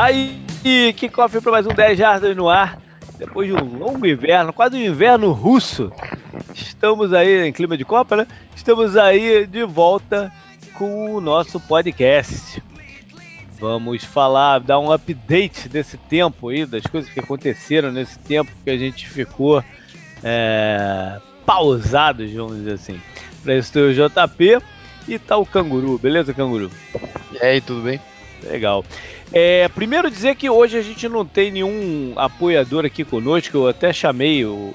Tá 0.00 0.06
aí, 0.06 0.94
que 0.96 1.10
cofre 1.10 1.42
para 1.42 1.52
mais 1.52 1.66
um 1.66 1.74
10 1.74 1.98
Jardas 1.98 2.34
no 2.34 2.48
ar. 2.48 2.80
Depois 3.18 3.46
de 3.46 3.52
um 3.54 3.76
longo 3.76 4.06
inverno, 4.06 4.50
quase 4.50 4.74
um 4.74 4.80
inverno 4.82 5.30
russo. 5.30 5.92
Estamos 6.54 7.12
aí 7.12 7.46
em 7.46 7.52
clima 7.52 7.76
de 7.76 7.84
Copa, 7.84 8.16
né? 8.16 8.26
Estamos 8.56 8.96
aí 8.96 9.46
de 9.46 9.62
volta 9.62 10.32
com 10.72 11.14
o 11.14 11.20
nosso 11.20 11.60
podcast. 11.60 12.62
Vamos 13.58 14.02
falar, 14.02 14.60
dar 14.60 14.78
um 14.78 14.90
update 14.90 15.68
desse 15.68 15.98
tempo 15.98 16.48
aí, 16.48 16.64
das 16.64 16.84
coisas 16.84 17.12
que 17.12 17.20
aconteceram 17.20 17.92
nesse 17.92 18.18
tempo 18.20 18.50
que 18.64 18.70
a 18.70 18.78
gente 18.78 19.06
ficou 19.06 19.62
é, 20.24 21.20
vamos 22.34 22.56
dizer 22.56 22.72
assim. 22.72 22.98
Para 23.42 23.54
isso 23.54 23.78
o 23.78 23.92
JP 23.92 24.62
e 25.06 25.18
tá 25.18 25.36
o 25.36 25.44
Canguru, 25.44 25.98
beleza, 25.98 26.32
Canguru? 26.32 26.70
E 27.34 27.44
aí, 27.44 27.60
tudo 27.60 27.82
bem? 27.82 28.00
Legal. 28.42 28.84
É, 29.32 29.68
primeiro 29.68 30.10
dizer 30.10 30.34
que 30.34 30.50
hoje 30.50 30.76
a 30.76 30.82
gente 30.82 31.08
não 31.08 31.24
tem 31.24 31.52
nenhum 31.52 32.14
apoiador 32.16 32.84
aqui 32.84 33.04
conosco. 33.04 33.56
Eu 33.56 33.68
até 33.68 33.92
chamei 33.92 34.44
o, 34.44 34.72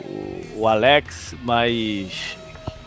o 0.55 0.67
Alex, 0.67 1.35
mas 1.43 2.37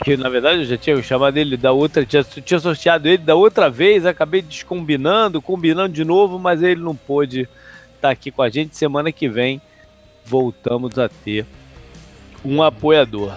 que 0.05 0.17
na 0.17 0.29
verdade 0.29 0.61
eu 0.61 0.65
já 0.65 0.77
tinha 0.77 1.03
chamado 1.03 1.37
ele 1.37 1.57
da 1.57 1.73
outra, 1.73 2.07
tinha, 2.07 2.23
tinha 2.23 2.61
sorteado 2.61 3.09
ele 3.09 3.19
da 3.19 3.35
outra 3.35 3.69
vez, 3.69 4.07
acabei 4.07 4.41
descombinando, 4.41 5.43
combinando 5.43 5.93
de 5.93 6.05
novo, 6.05 6.39
mas 6.39 6.63
ele 6.63 6.81
não 6.81 6.95
pôde 6.95 7.43
estar 7.43 7.51
tá 8.01 8.11
aqui 8.11 8.31
com 8.31 8.43
a 8.43 8.49
gente. 8.49 8.77
Semana 8.77 9.13
que 9.13 9.29
vem 9.29 9.61
voltamos 10.25 10.99
a 10.99 11.09
ter 11.09 11.45
um 12.45 12.63
apoiador. 12.63 13.37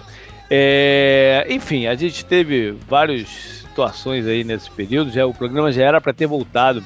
É, 0.50 1.48
enfim, 1.50 1.88
a 1.88 1.96
gente 1.96 2.24
teve 2.26 2.72
várias 2.88 3.28
situações 3.28 4.28
aí 4.28 4.44
nesse 4.44 4.70
período. 4.70 5.12
Já 5.12 5.26
o 5.26 5.34
programa 5.34 5.72
já 5.72 5.84
era 5.84 6.00
para 6.00 6.14
ter 6.14 6.28
voltado 6.28 6.84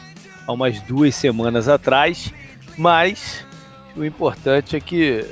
há 0.48 0.52
umas 0.52 0.82
duas 0.82 1.16
semanas 1.16 1.68
atrás, 1.68 2.32
mas 2.78 3.46
o 3.96 4.04
importante 4.04 4.76
é 4.76 4.80
que 4.80 5.26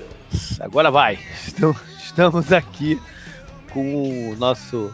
agora 0.60 0.90
vai. 0.90 1.20
Estamos 1.98 2.52
aqui 2.52 3.02
com 3.72 4.32
o 4.32 4.36
nosso 4.36 4.92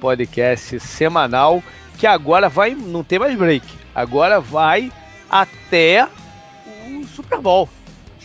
podcast 0.00 0.78
semanal 0.80 1.62
que 1.96 2.06
agora 2.06 2.48
vai, 2.48 2.74
não 2.74 3.02
tem 3.02 3.18
mais 3.18 3.36
break, 3.36 3.66
agora 3.94 4.40
vai 4.40 4.92
até 5.28 6.08
o 6.86 7.04
Super 7.06 7.40
Bowl. 7.40 7.68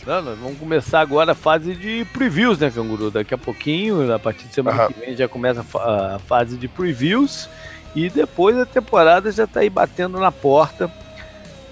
Não, 0.06 0.22
vamos 0.22 0.58
começar 0.58 1.00
agora 1.00 1.32
a 1.32 1.34
fase 1.34 1.74
de 1.74 2.04
previews, 2.12 2.58
né, 2.58 2.70
Canguru? 2.70 3.10
Daqui 3.10 3.32
a 3.32 3.38
pouquinho, 3.38 4.12
a 4.12 4.18
partir 4.18 4.46
de 4.46 4.54
semana 4.54 4.82
uhum. 4.82 4.92
que 4.92 5.00
vem, 5.00 5.16
já 5.16 5.26
começa 5.26 5.64
a 5.78 6.18
fase 6.18 6.58
de 6.58 6.68
previews. 6.68 7.48
E 7.94 8.10
depois 8.10 8.58
a 8.58 8.66
temporada 8.66 9.32
já 9.32 9.44
está 9.44 9.60
aí 9.60 9.70
batendo 9.70 10.18
na 10.18 10.30
porta 10.30 10.92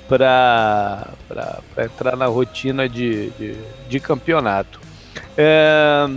para 0.08 1.08
entrar 1.78 2.16
na 2.16 2.26
rotina 2.26 2.88
de, 2.88 3.30
de, 3.30 3.56
de 3.88 4.00
campeonato. 4.00 4.80
É, 5.36 6.08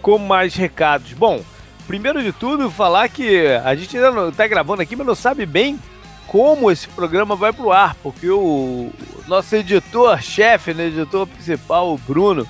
com 0.00 0.18
mais 0.18 0.54
recados. 0.54 1.12
Bom, 1.12 1.42
primeiro 1.86 2.22
de 2.22 2.32
tudo, 2.32 2.70
falar 2.70 3.08
que 3.08 3.46
a 3.64 3.74
gente 3.74 3.96
ainda 3.96 4.28
está 4.28 4.46
gravando 4.46 4.82
aqui, 4.82 4.96
mas 4.96 5.06
não 5.06 5.14
sabe 5.14 5.46
bem 5.46 5.78
como 6.26 6.70
esse 6.70 6.88
programa 6.88 7.36
vai 7.36 7.52
pro 7.52 7.72
ar, 7.72 7.94
porque 8.02 8.28
o 8.28 8.90
nosso 9.26 9.54
editor-chefe, 9.54 10.72
né, 10.72 10.86
editor 10.86 11.26
principal, 11.26 11.92
o 11.92 11.98
Bruno, 11.98 12.46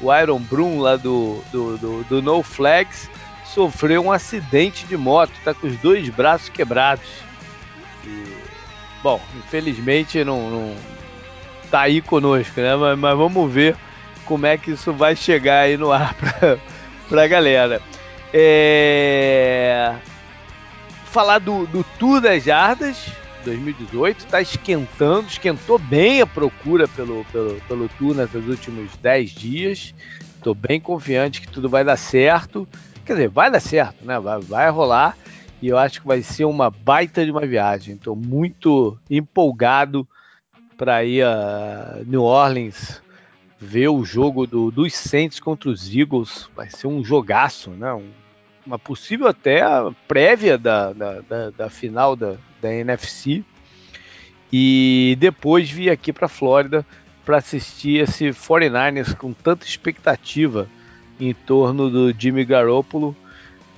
o 0.00 0.14
Iron 0.14 0.38
Brum 0.38 0.80
lá 0.80 0.96
do, 0.96 1.42
do, 1.50 1.76
do, 1.76 2.04
do 2.04 2.22
No 2.22 2.42
Flags, 2.42 3.10
sofreu 3.44 4.04
um 4.04 4.12
acidente 4.12 4.86
de 4.86 4.96
moto, 4.96 5.32
tá 5.44 5.54
com 5.54 5.66
os 5.66 5.76
dois 5.78 6.08
braços 6.08 6.48
quebrados. 6.48 7.04
Bom, 9.06 9.20
infelizmente 9.36 10.24
não, 10.24 10.50
não 10.50 10.74
tá 11.70 11.82
aí 11.82 12.02
conosco, 12.02 12.60
né? 12.60 12.74
Mas, 12.74 12.98
mas, 12.98 13.16
vamos 13.16 13.52
ver 13.52 13.76
como 14.24 14.46
é 14.46 14.58
que 14.58 14.72
isso 14.72 14.92
vai 14.92 15.14
chegar 15.14 15.60
aí 15.60 15.76
no 15.76 15.92
ar 15.92 16.12
pra, 16.18 16.58
pra 17.08 17.28
galera. 17.28 17.80
É... 18.34 19.94
Falar 21.04 21.38
do, 21.38 21.68
do 21.68 21.84
Tour 22.00 22.20
das 22.20 22.42
Jardas 22.42 23.06
2018, 23.44 24.26
tá 24.26 24.42
esquentando, 24.42 25.28
esquentou 25.28 25.78
bem 25.78 26.20
a 26.20 26.26
procura 26.26 26.88
pelo, 26.88 27.24
pelo, 27.26 27.60
pelo 27.68 27.88
Tour 27.90 28.12
nesses 28.12 28.44
últimos 28.44 28.90
10 28.96 29.30
dias. 29.30 29.94
Tô 30.42 30.52
bem 30.52 30.80
confiante 30.80 31.42
que 31.42 31.46
tudo 31.46 31.68
vai 31.68 31.84
dar 31.84 31.96
certo. 31.96 32.66
Quer 33.04 33.12
dizer, 33.12 33.28
vai 33.28 33.52
dar 33.52 33.60
certo, 33.60 34.04
né? 34.04 34.18
Vai, 34.18 34.40
vai 34.40 34.68
rolar 34.68 35.16
e 35.60 35.68
eu 35.68 35.78
acho 35.78 36.00
que 36.00 36.06
vai 36.06 36.22
ser 36.22 36.44
uma 36.44 36.70
baita 36.70 37.24
de 37.24 37.30
uma 37.30 37.46
viagem. 37.46 37.94
Estou 37.94 38.14
muito 38.14 38.98
empolgado 39.10 40.06
para 40.76 41.04
ir 41.04 41.22
a 41.24 42.00
New 42.06 42.22
Orleans 42.22 43.02
ver 43.58 43.88
o 43.88 44.04
jogo 44.04 44.46
do, 44.46 44.70
dos 44.70 44.94
Saints 44.94 45.40
contra 45.40 45.70
os 45.70 45.94
Eagles. 45.94 46.48
Vai 46.54 46.68
ser 46.68 46.86
um 46.86 47.02
jogaço, 47.02 47.70
né? 47.70 47.92
Um, 47.94 48.10
uma 48.66 48.78
possível 48.78 49.28
até 49.28 49.62
prévia 50.06 50.58
da, 50.58 50.92
da, 50.92 51.20
da, 51.20 51.50
da 51.50 51.70
final 51.70 52.14
da, 52.14 52.36
da 52.60 52.72
NFC. 52.72 53.42
E 54.52 55.16
depois 55.18 55.70
vir 55.70 55.90
aqui 55.90 56.12
para 56.12 56.26
a 56.26 56.28
Flórida 56.28 56.84
para 57.24 57.38
assistir 57.38 58.02
esse 58.02 58.28
49ers 58.28 59.14
com 59.14 59.32
tanta 59.32 59.66
expectativa 59.66 60.68
em 61.18 61.32
torno 61.32 61.90
do 61.90 62.12
Jimmy 62.16 62.44
Garoppolo 62.44 63.16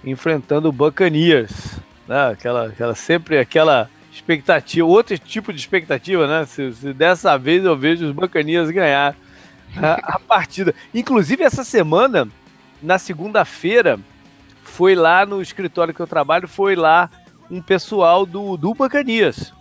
enfrentando 0.04 0.68
o 0.68 0.72
Buccaneers, 0.72 1.78
né? 2.06 2.30
Aquela, 2.30 2.66
aquela 2.66 2.94
sempre 2.94 3.38
aquela 3.38 3.90
expectativa, 4.12 4.86
outro 4.86 5.18
tipo 5.18 5.52
de 5.52 5.58
expectativa, 5.58 6.26
né? 6.26 6.46
Se, 6.46 6.72
se 6.72 6.92
dessa 6.92 7.36
vez 7.36 7.64
eu 7.64 7.76
vejo 7.76 8.06
os 8.06 8.12
Buccaneers 8.12 8.70
ganhar 8.70 9.14
a, 9.76 10.16
a 10.16 10.18
partida. 10.26 10.74
Inclusive 10.94 11.42
essa 11.44 11.64
semana, 11.64 12.28
na 12.82 12.98
segunda-feira, 12.98 13.98
foi 14.62 14.94
lá 14.94 15.26
no 15.26 15.42
escritório 15.42 15.94
que 15.94 16.00
eu 16.00 16.06
trabalho, 16.06 16.48
foi 16.48 16.76
lá 16.76 17.10
um 17.50 17.62
pessoal 17.62 18.26
do, 18.26 18.56
do 18.56 18.74
Buccaneers 18.74 19.52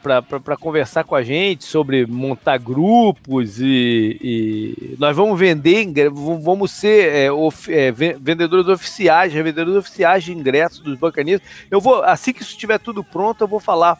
para 0.00 0.56
conversar 0.56 1.02
com 1.02 1.16
a 1.16 1.22
gente 1.24 1.64
sobre 1.64 2.06
montar 2.06 2.56
grupos 2.58 3.60
e, 3.60 4.16
e 4.22 4.96
nós 4.96 5.16
vamos 5.16 5.38
vender, 5.38 6.08
vamos 6.08 6.70
ser 6.70 7.12
é, 7.12 7.32
of, 7.32 7.72
é, 7.72 7.90
vendedores 7.90 8.68
oficiais, 8.68 9.32
revendedores 9.32 9.74
oficiais 9.76 10.22
de 10.22 10.32
ingressos 10.32 10.78
dos 10.78 10.96
bancanias. 10.96 11.40
Eu 11.68 11.80
vou, 11.80 12.02
assim 12.04 12.32
que 12.32 12.42
isso 12.42 12.52
estiver 12.52 12.78
tudo 12.78 13.02
pronto, 13.02 13.42
eu 13.42 13.48
vou 13.48 13.58
falar 13.58 13.98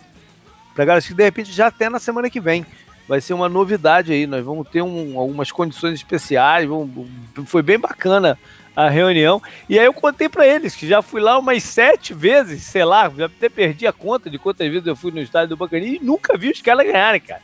para 0.75 0.85
galera 0.85 1.05
que 1.05 1.13
de 1.13 1.25
repente 1.25 1.53
já 1.53 1.67
até 1.67 1.91
na 1.91 1.99
semana 1.99 2.31
que 2.31 2.41
vem 2.41 2.65
vai 3.09 3.21
ser 3.21 3.35
uma 3.35 3.49
novidade 3.49 4.13
aí. 4.13 4.27
Nós 4.27 4.45
vamos 4.45 4.69
ter 4.69 4.83
um, 4.83 5.19
algumas 5.19 5.51
condições 5.51 5.95
especiais. 5.95 6.69
Vamos, 6.69 7.09
foi 7.47 7.63
bem 7.63 7.79
bacana 7.79 8.39
a 8.75 8.89
reunião. 8.89 9.41
E 9.69 9.79
aí 9.79 9.85
eu 9.85 9.93
contei 9.93 10.29
para 10.29 10.47
eles 10.47 10.75
que 10.75 10.87
já 10.87 11.03
fui 11.03 11.21
lá 11.21 11.39
umas 11.39 11.63
sete 11.63 12.15
vezes, 12.15 12.63
sei 12.63 12.85
lá, 12.85 13.11
já 13.11 13.27
até 13.27 13.49
perdi 13.49 13.87
a 13.87 13.93
conta 13.93 14.31
de 14.31 14.39
quantas 14.39 14.69
vezes 14.69 14.87
eu 14.87 14.97
fui 14.97 15.11
no 15.11 15.21
estádio 15.21 15.51
do 15.51 15.57
Bacani 15.57 15.97
e 15.97 16.05
nunca 16.05 16.37
vi 16.37 16.51
os 16.51 16.61
caras 16.61 16.87
ganharem, 16.87 17.21
cara. 17.21 17.43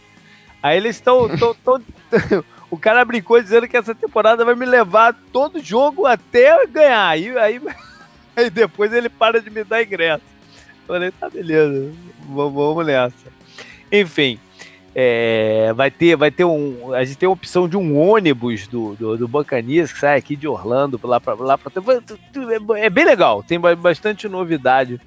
Aí 0.62 0.76
eles 0.76 0.96
estão. 0.96 1.28
o 2.70 2.76
cara 2.76 3.04
brincou 3.04 3.40
dizendo 3.40 3.68
que 3.68 3.76
essa 3.76 3.94
temporada 3.94 4.44
vai 4.44 4.54
me 4.54 4.66
levar 4.66 5.14
todo 5.32 5.62
jogo 5.62 6.06
até 6.06 6.66
ganhar. 6.66 7.08
Aí, 7.08 7.36
aí, 7.38 7.60
aí 8.34 8.50
depois 8.50 8.92
ele 8.92 9.08
para 9.08 9.40
de 9.40 9.50
me 9.50 9.64
dar 9.64 9.82
ingresso. 9.82 10.24
Falei, 10.86 11.10
tá 11.10 11.28
beleza, 11.28 11.92
vamos 12.26 12.86
nessa. 12.86 13.28
Enfim, 13.92 14.40
é, 15.00 15.72
vai 15.74 15.92
ter, 15.92 16.16
vai 16.16 16.28
ter 16.28 16.44
um. 16.44 16.92
A 16.92 17.04
gente 17.04 17.18
tem 17.18 17.28
a 17.28 17.30
opção 17.30 17.68
de 17.68 17.76
um 17.76 17.96
ônibus 17.96 18.66
do, 18.66 18.96
do, 18.96 19.16
do 19.16 19.44
que 19.44 19.86
sai 19.86 20.18
aqui 20.18 20.34
de 20.34 20.48
Orlando 20.48 20.98
lá 21.04 21.20
para 21.20 21.34
lá 21.34 21.56
pra, 21.56 21.70
É 22.76 22.90
bem 22.90 23.04
legal, 23.04 23.40
tem 23.44 23.60
bastante 23.60 24.28
novidade 24.28 25.00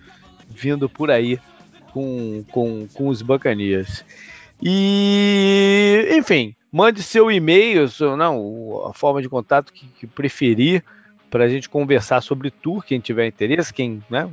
vindo 0.48 0.88
por 0.88 1.12
aí 1.12 1.38
com, 1.92 2.42
com, 2.54 2.88
com 2.94 3.10
os 3.10 3.22
Bacanias. 3.22 4.06
E, 4.64 6.08
enfim, 6.14 6.56
mande 6.72 7.04
seu 7.04 7.30
e-mail, 7.30 7.90
seu, 7.90 8.16
não, 8.16 8.88
a 8.88 8.94
forma 8.94 9.22
de 9.22 9.28
contato 9.28 9.74
que, 9.74 9.88
que 10.00 10.08
preferir 10.08 10.86
para 11.30 11.44
a 11.44 11.50
gente 11.50 11.68
conversar 11.68 12.22
sobre 12.22 12.50
tour, 12.50 12.82
quem 12.82 13.02
tiver 13.02 13.28
interesse, 13.28 13.74
quem, 13.74 14.02
né, 14.10 14.30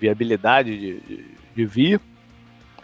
viabilidade 0.00 0.70
de, 0.70 1.00
de, 1.00 1.24
de 1.54 1.66
vir. 1.66 2.00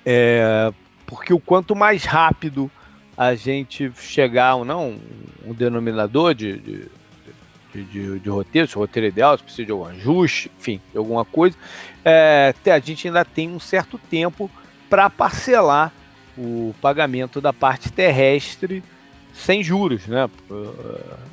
É, 0.05 0.71
porque 1.07 1.33
o 1.33 1.41
quanto 1.41 1.75
mais 1.75 2.05
rápido 2.05 2.71
a 3.17 3.35
gente 3.35 3.91
chegar, 3.99 4.63
não, 4.65 4.99
um 5.45 5.55
denominador 5.55 6.35
de, 6.35 6.59
de, 6.59 6.89
de, 7.75 8.19
de, 8.19 8.29
roteiro, 8.29 8.69
se 8.69 8.77
o 8.77 8.81
roteiro 8.81 9.07
é 9.07 9.09
ideal, 9.09 9.37
se 9.37 9.43
precisa 9.43 9.67
de 9.67 9.73
algum 9.73 9.87
ajuste, 9.87 10.51
enfim, 10.59 10.81
de 10.93 10.99
alguma 10.99 11.25
coisa, 11.25 11.57
é, 12.05 12.55
a 12.67 12.79
gente 12.79 13.07
ainda 13.09 13.25
tem 13.25 13.49
um 13.49 13.61
certo 13.61 13.99
tempo 13.99 14.51
para 14.91 15.09
parcelar 15.09 15.93
o 16.37 16.75
pagamento 16.81 17.41
da 17.41 17.53
parte 17.53 17.91
terrestre 17.91 18.83
sem 19.33 19.63
juros, 19.63 20.07
né? 20.07 20.29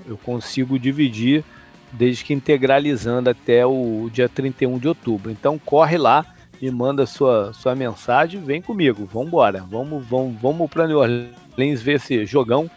Eu 0.06 0.18
consigo 0.18 0.78
dividir 0.78 1.44
desde 1.92 2.24
que 2.24 2.34
integralizando 2.34 3.30
até 3.30 3.66
o 3.66 4.10
dia 4.12 4.28
31 4.28 4.78
de 4.78 4.88
outubro. 4.88 5.32
Então 5.32 5.60
corre 5.60 5.98
lá, 5.98 6.26
me 6.64 6.72
manda 6.72 7.06
sua, 7.06 7.52
sua 7.52 7.76
mensagem, 7.76 8.40
vem 8.40 8.62
comigo, 8.62 9.06
vamos 9.12 9.28
embora, 9.28 9.66
vamos, 9.70 10.06
vamos, 10.06 10.42
vamos 10.42 10.72
para 10.72 10.88
New 10.88 10.98
Orleans 10.98 11.82
ver 11.82 11.96
esse 11.96 12.26
jogão 12.26 12.72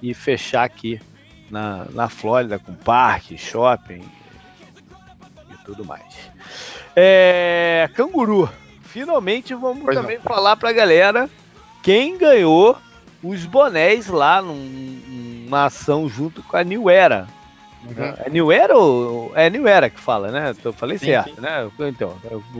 e 0.00 0.14
fechar 0.14 0.64
aqui 0.64 0.98
na, 1.50 1.84
na 1.92 2.08
Flórida 2.08 2.58
com 2.58 2.72
parque, 2.72 3.36
shopping 3.36 4.02
e 5.50 5.64
tudo 5.66 5.84
mais. 5.84 6.30
É, 6.96 7.90
canguru, 7.94 8.48
finalmente 8.80 9.52
vamos 9.52 9.84
pois 9.84 9.98
também 9.98 10.16
não. 10.16 10.24
falar 10.24 10.56
para 10.56 10.70
a 10.70 10.72
galera 10.72 11.28
quem 11.82 12.16
ganhou 12.16 12.78
os 13.22 13.44
bonés 13.44 14.06
lá 14.06 14.40
num, 14.40 14.56
numa 15.44 15.66
ação 15.66 16.08
junto 16.08 16.42
com 16.44 16.56
a 16.56 16.64
New 16.64 16.88
Era. 16.88 17.28
Uhum. 17.84 18.14
É 18.24 18.30
New 18.30 18.52
Era 18.52 18.76
ou. 18.76 19.32
É 19.34 19.48
New 19.48 19.66
Era 19.66 19.88
que 19.88 20.00
fala, 20.00 20.30
né? 20.30 20.54
Eu 20.64 20.72
falei 20.72 20.98
sim, 20.98 21.06
certo, 21.06 21.34
sim. 21.34 21.40
né? 21.40 21.70
Então, 21.80 22.16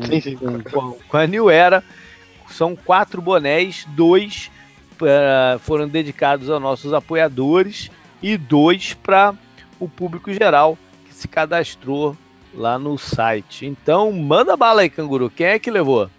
sim, 0.06 0.20
sim. 0.20 0.36
Com, 0.36 0.92
com, 0.92 1.16
a 1.16 1.26
New 1.26 1.50
Era, 1.50 1.82
são 2.48 2.76
quatro 2.76 3.20
bonés, 3.20 3.84
dois 3.90 4.50
uh, 5.02 5.58
foram 5.58 5.88
dedicados 5.88 6.48
aos 6.48 6.62
nossos 6.62 6.92
apoiadores 6.92 7.90
e 8.22 8.36
dois 8.36 8.94
para 8.94 9.34
o 9.78 9.88
público 9.88 10.32
geral 10.32 10.78
que 11.06 11.14
se 11.14 11.28
cadastrou 11.28 12.16
lá 12.54 12.78
no 12.78 12.96
site. 12.96 13.66
Então, 13.66 14.12
manda 14.12 14.56
bala 14.56 14.82
aí, 14.82 14.90
canguru. 14.90 15.30
Quem 15.30 15.46
é 15.46 15.58
que 15.58 15.70
levou? 15.70 16.10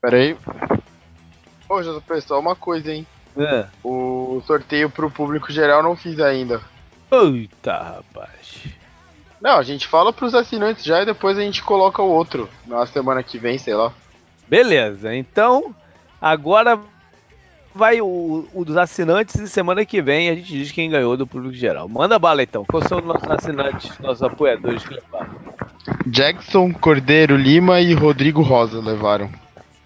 Peraí. 0.00 0.36
Ô, 1.68 2.00
pessoal, 2.00 2.40
uma 2.40 2.56
coisa, 2.56 2.92
hein? 2.92 3.06
É. 3.36 3.66
O 3.84 4.42
sorteio 4.46 4.90
pro 4.90 5.10
público 5.10 5.52
geral 5.52 5.82
não 5.82 5.94
fiz 5.94 6.18
ainda. 6.18 6.60
Eita, 7.10 7.72
rapaz. 7.72 8.64
Não, 9.40 9.58
a 9.58 9.62
gente 9.62 9.86
fala 9.86 10.12
pros 10.12 10.34
assinantes 10.34 10.84
já 10.84 11.02
e 11.02 11.06
depois 11.06 11.38
a 11.38 11.42
gente 11.42 11.62
coloca 11.62 12.02
o 12.02 12.10
outro 12.10 12.48
na 12.66 12.84
semana 12.86 13.22
que 13.22 13.38
vem, 13.38 13.56
sei 13.56 13.74
lá. 13.74 13.92
Beleza, 14.48 15.14
então 15.14 15.74
agora 16.20 16.78
vai 17.74 18.00
o, 18.00 18.48
o 18.52 18.64
dos 18.64 18.76
assinantes 18.76 19.36
e 19.36 19.48
semana 19.48 19.84
que 19.84 20.02
vem 20.02 20.28
a 20.28 20.34
gente 20.34 20.52
diz 20.52 20.72
quem 20.72 20.90
ganhou 20.90 21.16
do 21.16 21.26
público 21.26 21.54
geral. 21.54 21.88
Manda 21.88 22.18
bala 22.18 22.42
então, 22.42 22.64
quais 22.64 22.88
são 22.88 22.98
os 22.98 23.04
nossos 23.04 23.30
assinantes, 23.30 23.96
nossos 24.00 24.22
apoiadores 24.22 24.82
que 24.84 24.94
levaram? 24.94 25.36
Jackson, 26.06 26.72
Cordeiro 26.72 27.36
Lima 27.36 27.80
e 27.80 27.94
Rodrigo 27.94 28.42
Rosa 28.42 28.80
levaram. 28.80 29.30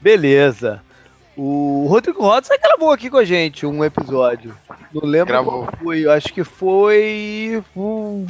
Beleza. 0.01 0.83
O 1.45 1.87
Rodrigo 1.89 2.23
Rosa 2.23 2.57
gravou 2.57 2.93
aqui 2.93 3.11
com 3.11 3.17
a 3.17 3.25
gente 3.25 3.67
um 3.67 3.83
episódio. 3.83 4.55
Não 4.95 5.03
lembro 5.05 5.27
Gravou. 5.27 5.67
qual 5.67 5.77
foi. 5.83 6.09
Acho 6.09 6.33
que 6.33 6.45
foi 6.45 7.61
o 7.75 8.25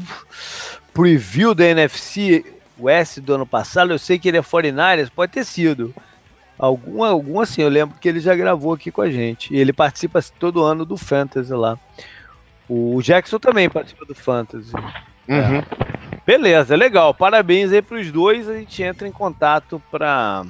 preview 0.95 1.55
da 1.55 1.67
NFC 1.67 2.43
West 2.81 3.19
do 3.19 3.35
ano 3.35 3.45
passado. 3.45 3.93
Eu 3.93 3.99
sei 3.99 4.19
que 4.19 4.29
ele 4.29 4.39
é 4.39 4.41
49ers, 4.41 5.11
pode 5.15 5.31
ter 5.31 5.45
sido. 5.45 5.95
Algum, 6.59 7.05
algum 7.05 7.39
assim, 7.39 7.61
eu 7.61 7.69
lembro 7.69 7.99
que 8.01 8.09
ele 8.09 8.19
já 8.19 8.35
gravou 8.35 8.73
aqui 8.73 8.91
com 8.91 9.03
a 9.03 9.11
gente. 9.11 9.53
E 9.53 9.59
ele 9.59 9.75
participa 9.75 10.25
todo 10.39 10.65
ano 10.65 10.87
do 10.87 10.97
Fantasy 10.97 11.53
lá. 11.53 11.79
O 12.67 12.99
Jackson 13.03 13.39
também 13.39 13.69
participa 13.69 14.07
do 14.07 14.15
Fantasy. 14.15 14.73
Uhum. 15.29 15.37
É. 15.37 15.65
Beleza, 16.25 16.75
legal. 16.75 17.13
Parabéns 17.13 17.73
aí 17.73 17.83
pros 17.83 18.11
dois. 18.11 18.49
A 18.49 18.55
gente 18.55 18.83
entra 18.83 19.07
em 19.07 19.13
contato 19.13 19.83
para 19.91 20.47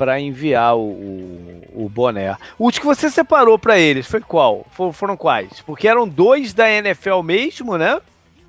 para 0.00 0.18
enviar 0.18 0.74
o, 0.78 0.80
o, 0.80 1.84
o, 1.84 1.88
boné. 1.90 2.34
O 2.58 2.64
último 2.64 2.80
que 2.80 2.96
você 2.96 3.10
separou 3.10 3.58
para 3.58 3.78
eles 3.78 4.06
foi 4.06 4.22
qual? 4.22 4.64
For, 4.70 4.94
foram 4.94 5.14
quais? 5.14 5.60
Porque 5.60 5.86
eram 5.86 6.08
dois 6.08 6.54
da 6.54 6.70
NFL 6.70 7.20
mesmo, 7.20 7.76
né? 7.76 8.00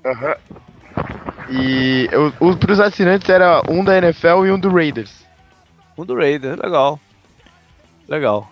Aham. 0.02 0.28
Uhum. 0.28 1.50
E 1.50 2.08
os 2.40 2.56
pros 2.56 2.80
assinantes 2.80 3.28
era 3.28 3.60
um 3.68 3.84
da 3.84 3.98
NFL 3.98 4.46
e 4.46 4.50
um 4.50 4.58
do 4.58 4.70
Raiders. 4.70 5.26
Um 5.98 6.06
do 6.06 6.14
Raiders, 6.14 6.58
legal. 6.58 6.98
Legal. 8.08 8.48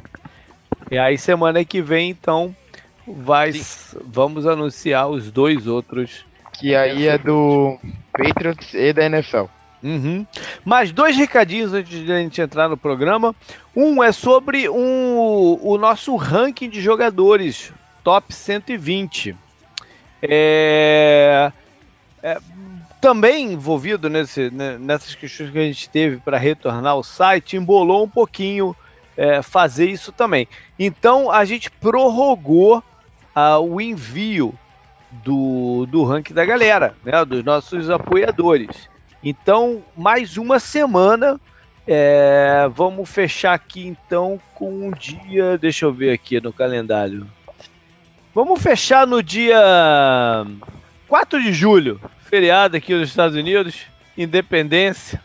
E 0.90 0.98
aí 0.98 1.16
semana 1.16 1.64
que 1.64 1.80
vem, 1.80 2.10
então, 2.10 2.54
vai, 3.06 3.50
vamos 4.04 4.46
anunciar 4.46 5.08
os 5.08 5.30
dois 5.30 5.66
outros. 5.66 6.26
Que 6.52 6.74
aí 6.74 7.08
é 7.08 7.16
do 7.16 7.78
Patriots 8.12 8.74
e 8.74 8.92
da 8.92 9.06
NFL. 9.06 9.46
Uhum. 9.82 10.26
Mais 10.64 10.92
dois 10.92 11.16
recadinhos 11.16 11.72
antes 11.72 12.04
de 12.04 12.12
a 12.12 12.18
gente 12.18 12.40
entrar 12.40 12.68
no 12.68 12.76
programa. 12.76 13.34
Um 13.74 14.02
é 14.02 14.12
sobre 14.12 14.68
um, 14.68 15.58
o 15.62 15.78
nosso 15.78 16.14
ranking 16.16 16.68
de 16.68 16.80
jogadores, 16.80 17.72
top 18.04 18.34
120. 18.34 19.34
É, 20.22 21.50
é, 22.22 22.38
também 23.00 23.52
envolvido 23.52 24.10
nesse, 24.10 24.50
né, 24.50 24.76
nessas 24.78 25.14
questões 25.14 25.50
que 25.50 25.58
a 25.58 25.62
gente 25.62 25.88
teve 25.88 26.18
para 26.18 26.36
retornar 26.36 26.92
ao 26.92 27.02
site, 27.02 27.56
embolou 27.56 28.04
um 28.04 28.08
pouquinho 28.08 28.76
é, 29.16 29.40
fazer 29.40 29.88
isso 29.88 30.12
também. 30.12 30.46
Então 30.78 31.30
a 31.30 31.44
gente 31.44 31.70
prorrogou 31.70 32.78
uh, 33.34 33.60
o 33.60 33.80
envio 33.80 34.54
do, 35.10 35.86
do 35.86 36.04
ranking 36.04 36.34
da 36.34 36.44
galera, 36.44 36.94
né, 37.02 37.24
dos 37.24 37.42
nossos 37.42 37.88
apoiadores. 37.88 38.89
Então, 39.22 39.82
mais 39.96 40.36
uma 40.36 40.58
semana. 40.58 41.40
É, 41.86 42.68
vamos 42.72 43.08
fechar 43.08 43.54
aqui 43.54 43.86
então 43.86 44.40
com 44.54 44.70
um 44.70 44.90
dia. 44.90 45.58
Deixa 45.58 45.86
eu 45.86 45.92
ver 45.92 46.12
aqui 46.12 46.40
no 46.40 46.52
calendário. 46.52 47.26
Vamos 48.34 48.62
fechar 48.62 49.06
no 49.06 49.22
dia 49.22 49.58
4 51.08 51.42
de 51.42 51.52
julho, 51.52 52.00
feriado 52.20 52.76
aqui 52.76 52.94
nos 52.94 53.08
Estados 53.08 53.36
Unidos, 53.36 53.86
independência. 54.16 55.20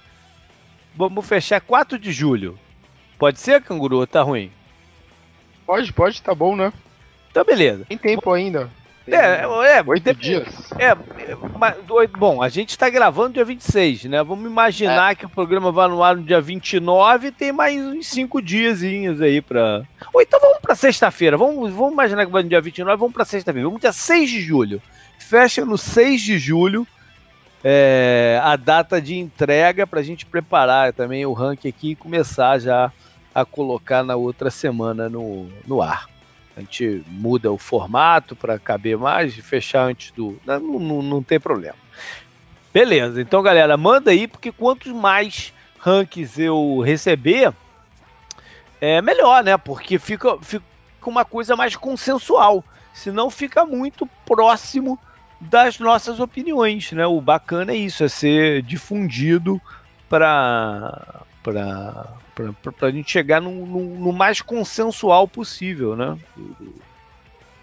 Vamos 0.96 1.28
fechar 1.28 1.62
4 1.62 2.00
de 2.00 2.12
julho. 2.12 2.58
Pode 3.20 3.40
ser, 3.40 3.62
canguru? 3.62 4.06
Tá 4.08 4.24
ruim? 4.24 4.52
Pode, 5.66 5.94
pode, 5.94 6.22
tá 6.22 6.34
bom, 6.34 6.56
né? 6.56 6.74
Tá 7.32 7.44
beleza. 7.44 7.86
Tem 7.86 7.98
tempo 7.98 8.32
ainda. 8.32 8.70
É, 9.08 9.78
é, 9.78 9.84
oito 9.86 10.14
dias. 10.16 10.48
É, 10.80 10.96
mas, 11.58 11.76
bom, 12.18 12.42
a 12.42 12.50
gente 12.50 12.70
está 12.70 12.90
gravando 12.90 13.34
dia 13.34 13.46
26, 13.46 14.06
né? 14.06 14.24
Vamos 14.24 14.50
imaginar 14.50 15.12
é. 15.12 15.16
que 15.16 15.26
o 15.26 15.30
programa 15.30 15.72
vai 15.72 15.88
no 15.88 16.04
ar 16.04 16.16
no 16.16 16.24
dia 16.24 16.42
29 16.42 17.28
e 17.28 17.32
tem 17.32 17.52
mais 17.52 17.80
uns 17.80 18.08
cinco 18.08 18.42
diazinhos 18.42 19.22
aí 19.22 19.42
para. 19.42 19.84
Ou 20.12 20.22
então 20.22 20.40
vamos 20.40 20.60
para 20.60 20.76
sexta-feira. 20.76 21.38
Vamos, 21.38 21.72
vamos 21.72 21.94
imaginar 21.94 22.26
que 22.26 22.32
vai 22.32 22.44
no 22.44 22.50
dia 22.50 22.62
29, 22.62 23.00
vamos 23.00 23.14
para 23.14 23.26
sexta-feira. 23.26 23.68
Vamos 23.68 23.82
dia 23.82 23.94
6 23.94 24.30
de 24.30 24.42
julho. 24.42 24.82
Fecha 25.20 25.64
no 25.64 25.78
6 25.78 26.22
de 26.22 26.40
julho 26.40 26.88
é, 27.68 28.40
a 28.44 28.56
data 28.56 29.02
de 29.02 29.16
entrega 29.16 29.88
para 29.88 30.00
a 30.00 30.04
gente 30.04 30.24
preparar 30.24 30.94
também 30.94 31.26
o 31.26 31.34
ranking 31.34 31.68
aqui 31.68 31.92
e 31.92 31.96
começar 31.96 32.60
já 32.60 32.92
a 33.34 33.44
colocar 33.44 34.04
na 34.04 34.16
outra 34.16 34.52
semana 34.52 35.10
no, 35.10 35.50
no 35.66 35.82
ar. 35.82 36.06
A 36.56 36.62
gente 36.62 37.04
muda 37.08 37.52
o 37.52 37.58
formato 37.58 38.36
para 38.36 38.58
caber 38.58 38.98
mais 38.98 39.38
e 39.38 39.42
fechar 39.42 39.84
antes 39.88 40.12
do. 40.12 40.40
Não, 40.46 40.60
não, 40.60 41.02
não 41.02 41.24
tem 41.24 41.40
problema. 41.40 41.76
Beleza, 42.74 43.22
então 43.22 43.42
galera, 43.42 43.76
manda 43.78 44.12
aí, 44.12 44.28
porque 44.28 44.52
quantos 44.52 44.92
mais 44.92 45.54
rankings 45.80 46.42
eu 46.42 46.82
receber, 46.82 47.54
é 48.82 49.02
melhor, 49.02 49.44
né? 49.44 49.58
Porque 49.58 50.00
fica, 50.00 50.38
fica 50.42 50.66
uma 51.06 51.24
coisa 51.24 51.56
mais 51.56 51.76
consensual. 51.76 52.64
Senão 52.94 53.30
fica 53.30 53.66
muito 53.66 54.06
próximo 54.26 55.00
das 55.40 55.80
nossas 55.80 56.20
opiniões, 56.20 56.92
né? 56.92 57.06
O 57.06 57.22
bacana 57.22 57.74
é 57.74 57.76
isso, 57.76 58.04
é 58.04 58.08
ser 58.08 58.62
difundido 58.62 59.62
para 60.10 61.22
para 61.54 62.88
a 62.88 62.92
gente 62.92 63.12
chegar 63.12 63.42
no, 63.42 63.66
no, 63.66 63.80
no, 64.00 64.14
mais 64.14 64.42
consensual 64.42 65.28
possível, 65.28 65.96
né? 65.96 66.18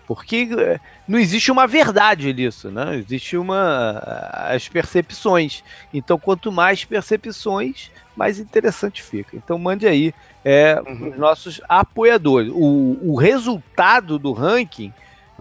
Porque 0.06 0.48
eh, 0.56 0.80
não 1.08 1.18
existe 1.18 1.50
uma 1.50 1.66
verdade 1.66 2.32
nisso, 2.32 2.70
né? 2.70 2.96
Existe 2.96 3.36
uma 3.36 3.98
as 4.32 4.68
percepções. 4.68 5.64
Então, 5.92 6.18
quanto 6.18 6.52
mais 6.52 6.84
percepções, 6.84 7.90
mais 8.16 8.38
interessante 8.38 9.02
fica. 9.02 9.36
Então, 9.36 9.58
mande 9.58 9.86
aí 9.86 10.14
é, 10.44 10.80
uhum. 10.86 11.10
os 11.10 11.18
nossos 11.18 11.60
apoiadores. 11.68 12.50
O, 12.52 12.98
o 13.02 13.16
resultado 13.16 14.18
do 14.18 14.32
ranking 14.32 14.92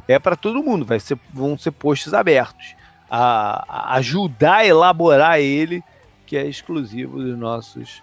é 0.07 0.17
para 0.17 0.35
todo 0.35 0.63
mundo, 0.63 0.85
vai 0.85 0.99
ser, 0.99 1.17
vão 1.33 1.57
ser 1.57 1.71
posts 1.71 2.13
abertos. 2.13 2.75
A, 3.09 3.65
a 3.67 3.95
ajudar 3.95 4.57
a 4.57 4.65
elaborar 4.65 5.39
ele, 5.39 5.83
que 6.25 6.37
é 6.37 6.47
exclusivo 6.47 7.21
dos 7.21 7.37
nossos 7.37 8.01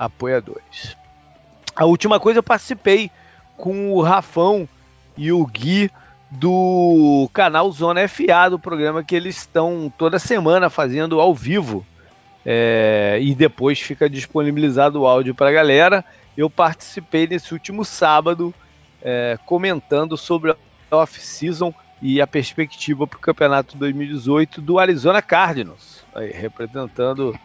apoiadores. 0.00 0.96
A 1.76 1.84
última 1.84 2.18
coisa, 2.18 2.38
eu 2.38 2.42
participei 2.42 3.10
com 3.54 3.92
o 3.92 4.00
Rafão 4.00 4.66
e 5.16 5.30
o 5.30 5.44
Gui 5.44 5.90
do 6.30 7.28
canal 7.34 7.70
Zona 7.70 8.08
FA, 8.08 8.48
do 8.48 8.58
programa 8.58 9.04
que 9.04 9.14
eles 9.14 9.36
estão 9.36 9.92
toda 9.98 10.18
semana 10.18 10.70
fazendo 10.70 11.20
ao 11.20 11.34
vivo. 11.34 11.84
É, 12.46 13.18
e 13.20 13.34
depois 13.34 13.78
fica 13.78 14.08
disponibilizado 14.08 15.02
o 15.02 15.06
áudio 15.06 15.34
para 15.34 15.50
a 15.50 15.52
galera. 15.52 16.02
Eu 16.34 16.48
participei 16.48 17.26
nesse 17.26 17.52
último 17.52 17.84
sábado 17.84 18.54
é, 19.02 19.38
comentando 19.44 20.16
sobre 20.16 20.52
a 20.52 20.56
off-season 20.96 21.74
e 22.00 22.22
a 22.22 22.26
perspectiva 22.26 23.06
para 23.06 23.18
o 23.18 23.20
campeonato 23.20 23.76
2018 23.76 24.62
do 24.62 24.78
Arizona 24.78 25.20
Cardinals, 25.20 26.02
aí, 26.14 26.30
representando 26.30 27.38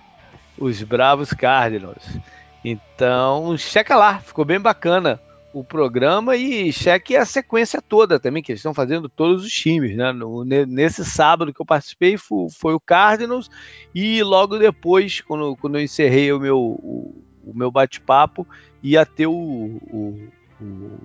os 0.58 0.82
Bravos 0.82 1.34
Cardinals. 1.34 2.18
Então, 2.68 3.56
checa 3.58 3.96
lá, 3.96 4.20
ficou 4.20 4.44
bem 4.44 4.60
bacana 4.60 5.22
o 5.54 5.64
programa 5.64 6.36
e 6.36 6.74
cheque 6.74 7.16
a 7.16 7.24
sequência 7.24 7.80
toda 7.80 8.20
também, 8.20 8.42
que 8.42 8.52
eles 8.52 8.60
estão 8.60 8.74
fazendo 8.74 9.08
todos 9.08 9.46
os 9.46 9.52
times, 9.52 9.96
né? 9.96 10.12
No, 10.12 10.44
nesse 10.44 11.06
sábado 11.06 11.54
que 11.54 11.62
eu 11.62 11.66
participei 11.66 12.18
foi, 12.18 12.50
foi, 12.50 12.74
o 12.74 12.80
Cardinals 12.80 13.50
e 13.94 14.24
logo 14.24 14.58
depois, 14.58 15.22
quando, 15.22 15.56
quando 15.56 15.78
eu 15.78 15.84
encerrei 15.84 16.34
o 16.34 16.40
meu, 16.40 16.58
o, 16.58 17.24
o 17.46 17.54
meu 17.54 17.72
bate-papo, 17.72 18.48
ia 18.82 19.06
ter 19.06 19.28
o, 19.28 19.32
o, 19.32 20.28
o 20.60 21.00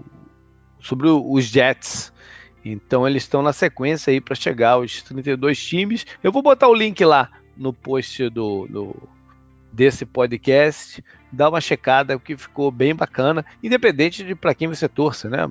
sobre 0.81 1.09
os 1.09 1.45
Jets. 1.45 2.11
Então 2.65 3.07
eles 3.07 3.23
estão 3.23 3.43
na 3.43 3.53
sequência 3.53 4.11
aí 4.11 4.21
para 4.21 4.35
chegar 4.35 4.73
aos 4.73 5.03
32 5.03 5.63
times. 5.63 6.07
Eu 6.25 6.33
vou 6.33 6.43
botar 6.43 6.69
o 6.69 6.75
link 6.75 7.05
lá 7.05 7.31
no 7.55 7.73
post 7.73 8.31
do, 8.31 8.67
do 8.67 8.97
desse 9.73 10.05
podcast, 10.05 11.05
dá 11.31 11.49
uma 11.49 11.61
checada 11.61 12.19
que 12.19 12.37
ficou 12.37 12.71
bem 12.71 12.95
bacana, 12.95 13.45
independente 13.63 14.25
de 14.25 14.35
para 14.35 14.55
quem 14.55 14.69
você 14.69 14.89
torça, 14.89 15.29
né? 15.29 15.49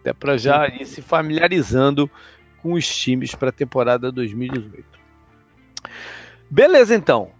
Até 0.00 0.12
para 0.12 0.36
já 0.36 0.66
ir 0.68 0.86
se 0.86 1.02
familiarizando 1.02 2.10
com 2.62 2.72
os 2.72 2.86
times 2.86 3.34
para 3.34 3.50
a 3.50 3.52
temporada 3.52 4.10
2018. 4.10 4.84
Beleza, 6.50 6.94
então. 6.94 7.30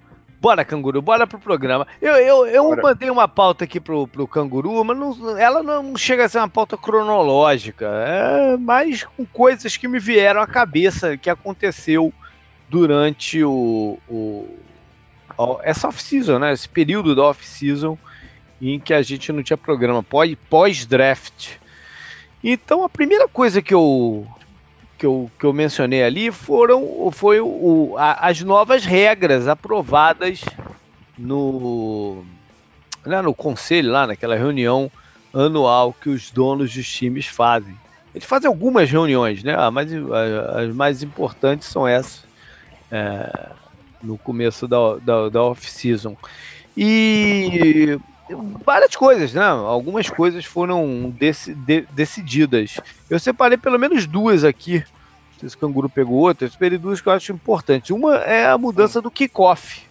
Bora, 0.41 0.65
canguru, 0.65 1.03
bora 1.03 1.27
pro 1.27 1.39
programa. 1.39 1.87
Eu, 2.01 2.15
eu, 2.15 2.47
eu 2.47 2.77
mandei 2.77 3.11
uma 3.11 3.29
pauta 3.29 3.65
aqui 3.65 3.79
pro, 3.79 4.09
pro 4.09 4.27
canguru, 4.27 4.83
mas 4.83 4.97
não, 4.97 5.37
ela 5.37 5.63
não 5.63 5.95
chega 5.97 6.25
a 6.25 6.29
ser 6.31 6.39
uma 6.39 6.49
pauta 6.49 6.79
cronológica. 6.79 7.87
É 7.87 8.57
mais 8.57 9.05
com 9.05 9.27
coisas 9.27 9.77
que 9.77 9.87
me 9.87 9.99
vieram 9.99 10.41
à 10.41 10.47
cabeça 10.47 11.19
que 11.19 11.29
aconteceu 11.29 12.11
durante 12.71 13.45
o, 13.45 13.99
o 14.09 14.49
essa 15.63 15.89
off-season, 15.89 16.39
né? 16.39 16.53
Esse 16.53 16.69
período 16.69 17.15
da 17.15 17.23
off-season 17.25 17.99
em 18.61 18.79
que 18.79 18.93
a 18.93 19.03
gente 19.03 19.33
não 19.33 19.43
tinha 19.43 19.57
programa 19.57 20.05
pós-draft. 20.49 21.57
Então 22.43 22.85
a 22.85 22.89
primeira 22.89 23.27
coisa 23.29 23.63
que 23.63 23.73
eu, 23.73 24.27
que 24.99 25.07
eu, 25.07 25.31
que 25.39 25.45
eu 25.45 25.53
mencionei 25.53 26.03
ali 26.03 26.31
foram 26.31 27.11
foi 27.11 27.41
o, 27.41 27.95
a, 27.99 28.29
as 28.29 28.43
novas 28.43 28.85
regras 28.85 29.49
aprovadas 29.49 30.43
no, 31.17 32.25
né, 33.05 33.21
no 33.23 33.35
conselho, 33.35 33.91
lá 33.91 34.07
naquela 34.07 34.37
reunião 34.37 34.91
anual 35.33 35.93
que 35.93 36.09
os 36.09 36.31
donos 36.31 36.75
dos 36.75 36.89
times 36.89 37.27
fazem. 37.27 37.77
Eles 38.15 38.27
fazem 38.27 38.49
algumas 38.49 38.91
reuniões, 38.91 39.45
né? 39.45 39.55
Mas 39.71 39.91
as 40.57 40.75
mais 40.75 41.03
importantes 41.03 41.69
são 41.69 41.87
essas. 41.87 42.25
É, 42.91 43.51
no 44.03 44.19
começo 44.19 44.67
da, 44.67 44.97
da, 44.97 45.29
da 45.29 45.43
off-season. 45.43 46.17
E 46.77 47.99
várias 48.65 48.95
coisas, 48.95 49.33
né? 49.35 49.45
Algumas 49.45 50.09
coisas 50.09 50.45
foram 50.45 51.13
de, 51.67 51.87
decididas. 51.91 52.79
Eu 53.09 53.19
separei 53.19 53.59
pelo 53.59 53.79
menos 53.79 54.07
duas 54.07 54.45
aqui. 54.45 54.79
Não 54.79 55.41
sei 55.41 55.49
se 55.49 55.57
o 55.57 55.59
Canguru 55.59 55.89
pegou 55.89 56.19
outra. 56.19 56.47
Eu 56.47 56.51
separei 56.51 56.79
duas 56.79 57.01
que 57.01 57.09
eu 57.09 57.13
acho 57.13 57.33
importantes. 57.33 57.91
Uma 57.91 58.17
é 58.17 58.47
a 58.47 58.59
mudança 58.59 59.01
do 59.01 59.11
kickoff. 59.11 59.83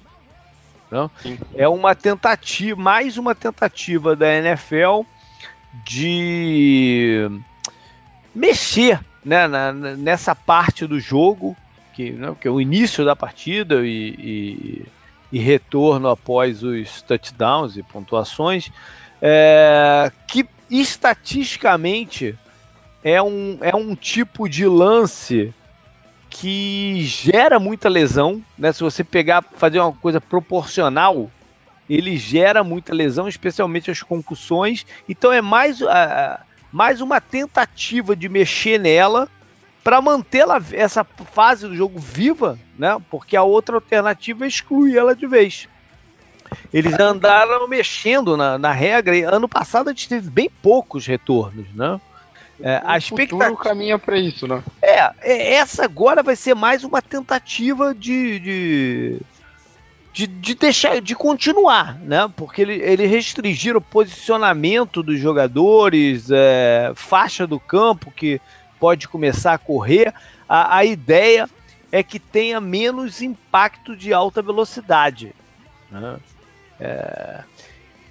Né? 0.89 1.09
É 1.55 1.67
uma 1.67 1.93
tentativa, 1.93 2.79
mais 2.79 3.17
uma 3.17 3.35
tentativa 3.35 4.15
da 4.15 4.33
NFL 4.33 5.01
de 5.85 7.29
mexer 8.33 8.99
né, 9.23 9.47
na, 9.47 9.71
nessa 9.71 10.33
parte 10.33 10.87
do 10.87 10.99
jogo 10.99 11.55
que, 11.99 12.11
né, 12.11 12.33
que 12.39 12.47
é 12.47 12.51
o 12.51 12.61
início 12.61 13.03
da 13.03 13.13
partida 13.13 13.85
e, 13.85 14.15
e, 14.17 14.85
e, 15.33 15.37
retorno 15.37 16.07
após 16.07 16.63
os 16.63 17.01
touchdowns 17.01 17.75
e 17.75 17.83
pontuações, 17.83 18.71
é, 19.21 20.09
que 20.25 20.47
estatisticamente 20.71 22.37
é 23.03 23.21
um, 23.21 23.57
é 23.59 23.75
um 23.75 23.95
tipo 23.95 24.47
de 24.47 24.65
lance 24.65 25.53
que 26.29 27.01
gera 27.01 27.59
muita 27.59 27.89
lesão, 27.89 28.41
né? 28.57 28.71
Se 28.71 28.81
você 28.81 29.03
pegar, 29.03 29.43
fazer 29.57 29.81
uma 29.81 29.91
coisa 29.91 30.21
proporcional, 30.21 31.29
ele 31.89 32.15
gera 32.15 32.63
muita 32.63 32.95
lesão, 32.95 33.27
especialmente 33.27 33.91
as 33.91 34.01
concussões. 34.01 34.85
Então 35.09 35.33
é 35.33 35.41
mais, 35.41 35.81
uh, 35.81 36.39
mais 36.71 37.01
uma 37.01 37.19
tentativa 37.19 38.15
de 38.15 38.29
mexer 38.29 38.79
nela 38.79 39.27
para 39.89 40.03
manter 40.03 40.41
ela, 40.41 40.63
essa 40.71 41.03
fase 41.03 41.67
do 41.67 41.75
jogo 41.75 41.97
viva, 41.97 42.59
né? 42.77 43.01
Porque 43.09 43.35
a 43.35 43.41
outra 43.41 43.73
alternativa 43.73 44.45
é 44.45 44.47
excluir 44.47 44.95
ela 44.95 45.15
de 45.15 45.25
vez. 45.25 45.67
Eles 46.71 46.99
andaram 46.99 47.67
mexendo 47.67 48.37
na, 48.37 48.59
na 48.59 48.71
regra 48.71 49.17
e 49.17 49.23
ano 49.23 49.49
passado 49.49 49.87
a 49.87 49.91
gente 49.91 50.07
teve 50.07 50.29
bem 50.29 50.47
poucos 50.61 51.07
retornos, 51.07 51.65
né? 51.73 51.99
É, 52.61 52.79
a 52.85 52.99
expectativa 52.99 53.55
caminha 53.55 53.97
para 53.97 54.15
isso, 54.15 54.45
né? 54.47 54.61
É, 54.79 55.11
é, 55.21 55.53
essa 55.55 55.85
agora 55.85 56.21
vai 56.21 56.35
ser 56.35 56.53
mais 56.53 56.83
uma 56.83 57.01
tentativa 57.01 57.95
de, 57.95 58.39
de, 58.39 59.19
de, 60.13 60.27
de, 60.27 60.53
deixar, 60.53 61.01
de 61.01 61.15
continuar, 61.15 61.97
né? 61.97 62.31
Porque 62.35 62.61
ele, 62.61 62.75
ele 62.75 63.07
restringir 63.07 63.75
o 63.75 63.81
posicionamento 63.81 65.01
dos 65.01 65.19
jogadores, 65.19 66.27
é, 66.29 66.91
faixa 66.93 67.47
do 67.47 67.59
campo 67.59 68.11
que 68.11 68.39
pode 68.79 69.07
começar 69.07 69.53
a 69.53 69.57
correr. 69.57 70.13
A, 70.47 70.77
a 70.77 70.85
ideia 70.85 71.49
é 71.91 72.03
que 72.03 72.19
tenha 72.19 72.61
menos 72.61 73.21
impacto 73.21 73.95
de 73.95 74.13
alta 74.13 74.41
velocidade. 74.41 75.33
Né? 75.91 76.17
É, 76.79 77.43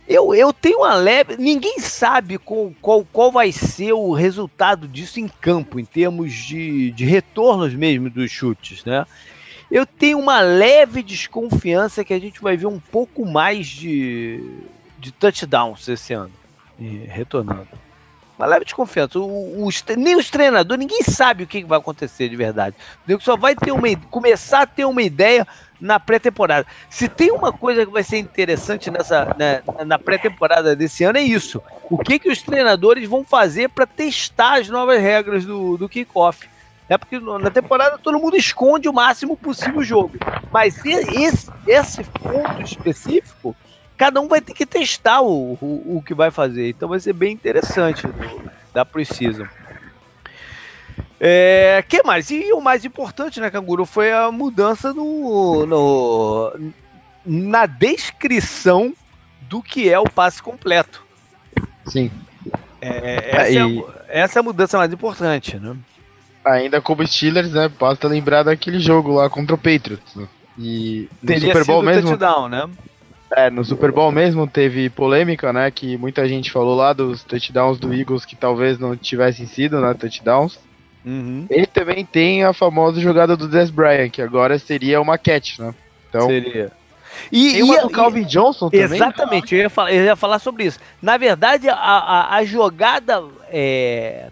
eu, 0.07 0.35
eu 0.35 0.53
tenho 0.53 0.79
uma 0.79 0.95
leve. 0.95 1.37
Ninguém 1.37 1.79
sabe 1.79 2.39
qual, 2.39 2.73
qual, 2.81 3.05
qual 3.05 3.33
vai 3.33 3.53
ser 3.53 3.93
o 3.93 4.13
resultado 4.13 4.89
disso 4.89 5.21
em 5.21 5.29
campo, 5.29 5.79
em 5.79 5.85
termos 5.85 6.33
de, 6.33 6.91
de 6.93 7.05
retornos 7.05 7.75
mesmo 7.75 8.11
dos 8.11 8.31
chutes. 8.31 8.85
Né? 8.85 9.05
Eu 9.71 9.87
tenho 9.87 10.19
uma 10.19 10.41
leve 10.41 11.03
desconfiança 11.03 12.05
que 12.05 12.15
a 12.15 12.19
gente 12.19 12.41
vai 12.41 12.57
ver 12.57 12.67
um 12.67 12.81
pouco 12.81 13.27
mais 13.27 13.67
de, 13.67 14.43
de 14.99 15.13
touchdowns 15.13 15.87
esse 15.89 16.15
ano, 16.15 16.33
retornando 17.07 17.69
uma 18.39 18.47
leve 18.47 18.65
desconfiança. 18.65 19.19
O, 19.19 19.67
o, 19.67 19.69
nem 19.97 20.17
os 20.17 20.31
treinadores, 20.31 20.79
ninguém 20.79 21.03
sabe 21.03 21.43
o 21.43 21.47
que 21.47 21.65
vai 21.65 21.79
acontecer 21.79 22.29
de 22.29 22.37
verdade. 22.37 22.77
O 23.09 23.21
só 23.21 23.37
vai 23.37 23.57
ter 23.57 23.73
uma, 23.73 23.89
começar 24.11 24.63
a 24.63 24.67
ter 24.67 24.85
uma 24.85 25.03
ideia 25.03 25.47
na 25.81 25.99
pré-temporada. 25.99 26.67
Se 26.89 27.09
tem 27.09 27.31
uma 27.31 27.53
coisa 27.53 27.85
que 27.85 27.93
vai 27.93 28.03
ser 28.03 28.19
interessante 28.19 28.91
nessa 28.91 29.35
né, 29.39 29.63
na 29.85 29.99
pré-temporada 29.99 30.75
desse 30.75 31.05
ano 31.05 31.19
é 31.19 31.23
isso. 31.23 31.63
O 31.91 31.99
que, 31.99 32.19
que 32.19 32.31
os 32.31 32.43
treinadores 32.43 33.09
vão 33.09 33.25
fazer 33.25 33.69
para 33.69 33.87
testar 33.87 34.61
as 34.61 34.69
novas 34.69 35.01
regras 35.01 35.45
do, 35.45 35.77
do 35.77 35.89
kickoff. 35.89 36.49
É 36.89 36.97
porque 36.97 37.19
na 37.21 37.51
temporada 37.51 37.99
todo 37.99 38.19
mundo 38.19 38.37
esconde 38.37 38.89
o 38.89 38.93
máximo 38.93 39.37
possível 39.37 39.81
o 39.81 39.85
jogo. 39.85 40.13
Mas 40.51 40.81
esse, 40.85 41.51
esse 41.67 42.03
ponto 42.05 42.63
específico 42.63 43.55
cada 43.99 44.21
um 44.21 44.29
vai 44.29 44.41
ter 44.41 44.55
que 44.55 44.65
testar 44.65 45.21
o, 45.21 45.59
o, 45.61 45.97
o 45.97 46.03
que 46.03 46.15
vai 46.15 46.31
fazer. 46.31 46.71
Então 46.71 46.89
vai 46.89 47.01
ser 47.01 47.13
bem 47.13 47.33
interessante 47.33 48.07
do, 48.07 48.51
da 48.73 48.85
Precision. 48.85 49.49
É, 51.21 51.85
que 51.87 52.01
mais? 52.05 52.31
E 52.31 52.53
o 52.53 52.61
mais 52.61 52.85
importante, 52.85 53.41
né, 53.41 53.51
Canguru, 53.51 53.85
foi 53.85 54.13
a 54.13 54.31
mudança 54.31 54.95
no, 54.95 55.67
no, 55.67 56.53
na 57.27 57.67
descrição 57.67 58.95
do 59.43 59.61
que 59.61 59.91
é 59.91 59.99
o 59.99 60.05
passe 60.05 60.41
completo. 60.41 61.03
Sim. 61.87 62.11
É, 62.81 63.31
essa, 63.31 63.59
é 63.59 63.63
a, 63.63 63.67
essa, 64.09 64.39
é 64.39 64.41
a, 64.41 64.43
mudança 64.45 64.79
mais 64.79 64.93
importante, 64.93 65.59
né? 65.59 65.77
Ainda 66.45 66.81
como 66.81 67.05
Steelers, 67.05 67.53
né? 67.53 67.69
Basta 67.69 68.07
lembrar 68.07 68.45
daquele 68.45 68.79
jogo 68.79 69.15
lá 69.15 69.29
contra 69.29 69.57
o 69.57 69.59
Patriots. 69.59 70.15
Né? 70.15 70.29
E 70.57 71.09
no 71.21 71.27
Teria 71.27 71.49
Super 71.49 71.65
Bowl 71.65 71.83
mesmo. 71.83 72.11
Touchdown, 72.11 72.49
né? 72.49 72.69
É, 73.37 73.51
no 73.51 73.65
Super 73.65 73.93
Bowl 73.93 74.11
mesmo 74.11 74.47
teve 74.47 74.89
polêmica, 74.89 75.53
né? 75.53 75.71
Que 75.71 75.97
muita 75.97 76.27
gente 76.27 76.51
falou 76.51 76.75
lá 76.75 76.93
dos 76.93 77.23
touchdowns 77.23 77.79
do 77.79 77.93
Eagles 77.93 78.25
que 78.25 78.35
talvez 78.35 78.79
não 78.79 78.97
tivessem 78.97 79.47
sido, 79.47 79.81
né? 79.81 79.95
Touchdowns. 79.95 80.59
Uhum. 81.05 81.47
Ele 81.51 81.67
também 81.67 82.05
tem 82.05 82.45
a 82.45 82.53
famosa 82.53 83.01
jogada 83.01 83.37
do 83.37 83.49
Des 83.49 83.71
Bryant, 83.71 84.11
que 84.11 84.23
agora 84.23 84.59
seria 84.59 85.01
uma 85.01 85.19
catch, 85.19 85.59
né? 85.59 85.75
Então, 86.09 86.27
seria. 86.27 86.73
E, 87.31 87.53
tem 87.53 87.63
uma 87.63 87.77
e, 87.77 87.81
do 87.83 87.91
Calvin 87.91 88.23
e, 88.23 88.25
Johnson 88.25 88.71
também. 88.71 88.85
Exatamente, 88.85 89.55
eu 89.55 89.63
ia, 89.63 89.71
falar, 89.71 89.93
eu 89.93 90.05
ia 90.05 90.17
falar 90.17 90.39
sobre 90.39 90.65
isso. 90.65 90.79
Na 91.01 91.17
verdade, 91.17 91.69
a, 91.69 91.75
a, 91.75 92.37
a 92.37 92.45
jogada 92.45 93.23
é, 93.51 94.31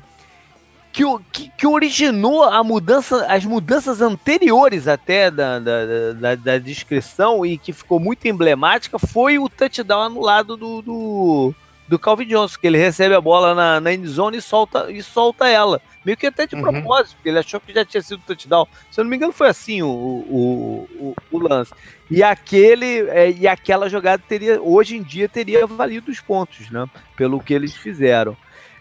que, 0.96 1.04
que, 1.30 1.50
que, 1.50 1.66
originou 1.66 2.42
a 2.42 2.64
mudança, 2.64 3.26
as 3.26 3.44
mudanças 3.44 4.00
anteriores 4.00 4.88
até 4.88 5.30
da, 5.30 5.58
da, 5.58 6.12
da, 6.14 6.34
da, 6.34 6.58
descrição 6.58 7.44
e 7.44 7.58
que 7.58 7.70
ficou 7.70 8.00
muito 8.00 8.26
emblemática 8.26 8.98
foi 8.98 9.38
o 9.38 9.46
touchdown 9.46 10.04
anulado 10.04 10.56
do, 10.56 10.80
do, 10.80 11.54
do 11.86 11.98
Calvin 11.98 12.24
Johnson, 12.24 12.56
que 12.58 12.66
ele 12.66 12.78
recebe 12.78 13.14
a 13.14 13.20
bola 13.20 13.54
na, 13.54 13.78
na 13.78 13.92
endzone 13.92 14.38
e 14.38 14.40
solta, 14.40 14.90
e 14.90 15.02
solta 15.02 15.46
ela. 15.46 15.82
Meio 16.02 16.16
que 16.16 16.28
até 16.28 16.46
de 16.46 16.54
uhum. 16.54 16.62
propósito, 16.62 17.16
porque 17.16 17.28
ele 17.28 17.40
achou 17.40 17.60
que 17.60 17.74
já 17.74 17.84
tinha 17.84 18.02
sido 18.02 18.22
touchdown. 18.26 18.66
Se 18.90 18.98
eu 18.98 19.04
não 19.04 19.10
me 19.10 19.16
engano, 19.16 19.34
foi 19.34 19.48
assim 19.48 19.82
o, 19.82 19.88
o, 19.88 20.88
o, 20.98 21.14
o 21.30 21.38
lance. 21.38 21.74
E 22.10 22.22
aquele 22.22 23.06
é, 23.10 23.32
e 23.32 23.46
aquela 23.46 23.90
jogada 23.90 24.22
teria, 24.26 24.62
hoje 24.62 24.96
em 24.96 25.02
dia, 25.02 25.28
teria 25.28 25.66
valido 25.66 26.10
os 26.10 26.20
pontos, 26.20 26.70
né? 26.70 26.88
Pelo 27.14 27.38
que 27.38 27.52
eles 27.52 27.74
fizeram. 27.74 28.34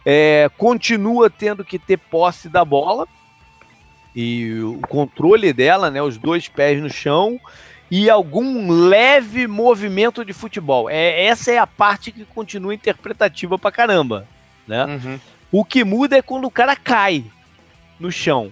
É, 0.06 0.50
continua 0.58 1.30
tendo 1.30 1.66
que 1.66 1.80
ter 1.80 1.98
posse 1.98 2.48
da 2.48 2.64
bola 2.64 3.08
e 4.16 4.62
o 4.62 4.80
controle 4.88 5.52
dela, 5.52 5.90
né? 5.90 6.02
Os 6.02 6.18
dois 6.18 6.48
pés 6.48 6.82
no 6.82 6.90
chão 6.90 7.40
e 7.90 8.10
algum 8.10 8.72
leve 8.72 9.48
movimento 9.48 10.24
de 10.24 10.32
futebol. 10.32 10.90
É, 10.90 11.26
essa 11.26 11.52
é 11.52 11.58
a 11.58 11.68
parte 11.68 12.12
que 12.12 12.24
continua 12.24 12.74
interpretativa 12.74 13.58
pra 13.58 13.72
caramba, 13.72 14.28
né? 14.68 14.86
Uhum. 14.86 15.20
O 15.52 15.66
que 15.66 15.84
muda 15.84 16.18
é 16.18 16.22
quando 16.22 16.46
o 16.46 16.52
cara 16.52 16.76
cai 16.76 17.24
no 18.00 18.12
chão. 18.12 18.52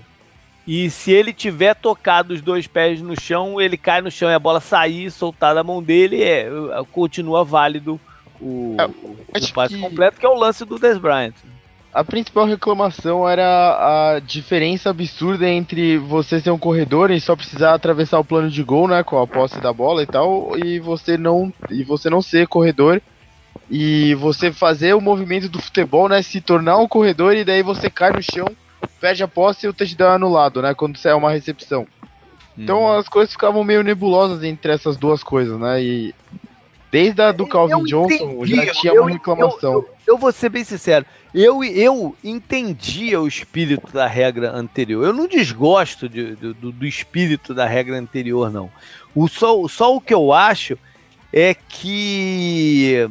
E 0.66 0.90
se 0.90 1.12
ele 1.12 1.34
tiver 1.34 1.76
tocado 1.76 2.34
os 2.34 2.42
dois 2.42 2.68
pés 2.68 3.02
no 3.02 3.20
chão, 3.20 3.60
ele 3.60 3.78
cai 3.78 4.02
no 4.02 4.10
chão 4.10 4.30
e 4.30 4.34
a 4.34 4.40
bola 4.40 4.62
sair, 4.62 5.12
soltar 5.12 5.54
da 5.54 5.64
mão 5.64 5.84
dele, 5.84 6.24
é, 6.24 6.48
continua 6.92 7.44
válido 7.44 8.00
o, 8.42 8.76
é, 8.80 8.86
o 8.86 9.54
passe 9.54 9.76
que... 9.76 9.82
completo, 9.82 10.20
que 10.20 10.26
é 10.26 10.30
o 10.30 10.36
lance 10.36 10.66
do 10.66 10.78
Des 10.78 10.98
Bryant 10.98 11.34
a 11.94 12.04
principal 12.04 12.46
reclamação 12.46 13.30
era 13.30 14.16
a 14.16 14.20
diferença 14.20 14.90
absurda 14.90 15.48
entre 15.48 15.98
você 16.00 16.40
ser 16.40 16.50
um 16.50 16.58
corredor 16.58 17.12
e 17.12 17.22
só 17.22 17.36
precisar 17.36 17.76
atravessar 17.76 18.18
o 18.18 18.26
plano 18.26 18.50
de 18.50 18.64
gol, 18.64 18.88
né, 18.88 19.04
com 19.04 19.22
a 19.22 19.28
posse 19.28 19.60
da 19.60 19.72
bola 19.72 20.02
e 20.02 20.08
tal, 20.08 20.58
e 20.58 20.80
você 20.80 21.18
não 21.18 21.54
e 21.70 21.84
você 21.84 22.10
não 22.10 22.22
ser 22.22 22.48
corredor 22.48 23.00
e 23.70 24.16
você 24.16 24.52
fazer 24.52 24.96
o 24.96 25.02
movimento 25.02 25.48
do 25.48 25.62
futebol, 25.62 26.10
né, 26.10 26.24
se 26.24 26.42
tornar 26.42 26.78
um 26.78 26.88
corredor 26.88 27.36
e 27.36 27.46
daí 27.46 27.62
você 27.62 27.92
cai 27.92 28.12
no 28.12 28.24
chão, 28.24 28.48
perde 29.00 29.22
a 29.22 29.28
posse 29.28 29.68
e 29.68 29.70
o 29.70 29.74
touchdown 29.74 30.14
é 30.14 30.16
anulado, 30.16 30.64
né, 30.64 30.74
quando 30.74 30.98
sai 30.98 31.14
uma 31.14 31.32
recepção. 31.32 31.86
Então 32.58 32.82
uhum. 32.82 32.98
as 32.98 33.08
coisas 33.08 33.34
ficavam 33.34 33.64
meio 33.64 33.84
nebulosas 33.84 34.44
entre 34.44 34.72
essas 34.72 34.98
duas 34.98 35.24
coisas, 35.24 35.60
né? 35.60 35.82
E 35.82 36.16
Desde 36.94 37.24
a 37.24 37.32
do 37.32 37.48
Calvin 37.48 37.74
eu 37.74 37.84
Johnson 37.86 38.44
entendi, 38.44 38.56
já 38.56 38.72
tinha 38.72 39.02
uma 39.02 39.10
reclamação. 39.10 39.74
Eu, 39.74 39.80
eu, 39.80 39.90
eu, 40.10 40.18
vou 40.20 40.32
ser 40.32 40.50
bem 40.50 40.64
sincero. 40.64 41.04
Eu, 41.34 41.64
eu 41.64 42.16
entendia 42.24 43.20
o 43.20 43.28
espírito 43.28 43.92
da 43.92 44.06
regra 44.06 44.52
anterior. 44.52 45.04
Eu 45.04 45.12
não 45.12 45.28
desgosto 45.28 46.08
de, 46.08 46.36
do, 46.36 46.54
do 46.54 46.86
espírito 46.86 47.52
da 47.52 47.66
regra 47.66 47.98
anterior, 47.98 48.52
não. 48.52 48.70
O, 49.16 49.28
só, 49.28 49.68
só 49.68 49.96
o 49.96 50.00
que 50.00 50.14
eu 50.14 50.32
acho 50.32 50.78
é 51.34 51.56
que 51.56 53.10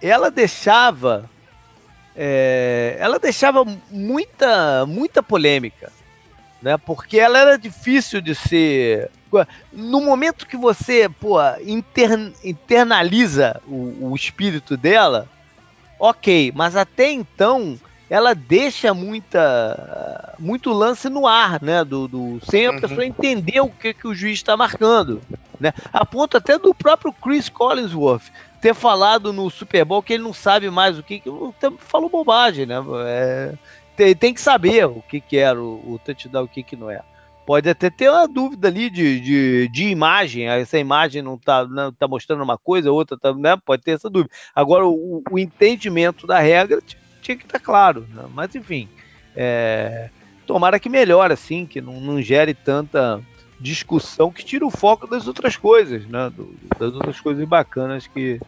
ela 0.00 0.30
deixava. 0.30 1.28
É, 2.14 2.96
ela 2.96 3.18
deixava 3.18 3.66
muita, 3.90 4.86
muita 4.86 5.20
polêmica. 5.20 5.90
Né, 6.62 6.76
porque 6.76 7.18
ela 7.18 7.38
era 7.38 7.58
difícil 7.58 8.20
de 8.20 8.34
ser 8.34 9.10
no 9.72 10.00
momento 10.00 10.46
que 10.46 10.56
você, 10.56 11.08
pô, 11.08 11.38
internaliza 12.44 13.60
o, 13.66 14.10
o 14.10 14.16
espírito 14.16 14.76
dela, 14.76 15.28
ok, 15.98 16.52
mas 16.54 16.76
até 16.76 17.10
então 17.10 17.78
ela 18.08 18.34
deixa 18.34 18.92
muita 18.92 20.34
muito 20.36 20.72
lance 20.72 21.08
no 21.08 21.28
ar, 21.28 21.62
né? 21.62 21.84
Do, 21.84 22.08
do 22.08 22.40
sem 22.44 22.66
a 22.66 22.72
uhum. 22.72 22.80
pessoa 22.80 23.06
entender 23.06 23.60
o 23.60 23.68
que, 23.68 23.94
que 23.94 24.08
o 24.08 24.14
juiz 24.14 24.34
está 24.34 24.56
marcando, 24.56 25.22
né? 25.60 25.72
A 25.92 26.04
ponto 26.04 26.36
até 26.36 26.58
do 26.58 26.74
próprio 26.74 27.12
Chris 27.12 27.48
Collinsworth 27.48 28.24
ter 28.60 28.74
falado 28.74 29.32
no 29.32 29.48
Super 29.48 29.84
Bowl 29.84 30.02
que 30.02 30.14
ele 30.14 30.24
não 30.24 30.34
sabe 30.34 30.68
mais 30.70 30.98
o 30.98 31.02
que, 31.02 31.20
que 31.20 31.30
falou 31.78 32.10
bobagem, 32.10 32.66
né? 32.66 32.76
É, 33.06 33.52
tem, 34.00 34.14
tem, 34.14 34.34
que 34.34 34.40
saber 34.40 34.86
o 34.86 35.02
que, 35.02 35.20
que 35.20 35.36
era 35.36 35.60
o, 35.60 35.92
o 35.92 35.98
touchdown, 35.98 36.44
o 36.44 36.48
que, 36.48 36.62
que 36.62 36.74
não 36.74 36.90
é 36.90 37.02
pode 37.44 37.68
até 37.68 37.90
ter 37.90 38.08
uma 38.08 38.28
dúvida 38.28 38.68
ali 38.68 38.88
de, 38.88 39.18
de, 39.18 39.68
de 39.68 39.88
imagem, 39.88 40.46
essa 40.48 40.78
imagem 40.78 41.20
não 41.20 41.34
está 41.34 41.66
não 41.66 41.92
tá 41.92 42.06
mostrando 42.06 42.44
uma 42.44 42.56
coisa, 42.56 42.92
outra 42.92 43.18
tá, 43.18 43.34
né? 43.34 43.56
pode 43.56 43.82
ter 43.82 43.90
essa 43.90 44.08
dúvida. 44.08 44.32
Agora, 44.54 44.86
o, 44.86 45.20
o 45.28 45.36
entendimento 45.36 46.28
da 46.28 46.38
regra 46.38 46.80
tinha 47.20 47.36
que 47.36 47.44
estar 47.44 47.58
tá 47.58 47.64
claro, 47.64 48.06
né? 48.14 48.24
mas 48.32 48.54
enfim, 48.54 48.88
é, 49.34 50.10
tomara 50.46 50.78
que 50.78 50.88
melhore 50.88 51.32
assim, 51.32 51.66
que 51.66 51.80
não, 51.80 52.00
não 52.00 52.22
gere 52.22 52.54
tanta 52.54 53.20
discussão 53.58 54.30
que 54.30 54.44
tira 54.44 54.64
o 54.64 54.70
foco 54.70 55.08
das 55.08 55.26
outras 55.26 55.56
coisas, 55.56 56.06
né? 56.06 56.32
Das 56.78 56.94
outras 56.94 57.20
coisas 57.20 57.46
bacanas 57.48 58.06
que, 58.06 58.40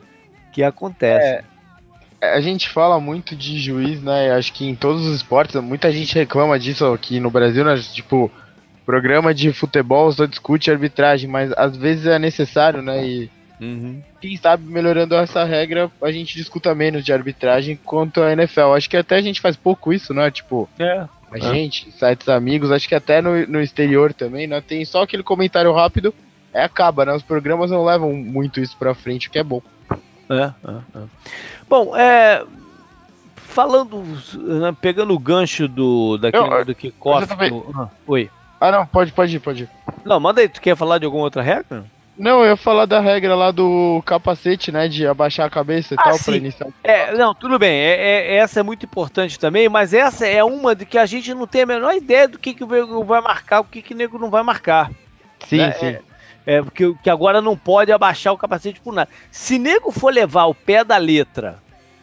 que 0.52 0.62
acontecem. 0.62 1.28
É, 1.28 1.44
a 2.22 2.40
gente 2.40 2.68
fala 2.68 3.00
muito 3.00 3.34
de 3.34 3.58
juiz, 3.58 4.00
né? 4.00 4.30
Acho 4.30 4.52
que 4.52 4.64
em 4.64 4.76
todos 4.76 5.04
os 5.04 5.16
esportes, 5.16 5.60
muita 5.60 5.90
gente 5.90 6.14
reclama 6.14 6.56
disso 6.56 6.86
aqui 6.86 7.18
no 7.18 7.30
Brasil, 7.30 7.64
né? 7.64 7.76
Tipo, 7.92 8.30
programa 8.86 9.34
de 9.34 9.52
futebol 9.52 10.10
só 10.12 10.24
discute 10.24 10.70
arbitragem, 10.70 11.28
mas 11.28 11.52
às 11.56 11.76
vezes 11.76 12.06
é 12.06 12.20
necessário, 12.20 12.80
né? 12.80 13.04
E 13.04 13.30
uhum. 13.60 14.00
quem 14.20 14.36
sabe 14.36 14.64
melhorando 14.64 15.16
essa 15.16 15.42
regra, 15.42 15.90
a 16.00 16.12
gente 16.12 16.36
discuta 16.36 16.72
menos 16.76 17.04
de 17.04 17.12
arbitragem 17.12 17.76
quanto 17.84 18.22
a 18.22 18.32
NFL. 18.32 18.72
Acho 18.76 18.88
que 18.88 18.96
até 18.96 19.16
a 19.16 19.22
gente 19.22 19.40
faz 19.40 19.56
pouco 19.56 19.92
isso, 19.92 20.14
né? 20.14 20.30
Tipo, 20.30 20.68
é. 20.78 21.06
a 21.32 21.38
é. 21.38 21.40
gente, 21.40 21.90
sites 21.90 22.28
amigos, 22.28 22.70
acho 22.70 22.88
que 22.88 22.94
até 22.94 23.20
no, 23.20 23.46
no 23.48 23.60
exterior 23.60 24.14
também, 24.14 24.46
né? 24.46 24.60
Tem 24.60 24.84
só 24.84 25.02
aquele 25.02 25.24
comentário 25.24 25.72
rápido, 25.72 26.14
é 26.54 26.62
acaba, 26.62 27.04
né? 27.04 27.14
Os 27.14 27.22
programas 27.22 27.72
não 27.72 27.84
levam 27.84 28.12
muito 28.12 28.60
isso 28.60 28.76
pra 28.76 28.94
frente, 28.94 29.26
o 29.26 29.30
que 29.32 29.40
é 29.40 29.44
bom. 29.44 29.60
É, 30.32 30.70
é, 30.70 30.74
é. 30.98 31.02
Bom, 31.68 31.96
é, 31.96 32.44
falando, 33.36 34.02
né, 34.34 34.74
pegando 34.80 35.14
o 35.14 35.18
gancho 35.18 35.68
do 35.68 36.16
daquele 36.16 36.44
eu, 36.44 36.64
do 36.64 36.74
kickoff. 36.74 37.26
Do... 37.48 37.72
Ah, 37.76 37.88
oi. 38.06 38.30
Ah, 38.60 38.70
não, 38.70 38.86
pode, 38.86 39.12
pode 39.12 39.36
ir, 39.36 39.40
pode 39.40 39.64
ir. 39.64 39.68
Não, 40.04 40.18
manda 40.18 40.40
aí, 40.40 40.48
tu 40.48 40.60
quer 40.60 40.76
falar 40.76 40.98
de 40.98 41.04
alguma 41.04 41.24
outra 41.24 41.42
regra? 41.42 41.84
Não, 42.16 42.42
eu 42.42 42.50
ia 42.50 42.56
falar 42.56 42.86
da 42.86 43.00
regra 43.00 43.34
lá 43.34 43.50
do 43.50 44.02
capacete, 44.04 44.70
né? 44.70 44.86
De 44.86 45.06
abaixar 45.06 45.46
a 45.46 45.50
cabeça 45.50 45.94
e 45.94 45.96
ah, 45.98 46.04
tal 46.04 46.14
sim. 46.14 46.24
pra 46.24 46.36
iniciar. 46.36 46.68
É, 46.84 47.12
não, 47.16 47.34
tudo 47.34 47.58
bem. 47.58 47.72
É, 47.72 47.96
é, 47.96 48.36
essa 48.36 48.60
é 48.60 48.62
muito 48.62 48.84
importante 48.84 49.38
também, 49.38 49.68
mas 49.68 49.92
essa 49.94 50.26
é 50.26 50.44
uma 50.44 50.74
de 50.74 50.84
que 50.84 50.98
a 50.98 51.06
gente 51.06 51.32
não 51.34 51.46
tem 51.46 51.62
a 51.62 51.66
menor 51.66 51.94
ideia 51.94 52.28
do 52.28 52.38
que, 52.38 52.54
que 52.54 52.62
o 52.62 52.66
nego 52.66 53.02
vai 53.04 53.20
marcar, 53.20 53.60
o 53.60 53.64
que, 53.64 53.82
que 53.82 53.94
o 53.94 53.96
nego 53.96 54.18
não 54.18 54.30
vai 54.30 54.42
marcar. 54.42 54.90
Sim, 55.48 55.56
né? 55.56 55.72
sim. 55.72 55.86
É, 55.86 56.02
é, 56.46 56.60
porque 56.60 56.94
que 57.02 57.10
agora 57.10 57.40
não 57.40 57.56
pode 57.56 57.92
abaixar 57.92 58.32
o 58.32 58.38
capacete 58.38 58.80
por 58.80 58.92
nada. 58.92 59.08
Se 59.30 59.58
nego 59.58 59.92
for 59.92 60.12
levar 60.12 60.46
o 60.46 60.54
pé 60.54 60.82
da 60.82 60.96
letra, 60.96 61.58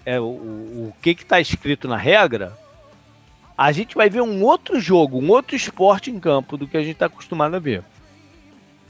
é, 0.06 0.20
o, 0.20 0.24
o, 0.24 0.94
que 1.02 1.14
que 1.14 1.26
tá 1.26 1.40
escrito 1.40 1.88
na 1.88 1.98
regra, 1.98 2.58
a 3.58 3.72
gente 3.72 3.96
vai 3.96 4.10
ver 4.10 4.22
um 4.22 4.44
outro 4.44 4.80
jogo, 4.80 5.20
um 5.20 5.30
outro 5.30 5.56
esporte 5.56 6.10
em 6.10 6.20
campo 6.20 6.58
do 6.58 6.68
que 6.68 6.78
a 6.78 6.82
gente 6.82 6.94
está 6.94 7.08
acostumado 7.08 7.56
a 7.56 7.60
ver. 7.60 7.84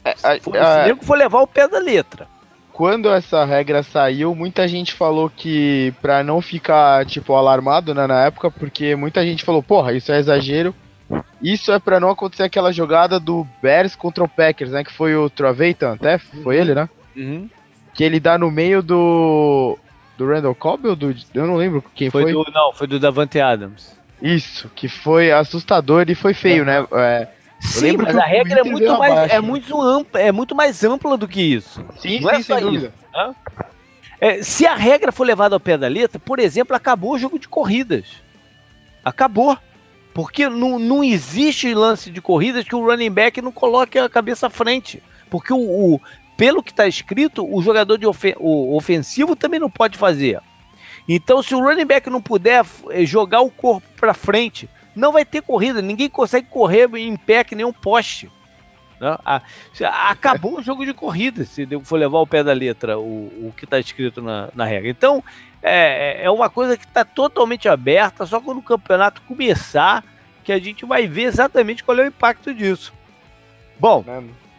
É, 0.04 0.16
se, 0.16 0.40
for, 0.40 0.56
a, 0.56 0.84
se 0.84 0.94
for 1.04 1.18
levar 1.18 1.40
o 1.40 1.46
pé 1.46 1.66
da 1.66 1.78
letra. 1.78 2.28
Quando 2.72 3.10
essa 3.10 3.44
regra 3.44 3.82
saiu, 3.82 4.34
muita 4.34 4.66
gente 4.66 4.94
falou 4.94 5.28
que 5.28 5.92
para 6.00 6.22
não 6.22 6.40
ficar 6.40 7.04
tipo 7.04 7.34
alarmado 7.34 7.94
né, 7.94 8.06
na 8.06 8.24
época, 8.24 8.50
porque 8.50 8.94
muita 8.94 9.22
gente 9.22 9.44
falou, 9.44 9.62
porra, 9.62 9.92
isso 9.92 10.10
é 10.12 10.18
exagero. 10.18 10.74
Isso 11.42 11.72
é 11.72 11.78
para 11.78 11.98
não 11.98 12.10
acontecer 12.10 12.42
aquela 12.42 12.72
jogada 12.72 13.18
do 13.18 13.46
Bears 13.62 13.96
contra 13.96 14.22
o 14.22 14.28
Packers, 14.28 14.70
né? 14.70 14.84
Que 14.84 14.92
foi 14.92 15.16
o 15.16 15.28
Traveitan, 15.28 15.94
até 15.94 16.18
foi 16.18 16.56
uhum. 16.56 16.62
ele, 16.62 16.74
né? 16.74 16.88
Uhum. 17.16 17.48
Que 17.94 18.04
ele 18.04 18.20
dá 18.20 18.38
no 18.38 18.50
meio 18.50 18.82
do 18.82 19.78
do 20.16 20.26
Randall 20.26 20.54
Cobb 20.54 20.86
ou 20.86 20.94
do 20.94 21.14
eu 21.34 21.46
não 21.46 21.56
lembro 21.56 21.82
quem 21.94 22.10
foi. 22.10 22.22
foi. 22.22 22.32
Do, 22.32 22.44
não, 22.52 22.72
foi 22.72 22.86
do 22.86 23.00
Davante 23.00 23.40
Adams. 23.40 23.98
Isso, 24.20 24.70
que 24.74 24.86
foi 24.86 25.32
assustador 25.32 26.04
e 26.08 26.14
foi 26.14 26.34
feio, 26.34 26.64
né? 26.64 26.86
É, 26.92 27.28
sim, 27.58 27.96
mas 27.96 28.14
a 28.14 28.24
regra 28.24 28.60
é 28.60 28.64
muito, 28.64 28.98
mais, 28.98 29.30
é, 29.30 29.40
muito 29.40 29.80
ampla, 29.80 30.20
é 30.20 30.30
muito 30.30 30.54
mais 30.54 30.84
ampla 30.84 31.16
do 31.16 31.26
que 31.26 31.40
isso. 31.40 31.82
Sim, 31.96 32.20
Não 32.20 32.30
é 32.30 32.34
sim, 32.34 32.40
é 32.40 32.56
sem 32.56 32.60
dúvida. 32.60 32.92
Né? 33.14 33.34
É, 34.20 34.42
se 34.42 34.66
a 34.66 34.74
regra 34.74 35.10
for 35.10 35.24
levada 35.24 35.56
ao 35.56 35.60
pé 35.60 35.78
da 35.78 35.88
letra, 35.88 36.20
por 36.20 36.38
exemplo, 36.38 36.76
acabou 36.76 37.14
o 37.14 37.18
jogo 37.18 37.38
de 37.38 37.48
corridas. 37.48 38.04
Acabou. 39.02 39.56
Porque 40.12 40.48
não, 40.48 40.78
não 40.78 41.04
existe 41.04 41.72
lance 41.72 42.10
de 42.10 42.20
corridas 42.20 42.64
que 42.64 42.74
o 42.74 42.84
running 42.84 43.10
back 43.10 43.40
não 43.40 43.52
coloque 43.52 43.98
a 43.98 44.08
cabeça 44.08 44.48
à 44.48 44.50
frente. 44.50 45.02
Porque 45.28 45.52
o, 45.52 45.58
o 45.94 46.00
pelo 46.36 46.62
que 46.62 46.70
está 46.70 46.86
escrito, 46.86 47.46
o 47.46 47.62
jogador 47.62 47.98
de 47.98 48.06
ofen 48.06 48.34
o 48.38 48.76
ofensivo 48.76 49.36
também 49.36 49.60
não 49.60 49.70
pode 49.70 49.98
fazer. 49.98 50.40
Então, 51.08 51.42
se 51.42 51.54
o 51.54 51.60
running 51.60 51.84
back 51.84 52.08
não 52.08 52.22
puder 52.22 52.64
eh, 52.90 53.04
jogar 53.04 53.40
o 53.40 53.50
corpo 53.50 53.86
para 53.96 54.14
frente, 54.14 54.68
não 54.94 55.12
vai 55.12 55.24
ter 55.24 55.42
corrida. 55.42 55.82
Ninguém 55.82 56.08
consegue 56.08 56.46
correr 56.48 56.88
em 56.96 57.16
pé 57.16 57.44
que 57.44 57.54
nem 57.54 57.64
um 57.64 57.72
poste. 57.72 58.30
Né? 59.00 59.16
Acabou 60.08 60.58
o 60.58 60.62
jogo 60.62 60.84
de 60.84 60.92
corrida, 60.92 61.44
se 61.44 61.66
for 61.82 61.98
levar 61.98 62.18
o 62.18 62.26
pé 62.26 62.44
da 62.44 62.52
letra, 62.52 62.98
o, 62.98 63.48
o 63.48 63.54
que 63.56 63.64
está 63.64 63.78
escrito 63.78 64.20
na, 64.20 64.50
na, 64.54 64.64
regra. 64.64 64.90
Então, 64.90 65.24
é, 65.62 66.24
é 66.24 66.30
uma 66.30 66.48
coisa 66.48 66.76
que 66.76 66.84
está 66.84 67.04
totalmente 67.04 67.68
aberta, 67.68 68.24
só 68.26 68.40
quando 68.40 68.58
o 68.58 68.62
campeonato 68.62 69.22
começar 69.22 70.04
que 70.42 70.52
a 70.52 70.58
gente 70.58 70.84
vai 70.84 71.06
ver 71.06 71.22
exatamente 71.22 71.84
qual 71.84 71.98
é 71.98 72.04
o 72.04 72.08
impacto 72.08 72.54
disso. 72.54 72.92
Bom, 73.78 74.04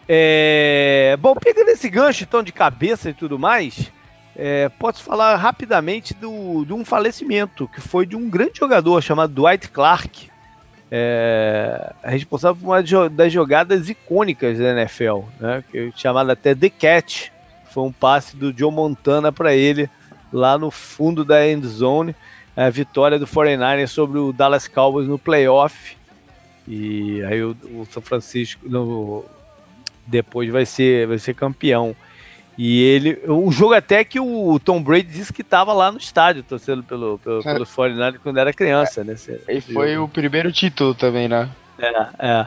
é, 0.08 1.16
bom 1.20 1.34
pegando 1.34 1.68
esse 1.68 1.88
gancho 1.88 2.24
então 2.24 2.42
de 2.42 2.52
cabeça 2.52 3.10
e 3.10 3.14
tudo 3.14 3.38
mais, 3.38 3.90
é, 4.36 4.68
posso 4.68 5.02
falar 5.02 5.36
rapidamente 5.36 6.14
do, 6.14 6.64
de 6.64 6.72
um 6.72 6.84
falecimento 6.84 7.68
que 7.68 7.80
foi 7.80 8.06
de 8.06 8.16
um 8.16 8.28
grande 8.28 8.58
jogador 8.58 9.02
chamado 9.02 9.32
Dwight 9.32 9.68
Clark, 9.68 10.30
é, 10.90 11.92
responsável 12.04 12.60
por 12.60 12.66
uma 12.68 13.08
das 13.08 13.32
jogadas 13.32 13.88
icônicas 13.88 14.58
da 14.58 14.70
NFL, 14.72 15.20
né? 15.40 15.64
É 15.74 15.90
chamada 15.96 16.34
até 16.34 16.54
The 16.54 16.68
Catch. 16.68 17.30
Foi 17.70 17.84
um 17.84 17.92
passe 17.92 18.36
do 18.36 18.56
Joe 18.56 18.70
Montana 18.70 19.32
para 19.32 19.54
ele 19.54 19.88
lá 20.32 20.56
no 20.56 20.70
fundo 20.70 21.24
da 21.24 21.46
end 21.46 21.66
zone. 21.66 22.14
A 22.56 22.68
vitória 22.68 23.18
do 23.18 23.26
49ers 23.26 23.88
sobre 23.88 24.18
o 24.18 24.32
Dallas 24.32 24.68
Cowboys 24.68 25.08
no 25.08 25.18
playoff. 25.18 25.96
E 26.68 27.22
aí 27.24 27.42
o, 27.42 27.56
o 27.74 27.86
São 27.90 28.02
Francisco 28.02 28.68
no, 28.68 29.24
depois 30.06 30.50
vai 30.50 30.66
ser, 30.66 31.06
vai 31.06 31.18
ser 31.18 31.34
campeão. 31.34 31.96
E 32.56 32.82
ele. 32.82 33.18
Um 33.26 33.50
jogo 33.50 33.74
até 33.74 34.04
que 34.04 34.20
o 34.20 34.60
Tom 34.60 34.82
Brady 34.82 35.08
disse 35.08 35.32
que 35.32 35.42
estava 35.42 35.72
lá 35.72 35.90
no 35.90 35.98
estádio, 35.98 36.42
torcendo 36.42 36.82
pelo, 36.82 37.18
pelo, 37.18 37.40
é. 37.40 37.52
pelos 37.54 37.72
49 37.72 38.18
quando 38.18 38.38
era 38.38 38.52
criança, 38.52 39.02
né? 39.02 39.14
E 39.48 39.60
foi 39.60 39.96
o 39.96 40.06
primeiro 40.06 40.52
título 40.52 40.94
também, 40.94 41.28
né? 41.28 41.48
É, 41.78 41.88
é. 42.18 42.46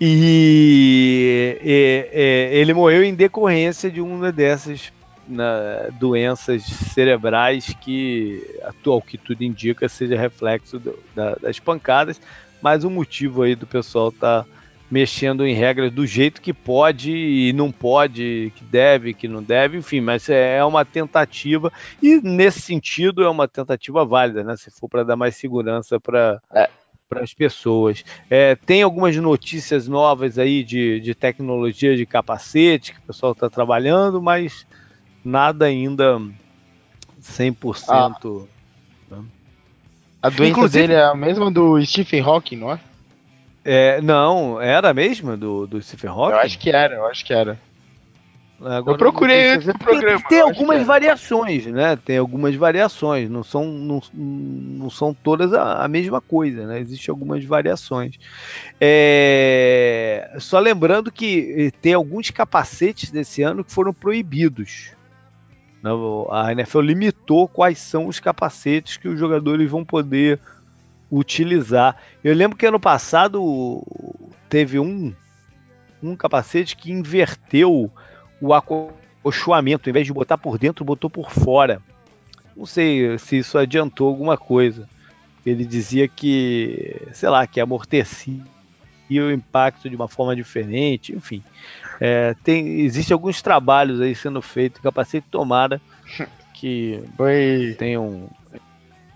E, 0.00 1.58
e, 1.62 2.10
e, 2.12 2.58
ele 2.58 2.74
morreu 2.74 3.04
em 3.04 3.14
decorrência 3.14 3.90
de 3.90 4.00
uma 4.00 4.32
dessas 4.32 4.92
na, 5.28 5.88
doenças 5.98 6.62
cerebrais 6.64 7.74
que, 7.80 8.42
atual 8.62 9.00
que 9.02 9.18
tudo 9.18 9.42
indica, 9.42 9.88
seja 9.88 10.16
reflexo 10.18 10.78
do, 10.78 10.98
da, 11.14 11.34
das 11.34 11.58
pancadas, 11.58 12.20
mas 12.60 12.84
o 12.84 12.90
motivo 12.90 13.42
aí 13.42 13.54
do 13.54 13.66
pessoal 13.66 14.10
tá 14.10 14.44
mexendo 14.90 15.44
em 15.44 15.54
regras 15.54 15.92
do 15.92 16.06
jeito 16.06 16.40
que 16.40 16.52
pode 16.52 17.10
e 17.10 17.52
não 17.52 17.72
pode, 17.72 18.52
que 18.54 18.64
deve, 18.64 19.14
que 19.14 19.26
não 19.26 19.42
deve, 19.42 19.78
enfim, 19.78 20.00
mas 20.00 20.28
é 20.28 20.64
uma 20.64 20.84
tentativa 20.84 21.72
e 22.02 22.20
nesse 22.20 22.60
sentido 22.60 23.22
é 23.22 23.28
uma 23.28 23.48
tentativa 23.48 24.04
válida, 24.04 24.44
né? 24.44 24.56
Se 24.56 24.70
for 24.70 24.88
para 24.88 25.02
dar 25.02 25.16
mais 25.16 25.36
segurança 25.36 25.98
para 25.98 26.40
é. 26.54 26.68
para 27.08 27.22
as 27.22 27.34
pessoas. 27.34 28.04
É, 28.30 28.54
tem 28.54 28.82
algumas 28.82 29.16
notícias 29.16 29.88
novas 29.88 30.38
aí 30.38 30.62
de, 30.62 31.00
de 31.00 31.14
tecnologia 31.14 31.96
de 31.96 32.06
capacete 32.06 32.92
que 32.92 33.00
o 33.00 33.06
pessoal 33.06 33.32
está 33.32 33.50
trabalhando, 33.50 34.22
mas 34.22 34.66
nada 35.26 35.66
ainda 35.66 36.20
100%. 37.20 37.84
Ah. 37.88 39.14
Né? 39.14 39.24
A 40.22 40.30
doença 40.30 40.50
Inclusive, 40.52 40.86
dele 40.86 40.98
é 40.98 41.04
a 41.04 41.14
mesma 41.14 41.50
do 41.50 41.84
Stephen 41.84 42.22
Hawking, 42.22 42.56
não 42.56 42.72
é? 42.72 42.80
É, 43.64 44.00
não, 44.00 44.60
era 44.60 44.94
mesmo 44.94 45.36
do, 45.36 45.66
do 45.66 45.82
Stephen 45.82 46.10
Hawking? 46.10 46.32
Eu 46.32 46.38
acho 46.38 46.58
que 46.58 46.70
era, 46.70 46.94
eu 46.94 47.06
acho 47.06 47.24
que 47.24 47.32
era. 47.32 47.58
Agora, 48.58 48.94
eu 48.94 48.96
procurei 48.96 49.50
antes 49.50 49.66
do 49.66 49.78
programa. 49.78 50.18
Tem, 50.20 50.28
tem 50.28 50.40
algumas 50.40 50.86
variações, 50.86 51.66
né? 51.66 51.94
Tem 51.96 52.16
algumas 52.16 52.54
variações. 52.54 53.28
Não 53.28 53.42
são, 53.42 53.66
não, 53.66 54.00
não 54.14 54.88
são 54.88 55.12
todas 55.12 55.52
a, 55.52 55.84
a 55.84 55.88
mesma 55.88 56.22
coisa, 56.22 56.66
né? 56.66 56.80
Existem 56.80 57.12
algumas 57.12 57.44
variações. 57.44 58.16
É... 58.80 60.34
Só 60.38 60.58
lembrando 60.58 61.12
que 61.12 61.70
tem 61.82 61.92
alguns 61.92 62.30
capacetes 62.30 63.10
desse 63.10 63.42
ano 63.42 63.62
que 63.62 63.72
foram 63.72 63.92
proibidos. 63.92 64.95
Né? 65.82 65.90
A 66.30 66.52
NFL 66.52 66.80
limitou 66.80 67.48
quais 67.48 67.78
são 67.78 68.06
os 68.06 68.20
capacetes 68.20 68.96
que 68.96 69.08
os 69.08 69.18
jogadores 69.18 69.70
vão 69.70 69.84
poder 69.84 70.40
utilizar. 71.10 71.96
Eu 72.22 72.34
lembro 72.34 72.56
que 72.56 72.66
ano 72.66 72.80
passado 72.80 73.82
teve 74.48 74.78
um, 74.78 75.14
um 76.02 76.16
capacete 76.16 76.76
que 76.76 76.90
inverteu 76.90 77.90
o 78.40 78.52
acolchoamento. 78.54 79.88
Em 79.88 79.92
vez 79.92 80.06
de 80.06 80.12
botar 80.12 80.38
por 80.38 80.58
dentro, 80.58 80.84
botou 80.84 81.08
por 81.08 81.30
fora. 81.30 81.80
Não 82.56 82.66
sei 82.66 83.18
se 83.18 83.38
isso 83.38 83.58
adiantou 83.58 84.08
alguma 84.08 84.36
coisa. 84.36 84.88
Ele 85.44 85.64
dizia 85.64 86.08
que, 86.08 87.00
sei 87.12 87.28
lá, 87.28 87.46
que 87.46 87.60
amortecia 87.60 88.42
o 89.10 89.30
impacto 89.30 89.88
de 89.88 89.94
uma 89.94 90.08
forma 90.08 90.34
diferente, 90.34 91.14
enfim. 91.14 91.42
É, 92.00 92.34
tem, 92.44 92.80
existe 92.80 93.12
alguns 93.12 93.40
trabalhos 93.40 94.00
aí 94.00 94.14
sendo 94.14 94.42
feitos, 94.42 94.80
capacete 94.80 95.26
tomada 95.30 95.80
que 96.52 97.02
Foi... 97.16 97.74
tenham 97.78 98.28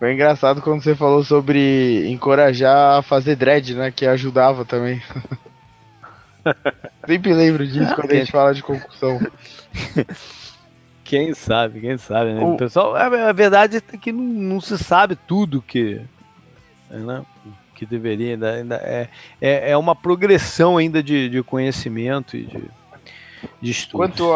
foi 0.01 0.15
engraçado 0.15 0.63
quando 0.63 0.83
você 0.83 0.97
falou 0.97 1.23
sobre 1.23 2.09
encorajar 2.09 2.99
a 2.99 3.03
fazer 3.03 3.37
dread, 3.37 3.75
né? 3.75 3.91
Que 3.91 4.07
ajudava 4.07 4.65
também. 4.65 5.03
Sempre 7.07 7.35
lembro 7.35 7.67
disso 7.67 7.95
quando 7.95 8.11
a 8.11 8.15
gente 8.15 8.33
fala 8.33 8.55
de 8.55 8.63
concussão. 8.63 9.21
Quem 11.05 11.35
sabe, 11.35 11.81
quem 11.81 11.99
sabe, 11.99 12.35
né? 12.35 12.41
O 12.41 12.57
pessoal, 12.57 12.95
a, 12.95 13.07
a, 13.07 13.33
verdade 13.33 13.79
é 13.79 13.97
que 13.97 14.13
não, 14.13 14.23
não, 14.23 14.61
se 14.61 14.79
sabe 14.79 15.17
tudo 15.17 15.61
que, 15.61 16.01
né, 16.89 17.27
que 17.81 17.87
deveria, 17.87 18.35
ainda, 18.35 18.53
ainda 18.53 18.75
é, 18.77 19.09
é, 19.41 19.71
é, 19.71 19.77
uma 19.77 19.97
progressão 19.97 20.77
ainda 20.77 21.03
de, 21.03 21.31
de 21.31 21.43
conhecimento 21.43 22.37
e 22.37 22.43
de, 22.45 22.63
de 23.59 23.71
estudo. 23.71 23.97
Quanto 23.97 24.31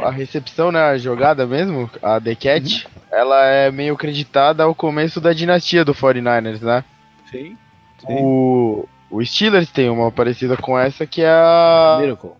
à 0.00 0.08
recepção, 0.08 0.70
né, 0.70 0.80
a 0.80 0.96
jogada 0.96 1.44
mesmo, 1.48 1.90
a 2.00 2.20
The 2.20 2.36
Cat, 2.36 2.86
uhum. 2.86 3.02
ela 3.10 3.44
é 3.44 3.72
meio 3.72 3.96
creditada 3.96 4.62
ao 4.62 4.72
começo 4.72 5.20
da 5.20 5.32
dinastia 5.32 5.84
do 5.84 5.92
49ers, 5.92 6.62
né? 6.62 6.84
Sim. 7.28 7.58
sim. 7.98 8.06
O, 8.08 8.88
o 9.10 9.24
Steelers 9.24 9.68
tem 9.68 9.90
uma 9.90 10.12
parecida 10.12 10.56
com 10.56 10.78
essa 10.78 11.04
que 11.04 11.22
é 11.22 11.28
a. 11.28 11.98
Miracle. 12.00 12.30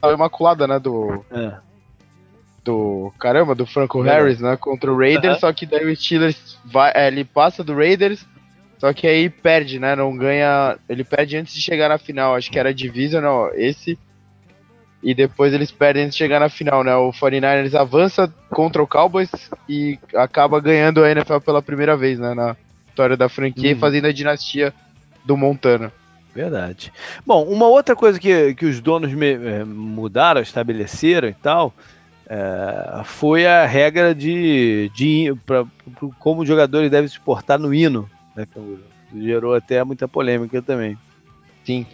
A 0.00 0.12
Imaculada, 0.12 0.68
né? 0.68 0.78
Do. 0.78 1.24
É. 1.32 1.54
Do. 2.62 3.12
Caramba, 3.18 3.56
do 3.56 3.66
Franco 3.66 4.04
é. 4.04 4.08
Harris, 4.08 4.38
né? 4.38 4.56
Contra 4.56 4.92
o 4.92 4.96
Raiders, 4.96 5.34
uhum. 5.34 5.40
só 5.40 5.52
que 5.52 5.66
daí 5.66 5.84
o 5.84 5.96
Steelers 5.96 6.56
vai. 6.64 6.92
É, 6.94 7.08
ele 7.08 7.24
passa 7.24 7.64
do 7.64 7.74
Raiders. 7.74 8.24
Só 8.78 8.92
que 8.92 9.06
aí 9.06 9.28
perde, 9.28 9.78
né? 9.78 9.96
Não 9.96 10.16
ganha. 10.16 10.78
Ele 10.88 11.04
perde 11.04 11.36
antes 11.36 11.54
de 11.54 11.60
chegar 11.60 11.88
na 11.88 11.98
final. 11.98 12.34
Acho 12.34 12.50
que 12.50 12.58
era 12.58 12.72
Divisional 12.72 13.50
esse 13.54 13.98
e 15.02 15.14
depois 15.14 15.52
eles 15.52 15.70
perdem 15.70 16.04
antes 16.04 16.16
de 16.16 16.18
chegar 16.18 16.40
na 16.40 16.48
final, 16.48 16.82
né? 16.82 16.94
O 16.96 17.12
49ers 17.12 17.74
avança 17.74 18.32
contra 18.50 18.82
o 18.82 18.86
Cowboys 18.86 19.30
e 19.68 19.98
acaba 20.14 20.60
ganhando 20.60 21.04
a 21.04 21.10
NFL 21.10 21.38
pela 21.38 21.62
primeira 21.62 21.96
vez, 21.96 22.18
né? 22.18 22.34
Na 22.34 22.56
história 22.88 23.16
da 23.16 23.28
franquia, 23.28 23.74
uhum. 23.74 23.78
fazendo 23.78 24.06
a 24.06 24.12
dinastia 24.12 24.74
do 25.24 25.36
Montana. 25.36 25.92
Verdade. 26.34 26.92
Bom, 27.24 27.44
uma 27.44 27.66
outra 27.66 27.94
coisa 27.94 28.18
que, 28.18 28.54
que 28.54 28.66
os 28.66 28.80
donos 28.80 29.10
é, 29.12 29.64
mudaram, 29.64 30.40
estabeleceram 30.40 31.28
e 31.28 31.34
tal, 31.34 31.72
é, 32.28 33.02
foi 33.04 33.46
a 33.46 33.66
regra 33.66 34.14
de, 34.14 34.90
de 34.94 35.34
pra, 35.46 35.64
pra, 35.64 36.08
como 36.18 36.42
os 36.42 36.48
jogadores 36.48 36.90
devem 36.90 37.08
se 37.08 37.20
portar 37.20 37.58
no 37.58 37.72
hino, 37.72 38.08
né? 38.38 38.46
Que 38.46 39.22
gerou 39.22 39.54
até 39.54 39.82
muita 39.82 40.06
polêmica 40.06 40.62
também. 40.62 40.96
Sim. 41.64 41.86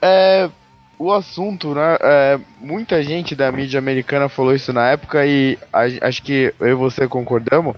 É, 0.00 0.48
o 0.98 1.12
assunto, 1.12 1.74
né? 1.74 1.96
É, 2.00 2.40
muita 2.60 3.02
gente 3.02 3.34
da 3.34 3.50
mídia 3.50 3.78
americana 3.78 4.28
falou 4.28 4.54
isso 4.54 4.72
na 4.72 4.88
época 4.90 5.26
e 5.26 5.58
a, 5.72 6.06
acho 6.06 6.22
que 6.22 6.54
eu 6.60 6.68
e 6.68 6.74
você 6.74 7.08
concordamos. 7.08 7.74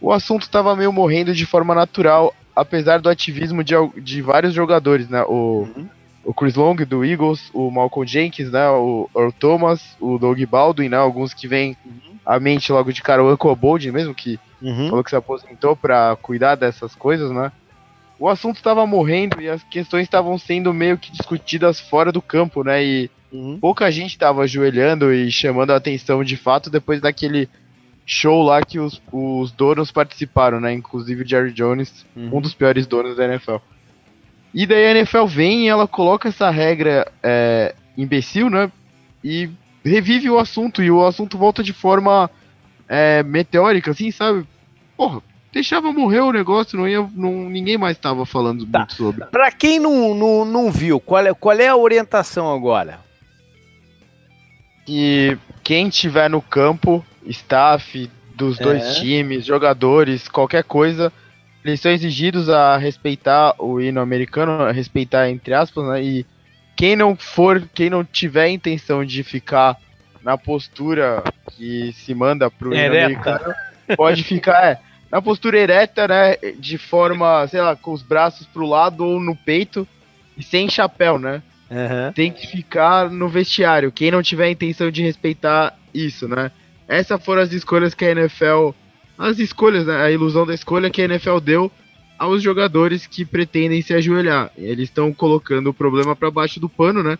O 0.00 0.12
assunto 0.12 0.42
estava 0.42 0.76
meio 0.76 0.92
morrendo 0.92 1.34
de 1.34 1.44
forma 1.44 1.74
natural, 1.74 2.34
apesar 2.56 3.00
do 3.00 3.10
ativismo 3.10 3.62
de, 3.62 3.74
de 4.00 4.22
vários 4.22 4.54
jogadores, 4.54 5.08
né? 5.08 5.22
O, 5.24 5.68
uhum. 5.76 5.88
o 6.24 6.32
Chris 6.32 6.54
Long 6.54 6.76
do 6.76 7.04
Eagles, 7.04 7.50
o 7.52 7.70
Malcolm 7.70 8.06
Jenkins, 8.06 8.50
né? 8.50 8.68
O 8.70 9.10
Earl 9.14 9.32
Thomas, 9.32 9.96
o 10.00 10.18
Doug 10.18 10.40
Baldwin, 10.44 10.88
né? 10.88 10.96
Alguns 10.96 11.34
que 11.34 11.46
vêm 11.46 11.76
uhum. 11.84 12.14
à 12.24 12.40
mente 12.40 12.72
logo 12.72 12.92
de 12.92 13.02
cara, 13.02 13.22
o 13.22 13.30
Uncle 13.30 13.54
Bold 13.54 13.90
mesmo, 13.92 14.14
que 14.14 14.40
uhum. 14.62 14.88
falou 14.88 15.04
que 15.04 15.10
se 15.10 15.16
aposentou 15.16 15.76
para 15.76 16.16
cuidar 16.16 16.54
dessas 16.54 16.94
coisas, 16.94 17.30
né? 17.30 17.52
o 18.20 18.28
assunto 18.28 18.56
estava 18.56 18.86
morrendo 18.86 19.40
e 19.40 19.48
as 19.48 19.62
questões 19.64 20.02
estavam 20.02 20.36
sendo 20.36 20.74
meio 20.74 20.98
que 20.98 21.10
discutidas 21.10 21.80
fora 21.80 22.12
do 22.12 22.20
campo, 22.20 22.62
né? 22.62 22.84
E 22.84 23.10
uhum. 23.32 23.58
pouca 23.58 23.90
gente 23.90 24.10
estava 24.10 24.42
ajoelhando 24.42 25.10
e 25.10 25.32
chamando 25.32 25.70
a 25.70 25.76
atenção 25.76 26.22
de 26.22 26.36
fato 26.36 26.68
depois 26.68 27.00
daquele 27.00 27.48
show 28.04 28.42
lá 28.42 28.62
que 28.62 28.78
os, 28.78 29.00
os 29.10 29.50
donos 29.52 29.90
participaram, 29.90 30.60
né? 30.60 30.70
Inclusive 30.70 31.22
o 31.22 31.26
Jerry 31.26 31.50
Jones, 31.50 32.04
uhum. 32.14 32.36
um 32.36 32.40
dos 32.42 32.52
piores 32.52 32.86
donos 32.86 33.16
da 33.16 33.24
NFL. 33.24 33.56
E 34.52 34.66
daí 34.66 34.84
a 34.84 34.90
NFL 34.90 35.24
vem 35.24 35.64
e 35.64 35.68
ela 35.68 35.88
coloca 35.88 36.28
essa 36.28 36.50
regra 36.50 37.10
é, 37.22 37.74
imbecil, 37.96 38.50
né? 38.50 38.70
E 39.24 39.48
revive 39.82 40.28
o 40.28 40.38
assunto 40.38 40.82
e 40.82 40.90
o 40.90 41.06
assunto 41.06 41.38
volta 41.38 41.62
de 41.62 41.72
forma 41.72 42.30
é, 42.86 43.22
meteórica, 43.22 43.92
assim, 43.92 44.10
sabe? 44.10 44.46
Porra, 45.00 45.22
deixava 45.50 45.90
morrer 45.94 46.20
o 46.20 46.30
negócio, 46.30 46.76
não 46.76 46.86
ia, 46.86 47.00
não, 47.14 47.48
ninguém 47.48 47.78
mais 47.78 47.96
estava 47.96 48.26
falando 48.26 48.66
tá. 48.66 48.80
muito 48.80 48.92
sobre. 48.92 49.24
Para 49.24 49.50
quem 49.50 49.80
não, 49.80 50.14
não, 50.14 50.44
não 50.44 50.70
viu, 50.70 51.00
qual 51.00 51.26
é, 51.26 51.32
qual 51.32 51.58
é 51.58 51.68
a 51.68 51.74
orientação 51.74 52.52
agora? 52.52 53.00
Que 54.84 55.38
quem 55.64 55.88
tiver 55.88 56.28
no 56.28 56.42
campo, 56.42 57.02
staff 57.24 58.10
dos 58.34 58.60
é. 58.60 58.62
dois 58.62 58.96
times, 58.96 59.46
jogadores, 59.46 60.28
qualquer 60.28 60.64
coisa, 60.64 61.10
eles 61.64 61.80
são 61.80 61.92
exigidos 61.92 62.50
a 62.50 62.76
respeitar 62.76 63.54
o 63.58 63.80
hino 63.80 64.02
americano, 64.02 64.64
a 64.64 64.70
respeitar 64.70 65.30
entre 65.30 65.54
aspas, 65.54 65.82
né? 65.82 66.02
E 66.02 66.26
quem 66.76 66.94
não 66.94 67.16
for, 67.16 67.66
quem 67.72 67.88
não 67.88 68.04
tiver 68.04 68.50
intenção 68.50 69.02
de 69.02 69.22
ficar 69.22 69.78
na 70.22 70.36
postura 70.36 71.24
que 71.52 71.90
se 71.94 72.14
manda 72.14 72.50
pro 72.50 72.74
hino 72.74 72.84
americano, 72.84 73.54
pode 73.96 74.22
ficar, 74.22 74.62
é, 74.62 74.89
na 75.10 75.20
postura 75.20 75.58
ereta, 75.58 76.06
né? 76.06 76.36
De 76.58 76.78
forma, 76.78 77.46
sei 77.48 77.60
lá, 77.60 77.74
com 77.74 77.92
os 77.92 78.02
braços 78.02 78.46
pro 78.46 78.66
lado 78.66 79.04
ou 79.04 79.18
no 79.18 79.34
peito 79.34 79.86
e 80.36 80.42
sem 80.42 80.68
chapéu, 80.68 81.18
né? 81.18 81.42
Uhum. 81.70 82.12
Tem 82.12 82.32
que 82.32 82.46
ficar 82.46 83.10
no 83.10 83.28
vestiário. 83.28 83.92
Quem 83.92 84.10
não 84.10 84.22
tiver 84.22 84.44
a 84.44 84.50
intenção 84.50 84.90
de 84.90 85.02
respeitar 85.02 85.76
isso, 85.92 86.28
né? 86.28 86.50
Essas 86.88 87.22
foram 87.24 87.42
as 87.42 87.52
escolhas 87.52 87.94
que 87.94 88.04
a 88.04 88.10
NFL. 88.10 88.70
As 89.18 89.38
escolhas, 89.38 89.86
né? 89.86 89.96
A 90.02 90.10
ilusão 90.10 90.46
da 90.46 90.54
escolha 90.54 90.90
que 90.90 91.02
a 91.02 91.04
NFL 91.04 91.38
deu 91.38 91.70
aos 92.18 92.42
jogadores 92.42 93.06
que 93.06 93.24
pretendem 93.24 93.80
se 93.82 93.94
ajoelhar. 93.94 94.50
Eles 94.56 94.88
estão 94.88 95.12
colocando 95.12 95.70
o 95.70 95.74
problema 95.74 96.14
para 96.14 96.30
baixo 96.30 96.60
do 96.60 96.68
pano, 96.68 97.02
né? 97.02 97.18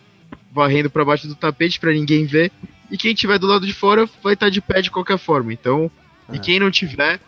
Varrendo 0.51 0.89
para 0.89 1.05
baixo 1.05 1.27
do 1.27 1.35
tapete 1.35 1.79
para 1.79 1.91
ninguém 1.91 2.25
ver. 2.25 2.51
E 2.89 2.97
quem 2.97 3.13
tiver 3.13 3.39
do 3.39 3.47
lado 3.47 3.65
de 3.65 3.73
fora 3.73 4.05
vai 4.21 4.33
estar 4.33 4.47
tá 4.47 4.49
de 4.49 4.61
pé 4.61 4.81
de 4.81 4.91
qualquer 4.91 5.17
forma. 5.17 5.53
Então, 5.53 5.89
e 6.31 6.37
quem 6.39 6.59
não 6.59 6.69
tiver 6.69 7.19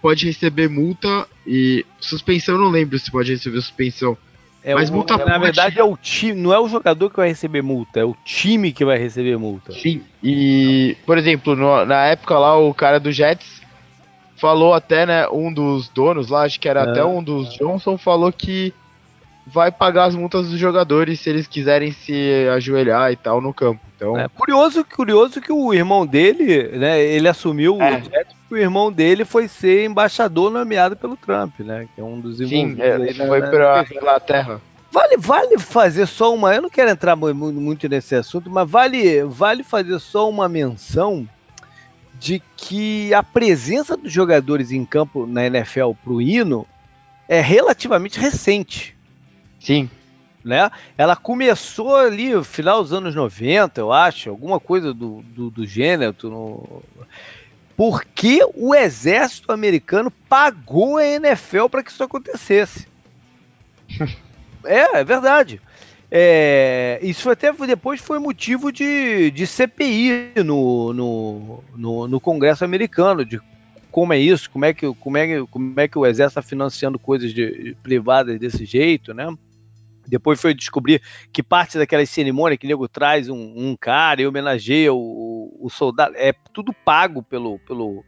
pode 0.00 0.26
receber 0.26 0.68
multa 0.68 1.26
e 1.46 1.84
suspensão, 2.00 2.58
não 2.58 2.68
lembro 2.68 2.98
se 2.98 3.10
pode 3.10 3.32
receber 3.32 3.60
suspensão. 3.60 4.16
É 4.62 4.74
mas 4.74 4.88
o, 4.88 4.94
multa 4.94 5.18
Na 5.18 5.36
verdade, 5.36 5.78
é 5.78 5.84
o 5.84 5.96
time, 5.96 6.40
não 6.40 6.52
é 6.52 6.58
o 6.58 6.68
jogador 6.68 7.10
que 7.10 7.16
vai 7.16 7.28
receber 7.28 7.62
multa, 7.62 8.00
é 8.00 8.04
o 8.04 8.16
time 8.24 8.72
que 8.72 8.84
vai 8.84 8.98
receber 8.98 9.36
multa. 9.36 9.72
Sim, 9.72 10.02
e, 10.22 10.96
por 11.04 11.18
exemplo, 11.18 11.54
no, 11.54 11.84
na 11.84 12.06
época 12.06 12.38
lá, 12.38 12.56
o 12.58 12.72
cara 12.72 12.98
do 12.98 13.12
Jets 13.12 13.62
falou 14.36 14.72
até, 14.72 15.04
né, 15.04 15.28
um 15.28 15.52
dos 15.52 15.88
donos 15.88 16.28
lá, 16.28 16.42
acho 16.42 16.58
que 16.58 16.68
era 16.68 16.80
é. 16.80 16.90
até 16.90 17.04
um 17.04 17.22
dos 17.22 17.54
Johnson, 17.54 17.98
falou 17.98 18.32
que 18.32 18.72
vai 19.46 19.70
pagar 19.70 20.04
as 20.04 20.14
multas 20.14 20.48
dos 20.48 20.58
jogadores 20.58 21.20
se 21.20 21.28
eles 21.28 21.46
quiserem 21.46 21.92
se 21.92 22.48
ajoelhar 22.54 23.12
e 23.12 23.16
tal 23.16 23.40
no 23.40 23.52
campo. 23.52 23.80
Então, 23.96 24.18
é 24.18 24.28
curioso, 24.28 24.84
curioso 24.84 25.40
que 25.40 25.52
o 25.52 25.72
irmão 25.72 26.06
dele, 26.06 26.68
né, 26.78 27.00
ele 27.00 27.28
assumiu 27.28 27.80
é. 27.80 27.98
o 27.98 28.04
Jets, 28.04 28.36
o 28.50 28.56
irmão 28.56 28.90
dele 28.90 29.24
foi 29.24 29.48
ser 29.48 29.84
embaixador 29.84 30.50
nomeado 30.50 30.96
pelo 30.96 31.16
Trump, 31.16 31.60
né, 31.60 31.86
que 31.94 32.00
é 32.00 32.04
um 32.04 32.20
dos. 32.20 32.38
Sim, 32.38 32.76
é, 32.78 32.94
ele 32.94 33.14
foi 33.14 33.42
para 33.42 33.84
Inglaterra. 33.90 34.60
Vale, 34.90 35.16
vale 35.16 35.58
fazer 35.58 36.06
só 36.06 36.32
uma. 36.32 36.54
Eu 36.54 36.62
não 36.62 36.70
quero 36.70 36.88
entrar 36.88 37.16
muito 37.16 37.88
nesse 37.88 38.14
assunto, 38.14 38.48
mas 38.48 38.70
vale, 38.70 39.24
vale 39.24 39.64
fazer 39.64 39.98
só 39.98 40.28
uma 40.30 40.48
menção 40.48 41.28
de 42.18 42.40
que 42.56 43.12
a 43.12 43.20
presença 43.20 43.96
dos 43.96 44.12
jogadores 44.12 44.70
em 44.70 44.84
campo 44.84 45.26
na 45.26 45.46
NFL 45.46 45.90
pro 46.02 46.22
hino 46.22 46.64
é 47.28 47.40
relativamente 47.40 48.20
recente. 48.20 48.93
Sim. 49.64 49.90
Né? 50.44 50.70
Ela 50.96 51.16
começou 51.16 51.96
ali 51.96 52.34
no 52.34 52.44
final 52.44 52.82
dos 52.82 52.92
anos 52.92 53.14
90, 53.14 53.80
eu 53.80 53.90
acho, 53.90 54.28
alguma 54.28 54.60
coisa 54.60 54.92
do, 54.92 55.22
do, 55.22 55.50
do 55.50 55.66
gênero. 55.66 56.14
No... 56.24 56.82
Porque 57.74 58.40
o 58.54 58.74
exército 58.74 59.50
americano 59.50 60.10
pagou 60.10 60.98
a 60.98 61.04
NFL 61.04 61.66
para 61.70 61.82
que 61.82 61.90
isso 61.90 62.04
acontecesse. 62.04 62.86
é, 64.64 64.98
é 65.00 65.04
verdade. 65.04 65.60
É, 66.10 67.00
isso 67.02 67.28
até 67.30 67.52
depois 67.52 68.00
foi 68.00 68.18
motivo 68.18 68.70
de, 68.70 69.30
de 69.32 69.46
CPI 69.46 70.32
no, 70.44 70.92
no, 70.92 71.64
no, 71.74 72.06
no, 72.06 72.20
Congresso 72.20 72.64
americano, 72.64 73.24
de 73.24 73.40
como 73.90 74.12
é 74.12 74.18
isso, 74.18 74.48
como 74.50 74.64
é 74.64 74.72
que, 74.72 74.94
como 74.94 75.16
é, 75.16 75.44
como 75.50 75.80
é 75.80 75.88
que 75.88 75.98
o 75.98 76.06
Exército 76.06 76.38
está 76.38 76.42
financiando 76.42 77.00
coisas 77.00 77.34
de, 77.34 77.76
privadas 77.82 78.38
desse 78.38 78.64
jeito, 78.64 79.12
né? 79.12 79.26
Depois 80.06 80.40
foi 80.40 80.54
descobrir 80.54 81.02
que 81.32 81.42
parte 81.42 81.78
daquela 81.78 82.04
cerimônia 82.04 82.56
que 82.56 82.66
o 82.66 82.68
nego 82.68 82.88
traz 82.88 83.28
um, 83.28 83.52
um, 83.56 83.76
cara 83.76 84.22
e 84.22 84.26
homenageia 84.26 84.92
o, 84.92 85.56
o, 85.60 85.70
soldado. 85.70 86.14
É 86.16 86.32
tudo 86.52 86.72
pago 86.72 87.22
pelo, 87.22 87.58
pelo, 87.60 88.04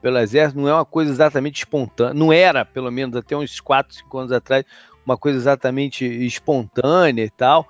pelo 0.00 0.18
exército, 0.18 0.60
não 0.60 0.68
é 0.68 0.74
uma 0.74 0.84
coisa 0.84 1.10
exatamente 1.10 1.58
espontânea. 1.58 2.14
Não 2.14 2.32
era, 2.32 2.64
pelo 2.64 2.90
menos, 2.90 3.16
até 3.16 3.36
uns 3.36 3.60
4, 3.60 3.94
5 3.96 4.18
anos 4.18 4.32
atrás, 4.32 4.64
uma 5.04 5.16
coisa 5.16 5.38
exatamente 5.38 6.04
espontânea 6.04 7.24
e 7.24 7.30
tal. 7.30 7.68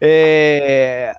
É, 0.00 1.14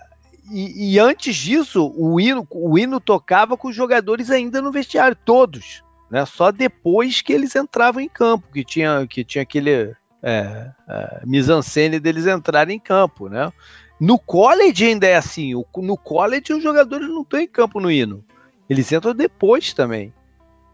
e, 0.52 0.94
e, 0.94 1.00
antes 1.00 1.36
disso, 1.36 1.94
o 1.96 2.20
hino, 2.20 2.46
o 2.52 2.78
hino 2.78 3.00
tocava 3.00 3.56
com 3.56 3.70
os 3.70 3.76
jogadores 3.76 4.30
ainda 4.30 4.62
no 4.62 4.72
vestiário, 4.72 5.16
todos. 5.16 5.84
Né? 6.12 6.26
Só 6.26 6.52
depois 6.52 7.22
que 7.22 7.32
eles 7.32 7.56
entravam 7.56 8.02
em 8.02 8.10
campo, 8.10 8.52
que 8.54 8.64
tinha, 8.64 9.08
que 9.08 9.24
tinha 9.24 9.42
aquele 9.42 9.96
é, 10.24 10.72
é, 10.88 11.22
mise-en-scène 11.26 12.00
deles 12.00 12.26
entrarem 12.26 12.78
em 12.78 12.80
campo, 12.80 13.28
né? 13.28 13.52
No 14.00 14.18
college 14.18 14.86
ainda 14.86 15.06
é 15.06 15.16
assim, 15.16 15.54
no 15.54 15.98
college 15.98 16.54
os 16.54 16.64
jogadores 16.64 17.08
não 17.10 17.22
estão 17.22 17.40
em 17.40 17.48
campo 17.48 17.80
no 17.80 17.92
hino, 17.92 18.24
eles 18.70 18.92
entram 18.92 19.14
depois 19.14 19.74
também. 19.74 20.14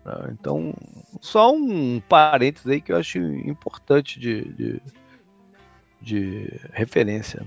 Né? 0.06 0.14
Então, 0.32 0.74
só 1.20 1.54
um 1.54 2.00
parênteses 2.08 2.68
aí 2.68 2.80
que 2.80 2.92
eu 2.92 2.98
acho 2.98 3.18
importante 3.18 4.20
de, 4.20 4.44
de, 4.54 4.82
de 6.02 6.60
referência. 6.72 7.46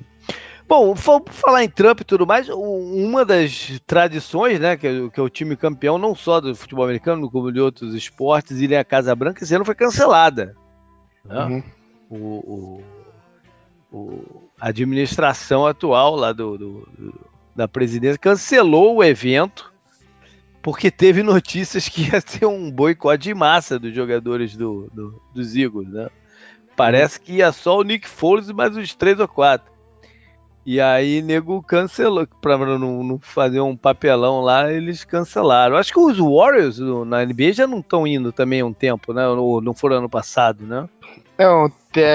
Bom, 0.68 0.94
falar 0.96 1.64
em 1.64 1.68
Trump 1.68 2.00
e 2.00 2.04
tudo 2.04 2.26
mais, 2.26 2.48
uma 2.48 3.24
das 3.24 3.80
tradições, 3.86 4.58
né, 4.58 4.76
que, 4.76 4.86
é, 4.86 5.08
que 5.08 5.20
é 5.20 5.22
o 5.22 5.28
time 5.28 5.56
campeão, 5.56 5.98
não 5.98 6.14
só 6.14 6.40
do 6.40 6.54
futebol 6.54 6.84
americano, 6.84 7.30
como 7.30 7.52
de 7.52 7.60
outros 7.60 7.94
esportes, 7.94 8.60
ir 8.60 8.74
à 8.74 8.84
Casa 8.84 9.14
Branca, 9.14 9.42
esse 9.42 9.54
ano 9.54 9.64
foi 9.64 9.74
cancelada. 9.74 10.56
Né? 11.24 11.44
Uhum 11.44 11.62
o, 12.16 12.82
o, 13.90 13.96
o 13.96 14.50
a 14.60 14.68
administração 14.68 15.66
atual 15.66 16.14
lá 16.14 16.32
do, 16.32 16.56
do, 16.56 16.88
do, 16.96 17.20
da 17.54 17.66
presidência 17.66 18.18
cancelou 18.18 18.96
o 18.96 19.04
evento 19.04 19.72
porque 20.62 20.90
teve 20.90 21.22
notícias 21.22 21.88
que 21.88 22.02
ia 22.02 22.22
ter 22.22 22.46
um 22.46 22.70
boicote 22.70 23.24
de 23.24 23.34
massa 23.34 23.78
dos 23.78 23.94
jogadores 23.94 24.56
do, 24.56 24.88
do, 24.92 25.20
dos 25.34 25.56
Eagles, 25.56 25.88
né? 25.88 26.08
Parece 26.76 27.20
que 27.20 27.34
ia 27.34 27.52
só 27.52 27.78
o 27.78 27.82
Nick 27.82 28.08
Foles 28.08 28.48
e 28.48 28.54
mais 28.54 28.76
uns 28.76 28.94
três 28.94 29.18
ou 29.18 29.28
quatro. 29.28 29.70
E 30.64 30.80
aí, 30.80 31.20
nego 31.22 31.60
cancelou, 31.62 32.26
pra 32.40 32.56
não, 32.56 33.02
não, 33.02 33.18
fazer 33.18 33.60
um 33.60 33.76
papelão 33.76 34.40
lá, 34.40 34.72
eles 34.72 35.04
cancelaram. 35.04 35.76
Acho 35.76 35.92
que 35.92 35.98
os 35.98 36.18
Warriors 36.18 36.78
na 37.06 37.24
NBA 37.24 37.52
já 37.52 37.66
não 37.66 37.80
estão 37.80 38.06
indo 38.06 38.30
também 38.30 38.60
há 38.60 38.66
um 38.66 38.72
tempo, 38.72 39.12
né? 39.12 39.26
Ou 39.26 39.60
não 39.60 39.74
foram 39.74 39.96
ano 39.96 40.08
passado, 40.08 40.64
né? 40.64 40.88
Não, 41.36 41.70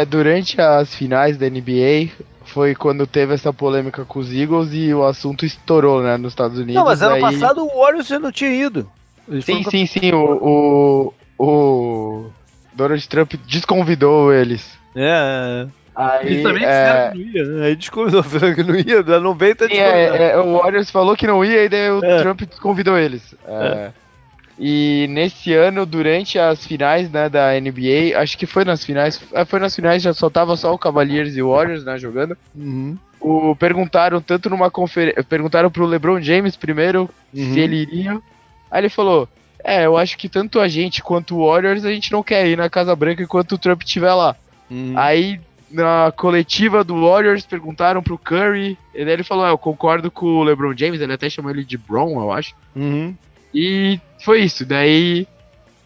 durante 0.08 0.62
as 0.62 0.96
finais 0.96 1.38
da 1.38 1.50
NBA 1.50 2.10
foi 2.46 2.74
quando 2.74 3.06
teve 3.06 3.34
essa 3.34 3.52
polêmica 3.52 4.06
com 4.06 4.20
os 4.20 4.32
Eagles 4.32 4.70
e 4.72 4.94
o 4.94 5.06
assunto 5.06 5.46
estourou, 5.46 6.02
né, 6.02 6.16
nos 6.16 6.32
Estados 6.32 6.58
Unidos. 6.58 6.76
Não, 6.76 6.86
mas 6.86 7.02
ano 7.02 7.16
aí... 7.16 7.22
passado 7.22 7.66
o 7.66 7.80
Warriors 7.82 8.08
já 8.08 8.18
não 8.18 8.32
tinha 8.32 8.52
ido. 8.52 8.90
Eles 9.28 9.44
sim, 9.44 9.64
sim, 9.64 9.86
sim, 9.86 10.12
o, 10.14 11.14
o, 11.38 11.44
o 11.46 12.30
Donald 12.74 13.06
Trump 13.10 13.34
desconvidou 13.46 14.32
eles. 14.32 14.78
É, 14.96 15.68
Aí, 15.98 16.28
Eles 16.28 16.44
também 16.44 16.64
é... 16.64 17.10
que 17.12 17.18
não 17.18 17.26
ia, 17.26 17.44
né? 17.44 17.66
Aí 17.66 17.76
desconvidou 17.76 18.22
falando 18.22 18.56
que 18.56 18.64
não 18.64 18.76
ia, 18.76 19.02
da 19.02 19.20
90 19.20 19.68
Sim, 19.68 19.74
é, 19.78 20.32
é, 20.32 20.38
o 20.38 20.60
Warriors 20.60 20.92
falou 20.92 21.18
que 21.18 21.26
não 21.26 21.44
ia 21.44 21.64
e 21.64 21.70
daí 21.70 21.90
o 21.90 22.06
é. 22.06 22.22
Trump 22.22 22.42
desconvidou 22.42 22.96
eles. 23.00 23.34
É. 23.48 23.66
é. 23.66 23.92
E 24.60 25.08
nesse 25.10 25.54
ano, 25.54 25.88
durante 25.88 26.38
as 26.38 26.66
finais 26.66 27.10
né, 27.10 27.28
da 27.30 27.60
NBA, 27.60 28.16
acho 28.16 28.38
que 28.38 28.46
foi 28.46 28.64
nas 28.64 28.86
finais, 28.86 29.20
é, 29.34 29.44
foi 29.44 29.60
nas 29.60 29.76
finais, 29.76 30.04
já 30.04 30.14
só 30.14 30.30
tava 30.30 30.56
só 30.56 30.72
o 30.72 30.78
Cavaliers 30.78 31.36
e 31.36 31.42
o 31.42 31.50
Warriors, 31.50 31.84
né, 31.84 31.98
jogando. 31.98 32.38
Uhum. 32.56 32.96
O, 33.20 33.56
perguntaram 33.56 34.22
tanto 34.22 34.52
numa 34.52 34.70
conferência, 34.70 35.24
perguntaram 35.24 35.72
pro 35.72 35.86
LeBron 35.88 36.22
James 36.22 36.56
primeiro 36.56 37.10
uhum. 37.34 37.54
se 37.54 37.60
ele 37.60 37.78
iria. 37.78 38.20
Aí 38.70 38.82
ele 38.82 38.90
falou: 38.90 39.28
"É, 39.64 39.88
eu 39.88 39.98
acho 39.98 40.16
que 40.16 40.30
tanto 40.30 40.60
a 40.60 40.68
gente 40.68 41.02
quanto 41.02 41.36
o 41.36 41.48
Warriors 41.48 41.86
a 41.86 41.92
gente 41.92 42.12
não 42.12 42.22
quer 42.22 42.46
ir 42.48 42.56
na 42.56 42.70
Casa 42.70 42.96
Branca 42.96 43.24
enquanto 43.24 43.54
o 43.54 43.58
Trump 43.58 43.82
estiver 43.82 44.14
lá". 44.14 44.36
Uhum. 44.70 44.94
Aí 44.96 45.40
na 45.70 46.12
coletiva 46.16 46.84
do 46.84 47.02
Warriors 47.02 47.46
perguntaram 47.46 48.02
pro 48.02 48.18
Curry, 48.18 48.78
e 48.94 49.02
ele 49.02 49.24
falou: 49.24 49.46
ah, 49.46 49.50
"Eu 49.50 49.58
concordo 49.58 50.10
com 50.10 50.26
o 50.26 50.44
LeBron 50.44 50.76
James", 50.76 51.02
ele 51.02 51.14
até 51.14 51.30
chamou 51.30 51.52
ele 51.52 51.64
de 51.64 51.78
Bron, 51.78 52.20
eu 52.22 52.32
acho. 52.32 52.56
Uhum. 52.76 53.16
E 53.54 54.00
foi 54.24 54.42
isso. 54.42 54.66
Daí. 54.66 55.28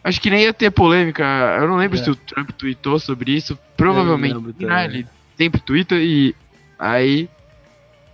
Acho 0.04 0.20
que 0.20 0.30
nem 0.30 0.44
ia 0.44 0.54
ter 0.54 0.72
polêmica. 0.72 1.24
Eu 1.60 1.68
não 1.68 1.78
lembro 1.78 1.98
é. 1.98 2.04
se 2.04 2.10
o 2.10 2.16
Trump 2.16 2.50
tweetou 2.52 3.00
sobre 3.00 3.32
isso. 3.32 3.58
Provavelmente. 3.78 4.36
Né, 4.60 4.86
ele 4.86 5.08
sempre 5.38 5.62
twitta 5.62 5.96
e. 5.96 6.36
Aí. 6.78 7.30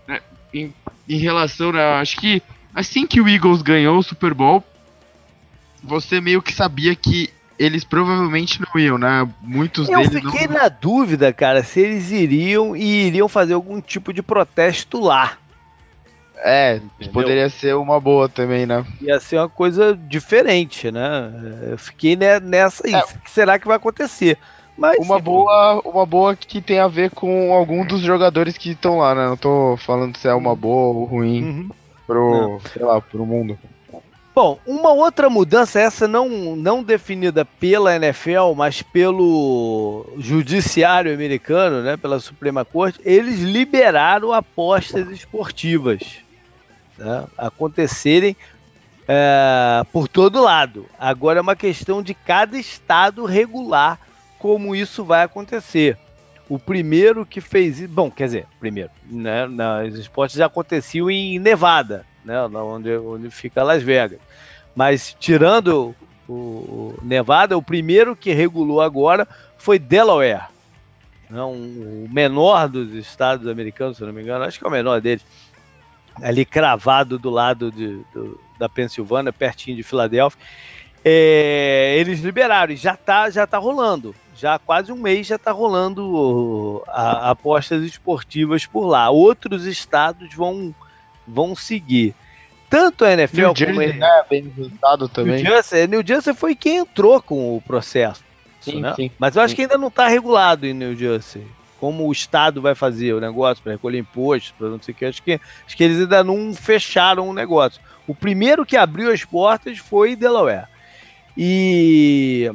Né, 0.08 0.20
em, 0.54 0.74
em 1.08 1.18
relação. 1.18 1.72
Né, 1.72 1.82
acho 1.82 2.18
que 2.18 2.42
assim 2.74 3.08
que 3.08 3.22
o 3.22 3.28
Eagles 3.28 3.62
ganhou 3.62 3.98
o 3.98 4.04
Super 4.04 4.34
Bowl. 4.34 4.64
Você 5.84 6.20
meio 6.20 6.42
que 6.42 6.54
sabia 6.54 6.96
que 6.96 7.30
eles 7.58 7.84
provavelmente 7.84 8.62
não 8.62 8.80
iam, 8.80 8.98
né? 8.98 9.28
Muitos 9.42 9.90
eu 9.90 9.98
deles. 9.98 10.14
Eu 10.14 10.32
fiquei 10.32 10.48
não... 10.48 10.56
na 10.56 10.70
dúvida, 10.70 11.34
cara, 11.34 11.64
se 11.64 11.80
eles 11.80 12.12
iriam 12.12 12.76
e 12.76 13.08
iriam 13.08 13.28
fazer 13.28 13.54
algum 13.54 13.82
tipo 13.82 14.14
de 14.14 14.22
protesto 14.22 15.00
lá. 15.00 15.38
É, 16.40 16.76
Entendeu? 16.76 17.14
poderia 17.14 17.50
ser 17.50 17.76
uma 17.76 18.00
boa 18.00 18.30
também, 18.30 18.66
né? 18.66 18.86
Ia 19.02 19.20
ser 19.20 19.38
uma 19.38 19.50
coisa 19.50 19.98
diferente, 20.08 20.92
né? 20.92 21.32
Eu 21.72 21.78
fiquei 21.78 22.16
nessa 22.16 22.86
aí. 22.86 22.94
É. 22.94 23.04
Será 23.26 23.58
que 23.58 23.68
vai 23.68 23.78
acontecer? 23.78 24.38
Mas, 24.78 24.98
uma 25.00 25.20
boa, 25.20 25.82
uma 25.84 26.06
boa 26.06 26.36
que 26.36 26.62
tem 26.62 26.80
a 26.80 26.88
ver 26.88 27.10
com 27.10 27.52
algum 27.52 27.84
dos 27.84 28.02
jogadores 28.02 28.56
que 28.56 28.72
estão 28.72 29.00
lá, 29.00 29.16
né? 29.16 29.28
Não 29.28 29.36
tô 29.36 29.76
falando 29.78 30.16
se 30.16 30.28
é 30.28 30.34
uma 30.34 30.52
uhum. 30.52 30.56
boa 30.56 30.96
ou 30.96 31.06
ruim 31.06 31.44
uhum. 31.44 31.70
pro, 32.06 32.32
Não. 32.32 32.60
sei 32.72 32.84
lá, 32.84 33.02
pro 33.02 33.26
mundo. 33.26 33.58
Bom, 34.38 34.60
uma 34.68 34.92
outra 34.92 35.32
mudança, 35.32 35.80
essa 35.80 36.08
não, 36.08 36.56
não 36.56 36.84
definida 36.84 37.44
pela 37.44 37.96
NFL, 37.96 38.54
mas 38.56 38.84
pelo 38.84 40.06
judiciário 40.20 41.12
americano, 41.12 41.82
né, 41.82 41.98
pela 41.98 42.20
Suprema 42.20 42.64
Corte, 42.64 43.02
eles 43.04 43.40
liberaram 43.40 44.32
apostas 44.32 45.10
esportivas 45.10 46.20
né, 47.00 47.26
acontecerem 47.36 48.38
é, 49.08 49.84
por 49.92 50.08
todo 50.08 50.44
lado. 50.44 50.86
Agora 51.00 51.40
é 51.40 51.42
uma 51.42 51.56
questão 51.56 52.04
de 52.04 52.14
cada 52.14 52.60
estado 52.60 53.26
regular 53.26 54.00
como 54.38 54.76
isso 54.76 55.04
vai 55.04 55.24
acontecer. 55.24 55.98
O 56.48 56.60
primeiro 56.60 57.26
que 57.26 57.42
fez 57.42 57.84
bom, 57.88 58.12
quer 58.12 58.26
dizer, 58.26 58.46
primeiro, 58.60 58.92
né, 59.10 59.48
os 59.88 59.98
esportes 59.98 60.38
já 60.38 60.46
aconteciam 60.46 61.10
em 61.10 61.40
Nevada, 61.40 62.06
né, 62.28 62.60
onde, 62.60 62.96
onde 62.98 63.32
fica 63.32 63.64
Las 63.64 63.82
Vegas. 63.82 64.20
Mas 64.76 65.16
tirando 65.20 65.96
o, 66.28 66.94
Nevada, 67.02 67.58
o 67.58 67.62
primeiro 67.62 68.16
que 68.16 68.34
regulou 68.34 68.82
agora 68.82 69.28
foi 69.58 69.80
Delaware, 69.80 70.50
né, 71.30 71.42
um, 71.42 72.06
o 72.06 72.10
menor 72.12 72.68
dos 72.68 72.94
estados 72.94 73.48
americanos, 73.48 73.98
se 73.98 74.04
não 74.04 74.14
me 74.14 74.22
engano, 74.22 74.44
acho 74.44 74.60
que 74.60 74.66
é 74.66 74.68
o 74.68 74.72
menor 74.72 75.02
deles, 75.02 75.26
ali 76.22 76.46
cravado 76.46 77.18
do 77.18 77.30
lado 77.30 77.72
de, 77.72 78.02
do, 78.14 78.40
da 78.60 78.68
Pensilvânia, 78.68 79.32
pertinho 79.32 79.78
de 79.78 79.84
Filadélfia. 79.84 80.40
É, 81.06 81.96
eles 81.98 82.20
liberaram, 82.20 82.74
e 82.74 82.76
já 82.76 82.94
está 82.94 83.30
já 83.30 83.48
tá 83.48 83.58
rolando 83.58 84.14
já 84.38 84.54
há 84.54 84.60
quase 84.60 84.92
um 84.92 84.96
mês 84.96 85.26
já 85.26 85.36
está 85.36 85.52
rolando 85.52 86.84
a, 86.88 87.32
apostas 87.32 87.84
esportivas 87.84 88.66
por 88.66 88.86
lá. 88.86 89.10
Outros 89.10 89.66
estados 89.66 90.34
vão, 90.34 90.74
vão 91.28 91.56
seguir. 91.56 92.16
Tanto 92.70 93.06
a 93.06 93.14
NFL 93.14 93.38
New 93.38 93.46
como 93.48 93.58
Jersey, 93.58 93.94
né, 93.94 94.24
bem 94.30 94.54
resultado 94.56 95.08
também. 95.08 95.36
New 95.36 95.46
Jersey, 95.46 95.88
New 95.88 96.04
Jersey 96.06 96.34
foi 96.34 96.56
quem 96.56 96.78
entrou 96.78 97.22
com 97.22 97.56
o 97.56 97.62
processo. 97.62 98.24
Sim, 98.60 98.82
né? 98.82 98.94
sim, 98.96 99.12
Mas 99.18 99.36
eu 99.36 99.42
acho 99.42 99.52
sim. 99.52 99.56
que 99.56 99.62
ainda 99.62 99.78
não 99.78 99.88
está 99.88 100.08
regulado 100.08 100.66
em 100.66 100.74
New 100.74 100.96
Jersey. 100.96 101.46
Como 101.80 102.08
o 102.08 102.12
Estado 102.12 102.62
vai 102.62 102.74
fazer 102.74 103.14
o 103.14 103.22
negócio 103.22 103.64
para 103.64 103.74
recolher 103.74 104.00
impostos, 104.00 104.54
para 104.58 104.68
não 104.68 104.82
sei 104.82 104.94
o 104.94 104.98
que. 104.98 105.06
Acho, 105.06 105.24
que. 105.24 105.40
acho 105.66 105.78
que 105.78 105.84
eles 105.84 106.00
ainda 106.00 106.24
não 106.24 106.54
fecharam 106.54 107.30
o 107.30 107.34
negócio. 107.34 107.80
O 108.08 108.16
primeiro 108.16 108.66
que 108.66 108.76
abriu 108.76 109.12
as 109.12 109.24
portas 109.24 109.78
foi 109.78 110.16
Delaware. 110.16 110.68
E 111.38 112.52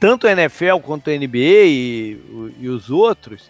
tanto 0.00 0.26
a 0.26 0.32
NFL 0.32 0.78
quanto 0.82 1.10
a 1.10 1.16
NBA 1.16 1.36
e, 1.38 2.20
e 2.60 2.68
os 2.68 2.90
outros 2.90 3.48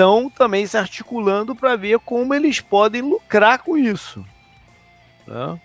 estão 0.00 0.30
também 0.30 0.66
se 0.66 0.78
articulando 0.78 1.54
para 1.54 1.76
ver 1.76 1.98
como 1.98 2.32
eles 2.32 2.58
podem 2.58 3.02
lucrar 3.02 3.58
com 3.58 3.76
isso. 3.76 4.24
Né? 5.26 5.60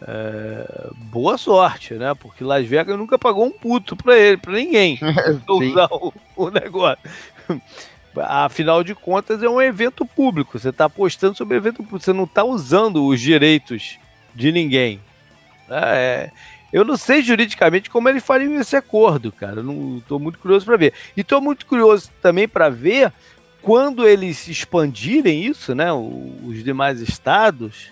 É, 0.00 0.90
boa 1.10 1.36
sorte, 1.36 1.94
né? 1.94 2.14
Porque 2.14 2.44
Las 2.44 2.64
Vegas 2.66 2.96
nunca 2.96 3.18
pagou 3.18 3.46
um 3.46 3.50
puto 3.50 3.96
para 3.96 4.16
ele, 4.16 4.36
para 4.36 4.52
ninguém 4.52 5.00
usar 5.48 5.88
o, 5.90 6.12
o, 6.36 6.50
negócio. 6.50 7.02
Afinal 8.16 8.84
de 8.84 8.94
contas, 8.94 9.42
é 9.42 9.48
um 9.48 9.60
evento 9.60 10.06
público. 10.06 10.56
Você 10.56 10.68
está 10.68 10.84
apostando 10.84 11.36
sobre 11.36 11.56
evento 11.56 11.78
público. 11.78 11.98
Você 11.98 12.12
não 12.12 12.24
está 12.24 12.44
usando 12.44 13.04
os 13.04 13.20
direitos 13.20 13.98
de 14.32 14.52
ninguém. 14.52 15.00
É, 15.68 16.30
eu 16.72 16.84
não 16.84 16.96
sei 16.96 17.22
juridicamente 17.22 17.90
como 17.90 18.08
eles 18.08 18.24
fariam 18.24 18.60
esse 18.60 18.76
acordo, 18.76 19.32
cara. 19.32 19.62
Estou 19.98 20.20
muito 20.20 20.38
curioso 20.38 20.64
para 20.64 20.76
ver. 20.76 20.92
E 21.16 21.22
estou 21.22 21.40
muito 21.40 21.66
curioso 21.66 22.08
também 22.22 22.46
para 22.46 22.68
ver 22.68 23.12
quando 23.64 24.06
eles 24.06 24.46
expandirem 24.46 25.42
isso, 25.42 25.74
né, 25.74 25.90
os 25.90 26.62
demais 26.62 27.00
estados, 27.00 27.90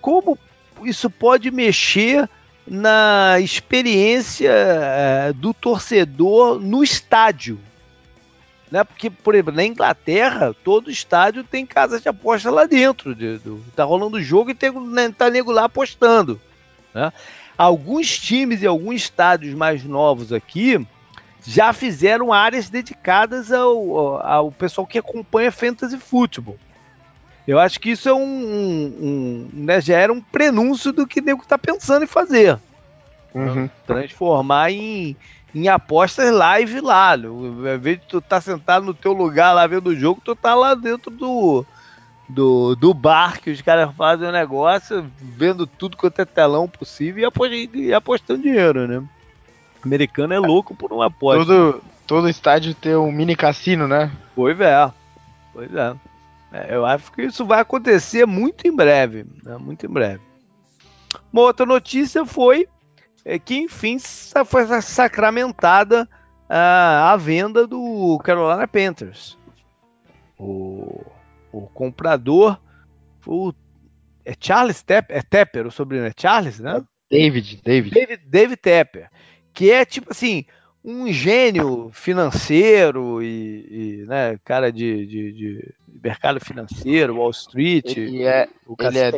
como 0.00 0.36
isso 0.82 1.08
pode 1.08 1.52
mexer 1.52 2.28
na 2.66 3.38
experiência 3.38 4.50
é, 4.50 5.32
do 5.32 5.54
torcedor 5.54 6.58
no 6.58 6.82
estádio. 6.82 7.60
Né? 8.70 8.82
Porque, 8.82 9.08
por 9.08 9.36
exemplo, 9.36 9.54
na 9.54 9.64
Inglaterra, 9.64 10.54
todo 10.64 10.90
estádio 10.90 11.44
tem 11.44 11.64
casa 11.64 12.00
de 12.00 12.08
aposta 12.08 12.50
lá 12.50 12.66
dentro. 12.66 13.14
De, 13.14 13.40
tá 13.76 13.84
rolando 13.84 14.20
jogo 14.20 14.50
e 14.50 14.54
tem, 14.54 14.72
né, 14.72 15.14
tá 15.16 15.30
nego 15.30 15.52
lá 15.52 15.64
apostando. 15.64 16.40
Né? 16.92 17.12
Alguns 17.56 18.18
times 18.18 18.62
e 18.62 18.66
alguns 18.66 18.96
estádios 18.96 19.54
mais 19.54 19.84
novos 19.84 20.32
aqui 20.32 20.84
já 21.48 21.72
fizeram 21.72 22.30
áreas 22.30 22.68
dedicadas 22.68 23.50
ao, 23.50 24.20
ao 24.20 24.52
pessoal 24.52 24.86
que 24.86 24.98
acompanha 24.98 25.50
fantasy 25.50 25.96
futebol. 25.96 26.58
Eu 27.46 27.58
acho 27.58 27.80
que 27.80 27.88
isso 27.88 28.06
é 28.06 28.12
um, 28.12 28.20
um, 28.20 28.98
um 29.00 29.48
né, 29.54 29.80
já 29.80 29.96
era 29.96 30.12
um 30.12 30.20
prenúncio 30.20 30.92
do 30.92 31.06
que 31.06 31.20
o 31.20 31.24
nego 31.24 31.42
está 31.42 31.56
pensando 31.56 32.02
em 32.02 32.06
fazer. 32.06 32.58
Uhum. 33.34 33.70
Transformar 33.86 34.70
em, 34.72 35.16
em 35.54 35.68
apostas 35.68 36.30
live 36.30 36.82
lá. 36.82 37.12
Ao 37.12 37.46
invés 37.46 37.98
de 37.98 38.06
tu 38.06 38.18
estar 38.18 38.36
tá 38.36 38.40
sentado 38.42 38.84
no 38.84 38.92
teu 38.92 39.14
lugar 39.14 39.54
lá 39.54 39.66
vendo 39.66 39.86
o 39.86 39.96
jogo, 39.96 40.20
tu 40.22 40.36
tá 40.36 40.54
lá 40.54 40.74
dentro 40.74 41.10
do, 41.10 41.64
do, 42.28 42.74
do 42.76 42.92
bar 42.92 43.40
que 43.40 43.48
os 43.48 43.62
caras 43.62 43.90
fazem 43.96 44.28
o 44.28 44.32
negócio, 44.32 45.10
vendo 45.18 45.66
tudo 45.66 45.96
quanto 45.96 46.20
é 46.20 46.26
telão 46.26 46.68
possível 46.68 47.32
e, 47.72 47.94
apostando 47.94 48.42
dinheiro, 48.42 48.86
né? 48.86 49.02
Americano 49.84 50.34
é 50.34 50.38
louco 50.38 50.74
por 50.74 50.92
uma 50.92 51.06
aposta. 51.06 51.44
Todo, 51.44 51.82
todo 52.06 52.28
estádio 52.28 52.74
tem 52.74 52.96
um 52.96 53.12
mini 53.12 53.36
cassino, 53.36 53.86
né? 53.86 54.10
Pois 54.34 54.58
é. 54.60 54.92
Pois 55.52 55.74
é. 55.74 55.96
é. 56.52 56.74
Eu 56.74 56.84
acho 56.84 57.10
que 57.12 57.22
isso 57.22 57.44
vai 57.44 57.60
acontecer 57.60 58.26
muito 58.26 58.66
em 58.66 58.74
breve. 58.74 59.24
Né? 59.42 59.56
Muito 59.58 59.86
em 59.86 59.88
breve. 59.88 60.20
Uma 61.32 61.42
outra 61.42 61.64
notícia 61.64 62.24
foi 62.24 62.68
é, 63.24 63.38
que, 63.38 63.56
enfim, 63.56 63.98
foi 64.46 64.66
sacramentada 64.82 66.08
a, 66.48 67.12
a 67.12 67.16
venda 67.16 67.66
do 67.66 68.18
Carolina 68.22 68.66
Panthers. 68.66 69.36
O 70.38 71.04
o 71.52 71.66
comprador 71.68 72.60
o, 73.26 73.52
é 74.24 74.34
Charles 74.38 74.82
Tepper, 74.82 75.16
é 75.16 75.22
Tepper 75.22 75.66
o 75.66 75.70
sobrenome, 75.70 76.10
é 76.10 76.12
Charles, 76.16 76.60
né? 76.60 76.82
David, 77.10 77.60
David. 77.62 77.94
David, 77.94 78.22
David 78.26 78.56
Tepper, 78.56 79.10
que 79.58 79.72
é 79.72 79.84
tipo 79.84 80.12
assim, 80.12 80.44
um 80.84 81.12
gênio 81.12 81.90
financeiro 81.92 83.20
e, 83.20 83.66
e 83.68 84.06
né, 84.06 84.38
cara 84.44 84.70
de, 84.70 85.04
de, 85.04 85.32
de, 85.32 85.74
mercado 86.00 86.38
financeiro, 86.38 87.16
Wall 87.16 87.32
Street. 87.32 87.96
Ele 87.96 88.22
é, 88.22 88.48
o 88.64 88.76
ele 88.78 88.98
é 89.00 89.10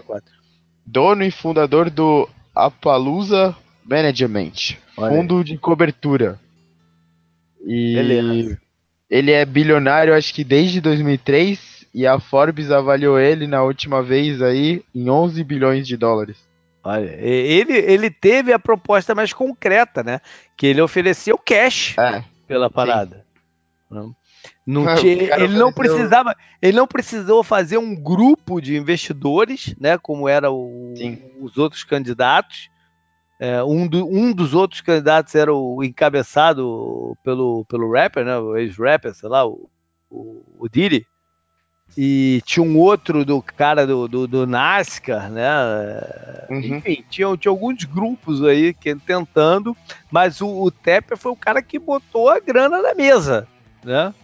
dono 0.86 1.24
e 1.24 1.30
fundador 1.30 1.90
do 1.90 2.26
Apalusa 2.54 3.54
Management, 3.84 4.78
Olha 4.96 5.14
fundo 5.14 5.36
aí. 5.36 5.44
de 5.44 5.58
cobertura. 5.58 6.40
E 7.62 7.94
Beleza. 7.96 8.58
ele 9.10 9.32
é 9.32 9.44
bilionário, 9.44 10.14
acho 10.14 10.32
que 10.32 10.42
desde 10.42 10.80
2003 10.80 11.86
e 11.92 12.06
a 12.06 12.18
Forbes 12.18 12.70
avaliou 12.70 13.20
ele 13.20 13.46
na 13.46 13.62
última 13.62 14.02
vez 14.02 14.40
aí 14.40 14.82
em 14.94 15.10
11 15.10 15.44
bilhões 15.44 15.86
de 15.86 15.98
dólares. 15.98 16.38
Olha, 16.82 17.10
ele, 17.20 17.74
ele 17.74 18.10
teve 18.10 18.52
a 18.52 18.58
proposta 18.58 19.14
mais 19.14 19.32
concreta, 19.32 20.02
né? 20.02 20.20
Que 20.56 20.66
ele 20.66 20.80
ofereceu 20.80 21.36
cash 21.36 21.96
é, 21.98 22.24
pela 22.46 22.70
parada. 22.70 23.26
Não, 23.90 24.14
não 24.66 24.94
tinha, 24.96 25.34
ele 25.36 25.58
não 25.58 25.72
precisava, 25.72 26.34
ele 26.62 26.76
não 26.76 26.86
precisou 26.86 27.42
fazer 27.42 27.76
um 27.76 27.94
grupo 27.94 28.60
de 28.60 28.76
investidores, 28.76 29.74
né? 29.78 29.98
Como 29.98 30.28
eram 30.28 30.94
os 31.40 31.58
outros 31.58 31.84
candidatos. 31.84 32.70
É, 33.38 33.62
um, 33.64 33.86
do, 33.86 34.06
um 34.06 34.32
dos 34.32 34.54
outros 34.54 34.80
candidatos 34.80 35.34
era 35.34 35.52
o 35.52 35.82
encabeçado 35.82 37.16
pelo, 37.24 37.64
pelo 37.66 37.92
rapper, 37.92 38.24
né? 38.24 38.38
O 38.38 38.56
ex-rapper, 38.56 39.14
sei 39.14 39.28
lá, 39.28 39.46
o, 39.46 39.68
o, 40.10 40.42
o 40.58 40.68
Diddy 40.68 41.06
e 41.96 42.40
tinha 42.44 42.64
um 42.64 42.78
outro 42.78 43.24
do 43.24 43.42
cara 43.42 43.86
do, 43.86 44.06
do, 44.06 44.26
do 44.26 44.46
NASCAR, 44.46 45.30
né? 45.30 45.48
Uhum. 46.48 46.58
Enfim, 46.58 47.04
tinha, 47.10 47.36
tinha 47.36 47.50
alguns 47.50 47.84
grupos 47.84 48.44
aí 48.44 48.72
que, 48.72 48.94
tentando, 48.94 49.76
mas 50.10 50.40
o, 50.40 50.48
o 50.48 50.70
Tepper 50.70 51.16
foi 51.16 51.32
o 51.32 51.36
cara 51.36 51.60
que 51.62 51.78
botou 51.78 52.28
a 52.28 52.38
grana 52.38 52.80
na 52.80 52.94
mesa, 52.94 53.46
né? 53.84 54.14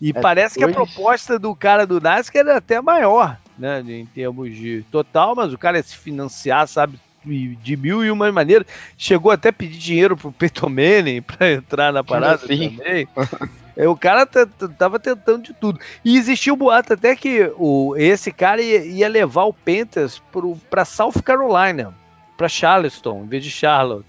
E 0.00 0.10
é 0.10 0.12
parece 0.20 0.58
dois... 0.58 0.72
que 0.74 0.78
a 0.78 0.84
proposta 0.84 1.38
do 1.38 1.54
cara 1.54 1.86
do 1.86 2.00
NASCAR 2.00 2.40
era 2.40 2.58
até 2.58 2.80
maior, 2.80 3.38
né? 3.58 3.82
Em 3.86 4.06
termos 4.06 4.54
de 4.54 4.84
total, 4.90 5.34
mas 5.34 5.52
o 5.52 5.58
cara 5.58 5.78
ia 5.78 5.82
se 5.82 5.96
financiar, 5.96 6.66
sabe? 6.66 6.98
De 7.24 7.76
mil 7.76 8.04
e 8.04 8.10
uma 8.10 8.30
maneiras. 8.30 8.66
Chegou 8.96 9.32
até 9.32 9.48
a 9.48 9.52
pedir 9.52 9.78
dinheiro 9.78 10.16
pro 10.16 10.30
Peyton 10.30 10.68
Manning 10.68 11.22
pra 11.26 11.52
entrar 11.52 11.92
na 11.92 12.04
parada 12.04 12.44
assim? 12.44 12.76
também. 12.76 13.08
É, 13.76 13.86
o 13.86 13.96
cara 13.96 14.24
tava 14.26 14.98
tentando 14.98 15.42
de 15.42 15.52
tudo. 15.52 15.78
E 16.02 16.16
existiu 16.16 16.54
o 16.54 16.56
boato 16.56 16.94
até 16.94 17.14
que 17.14 17.52
o, 17.56 17.94
esse 17.96 18.32
cara 18.32 18.62
ia, 18.62 18.84
ia 18.84 19.08
levar 19.08 19.44
o 19.44 19.52
Panthers 19.52 20.22
para 20.70 20.84
South 20.84 21.22
Carolina, 21.22 21.92
para 22.38 22.48
Charleston, 22.48 23.24
em 23.24 23.26
vez 23.26 23.44
de 23.44 23.50
Charlotte. 23.50 24.08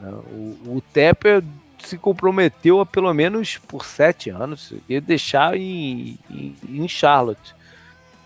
Né, 0.00 0.10
o, 0.10 0.76
o 0.76 0.82
Tepper 0.92 1.42
se 1.78 1.96
comprometeu 1.96 2.80
a 2.80 2.86
pelo 2.86 3.12
menos 3.12 3.58
por 3.58 3.84
sete 3.84 4.30
anos 4.30 4.72
ia 4.88 5.00
deixar 5.00 5.56
em, 5.56 6.18
em, 6.30 6.56
em 6.68 6.88
Charlotte. 6.88 7.54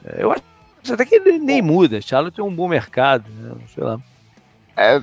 É, 0.05 0.23
eu 0.23 0.33
acho 0.33 0.43
Até 0.93 1.05
que 1.05 1.19
nem 1.19 1.61
muda. 1.61 2.01
Charlotte 2.01 2.37
tem 2.37 2.45
um 2.45 2.55
bom 2.55 2.69
mercado, 2.69 3.29
né? 3.31 3.55
sei 3.75 3.85
lá. 3.85 4.01
É, 4.77 5.03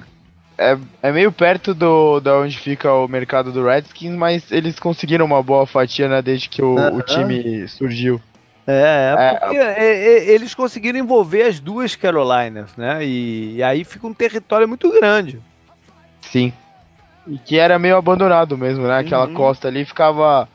é, 0.57 0.77
é 1.01 1.11
meio 1.11 1.31
perto 1.31 1.73
do 1.73 2.19
da 2.19 2.37
onde 2.37 2.57
fica 2.57 2.93
o 2.93 3.07
mercado 3.07 3.51
do 3.51 3.65
Redskins, 3.65 4.15
mas 4.15 4.51
eles 4.51 4.79
conseguiram 4.79 5.25
uma 5.25 5.41
boa 5.41 5.65
fatia, 5.65 6.07
né, 6.07 6.21
desde 6.21 6.49
que 6.49 6.61
o, 6.61 6.75
o 6.75 7.01
time 7.01 7.67
surgiu. 7.67 8.21
É, 8.65 9.15
é, 9.17 9.33
porque 9.35 9.57
é, 9.57 9.73
é, 9.77 10.29
eles 10.31 10.55
conseguiram 10.55 10.97
envolver 10.97 11.43
as 11.43 11.59
duas 11.59 11.95
Carolinas, 11.95 12.69
né? 12.77 13.03
E, 13.03 13.57
e, 13.57 13.63
aí 13.63 13.83
fica 13.83 14.07
um 14.07 14.13
território 14.13 14.67
muito 14.67 14.89
grande. 14.89 15.41
Sim. 16.21 16.53
E 17.27 17.37
que 17.37 17.59
era 17.59 17.77
meio 17.77 17.97
abandonado 17.97 18.57
mesmo, 18.57 18.87
né? 18.87 18.99
Aquela 18.99 19.27
uhum. 19.27 19.33
costa 19.33 19.67
ali 19.67 19.83
ficava. 19.83 20.47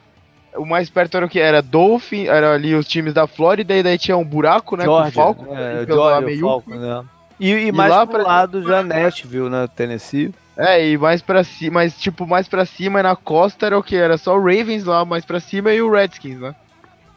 O 0.56 0.64
mais 0.64 0.88
perto 0.88 1.18
era 1.18 1.26
o 1.26 1.28
que? 1.28 1.38
Era 1.38 1.60
Dolphin, 1.60 2.26
era 2.26 2.54
ali 2.54 2.74
os 2.74 2.88
times 2.88 3.12
da 3.12 3.26
Flórida, 3.26 3.76
e 3.76 3.82
daí 3.82 3.98
tinha 3.98 4.16
um 4.16 4.24
buraco, 4.24 4.74
né? 4.74 4.84
Georgia, 4.84 5.12
com 5.12 5.20
o 5.20 5.24
Falcon. 5.24 5.58
É, 5.58 5.84
Georgia, 5.86 6.40
Falcon, 6.40 6.74
né? 6.74 7.04
E, 7.38 7.52
e, 7.52 7.66
e 7.68 7.72
mais 7.72 7.90
lá 7.90 8.06
pro 8.06 8.20
pra... 8.20 8.26
lado 8.26 8.62
já 8.62 8.82
Nashville, 8.82 9.48
né? 9.48 9.68
Tennessee. 9.74 10.34
É, 10.56 10.88
e 10.88 10.98
mais 10.98 11.22
pra 11.22 11.44
cima, 11.44 11.74
mas 11.74 11.96
tipo, 11.96 12.26
mais 12.26 12.48
pra 12.48 12.66
cima 12.66 13.00
na 13.00 13.14
costa 13.14 13.66
era 13.66 13.78
o 13.78 13.82
que? 13.82 13.94
Era 13.94 14.18
só 14.18 14.36
o 14.36 14.40
Ravens 14.40 14.84
lá, 14.84 15.04
mais 15.04 15.24
pra 15.24 15.38
cima 15.38 15.72
e 15.72 15.80
o 15.80 15.90
Redskins, 15.90 16.40
né? 16.40 16.54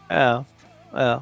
É, 0.08 0.40
é. 0.94 1.20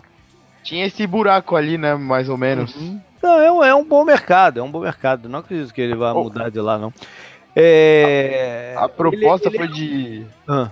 Tinha 0.64 0.86
esse 0.86 1.08
buraco 1.08 1.56
ali, 1.56 1.78
né, 1.78 1.95
mais 1.95 2.28
ou 2.28 2.38
menos. 2.38 2.76
Uhum. 2.76 3.00
Não, 3.24 3.39
é 3.39 3.52
um, 3.52 3.64
é 3.64 3.76
um 3.76 3.86
bom 3.86 4.04
mercado, 4.04 4.60
é 4.60 4.64
um 4.64 4.70
bom 4.70 4.82
mercado. 4.82 5.30
Não 5.30 5.39
acredito 5.39 5.74
que 5.74 5.82
ele 5.82 5.95
vá 5.95 6.12
oh. 6.14 6.24
mudar 6.24 6.50
de 6.50 6.60
lá, 6.60 6.78
não. 6.78 6.93
É... 7.56 8.76
A, 8.78 8.86
a 8.86 8.89
proposta 8.89 9.47
ele, 9.47 9.58
ele... 9.58 9.68
foi 9.68 9.76
de 9.76 10.26
ah. 10.47 10.72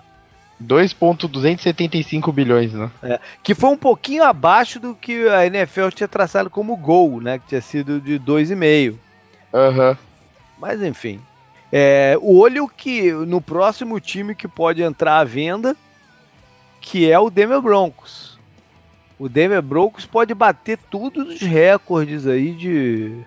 2,275 0.60 2.32
bilhões, 2.32 2.74
né? 2.74 2.90
É, 3.04 3.20
que 3.44 3.54
foi 3.54 3.70
um 3.70 3.78
pouquinho 3.78 4.24
abaixo 4.24 4.80
do 4.80 4.96
que 4.96 5.28
a 5.28 5.46
NFL 5.46 5.90
tinha 5.90 6.08
traçado 6.08 6.50
como 6.50 6.76
gol, 6.76 7.22
né? 7.22 7.38
Que 7.40 7.48
tinha 7.48 7.62
sido 7.62 8.02
de 8.02 8.20
2,5. 8.20 8.96
Aham. 9.54 9.90
Uhum. 9.90 9.98
Mas 10.60 10.82
enfim. 10.82 11.22
É, 11.72 12.18
o 12.22 12.38
olho 12.38 12.68
que 12.68 13.12
no 13.12 13.42
próximo 13.42 14.00
time 14.00 14.34
que 14.34 14.48
pode 14.48 14.82
entrar 14.82 15.20
à 15.20 15.24
venda, 15.24 15.76
que 16.82 17.12
é 17.12 17.20
o 17.20 17.30
Denver 17.30 17.62
Broncos. 17.62 18.38
O 19.20 19.28
Denver 19.28 19.62
Broncos 19.62 20.06
pode 20.06 20.34
bater 20.34 20.78
todos 20.90 21.28
os 21.28 21.42
recordes 21.42 22.26
aí 22.26 22.54
de, 22.54 23.20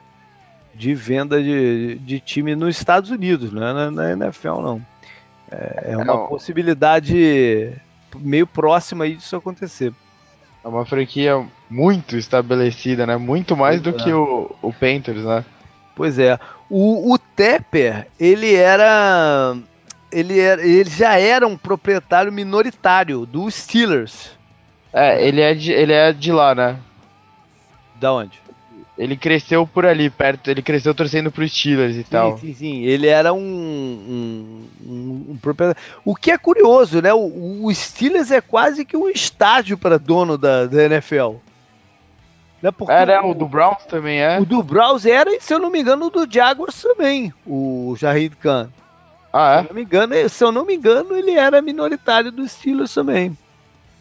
de 0.74 0.95
venda 0.95 1.43
de, 1.43 1.97
de 1.97 2.20
time 2.20 2.55
nos 2.55 2.76
Estados 2.76 3.11
Unidos, 3.11 3.53
não 3.53 3.66
é 3.66 3.72
na, 3.72 3.91
na 3.91 4.12
NFL 4.12 4.61
não. 4.61 4.87
É, 5.51 5.93
é 5.93 5.97
uma 5.97 6.25
é 6.25 6.29
possibilidade 6.29 7.75
meio 8.17 8.47
próxima 8.47 9.05
aí 9.05 9.17
disso 9.17 9.37
acontecer. 9.37 9.93
É 10.63 10.69
uma 10.69 10.85
franquia 10.85 11.45
muito 11.69 12.17
estabelecida, 12.17 13.07
né? 13.07 13.17
Muito 13.17 13.57
mais 13.57 13.81
do 13.81 13.91
é. 13.91 13.93
que 13.95 14.13
o, 14.13 14.55
o 14.61 14.73
Panthers, 14.73 15.25
né? 15.25 15.45
Pois 15.95 16.19
é. 16.19 16.39
O, 16.69 17.13
o 17.13 17.19
Tepper, 17.19 18.07
ele 18.19 18.55
era. 18.55 19.57
Ele, 20.13 20.39
era, 20.39 20.63
ele 20.63 20.91
já 20.91 21.19
era 21.19 21.47
um 21.47 21.57
proprietário 21.57 22.33
minoritário 22.33 23.25
dos 23.25 23.55
Steelers. 23.55 24.31
É, 24.93 25.25
ele 25.27 25.41
é 25.41 25.55
de, 25.55 25.73
ele 25.73 25.93
é 25.93 26.13
de 26.13 26.33
lá, 26.33 26.55
né? 26.55 26.79
Da 28.01 28.13
onde? 28.13 28.41
Ele 29.01 29.17
cresceu 29.17 29.67
por 29.67 29.87
ali, 29.87 30.11
perto. 30.11 30.51
Ele 30.51 30.61
cresceu 30.61 30.95
torcendo 30.95 31.33
pro 31.33 31.49
Steelers 31.49 31.97
e 31.97 32.03
sim, 32.03 32.11
tal. 32.11 32.37
Sim, 32.37 32.53
sim. 32.53 32.83
Ele 32.83 33.07
era 33.07 33.33
um, 33.33 33.39
um, 33.41 34.69
um, 34.87 35.27
um 35.31 35.37
proprietário. 35.39 35.81
O 36.05 36.15
que 36.15 36.31
é 36.31 36.37
curioso, 36.37 37.01
né? 37.01 37.11
O, 37.15 37.65
o, 37.65 37.75
Steelers 37.75 38.31
é 38.31 38.43
quase 38.43 38.85
que 38.85 38.99
um 38.99 39.09
estágio 39.09 39.79
para 39.79 39.99
dono 39.99 40.37
da, 40.37 40.67
da 40.67 40.85
NFL. 40.85 41.37
Né? 42.61 42.71
Porque 42.71 42.93
era, 42.93 43.25
o, 43.25 43.31
o 43.31 43.35
do 43.35 43.49
Browns 43.49 43.87
também 43.87 44.21
é? 44.21 44.39
O 44.39 44.45
do 44.45 44.63
Browns 44.63 45.07
era, 45.07 45.35
e 45.35 45.41
se 45.41 45.55
eu 45.55 45.59
não 45.59 45.71
me 45.71 45.81
engano, 45.81 46.05
o 46.05 46.11
do 46.11 46.31
Jaguars 46.31 46.83
também, 46.83 47.33
o 47.47 47.95
Jahid 47.97 48.37
Khan. 48.37 48.69
Ah, 49.33 49.55
é? 49.55 49.63
Se 49.63 49.65
eu 49.65 49.69
não 49.69 49.75
me 49.75 49.83
engano, 49.83 50.29
se 50.29 50.45
eu 50.45 50.53
não 50.53 50.67
me 50.67 50.77
engano, 50.77 51.17
ele 51.17 51.31
era 51.31 51.63
minoritário 51.63 52.31
dos 52.31 52.53
Steelers 52.53 52.93
também. 52.93 53.35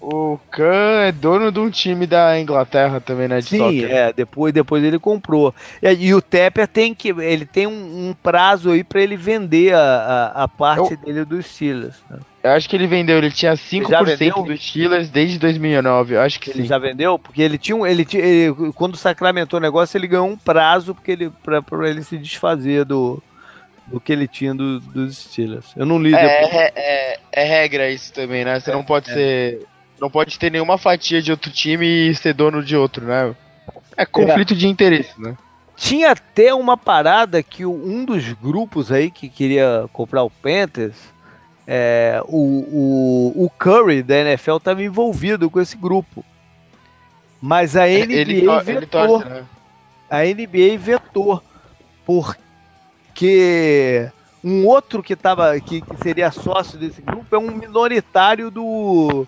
O 0.01 0.39
Khan 0.49 1.01
é 1.07 1.11
dono 1.11 1.51
de 1.51 1.59
um 1.59 1.69
time 1.69 2.07
da 2.07 2.39
Inglaterra 2.39 3.01
também, 3.01 3.27
né? 3.27 3.39
De 3.39 3.47
Sim, 3.47 3.57
soccer. 3.57 3.91
é. 3.91 4.13
Depois, 4.13 4.53
depois 4.53 4.83
ele 4.83 4.97
comprou. 4.97 5.53
E, 5.81 5.89
e, 6.07 6.13
o 6.13 6.21
Tepper 6.21 6.67
tem 6.67 6.93
que. 6.93 7.09
Ele 7.09 7.45
tem 7.45 7.67
um, 7.67 8.09
um 8.09 8.13
prazo 8.13 8.71
aí 8.71 8.83
para 8.83 9.01
ele 9.01 9.17
vender 9.17 9.73
a, 9.73 9.79
a, 10.33 10.43
a 10.43 10.47
parte 10.47 10.93
Eu... 10.93 10.97
dele 10.97 11.25
dos 11.25 11.45
Steelers. 11.45 11.97
Né? 12.09 12.19
Eu 12.41 12.51
acho 12.51 12.69
que 12.69 12.75
ele 12.77 12.87
vendeu, 12.87 13.17
ele 13.17 13.31
tinha 13.31 13.51
5% 13.53 14.45
dos 14.45 14.65
Steelers 14.65 15.09
desde 15.09 15.37
2009, 15.37 16.15
eu 16.15 16.21
acho 16.21 16.39
que 16.39 16.49
ele 16.49 16.61
sim. 16.61 16.67
já 16.69 16.77
vendeu? 16.77 17.19
Porque 17.19 17.41
ele 17.41 17.57
tinha 17.57 17.75
um, 17.75 17.85
ele, 17.85 18.05
tinha, 18.05 18.23
ele 18.23 18.71
quando 18.73 18.95
sacramentou 18.95 19.59
o 19.59 19.61
negócio, 19.61 19.97
ele 19.97 20.07
ganhou 20.07 20.25
um 20.25 20.37
prazo 20.37 20.95
porque 20.95 21.11
ele 21.11 21.29
para 21.43 21.89
ele 21.89 22.01
se 22.01 22.17
desfazer 22.17 22.85
do, 22.85 23.21
do 23.87 23.99
que 23.99 24.13
ele 24.13 24.25
tinha 24.25 24.55
do, 24.55 24.79
dos 24.79 25.17
Steelers. 25.17 25.65
Eu 25.75 25.85
não 25.85 26.01
li 26.01 26.15
é, 26.15 26.17
é, 26.17 26.73
é, 26.75 27.19
é, 27.33 27.43
regra 27.43 27.91
isso 27.91 28.13
também, 28.13 28.45
né? 28.45 28.57
Você 28.57 28.71
é, 28.71 28.73
não 28.73 28.85
pode 28.85 29.11
é. 29.11 29.13
ser 29.13 29.67
não 29.99 30.09
pode 30.09 30.39
ter 30.39 30.51
nenhuma 30.51 30.77
fatia 30.77 31.21
de 31.21 31.31
outro 31.31 31.51
time 31.51 31.85
e 31.85 32.15
ser 32.15 32.33
dono 32.33 32.63
de 32.63 32.75
outro, 32.75 33.05
né? 33.05 33.35
É 33.97 34.05
conflito 34.05 34.55
de 34.55 34.67
interesse, 34.67 35.19
né? 35.19 35.37
Tinha 35.75 36.11
até 36.11 36.53
uma 36.53 36.77
parada 36.77 37.41
que 37.41 37.65
um 37.65 38.03
dos 38.03 38.33
grupos 38.33 38.91
aí 38.91 39.09
que 39.09 39.29
queria 39.29 39.85
comprar 39.93 40.23
o 40.23 40.29
Panthers 40.29 40.95
é, 41.71 42.19
o, 42.25 43.35
o, 43.37 43.45
o 43.45 43.49
Curry 43.51 44.01
da 44.01 44.17
NFL 44.17 44.55
estava 44.55 44.81
envolvido 44.81 45.51
com 45.51 45.61
esse 45.61 45.77
grupo. 45.77 46.25
Mas 47.39 47.75
a 47.75 47.85
NBA 47.85 47.91
ele, 47.91 48.41
vetou. 48.63 48.87
Torce, 48.87 49.29
né? 49.29 49.45
A 50.09 50.23
NBA 50.23 50.79
vetou. 50.79 51.43
Porque 52.03 54.09
um 54.43 54.65
outro 54.65 55.03
que, 55.03 55.15
tava, 55.15 55.59
que, 55.59 55.79
que, 55.79 55.97
seria 56.01 56.31
sócio 56.31 56.79
desse 56.79 57.03
grupo 57.03 57.35
é 57.35 57.37
um 57.37 57.51
minoritário 57.51 58.49
do, 58.49 59.27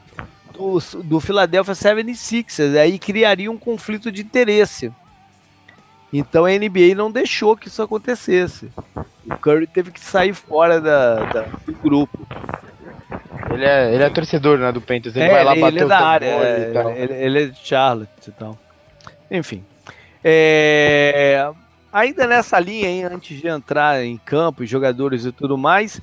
do, 0.61 1.03
do 1.03 1.19
Philadelphia 1.19 1.73
76ers. 1.73 2.77
Aí 2.77 2.99
criaria 2.99 3.51
um 3.51 3.57
conflito 3.57 4.11
de 4.11 4.21
interesse. 4.21 4.91
Então 6.13 6.45
a 6.45 6.49
NBA 6.51 6.93
não 6.95 7.09
deixou 7.09 7.57
que 7.57 7.67
isso 7.67 7.81
acontecesse. 7.81 8.69
O 9.25 9.37
Curry 9.37 9.65
teve 9.65 9.91
que 9.91 9.99
sair 9.99 10.33
fora 10.33 10.79
da, 10.79 11.23
da 11.25 11.41
do 11.65 11.73
grupo. 11.73 12.27
Ele 13.49 13.65
é, 13.65 13.93
ele 13.93 14.03
é 14.03 14.09
torcedor 14.09 14.57
né, 14.57 14.71
do 14.71 14.81
Panthers, 14.81 15.15
ele 15.15 15.25
é, 15.25 15.29
vai 15.29 15.43
lá 15.43 15.51
ele, 15.51 15.61
bater 15.61 15.75
ele 15.75 15.83
é 15.83 15.87
da 15.87 15.99
área, 15.99 16.25
é, 16.25 16.93
ele, 16.95 17.13
ele, 17.13 17.43
é 17.43 17.45
de 17.47 17.59
Charlotte 17.59 18.27
e 18.27 18.31
tal. 18.31 18.57
Enfim. 19.29 19.63
É, 20.23 21.51
ainda 21.91 22.27
nessa 22.27 22.59
linha, 22.59 22.87
hein, 22.87 23.03
antes 23.03 23.39
de 23.39 23.47
entrar 23.47 24.03
em 24.03 24.17
campo, 24.17 24.65
jogadores 24.65 25.25
e 25.25 25.31
tudo 25.33 25.57
mais, 25.57 25.99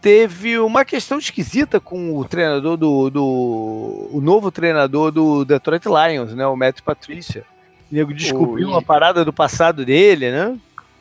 teve 0.00 0.58
uma 0.58 0.84
questão 0.84 1.18
esquisita 1.18 1.80
com 1.80 2.16
o 2.16 2.24
treinador 2.24 2.76
do, 2.76 3.10
do 3.10 4.08
o 4.12 4.20
novo 4.20 4.50
treinador 4.50 5.10
do 5.10 5.44
Detroit 5.44 5.84
Lions, 5.86 6.34
né, 6.34 6.46
o 6.46 6.56
Matt 6.56 6.80
Patricia. 6.82 7.44
O 7.90 7.94
nego 7.94 8.12
descobriu 8.12 8.68
o... 8.68 8.70
uma 8.72 8.82
parada 8.82 9.24
do 9.24 9.32
passado 9.32 9.84
dele, 9.84 10.30
né? 10.30 10.56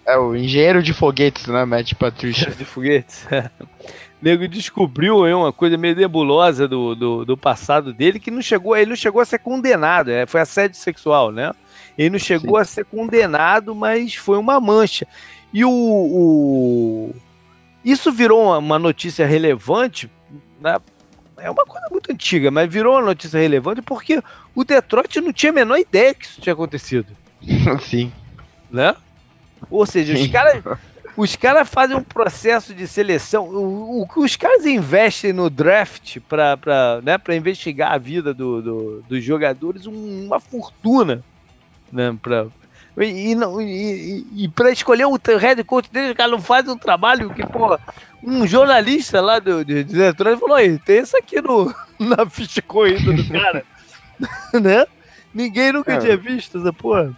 É, 0.06 0.18
o 0.18 0.36
engenheiro 0.36 0.82
de 0.82 0.94
foguetes, 0.94 1.48
né, 1.48 1.66
Matt 1.66 1.94
Patricia. 1.94 2.52
de 2.56 2.66
foguetes. 2.66 3.26
o 3.62 3.68
nego 4.22 4.48
descobriu 4.48 5.26
aí 5.26 5.34
uma 5.34 5.54
coisa 5.54 5.78
meio 5.78 5.96
nebulosa 5.96 6.68
do, 6.68 6.96
do, 6.96 7.26
do, 7.26 7.38
passado 7.38 7.94
dele 7.94 8.20
que 8.20 8.32
não 8.32 8.42
chegou, 8.42 8.76
ele 8.76 8.90
não 8.90 8.96
chegou 8.96 9.22
a 9.22 9.26
ser 9.26 9.40
condenado, 9.40 10.10
é, 10.10 10.26
foi 10.26 10.42
assédio 10.42 10.78
sexual, 10.78 11.32
né? 11.32 11.52
Ele 11.98 12.12
não 12.12 12.20
chegou 12.20 12.56
Sim. 12.58 12.62
a 12.62 12.66
ser 12.66 12.86
condenado, 12.86 13.76
mas 13.76 14.16
foi 14.16 14.38
uma 14.38 14.60
mancha. 14.60 15.08
E 15.54 15.66
o, 15.66 15.72
o... 15.72 17.16
isso 17.92 18.12
virou 18.12 18.46
uma, 18.46 18.58
uma 18.58 18.80
notícia 18.80 19.26
relevante, 19.26 20.10
né? 20.60 20.78
é 21.38 21.50
uma 21.50 21.66
coisa 21.66 21.88
muito 21.92 22.12
antiga, 22.12 22.50
mas 22.52 22.72
virou 22.72 22.96
uma 22.96 23.06
notícia 23.06 23.40
relevante 23.40 23.82
porque 23.82 24.22
o 24.56 24.64
Detroit 24.64 25.22
não 25.22 25.32
tinha 25.32 25.52
a 25.52 25.56
menor 25.56 25.78
ideia 25.78 26.14
que 26.14 26.26
isso 26.26 26.42
tinha 26.42 26.54
acontecido. 26.54 27.08
Sim. 27.82 28.12
Né? 28.70 28.96
Ou 29.70 29.86
seja, 29.86 30.16
Sim. 30.16 30.24
os 30.26 30.28
caras 30.32 30.64
os 31.18 31.36
caras 31.36 31.68
fazem 31.68 31.98
um 31.98 32.04
processo 32.04 32.76
de 32.76 32.88
seleção. 32.88 33.46
O, 33.46 34.04
o, 34.04 34.08
os 34.18 34.36
caras 34.36 34.68
investem 34.68 35.34
no 35.34 35.50
draft 35.50 36.20
para 36.30 37.02
né, 37.04 37.18
investigar 37.36 37.94
a 37.94 37.98
vida 37.98 38.36
do, 38.36 38.62
do, 38.62 39.02
dos 39.10 39.24
jogadores 39.24 39.88
uma 39.88 40.40
fortuna. 40.40 41.24
Né, 41.92 42.16
pra, 42.22 42.48
e, 43.04 43.34
e, 43.34 43.36
e, 43.36 44.44
e 44.44 44.48
para 44.50 44.72
escolher 44.72 45.06
o 45.06 45.20
head 45.38 45.64
coach 45.64 45.92
dele, 45.92 46.12
o 46.12 46.16
cara 46.16 46.32
não 46.32 46.42
faz 46.42 46.68
um 46.68 46.78
trabalho 46.78 47.30
que, 47.34 47.46
pô, 47.46 47.78
um 48.24 48.48
jornalista 48.48 49.22
lá 49.22 49.40
do, 49.40 49.64
de, 49.64 49.84
de 49.84 49.94
Detroit 49.96 50.40
falou: 50.40 50.56
aí, 50.56 50.80
tem 50.80 51.00
isso 51.00 51.16
aqui 51.16 51.42
no, 51.42 51.74
na 52.00 52.26
ficha 52.30 52.62
corrida 52.62 53.14
do 53.14 53.30
cara. 53.30 53.64
né? 54.60 54.86
Ninguém 55.34 55.72
nunca 55.72 55.94
é. 55.94 55.98
tinha 55.98 56.18
visto 56.18 56.58
essa 56.58 56.74
porra. 56.74 57.14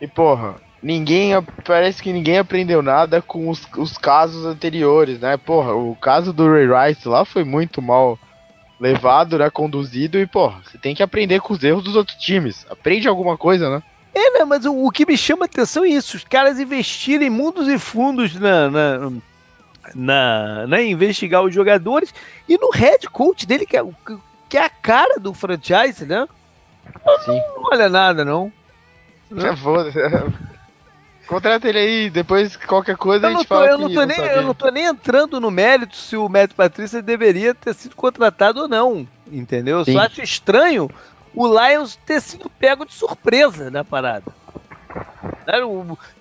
E 0.00 0.06
porra, 0.06 0.56
ninguém. 0.82 1.32
Parece 1.66 2.02
que 2.02 2.12
ninguém 2.12 2.38
aprendeu 2.38 2.80
nada 2.80 3.20
com 3.20 3.48
os, 3.50 3.66
os 3.76 3.98
casos 3.98 4.46
anteriores, 4.46 5.20
né? 5.20 5.36
Porra, 5.36 5.74
o 5.74 5.94
caso 5.96 6.32
do 6.32 6.50
Ray 6.50 6.66
Rice 6.66 7.06
lá 7.06 7.24
foi 7.24 7.44
muito 7.44 7.82
mal 7.82 8.18
levado, 8.80 9.36
né? 9.36 9.50
Conduzido, 9.50 10.18
e, 10.18 10.26
porra, 10.26 10.62
você 10.64 10.78
tem 10.78 10.94
que 10.94 11.02
aprender 11.02 11.40
com 11.40 11.52
os 11.52 11.62
erros 11.62 11.84
dos 11.84 11.96
outros 11.96 12.16
times. 12.16 12.66
Aprende 12.70 13.06
alguma 13.06 13.36
coisa, 13.36 13.68
né? 13.68 13.82
É, 14.14 14.38
né? 14.38 14.44
Mas 14.44 14.64
o, 14.64 14.86
o, 14.86 14.90
que 14.90 15.06
me 15.06 15.16
chama 15.16 15.44
atenção 15.44 15.84
é 15.84 15.88
isso: 15.88 16.16
os 16.16 16.24
caras 16.24 16.58
investirem 16.58 17.30
mundos 17.30 17.68
e 17.68 17.78
fundos 17.78 18.34
na, 18.34 18.70
na, 18.70 19.12
na, 19.94 20.66
na 20.66 20.82
investigar 20.82 21.42
os 21.42 21.54
jogadores 21.54 22.12
e 22.48 22.58
no 22.58 22.70
head 22.70 23.08
coach 23.08 23.46
dele, 23.46 23.66
que 23.66 23.76
é, 23.76 23.82
que 24.48 24.58
é 24.58 24.64
a 24.64 24.70
cara 24.70 25.18
do 25.18 25.32
franchise, 25.32 26.04
né? 26.04 26.26
Sim. 27.24 27.40
Não, 27.56 27.70
olha 27.72 27.88
nada, 27.88 28.24
não. 28.24 28.52
É 29.36 29.54
foda. 29.54 29.92
Contrata 31.30 31.68
ele 31.68 31.78
aí, 31.78 32.10
depois 32.10 32.56
qualquer 32.56 32.96
coisa 32.96 33.26
eu 33.26 33.30
a 33.30 33.32
gente 33.34 33.46
tô, 33.46 33.54
fala. 33.54 33.66
Eu 33.68 33.78
não, 33.78 33.94
tô 33.94 34.02
nem, 34.02 34.18
eu 34.18 34.42
não 34.42 34.52
tô 34.52 34.68
nem 34.68 34.84
entrando 34.86 35.40
no 35.40 35.48
mérito 35.48 35.94
se 35.94 36.16
o 36.16 36.28
Matt 36.28 36.54
Patrícia 36.54 37.00
deveria 37.00 37.54
ter 37.54 37.72
sido 37.72 37.94
contratado 37.94 38.62
ou 38.62 38.68
não. 38.68 39.06
Entendeu? 39.30 39.78
Eu 39.78 39.84
só 39.84 39.98
acho 40.00 40.20
estranho 40.20 40.90
o 41.34 41.46
Lions 41.46 41.96
ter 41.96 42.20
sido 42.20 42.50
pego 42.50 42.84
de 42.84 42.92
surpresa 42.92 43.70
na 43.70 43.84
parada. 43.84 44.32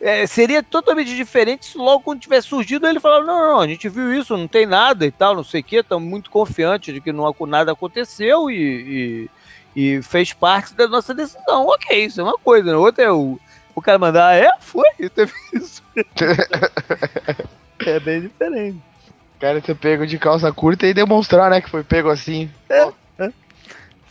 É, 0.01 0.25
seria 0.25 0.63
totalmente 0.63 1.15
diferente 1.15 1.65
se 1.65 1.77
logo 1.77 2.03
quando 2.03 2.21
tivesse 2.21 2.47
surgido 2.47 2.87
ele 2.87 2.99
falava, 2.99 3.25
não, 3.25 3.39
não, 3.39 3.59
a 3.59 3.67
gente 3.67 3.87
viu 3.87 4.13
isso, 4.13 4.35
não 4.35 4.47
tem 4.47 4.65
nada 4.65 5.05
e 5.05 5.11
tal, 5.11 5.35
não 5.35 5.43
sei 5.43 5.61
o 5.61 5.63
que, 5.63 5.77
estamos 5.77 6.07
muito 6.07 6.31
confiantes 6.31 6.93
de 6.93 7.01
que 7.01 7.11
não, 7.11 7.33
nada 7.47 7.71
aconteceu 7.71 8.49
e, 8.49 9.29
e, 9.75 9.95
e, 9.97 10.01
fez 10.01 10.33
parte 10.33 10.73
da 10.73 10.87
nossa 10.87 11.13
decisão. 11.13 11.67
Ok, 11.67 12.05
isso 12.05 12.19
é 12.19 12.23
uma 12.23 12.37
coisa, 12.37 12.71
né? 12.71 12.77
outra 12.77 13.03
é 13.03 13.11
o, 13.11 13.39
o 13.75 13.81
cara 13.81 13.99
mandar, 13.99 14.29
ah, 14.29 14.35
é, 14.35 14.49
foi, 14.59 14.89
teve 15.13 15.33
isso. 15.53 15.83
é 17.85 17.99
bem 17.99 18.21
diferente. 18.21 18.81
O 19.37 19.39
cara 19.39 19.61
ter 19.61 19.75
pego 19.75 20.07
de 20.07 20.17
calça 20.17 20.51
curta 20.51 20.87
e 20.87 20.93
demonstrar, 20.93 21.49
né, 21.49 21.61
que 21.61 21.69
foi 21.69 21.83
pego 21.83 22.09
assim. 22.09 22.49
É, 22.67 22.83
é. 22.83 22.93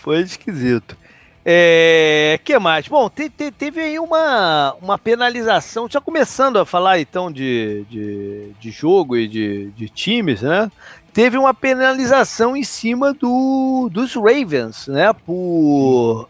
Foi 0.09 0.21
esquisito. 0.23 0.97
É, 1.45 2.41
que 2.43 2.59
mais? 2.59 2.89
Bom, 2.89 3.11
te, 3.11 3.29
te, 3.29 3.51
teve 3.51 3.83
aí 3.83 3.99
uma, 3.99 4.75
uma 4.81 4.97
penalização, 4.97 5.87
já 5.87 6.01
começando 6.01 6.59
a 6.59 6.65
falar 6.65 6.99
então 6.99 7.31
de, 7.31 7.85
de, 7.91 8.53
de 8.59 8.71
jogo 8.71 9.19
e 9.19 9.29
de, 9.29 9.67
de 9.73 9.87
times, 9.91 10.41
né? 10.41 10.73
Teve 11.13 11.37
uma 11.37 11.53
penalização 11.53 12.57
em 12.57 12.65
cima 12.65 13.13
do, 13.13 13.91
dos 13.93 14.15
Ravens, 14.15 14.87
né? 14.89 15.13
Por, 15.13 16.27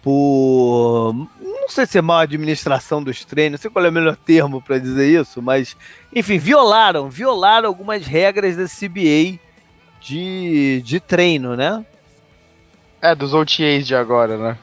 por. 0.00 1.14
Não 1.40 1.68
sei 1.68 1.86
se 1.86 1.98
é 1.98 2.00
má 2.00 2.20
administração 2.20 3.02
dos 3.02 3.24
treinos, 3.24 3.58
não 3.58 3.62
sei 3.62 3.70
qual 3.72 3.84
é 3.84 3.88
o 3.88 3.92
melhor 3.92 4.14
termo 4.14 4.62
para 4.62 4.78
dizer 4.78 5.20
isso, 5.20 5.42
mas, 5.42 5.76
enfim, 6.14 6.38
violaram, 6.38 7.10
violaram 7.10 7.66
algumas 7.66 8.06
regras 8.06 8.56
da 8.56 8.66
CBA 8.66 9.40
de, 10.00 10.80
de 10.84 11.00
treino, 11.00 11.56
né? 11.56 11.84
É, 13.04 13.14
dos 13.14 13.34
OTAs 13.34 13.86
de 13.86 13.94
agora, 13.94 14.38
né? 14.38 14.58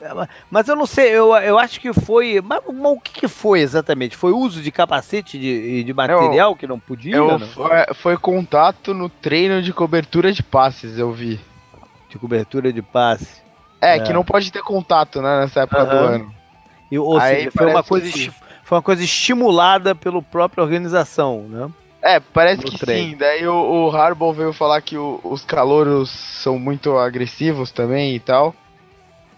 É, 0.00 0.10
mas 0.50 0.66
eu 0.66 0.74
não 0.74 0.84
sei, 0.84 1.10
eu, 1.10 1.32
eu 1.36 1.56
acho 1.56 1.78
que 1.78 1.92
foi. 1.92 2.40
Mas, 2.44 2.60
mas 2.66 2.92
o 2.92 2.98
que, 2.98 3.20
que, 3.20 3.28
foi 3.28 3.60
exatamente? 3.60 4.16
Foi 4.16 4.32
uso 4.32 4.60
de 4.60 4.72
capacete 4.72 5.38
de, 5.38 5.84
de 5.84 5.94
material 5.94 6.50
eu, 6.50 6.56
que 6.56 6.66
não 6.66 6.80
podia? 6.80 7.14
Eu, 7.14 7.38
não? 7.38 7.46
Foi, 7.46 7.94
foi, 7.94 8.16
contato 8.16 8.92
no 8.92 9.08
treino 9.08 9.62
de 9.62 9.72
cobertura 9.72 10.32
de 10.32 10.42
passes, 10.42 10.98
eu 10.98 11.12
vi. 11.12 11.40
De 12.10 12.18
cobertura 12.18 12.72
de 12.72 12.82
passe. 12.82 13.40
É, 13.80 13.96
é. 13.96 14.00
que 14.00 14.12
não 14.12 14.24
pode 14.24 14.50
ter 14.50 14.62
contato, 14.62 15.22
né, 15.22 15.42
nessa 15.42 15.60
época 15.60 15.84
uhum. 15.84 15.88
do 15.88 15.96
ano. 15.96 16.34
E, 16.90 16.98
ou 16.98 17.16
Aí 17.16 17.36
seja, 17.36 17.50
foi 17.52 17.70
uma, 17.70 17.82
coisa, 17.84 18.32
foi 18.64 18.76
uma 18.76 18.82
coisa 18.82 19.04
estimulada 19.04 19.94
pela 19.94 20.20
própria 20.20 20.64
organização, 20.64 21.42
né? 21.48 21.70
É, 22.04 22.20
parece 22.20 22.62
que 22.62 22.78
trem. 22.78 23.12
sim. 23.12 23.16
Daí 23.16 23.46
o, 23.48 23.86
o 23.86 23.90
Harbaugh 23.90 24.34
veio 24.34 24.52
falar 24.52 24.82
que 24.82 24.98
o, 24.98 25.18
os 25.24 25.42
calouros 25.42 26.10
são 26.10 26.58
muito 26.58 26.98
agressivos 26.98 27.70
também 27.70 28.14
e 28.14 28.20
tal. 28.20 28.54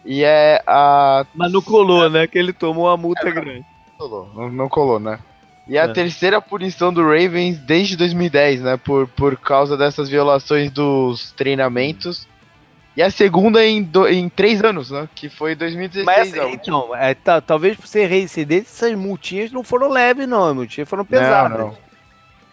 E 0.05 0.25
é 0.25 0.61
a. 0.67 1.25
Mas 1.33 1.53
não 1.53 1.63
colou, 1.63 2.11
né? 2.11 2.27
Que 2.27 2.37
ele 2.37 2.53
tomou 2.53 2.87
uma 2.87 2.97
multa 2.97 3.29
é, 3.29 3.31
grande. 3.31 3.65
Não 3.87 3.97
colou, 3.97 4.31
não, 4.35 4.51
não, 4.51 4.69
colou, 4.69 4.99
né? 4.99 5.21
E 5.69 5.77
é. 5.77 5.81
a 5.81 5.89
terceira 5.93 6.41
punição 6.41 6.93
do 6.93 7.03
Ravens 7.03 7.57
desde 7.59 7.97
2010, 7.97 8.63
né? 8.63 8.77
Por, 8.77 9.07
por 9.09 9.37
causa 9.37 9.77
dessas 9.77 10.09
violações 10.09 10.69
dos 10.69 11.31
treinamentos. 11.33 12.27
E 12.97 13.03
a 13.03 13.11
segunda 13.11 13.65
em, 13.65 13.81
do, 13.81 14.09
em 14.09 14.29
três 14.29 14.61
anos, 14.65 14.91
né? 14.91 15.09
Que 15.15 15.29
foi 15.29 15.55
2016. 15.55 16.05
Mas 16.05 16.37
assim, 16.37 16.53
então, 16.53 16.97
é, 16.97 17.15
tá, 17.15 17.41
talvez 17.41 17.77
por 17.77 17.87
ser 17.87 18.07
reincidente, 18.07 18.67
essas 18.67 18.95
multinhas 18.95 19.53
não 19.53 19.63
foram 19.63 19.89
leves, 19.89 20.27
não. 20.27 20.49
As 20.49 20.55
multinhas 20.55 20.89
foram 20.89 21.05
pesadas. 21.05 21.59
Não, 21.59 21.69
não. 21.69 21.86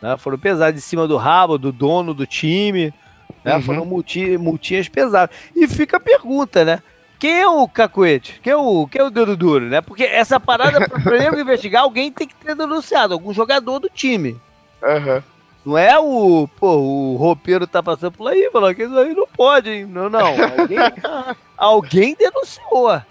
Né? 0.04 0.18
Foram 0.18 0.38
pesados 0.38 0.78
em 0.78 0.86
cima 0.86 1.08
do 1.08 1.16
rabo, 1.16 1.58
do 1.58 1.72
dono 1.72 2.14
do 2.14 2.28
time. 2.28 2.94
Né? 3.42 3.56
Uhum. 3.56 3.62
Foram 3.62 3.86
multi, 3.86 4.38
multinhas 4.38 4.90
pesadas. 4.90 5.34
E 5.56 5.66
fica 5.66 5.96
a 5.96 6.00
pergunta, 6.02 6.66
né? 6.66 6.84
Quem 7.18 7.40
é 7.40 7.48
o 7.48 7.66
cacuete? 7.70 8.38
Quem 8.44 8.52
é 8.52 8.58
o, 8.58 8.86
quem 8.86 9.00
é 9.00 9.06
o 9.06 9.10
dedo 9.10 9.38
duro, 9.38 9.64
né? 9.64 9.80
Porque 9.80 10.04
essa 10.04 10.42
parada, 10.42 10.90
para 10.90 11.40
investigar, 11.40 11.84
alguém 11.84 12.12
tem 12.12 12.28
que 12.28 12.36
ter 12.36 12.54
denunciado, 12.54 13.14
algum 13.14 13.34
jogador 13.34 13.80
do 13.80 13.90
time. 13.90 14.38
Uhum. 14.84 15.24
Não 15.66 15.78
é 15.78 15.98
o, 15.98 16.50
pô, 16.60 16.76
o 16.76 17.16
roupeiro 17.16 17.66
tá 17.66 17.82
passando 17.82 18.12
por 18.12 18.28
aí 18.28 18.50
falou 18.52 18.76
que 18.76 18.84
isso 18.84 18.98
aí 18.98 19.14
não 19.14 19.26
pode, 19.26 19.70
hein? 19.70 19.86
Não, 19.86 20.10
não. 20.10 20.20
Alguém, 20.28 20.80
alguém 21.56 22.16
denunciou, 22.20 23.02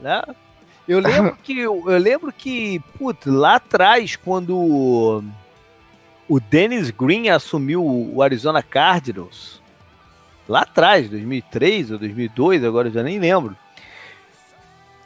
né? 0.00 0.24
Eu 0.88 0.98
lembro 0.98 1.38
que, 1.40 1.60
eu 1.60 1.84
lembro 1.86 2.32
que, 2.32 2.80
putz, 2.98 3.26
lá 3.26 3.54
atrás, 3.54 4.16
quando 4.16 5.22
o 6.28 6.40
Dennis 6.40 6.90
Green 6.90 7.28
assumiu 7.28 7.84
o 7.84 8.22
Arizona 8.22 8.62
Cardinals 8.62 9.62
lá 10.48 10.62
atrás, 10.62 11.08
2003 11.08 11.92
ou 11.92 11.98
2002, 11.98 12.64
agora 12.64 12.88
eu 12.88 12.92
já 12.92 13.02
nem 13.02 13.18
lembro. 13.18 13.56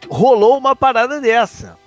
Rolou 0.08 0.56
uma 0.58 0.74
parada 0.74 1.20
dessa. 1.20 1.78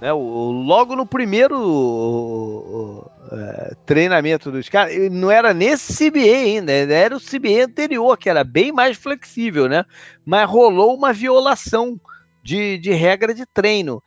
Né, 0.00 0.12
logo 0.12 0.96
no 0.96 1.06
primeiro 1.06 1.56
o, 1.56 2.58
o, 2.58 3.10
é, 3.30 3.74
treinamento 3.86 4.50
dos 4.50 4.68
caras, 4.68 4.94
não 5.12 5.30
era 5.30 5.54
nesse 5.54 6.10
CBA 6.10 6.18
ainda, 6.18 6.72
era 6.72 7.16
o 7.16 7.20
CBA 7.20 7.66
anterior, 7.66 8.18
que 8.18 8.28
era 8.28 8.42
bem 8.42 8.72
mais 8.72 8.96
flexível, 8.96 9.68
né? 9.68 9.84
Mas 10.24 10.50
rolou 10.50 10.96
uma 10.96 11.12
violação 11.12 12.00
de, 12.42 12.78
de 12.78 12.92
regra 12.92 13.32
de 13.32 13.46
treino. 13.46 14.02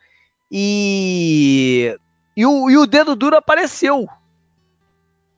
E 0.52 1.96
e 2.36 2.44
o, 2.44 2.68
e 2.68 2.76
o 2.76 2.86
dedo 2.86 3.16
duro 3.16 3.36
apareceu. 3.36 4.06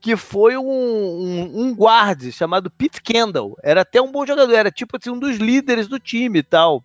Que 0.01 0.15
foi 0.15 0.57
um, 0.57 0.63
um, 0.63 1.61
um 1.61 1.75
guarde 1.75 2.31
chamado 2.31 2.69
Pete 2.69 3.01
Kendall. 3.01 3.57
Era 3.63 3.81
até 3.81 4.01
um 4.01 4.11
bom 4.11 4.25
jogador, 4.25 4.53
era 4.53 4.71
tipo 4.71 4.97
assim, 4.97 5.09
um 5.09 5.19
dos 5.19 5.37
líderes 5.37 5.87
do 5.87 5.99
time 5.99 6.39
e 6.39 6.43
tal. 6.43 6.83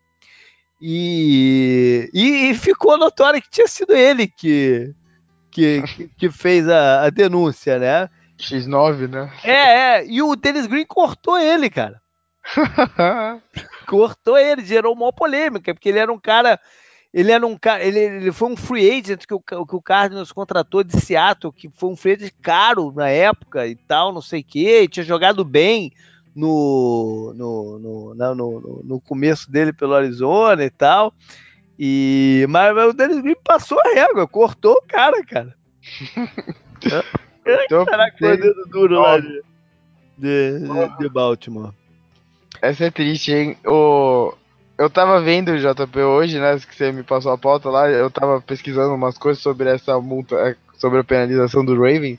E, 0.81 2.11
e, 2.13 2.51
e 2.51 2.55
ficou 2.55 2.99
notório 2.99 3.41
que 3.41 3.51
tinha 3.51 3.67
sido 3.67 3.95
ele 3.95 4.27
que, 4.27 4.93
que, 5.51 5.83
que 6.17 6.31
fez 6.31 6.69
a, 6.69 7.05
a 7.05 7.11
denúncia, 7.11 7.79
né? 7.79 8.11
X9, 8.39 9.09
né? 9.09 9.33
É, 9.45 9.53
é. 9.53 10.07
E 10.07 10.21
o 10.21 10.35
Dennis 10.35 10.67
Green 10.67 10.85
cortou 10.85 11.39
ele, 11.39 11.71
cara. 11.71 12.03
cortou 13.87 14.37
ele, 14.37 14.65
gerou 14.65 14.93
uma 14.93 15.13
polêmica, 15.13 15.73
porque 15.73 15.89
ele 15.89 15.99
era 15.99 16.13
um 16.13 16.19
cara 16.19 16.61
ele 17.15 17.31
era 17.31 17.47
um 17.47 17.57
cara, 17.57 17.85
ele, 17.85 18.01
ele 18.01 18.33
foi 18.33 18.51
um 18.51 18.57
free 18.57 18.91
agent 18.91 19.25
que 19.25 19.33
o, 19.33 19.39
que 19.39 19.55
o 19.55 19.81
Cardinals 19.81 20.33
contratou 20.33 20.83
de 20.83 21.01
Seattle, 21.01 21.53
que 21.53 21.71
foi 21.73 21.91
um 21.91 21.97
free 21.97 22.15
agent 22.15 22.33
caro 22.43 22.93
na 22.93 23.09
época 23.09 23.69
e 23.69 23.77
tal, 23.77 24.13
não 24.13 24.21
sei 24.21 24.41
o 24.41 24.45
quê, 24.45 24.89
tinha 24.89 25.05
jogado 25.05 25.45
bem 25.45 25.93
no, 26.35 27.33
no, 27.37 27.79
no, 27.79 28.35
no, 28.35 28.83
no, 28.83 29.01
começo 29.01 29.49
dele 29.49 29.73
pelo 29.73 29.95
Arizona 29.95 30.65
e 30.65 30.71
tal. 30.71 31.15
E, 31.79 32.47
mas, 32.49 32.75
mas 32.75 32.91
o 32.91 32.93
Dennis 32.93 33.21
Green 33.21 33.37
passou 33.45 33.79
a 33.79 33.95
régua, 33.95 34.27
cortou 34.27 34.73
o 34.73 34.83
cara, 34.83 35.25
cara. 35.25 35.55
Caraca, 37.87 38.17
foi 38.19 38.37
dedo 38.39 38.65
duro 38.67 39.01
lá 39.01 39.21
de, 39.21 39.43
de, 40.19 40.99
de 40.99 41.09
Baltimore. 41.09 41.73
Essa 42.61 42.87
é 42.87 42.91
triste, 42.91 43.33
hein? 43.33 43.57
O, 43.65 44.35
eu 44.77 44.91
tava 44.91 45.21
vendo 45.21 45.53
o 45.53 45.59
JP 45.59 46.01
hoje, 46.01 46.39
né? 46.39 46.59
Que 46.59 46.75
você 46.75 46.91
me 46.91 47.03
passou 47.03 47.33
a 47.33 47.39
pauta 47.39 47.71
lá. 47.71 47.89
Eu 47.89 48.11
tava 48.11 48.41
pesquisando 48.41 48.95
umas 48.95 49.17
coisas 49.17 49.43
sobre 49.43 49.69
essa 49.69 50.01
multa, 50.01 50.35
é, 50.37 50.57
sobre 50.77 50.99
a 50.99 51.05
penalização 51.05 51.65
do 51.65 51.75
Raven. 51.81 52.19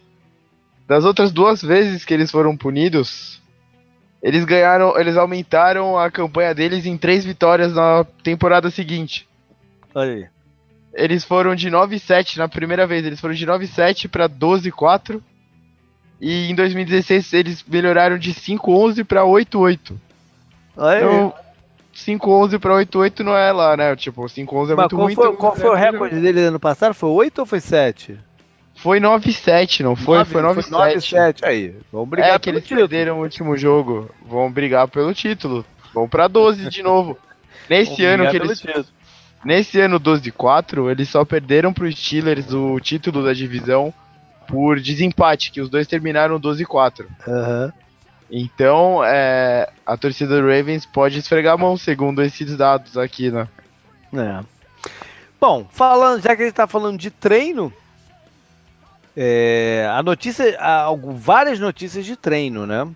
Das 0.88 1.04
outras 1.04 1.32
duas 1.32 1.62
vezes 1.62 2.06
que 2.06 2.14
eles 2.14 2.32
foram 2.32 2.56
punidos, 2.56 3.42
eles 4.22 4.46
ganharam, 4.46 4.98
eles 4.98 5.18
aumentaram 5.18 5.98
a 5.98 6.10
campanha 6.10 6.54
deles 6.54 6.86
em 6.86 6.98
três 6.98 7.26
vitórias 7.26 7.74
na 7.74 8.06
temporada 8.24 8.70
seguinte. 8.70 9.28
Olha 9.94 10.14
aí. 10.14 10.28
Eles 10.94 11.26
foram 11.26 11.56
de 11.56 11.70
9-7 11.70 12.38
na 12.38 12.48
primeira 12.48 12.88
vez, 12.88 13.06
eles 13.06 13.20
foram 13.20 13.34
de 13.34 13.46
9-7 13.46 14.08
para 14.08 14.30
12-4. 14.30 15.22
E 16.22 16.50
em 16.50 16.56
2016 16.56 17.34
eles 17.34 17.66
melhoraram 17.68 18.18
de 18.18 18.34
5-11 18.34 19.04
para 19.04 19.24
8-8. 19.24 19.94
Olha 20.78 20.98
então, 20.98 21.34
5-11 21.96 22.60
pra 22.60 22.74
8-8 22.74 23.22
não 23.22 23.36
é 23.36 23.52
lá, 23.52 23.78
né? 23.78 23.96
Tipo, 23.96 24.24
5-11 24.24 24.72
é 24.72 24.76
Mas 24.76 24.76
muito 24.76 24.96
ruim. 24.98 25.16
Foi, 25.16 25.36
qual 25.36 25.56
foi 25.56 25.70
o 25.70 25.74
recorde 25.74 26.20
dele 26.20 26.42
ano 26.42 26.60
passado? 26.60 26.94
Foi 26.94 27.10
8 27.10 27.40
ou 27.40 27.46
foi 27.46 27.60
7? 27.60 28.20
Foi 28.76 29.00
9-7, 29.00 29.80
não 29.82 29.96
foi? 29.96 30.18
9, 30.18 30.32
foi 30.32 30.42
9-7. 30.42 31.44
Aí, 31.44 31.74
vamos 31.92 32.10
brigar 32.10 32.36
é, 32.36 32.40
que 32.40 32.50
eles 32.50 32.64
título. 32.64 32.82
perderam 32.82 33.20
o 33.20 33.24
último 33.24 33.56
jogo. 33.56 34.10
Vão 34.28 34.52
brigar 34.52 34.88
pelo 34.90 35.14
título. 35.14 35.66
Vão 35.94 36.10
pra 36.10 36.28
12 36.28 36.70
de 36.70 36.84
novo. 36.84 37.18
Nesse 37.70 38.04
ano 38.04 38.30
que 38.30 38.36
eles. 38.36 38.60
Título. 38.60 38.86
nesse 39.44 39.80
ano 39.80 40.00
12-4, 40.00 40.92
eles 40.92 41.10
só 41.10 41.26
perderam 41.26 41.74
para 41.74 41.86
os 41.86 41.98
Steelers 41.98 42.54
o 42.54 42.80
título 42.80 43.24
da 43.24 43.34
divisão 43.34 43.92
por 44.48 44.80
desempate, 44.80 45.52
que 45.52 45.62
os 45.62 45.70
dois 45.70 45.88
terminaram 45.88 46.40
12-4. 46.40 47.06
Uhum. 47.28 47.72
Então, 48.30 49.04
é, 49.04 49.70
a 49.86 49.96
torcida 49.96 50.42
do 50.42 50.48
Ravens 50.48 50.86
pode 50.86 51.20
esfregar 51.20 51.54
a 51.54 51.58
mão, 51.58 51.78
segundo 51.78 52.24
esses 52.24 52.58
dados 52.58 52.98
aqui, 52.98 53.30
né? 53.30 53.48
É. 54.14 54.44
Bom, 55.40 55.68
falando, 55.70 56.22
já 56.22 56.36
que 56.36 56.42
a 56.42 56.46
gente 56.46 56.54
está 56.54 56.66
falando 56.66 56.98
de 56.98 57.12
treino, 57.12 57.72
é, 59.16 59.88
a 59.92 60.02
notícia, 60.02 60.58
várias 61.18 61.60
notícias 61.60 62.06
de 62.06 62.16
treino, 62.16 62.66
né? 62.66 62.88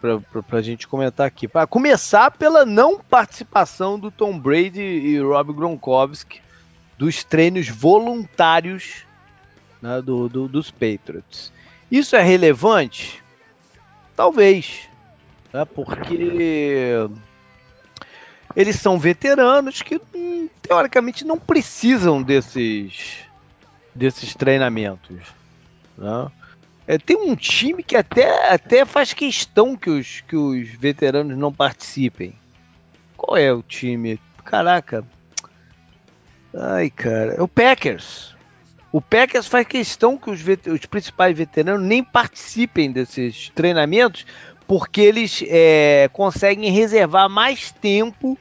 Para 0.00 0.58
a 0.58 0.62
gente 0.62 0.86
comentar 0.86 1.26
aqui. 1.26 1.48
Para 1.48 1.66
começar 1.66 2.30
pela 2.30 2.66
não 2.66 2.98
participação 2.98 3.98
do 3.98 4.10
Tom 4.10 4.38
Brady 4.38 4.82
e 4.82 5.18
Rob 5.20 5.52
Gronkowski 5.52 6.42
dos 6.98 7.24
treinos 7.24 7.68
voluntários 7.68 9.04
né, 9.80 10.02
do, 10.02 10.28
do, 10.28 10.48
dos 10.48 10.70
Patriots. 10.70 11.52
Isso 11.90 12.16
é 12.16 12.22
relevante? 12.22 13.23
Talvez, 14.16 14.88
né, 15.52 15.64
porque 15.64 17.08
eles 18.54 18.76
são 18.76 18.98
veteranos 18.98 19.82
que 19.82 20.00
hum, 20.14 20.48
teoricamente 20.62 21.24
não 21.24 21.38
precisam 21.38 22.22
desses 22.22 23.24
desses 23.94 24.34
treinamentos. 24.34 25.20
Né? 25.96 26.30
É, 26.86 26.98
tem 26.98 27.16
um 27.16 27.34
time 27.34 27.82
que 27.82 27.96
até, 27.96 28.52
até 28.52 28.84
faz 28.84 29.12
questão 29.12 29.76
que 29.76 29.88
os, 29.88 30.20
que 30.22 30.36
os 30.36 30.68
veteranos 30.68 31.36
não 31.36 31.52
participem. 31.52 32.34
Qual 33.16 33.36
é 33.36 33.52
o 33.52 33.62
time? 33.62 34.20
Caraca. 34.44 35.04
Ai, 36.52 36.90
cara. 36.90 37.34
É 37.34 37.42
o 37.42 37.48
Packers. 37.48 38.33
O 38.94 39.00
Packers 39.00 39.48
faz 39.48 39.66
questão 39.66 40.16
que 40.16 40.30
os, 40.30 40.38
os 40.40 40.86
principais 40.86 41.36
veteranos 41.36 41.84
nem 41.84 42.04
participem 42.04 42.92
desses 42.92 43.50
treinamentos, 43.52 44.24
porque 44.68 45.00
eles 45.00 45.42
é, 45.48 46.08
conseguem 46.12 46.70
reservar 46.70 47.28
mais 47.28 47.72
tempo 47.72 48.38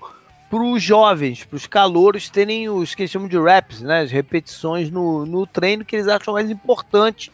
para 0.51 0.61
os 0.61 0.83
jovens, 0.83 1.43
para 1.43 1.55
os 1.55 1.65
calouros 1.65 2.29
terem 2.29 2.69
os 2.69 2.93
que 2.93 3.01
eles 3.01 3.09
chamam 3.09 3.27
de 3.27 3.39
reps, 3.39 3.81
né, 3.81 4.01
as 4.01 4.11
repetições 4.11 4.91
no, 4.91 5.25
no 5.25 5.47
treino 5.47 5.83
que 5.83 5.95
eles 5.95 6.07
acham 6.07 6.35
mais 6.35 6.51
importante 6.51 7.31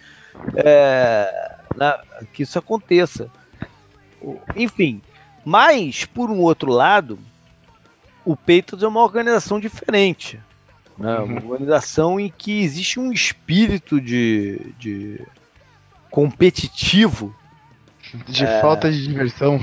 é, 0.56 1.58
na, 1.76 2.02
que 2.32 2.44
isso 2.44 2.58
aconteça. 2.58 3.30
Enfim, 4.56 5.02
mas 5.44 6.06
por 6.06 6.32
um 6.32 6.40
outro 6.40 6.72
lado, 6.72 7.20
o 8.24 8.38
Patriots 8.38 8.82
é 8.82 8.88
uma 8.88 9.04
organização 9.04 9.60
diferente. 9.60 10.40
Né? 11.00 11.18
Uhum. 11.20 11.26
Uma 11.26 11.52
organização 11.52 12.20
em 12.20 12.32
que 12.36 12.62
existe 12.62 13.00
um 13.00 13.12
espírito 13.12 14.02
de, 14.02 14.74
de 14.78 15.26
competitivo. 16.12 17.34
De 18.28 18.44
é... 18.44 18.62
falta 18.62 18.92
de 18.92 19.08
diversão. 19.08 19.60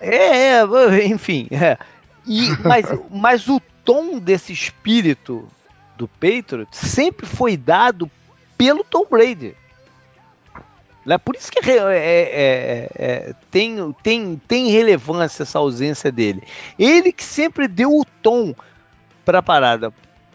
É, 0.00 0.60
é 0.60 1.06
enfim. 1.06 1.46
É. 1.50 1.76
E, 2.26 2.48
mas, 2.64 2.86
mas 3.10 3.48
o 3.48 3.60
tom 3.84 4.18
desse 4.18 4.52
espírito 4.52 5.46
do 5.96 6.08
Patriots 6.08 6.78
sempre 6.78 7.26
foi 7.26 7.56
dado 7.56 8.10
pelo 8.56 8.82
Tom 8.82 9.04
Brady. 9.10 9.54
É 11.06 11.18
por 11.18 11.34
isso 11.34 11.50
que 11.50 11.58
é, 11.58 11.76
é, 11.76 11.88
é, 11.98 12.88
é, 12.94 13.34
tem, 13.50 13.92
tem, 14.02 14.40
tem 14.46 14.70
relevância 14.70 15.42
essa 15.42 15.58
ausência 15.58 16.12
dele. 16.12 16.44
Ele 16.78 17.12
que 17.12 17.24
sempre 17.24 17.66
deu 17.66 17.90
o 17.90 18.04
tom 18.22 18.54
para 19.24 19.40
a 19.40 19.42
parada. 19.42 19.92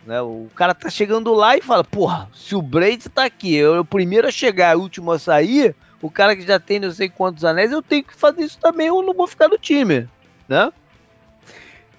Né? 0.07 0.21
O 0.21 0.47
cara 0.55 0.73
tá 0.73 0.89
chegando 0.89 1.33
lá 1.33 1.57
e 1.57 1.61
fala: 1.61 1.83
Porra, 1.83 2.29
se 2.33 2.55
o 2.55 2.61
Brady 2.61 3.09
tá 3.09 3.25
aqui, 3.25 3.53
eu 3.53 3.81
o 3.81 3.85
primeiro 3.85 4.25
a 4.25 4.31
chegar, 4.31 4.77
o 4.77 4.79
último 4.79 5.11
a 5.11 5.19
sair, 5.19 5.75
o 6.01 6.09
cara 6.09 6.33
que 6.33 6.43
já 6.43 6.57
tem 6.57 6.79
não 6.79 6.89
sei 6.91 7.09
quantos 7.09 7.43
anéis, 7.43 7.73
eu 7.73 7.81
tenho 7.81 8.05
que 8.05 8.15
fazer 8.15 8.43
isso 8.45 8.57
também, 8.57 8.87
eu 8.87 9.03
não 9.03 9.13
vou 9.13 9.27
ficar 9.27 9.49
no 9.49 9.57
time. 9.57 10.07
Né? 10.47 10.71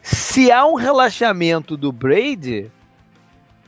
Se 0.01 0.51
há 0.51 0.65
um 0.65 0.75
relaxamento 0.75 1.77
do 1.77 1.93
Brady, 1.93 2.73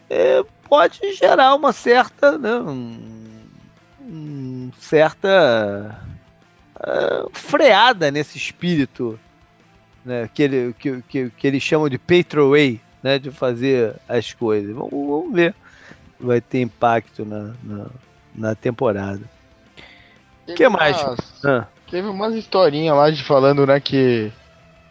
é, 0.09 0.43
pode 0.66 1.12
gerar 1.12 1.55
uma 1.55 1.70
certa. 1.70 2.38
Né, 2.38 2.55
um, 2.55 3.20
um 4.01 4.70
certa 4.80 6.01
uh, 6.76 7.30
freada 7.34 8.11
nesse 8.11 8.38
espírito 8.38 9.20
né, 10.03 10.30
que, 10.32 10.43
ele, 10.43 10.74
que, 10.78 11.03
que, 11.03 11.30
que 11.30 11.47
eles 11.47 11.62
chamam 11.62 11.91
de 11.91 11.99
Patriot 11.99 12.51
Way 12.51 12.80
né, 13.03 13.18
de 13.18 13.30
fazer 13.30 13.94
as 14.09 14.32
coisas. 14.32 14.74
Vamos, 14.74 14.90
vamos 14.90 15.32
ver 15.32 15.55
se 16.18 16.24
vai 16.24 16.40
ter 16.40 16.61
impacto 16.61 17.24
na, 17.24 17.55
na, 17.62 17.86
na 18.34 18.55
temporada. 18.55 19.22
O 20.48 20.55
que 20.55 20.68
mais? 20.68 20.96
ah. 21.44 21.66
Teve 21.90 22.09
umas 22.09 22.34
historinhas 22.34 22.96
lá 22.96 23.11
de 23.11 23.22
falando, 23.22 23.66
né, 23.66 23.80
que 23.80 24.30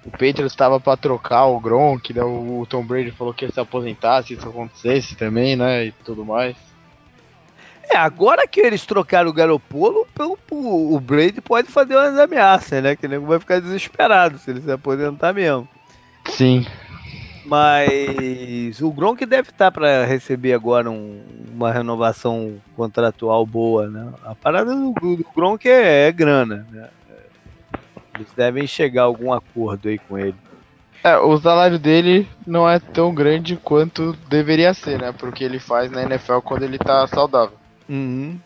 o 0.05 0.11
Patriots 0.11 0.51
estava 0.51 0.79
para 0.79 0.97
trocar 0.97 1.45
o 1.45 1.59
Gronk, 1.59 2.13
né, 2.13 2.23
o 2.23 2.65
Tom 2.67 2.83
Brady 2.83 3.11
falou 3.11 3.33
que 3.33 3.45
ia 3.45 3.51
se 3.51 3.59
aposentar 3.59 4.23
se 4.23 4.33
isso 4.33 4.47
acontecesse 4.47 5.15
também, 5.15 5.55
né, 5.55 5.85
e 5.85 5.91
tudo 5.91 6.25
mais. 6.25 6.55
É, 7.89 7.97
agora 7.97 8.47
que 8.47 8.59
eles 8.59 8.85
trocaram 8.85 9.29
o 9.29 9.33
Garopolo, 9.33 10.05
o, 10.51 10.95
o 10.95 10.99
Brady 10.99 11.41
pode 11.41 11.69
fazer 11.71 11.95
umas 11.95 12.19
ameaças, 12.19 12.83
né, 12.83 12.95
que 12.95 13.05
o 13.05 13.09
nego 13.09 13.25
vai 13.25 13.39
ficar 13.39 13.59
desesperado 13.59 14.37
se 14.37 14.51
ele 14.51 14.61
se 14.61 14.71
aposentar 14.71 15.33
mesmo. 15.33 15.67
Sim. 16.27 16.65
Mas 17.49 18.79
o 18.79 18.91
Gronk 18.91 19.25
deve 19.25 19.49
estar 19.49 19.71
para 19.71 20.05
receber 20.05 20.53
agora 20.53 20.89
um, 20.89 21.19
uma 21.51 21.71
renovação 21.71 22.61
contratual 22.75 23.43
boa, 23.43 23.87
né? 23.89 24.13
A 24.23 24.35
parada 24.35 24.75
do, 24.75 24.93
do 24.93 25.25
Gronk 25.35 25.67
é, 25.67 26.07
é 26.07 26.11
grana, 26.11 26.67
né? 26.71 26.89
Eles 28.15 28.31
devem 28.35 28.67
chegar 28.67 29.03
a 29.03 29.05
algum 29.05 29.33
acordo 29.33 29.89
aí 29.89 29.97
com 29.97 30.17
ele. 30.17 30.35
É, 31.03 31.17
o 31.17 31.37
salário 31.39 31.79
dele 31.79 32.27
não 32.45 32.69
é 32.69 32.77
tão 32.77 33.13
grande 33.13 33.55
quanto 33.55 34.13
deveria 34.29 34.73
ser, 34.73 34.99
né? 34.99 35.11
Porque 35.17 35.43
ele 35.43 35.57
faz 35.57 35.89
na 35.89 36.03
NFL 36.03 36.39
quando 36.39 36.63
ele 36.63 36.77
tá 36.77 37.07
saudável. 37.07 37.57
Uhum. 37.87 38.37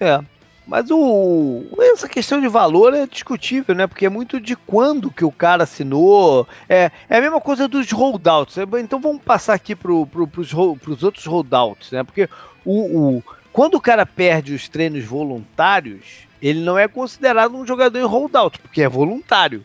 É. 0.00 0.20
Mas 0.68 0.90
o 0.90 1.64
essa 1.80 2.06
questão 2.06 2.42
de 2.42 2.46
valor 2.46 2.92
é 2.92 3.06
discutível, 3.06 3.74
né? 3.74 3.86
Porque 3.86 4.04
é 4.04 4.10
muito 4.10 4.38
de 4.38 4.54
quando 4.54 5.10
que 5.10 5.24
o 5.24 5.32
cara 5.32 5.62
assinou. 5.62 6.46
É, 6.68 6.90
é 7.08 7.16
a 7.16 7.20
mesma 7.22 7.40
coisa 7.40 7.66
dos 7.66 7.90
holdouts. 7.90 8.58
É, 8.58 8.64
então 8.78 9.00
vamos 9.00 9.22
passar 9.22 9.54
aqui 9.54 9.74
pro, 9.74 10.06
pro, 10.06 10.28
pros, 10.28 10.52
pros 10.82 11.02
outros 11.02 11.24
holdouts, 11.24 11.90
né? 11.90 12.04
Porque 12.04 12.28
o, 12.66 13.16
o, 13.16 13.24
quando 13.50 13.76
o 13.76 13.80
cara 13.80 14.04
perde 14.04 14.52
os 14.52 14.68
treinos 14.68 15.06
voluntários, 15.06 16.04
ele 16.40 16.60
não 16.60 16.78
é 16.78 16.86
considerado 16.86 17.56
um 17.56 17.66
jogador 17.66 17.98
em 17.98 18.06
holdout, 18.06 18.58
porque 18.58 18.82
é 18.82 18.88
voluntário. 18.90 19.64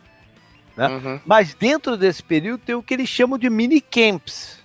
Né? 0.78 0.88
Uhum. 0.88 1.20
Mas 1.26 1.54
dentro 1.54 1.98
desse 1.98 2.24
período 2.24 2.62
tem 2.62 2.76
o 2.76 2.82
que 2.82 2.94
eles 2.94 3.10
chamam 3.10 3.38
de 3.38 3.50
mini 3.50 3.82
camps, 3.82 4.64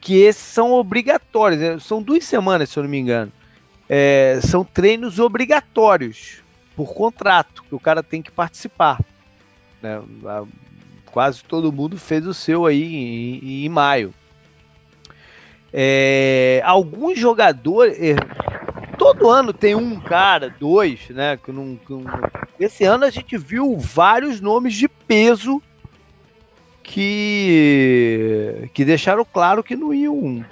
que 0.00 0.22
esses 0.22 0.42
são 0.42 0.72
obrigatórios. 0.72 1.60
Né? 1.60 1.78
São 1.80 2.00
duas 2.00 2.24
semanas, 2.24 2.70
se 2.70 2.78
eu 2.78 2.82
não 2.82 2.90
me 2.90 2.98
engano 2.98 3.30
é, 3.88 4.40
são 4.42 4.64
treinos 4.64 5.18
obrigatórios 5.18 6.42
por 6.74 6.92
contrato, 6.92 7.64
que 7.64 7.74
o 7.74 7.80
cara 7.80 8.02
tem 8.02 8.20
que 8.20 8.30
participar. 8.30 9.00
Né? 9.82 10.02
Quase 11.06 11.42
todo 11.44 11.72
mundo 11.72 11.98
fez 11.98 12.26
o 12.26 12.34
seu 12.34 12.66
aí 12.66 12.84
em, 12.84 13.64
em 13.64 13.68
maio. 13.68 14.12
É, 15.72 16.60
alguns 16.64 17.18
jogadores. 17.18 17.96
É, 17.98 18.14
todo 18.98 19.30
ano 19.30 19.52
tem 19.52 19.74
um 19.74 19.98
cara, 20.00 20.54
dois, 20.60 21.08
né? 21.10 21.36
Que 21.36 21.52
não, 21.52 21.76
que 21.76 21.92
não, 21.92 22.04
esse 22.58 22.84
ano 22.84 23.04
a 23.04 23.10
gente 23.10 23.36
viu 23.36 23.78
vários 23.78 24.40
nomes 24.40 24.74
de 24.74 24.88
peso 24.88 25.62
que 26.86 28.70
que 28.72 28.84
deixaram 28.84 29.24
claro 29.24 29.62
que 29.62 29.74
não 29.74 29.92
iam. 29.92 30.44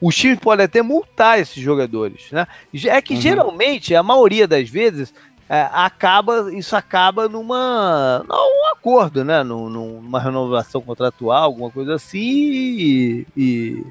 Os 0.00 0.16
times 0.16 0.40
podem 0.40 0.66
até 0.66 0.82
multar 0.82 1.38
esses 1.38 1.62
jogadores, 1.62 2.26
né? 2.32 2.48
É 2.86 3.00
que 3.00 3.14
uhum. 3.14 3.20
geralmente, 3.20 3.94
a 3.94 4.02
maioria 4.02 4.48
das 4.48 4.68
vezes, 4.68 5.14
é, 5.48 5.68
acaba 5.72 6.52
isso 6.52 6.74
acaba 6.74 7.28
numa 7.28 8.24
num 8.28 8.66
acordo, 8.72 9.24
né? 9.24 9.44
numa 9.44 10.18
renovação 10.18 10.80
contratual, 10.80 11.44
alguma 11.44 11.70
coisa 11.70 11.94
assim, 11.94 12.18
e, 12.18 13.26
e, 13.36 13.86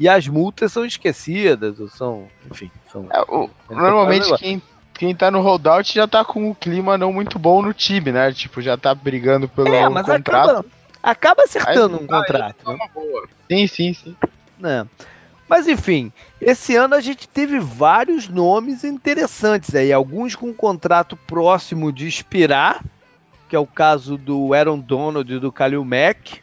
e 0.00 0.08
as 0.08 0.26
multas 0.26 0.72
são 0.72 0.84
esquecidas, 0.84 1.78
ou 1.78 1.88
são, 1.88 2.26
enfim, 2.50 2.70
são. 2.90 3.06
É, 3.12 3.20
o, 3.22 3.48
normalmente 3.70 4.36
quem 4.36 4.60
quem 4.94 5.14
tá 5.14 5.30
no 5.30 5.40
holdout 5.40 5.94
já 5.94 6.08
tá 6.08 6.24
com 6.24 6.50
o 6.50 6.54
clima 6.54 6.98
não 6.98 7.12
muito 7.12 7.38
bom 7.38 7.62
no 7.62 7.72
time, 7.72 8.10
né? 8.10 8.32
Tipo, 8.32 8.60
já 8.60 8.76
tá 8.76 8.94
brigando 8.94 9.48
pelo 9.48 9.68
é, 9.68 9.88
mas 9.88 10.04
contrato. 10.04 10.50
Acaba, 10.50 10.79
acaba 11.02 11.44
acertando 11.44 11.96
um 11.96 12.06
contrato. 12.06 12.70
Né? 12.70 12.78
Sim, 13.50 13.66
sim, 13.66 13.94
sim. 13.94 14.16
É. 14.62 14.86
Mas 15.48 15.66
enfim, 15.66 16.12
esse 16.40 16.76
ano 16.76 16.94
a 16.94 17.00
gente 17.00 17.28
teve 17.28 17.58
vários 17.58 18.28
nomes 18.28 18.84
interessantes 18.84 19.74
aí, 19.74 19.92
alguns 19.92 20.36
com 20.36 20.46
um 20.46 20.54
contrato 20.54 21.16
próximo 21.16 21.92
de 21.92 22.06
expirar, 22.06 22.84
que 23.48 23.56
é 23.56 23.58
o 23.58 23.66
caso 23.66 24.16
do 24.16 24.54
Aaron 24.54 24.78
Donald 24.78 25.32
e 25.32 25.40
do 25.40 25.50
Kalil 25.50 25.84
Mack, 25.84 26.40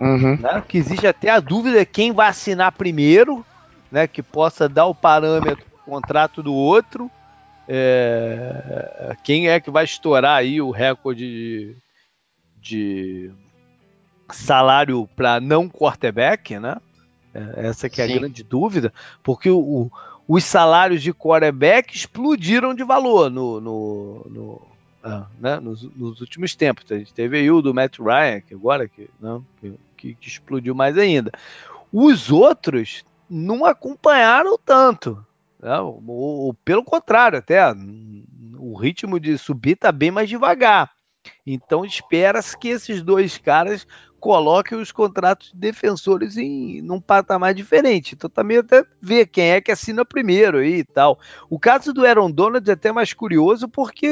Uhum. 0.00 0.36
Né? 0.36 0.62
Que 0.66 0.78
existe 0.78 1.06
até 1.06 1.30
a 1.30 1.40
dúvida 1.40 1.84
quem 1.84 2.12
vai 2.12 2.28
assinar 2.28 2.72
primeiro, 2.72 3.44
né? 3.90 4.06
Que 4.06 4.22
possa 4.22 4.68
dar 4.68 4.86
o 4.86 4.94
parâmetro 4.94 5.64
do 5.64 5.90
contrato 5.90 6.42
do 6.42 6.54
outro. 6.54 7.10
É, 7.66 9.14
quem 9.22 9.48
é 9.48 9.60
que 9.60 9.70
vai 9.70 9.84
estourar 9.84 10.36
aí 10.36 10.60
o 10.60 10.70
recorde 10.70 11.24
de, 11.24 11.76
de 12.60 13.30
salário 14.32 15.08
para 15.16 15.40
não 15.40 15.68
quarterback, 15.68 16.58
né? 16.58 16.76
É, 17.34 17.68
essa 17.68 17.88
que 17.88 18.00
é 18.00 18.06
Sim. 18.06 18.14
a 18.14 18.18
grande 18.18 18.42
dúvida, 18.42 18.92
porque 19.22 19.50
o, 19.50 19.58
o, 19.58 19.92
os 20.26 20.44
salários 20.44 21.02
de 21.02 21.12
quarterback 21.12 21.94
explodiram 21.94 22.74
de 22.74 22.84
valor 22.84 23.30
no, 23.30 23.60
no, 23.60 24.26
no 24.28 24.62
ah, 25.02 25.26
né? 25.38 25.60
nos, 25.60 25.82
nos, 25.94 26.20
últimos 26.20 26.54
tempos. 26.54 26.90
A 26.90 26.98
gente 26.98 27.14
teve 27.14 27.38
aí 27.38 27.50
o 27.50 27.62
do 27.62 27.72
Matt 27.72 27.98
Ryan, 27.98 28.40
que 28.40 28.54
agora 28.54 28.88
que, 28.88 29.08
não, 29.20 29.44
né? 29.62 29.72
que, 29.96 30.14
que 30.14 30.28
explodiu 30.28 30.74
mais 30.74 30.98
ainda. 30.98 31.32
Os 31.92 32.30
outros 32.30 33.04
não 33.28 33.64
acompanharam 33.64 34.58
tanto. 34.58 35.24
Né? 35.60 35.78
O, 35.80 36.48
o, 36.48 36.54
pelo 36.64 36.84
contrário, 36.84 37.38
até 37.38 37.60
o 38.58 38.76
ritmo 38.76 39.18
de 39.18 39.38
subir 39.38 39.72
está 39.72 39.92
bem 39.92 40.10
mais 40.10 40.28
devagar. 40.28 40.90
Então 41.46 41.84
espera-se 41.84 42.56
que 42.56 42.68
esses 42.68 43.02
dois 43.02 43.38
caras 43.38 43.86
coloquem 44.20 44.78
os 44.78 44.92
contratos 44.92 45.52
de 45.52 45.58
defensores 45.58 46.36
em 46.36 46.82
num 46.82 47.00
patamar 47.00 47.54
diferente. 47.54 48.14
Então 48.14 48.28
também 48.28 48.58
até 48.58 48.84
ver 49.00 49.26
quem 49.26 49.50
é 49.50 49.60
que 49.60 49.72
assina 49.72 50.04
primeiro 50.04 50.58
aí 50.58 50.78
e 50.78 50.84
tal. 50.84 51.18
O 51.48 51.58
caso 51.58 51.92
do 51.92 52.04
Aaron 52.04 52.30
Donald 52.30 52.68
é 52.68 52.72
até 52.72 52.92
mais 52.92 53.12
curioso 53.12 53.68
porque 53.68 54.08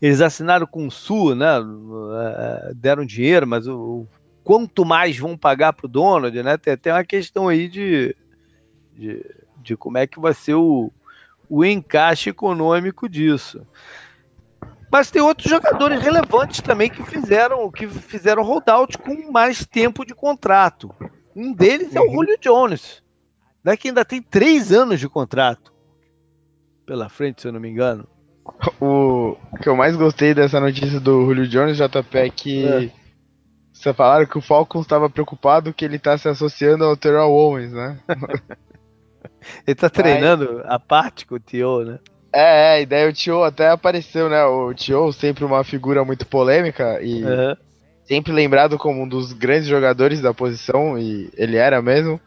eles 0.00 0.20
assinaram 0.20 0.66
com 0.66 0.86
o 0.86 0.90
Sul, 0.90 1.34
né? 1.34 1.46
É, 1.56 2.74
deram 2.74 3.04
dinheiro, 3.04 3.46
mas 3.46 3.66
o, 3.66 4.06
quanto 4.44 4.84
mais 4.84 5.18
vão 5.18 5.36
pagar 5.36 5.72
para 5.72 5.86
o 5.86 5.88
Donald, 5.88 6.42
né? 6.42 6.56
Tem 6.56 6.74
até 6.74 6.92
uma 6.92 7.04
questão 7.04 7.48
aí 7.48 7.68
de, 7.68 8.16
de, 8.96 9.24
de 9.58 9.76
como 9.76 9.98
é 9.98 10.06
que 10.06 10.20
vai 10.20 10.34
ser 10.34 10.54
o, 10.54 10.92
o 11.48 11.64
encaixe 11.64 12.30
econômico 12.30 13.08
disso. 13.08 13.66
Mas 14.92 15.10
tem 15.10 15.22
outros 15.22 15.48
jogadores 15.48 16.02
relevantes 16.02 16.60
também 16.60 16.90
que 16.90 17.02
fizeram 17.02 17.70
que 17.70 17.88
fizeram 17.88 18.42
holdout 18.42 18.98
com 18.98 19.32
mais 19.32 19.64
tempo 19.64 20.04
de 20.04 20.14
contrato. 20.14 20.94
Um 21.34 21.54
deles 21.54 21.96
é 21.96 22.00
o 22.00 22.04
uhum. 22.04 22.12
Julio 22.12 22.38
Jones, 22.38 23.02
né, 23.64 23.74
que 23.74 23.88
ainda 23.88 24.04
tem 24.04 24.20
três 24.20 24.70
anos 24.70 25.00
de 25.00 25.08
contrato 25.08 25.72
pela 26.84 27.08
frente, 27.08 27.40
se 27.40 27.48
eu 27.48 27.52
não 27.52 27.60
me 27.60 27.70
engano. 27.70 28.06
O 28.78 29.34
que 29.62 29.68
eu 29.68 29.74
mais 29.74 29.96
gostei 29.96 30.34
dessa 30.34 30.60
notícia 30.60 31.00
do 31.00 31.24
Julio 31.24 31.48
Jones, 31.48 31.78
JP, 31.78 32.18
é 32.18 32.28
que 32.28 32.66
é. 32.66 32.90
você 33.72 33.94
falaram 33.94 34.26
que 34.26 34.36
o 34.36 34.42
Falcons 34.42 34.82
estava 34.84 35.08
preocupado 35.08 35.72
que 35.72 35.86
ele 35.86 35.96
está 35.96 36.18
se 36.18 36.28
associando 36.28 36.84
ao 36.84 36.98
Terrell 36.98 37.30
Owens, 37.30 37.72
né? 37.72 37.98
ele 39.66 39.68
está 39.68 39.88
treinando 39.88 40.56
Mas... 40.56 40.66
a 40.66 40.78
parte 40.78 41.24
com 41.24 41.36
o 41.36 41.40
Tio, 41.40 41.82
né? 41.82 41.98
É, 42.34 42.78
é, 42.78 42.82
e 42.82 42.86
daí 42.86 43.08
o 43.08 43.12
Tio 43.12 43.44
até 43.44 43.68
apareceu, 43.68 44.28
né? 44.28 44.42
O 44.44 44.72
Tio 44.72 45.12
sempre 45.12 45.44
uma 45.44 45.62
figura 45.62 46.04
muito 46.04 46.26
polêmica 46.26 46.98
e 47.02 47.22
uhum. 47.22 47.54
sempre 48.04 48.32
lembrado 48.32 48.78
como 48.78 49.02
um 49.02 49.08
dos 49.08 49.32
grandes 49.34 49.66
jogadores 49.66 50.22
da 50.22 50.32
posição, 50.32 50.98
e 50.98 51.30
ele 51.36 51.56
era 51.56 51.82
mesmo. 51.82 52.18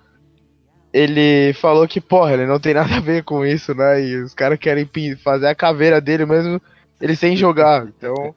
Ele 0.93 1.53
falou 1.53 1.88
que, 1.88 1.99
porra, 1.99 2.34
ele 2.34 2.45
não 2.45 2.60
tem 2.60 2.74
nada 2.74 2.95
a 2.95 3.01
ver 3.01 3.24
com 3.24 3.43
isso, 3.43 3.74
né? 3.74 4.01
E 4.01 4.22
os 4.22 4.34
caras 4.34 4.60
querem 4.60 4.88
fazer 5.24 5.47
a 5.47 5.56
caveira 5.56 5.99
dele 5.99 6.26
mesmo, 6.26 6.62
ele 7.01 7.16
sem 7.16 7.36
jogar. 7.36 7.88
Então, 7.88 8.36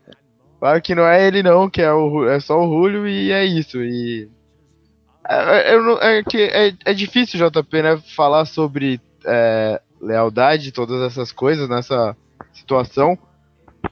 claro 0.59 0.81
que 0.81 0.95
não 0.95 1.07
é 1.07 1.27
ele 1.27 1.43
não, 1.43 1.69
que 1.69 1.83
é, 1.83 1.93
o, 1.93 2.29
é 2.29 2.41
só 2.41 2.59
o 2.59 2.67
Julio 2.67 3.07
e 3.07 3.31
é 3.31 3.45
isso. 3.45 3.83
E 3.85 4.29
é, 5.29 5.75
é, 5.75 5.77
é, 5.77 6.69
é, 6.69 6.75
é 6.87 6.95
difícil, 6.95 7.39
JP, 7.39 7.83
né, 7.83 7.99
falar 8.17 8.47
sobre 8.47 8.99
é, 9.27 9.81
lealdade, 10.01 10.73
todas 10.73 11.01
essas 11.03 11.33
coisas 11.33 11.69
nessa 11.69 12.17
situação. 12.53 13.19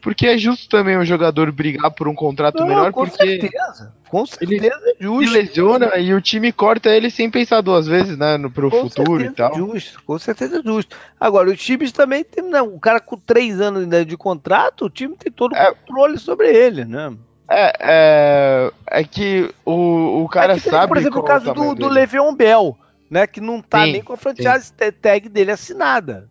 Porque 0.01 0.27
é 0.27 0.37
justo 0.37 0.69
também 0.69 0.97
o 0.97 1.05
jogador 1.05 1.51
brigar 1.53 1.91
por 1.91 2.09
um 2.09 2.15
contrato 2.15 2.59
Não, 2.59 2.67
menor, 2.67 2.93
com 2.93 3.07
porque. 3.07 3.41
Certeza. 3.41 3.95
Com 4.09 4.27
certeza 4.27 4.53
ele 4.55 4.69
é 4.69 4.95
justo. 5.01 5.29
Se 5.29 5.37
lesiona 5.37 5.97
e 5.97 6.15
o 6.15 6.21
time 6.21 6.53
corta 6.53 6.91
ele 6.91 7.11
sem 7.11 7.31
pensar 7.31 7.61
duas 7.61 7.87
vezes, 7.87 8.17
né? 8.17 8.37
No, 8.37 8.51
pro 8.51 8.71
com 8.71 8.83
futuro 8.83 9.25
e 9.25 9.31
tal. 9.31 9.55
Justo, 9.55 10.03
com 10.05 10.19
certeza 10.19 10.59
é 10.59 10.63
justo. 10.63 10.97
Agora, 11.19 11.51
os 11.51 11.61
times 11.61 11.93
também 11.93 12.25
tem. 12.25 12.45
Não, 12.45 12.75
o 12.75 12.81
cara 12.81 13.01
com 13.01 13.17
três 13.17 13.61
anos 13.61 13.87
de 14.07 14.17
contrato, 14.17 14.87
o 14.87 14.91
time 14.91 15.17
tem 15.17 15.33
todo 15.33 15.53
o 15.53 15.57
é, 15.57 15.73
controle 15.73 16.19
sobre 16.19 16.49
ele, 16.49 16.85
né? 16.85 17.13
É, 17.49 17.73
é, 17.81 18.73
é 18.89 19.05
que 19.05 19.53
o, 19.65 20.25
o 20.25 20.29
cara 20.29 20.55
é 20.55 20.57
que, 20.57 20.69
sabe. 20.69 20.89
Por 20.89 20.97
exemplo, 20.97 21.21
o 21.21 21.25
caso 21.25 21.53
do, 21.55 21.75
do 21.75 21.89
Le'Veon 21.89 22.35
Bell 22.35 22.77
né? 23.11 23.27
Que 23.27 23.41
não 23.41 23.61
tá 23.61 23.85
sim, 23.85 23.93
nem 23.93 24.03
com 24.03 24.13
a 24.13 24.17
franchise 24.17 24.67
sim. 24.67 24.93
tag 25.01 25.29
dele 25.29 25.51
assinada. 25.51 26.29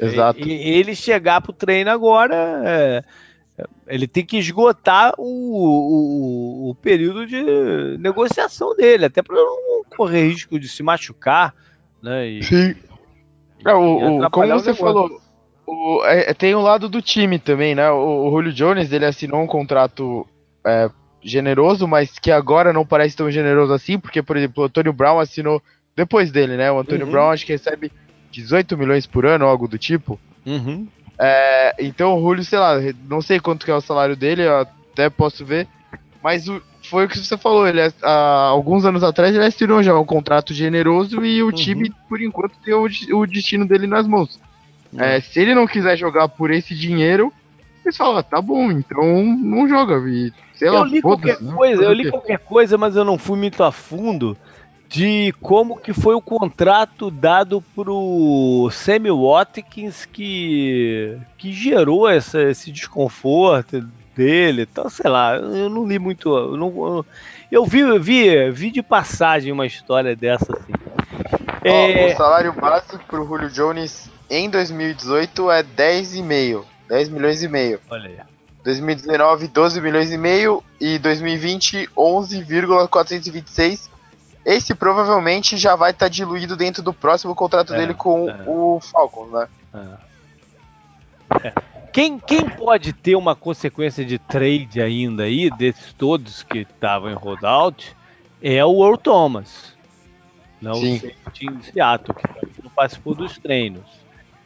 Exato. 0.00 0.40
E, 0.40 0.52
ele 0.52 0.94
chegar 0.94 1.40
pro 1.40 1.52
treino 1.52 1.90
agora, 1.90 2.62
é, 2.64 3.04
ele 3.86 4.06
tem 4.06 4.24
que 4.24 4.38
esgotar 4.38 5.12
o, 5.18 5.24
o, 5.24 6.70
o, 6.70 6.74
período 6.76 7.26
de 7.26 7.42
negociação 7.98 8.74
dele, 8.74 9.04
até 9.04 9.22
para 9.22 9.36
não 9.36 9.84
correr 9.96 10.28
risco 10.28 10.58
de 10.58 10.68
se 10.68 10.82
machucar, 10.82 11.54
né? 12.02 12.26
E, 12.26 12.42
Sim. 12.42 12.74
É, 13.66 13.72
o, 13.72 14.28
como 14.30 14.48
você 14.48 14.74
falou, 14.74 15.20
o, 15.66 16.04
é, 16.04 16.32
tem 16.34 16.54
o 16.54 16.60
lado 16.60 16.88
do 16.88 17.00
time 17.00 17.38
também, 17.38 17.74
né? 17.74 17.90
O, 17.90 18.26
o 18.26 18.30
Julio 18.30 18.52
Jones 18.52 18.92
ele 18.92 19.06
assinou 19.06 19.42
um 19.42 19.46
contrato 19.46 20.26
é, 20.66 20.90
generoso, 21.22 21.86
mas 21.86 22.18
que 22.18 22.30
agora 22.30 22.72
não 22.72 22.84
parece 22.84 23.16
tão 23.16 23.30
generoso 23.30 23.72
assim, 23.72 23.98
porque, 23.98 24.22
por 24.22 24.36
exemplo, 24.36 24.62
o 24.62 24.66
Antônio 24.66 24.92
Brown 24.92 25.18
assinou 25.18 25.62
depois 25.96 26.30
dele, 26.30 26.56
né? 26.56 26.70
O 26.70 26.78
Antônio 26.78 27.06
uhum. 27.06 27.12
Brown 27.12 27.30
acho 27.30 27.46
que 27.46 27.52
recebe 27.52 27.92
18 28.30 28.76
milhões 28.76 29.06
por 29.06 29.24
ano, 29.24 29.46
algo 29.46 29.68
do 29.68 29.78
tipo. 29.78 30.18
Uhum. 30.44 30.88
É, 31.18 31.74
então 31.78 32.16
o 32.16 32.20
Julio, 32.20 32.44
sei 32.44 32.58
lá, 32.58 32.76
não 33.08 33.20
sei 33.20 33.38
quanto 33.38 33.64
que 33.64 33.70
é 33.70 33.74
o 33.74 33.80
salário 33.80 34.16
dele, 34.16 34.42
até 34.48 35.08
posso 35.08 35.44
ver. 35.44 35.68
Mas 36.22 36.48
o, 36.48 36.60
foi 36.88 37.04
o 37.04 37.08
que 37.08 37.18
você 37.18 37.36
falou, 37.36 37.66
ele 37.66 37.80
há 38.02 38.46
alguns 38.48 38.84
anos 38.84 39.04
atrás 39.04 39.34
ele 39.34 39.44
assinou 39.44 39.82
já 39.82 39.96
um 39.98 40.04
contrato 40.04 40.52
generoso 40.52 41.24
e 41.24 41.42
o 41.42 41.46
uhum. 41.46 41.52
time, 41.52 41.92
por 42.08 42.20
enquanto, 42.20 42.54
tem 42.64 42.74
o, 42.74 42.86
o 43.18 43.26
destino 43.26 43.66
dele 43.66 43.86
nas 43.86 44.06
mãos. 44.06 44.40
Uhum. 44.92 45.00
É, 45.00 45.20
se 45.20 45.40
ele 45.40 45.54
não 45.54 45.66
quiser 45.66 45.96
jogar 45.96 46.28
por 46.28 46.50
esse 46.50 46.74
dinheiro, 46.74 47.32
eles 47.84 47.96
falam, 47.96 48.16
ah, 48.16 48.22
tá 48.22 48.40
bom, 48.40 48.70
então 48.72 49.22
não 49.24 49.68
joga. 49.68 49.96
E, 50.08 50.32
sei 50.54 50.68
eu 50.68 50.74
lá, 50.74 50.84
li 50.84 51.00
qualquer 51.00 51.38
coisa, 51.38 51.82
eu 51.82 51.92
li 51.92 52.10
qualquer 52.10 52.38
coisa, 52.38 52.78
mas 52.78 52.96
eu 52.96 53.04
não 53.04 53.18
fui 53.18 53.38
muito 53.38 53.62
a 53.62 53.70
fundo 53.70 54.36
de 54.88 55.34
como 55.40 55.76
que 55.76 55.92
foi 55.92 56.14
o 56.14 56.20
contrato 56.20 57.10
dado 57.10 57.62
pro 57.74 58.68
Sammy 58.70 59.10
Watkins 59.10 60.04
que, 60.06 61.18
que 61.36 61.52
gerou 61.52 62.08
essa, 62.08 62.42
esse 62.42 62.70
desconforto 62.70 63.80
dele. 64.16 64.68
Então, 64.70 64.88
sei 64.88 65.10
lá, 65.10 65.36
eu 65.36 65.68
não 65.68 65.86
li 65.86 65.98
muito. 65.98 66.28
Eu, 66.28 66.56
não, 66.56 67.04
eu 67.50 67.64
vi, 67.64 67.80
eu 67.80 68.00
vi, 68.00 68.50
vi 68.50 68.70
de 68.70 68.82
passagem 68.82 69.52
uma 69.52 69.66
história 69.66 70.14
dessa 70.14 70.52
assim. 70.52 70.72
É... 71.64 72.12
o 72.12 72.16
salário 72.16 72.52
básico 72.52 72.98
pro 73.06 73.26
Julio 73.26 73.48
Jones 73.50 74.10
em 74.28 74.50
2018 74.50 75.50
é 75.50 75.62
10,5. 75.62 76.64
10 76.88 77.08
milhões 77.08 77.42
e 77.42 77.48
meio. 77.48 77.80
Olha 77.90 78.08
aí. 78.08 78.18
2019, 78.62 79.48
12 79.48 79.80
milhões 79.80 80.12
e 80.12 80.18
meio. 80.18 80.62
E 80.80 80.98
2020, 80.98 81.88
11,426 81.96 83.93
esse 84.44 84.74
provavelmente 84.74 85.56
já 85.56 85.74
vai 85.74 85.90
estar 85.90 86.06
tá 86.06 86.10
diluído 86.10 86.56
dentro 86.56 86.82
do 86.82 86.92
próximo 86.92 87.34
contrato 87.34 87.74
é, 87.74 87.78
dele 87.78 87.94
com 87.94 88.28
é. 88.28 88.44
o 88.46 88.80
Falcons, 88.80 89.32
né? 89.32 89.48
É. 89.74 91.48
é. 91.48 91.52
Quem, 91.92 92.18
quem 92.18 92.48
pode 92.48 92.92
ter 92.92 93.14
uma 93.14 93.36
consequência 93.36 94.04
de 94.04 94.18
trade 94.18 94.82
ainda 94.82 95.22
aí, 95.22 95.48
desses 95.48 95.92
todos 95.92 96.42
que 96.42 96.58
estavam 96.58 97.08
em 97.08 97.14
holdout, 97.14 97.96
é 98.42 98.64
o 98.64 98.84
Earl 98.84 98.96
Thomas. 98.96 99.74
Não 100.60 100.74
Sim. 100.74 101.00
o 101.24 101.30
time 101.30 101.56
de 101.58 101.66
Seattle, 101.66 102.16
que 102.16 102.62
não 102.62 102.70
participou 102.70 103.14
dos 103.14 103.38
treinos. 103.38 103.84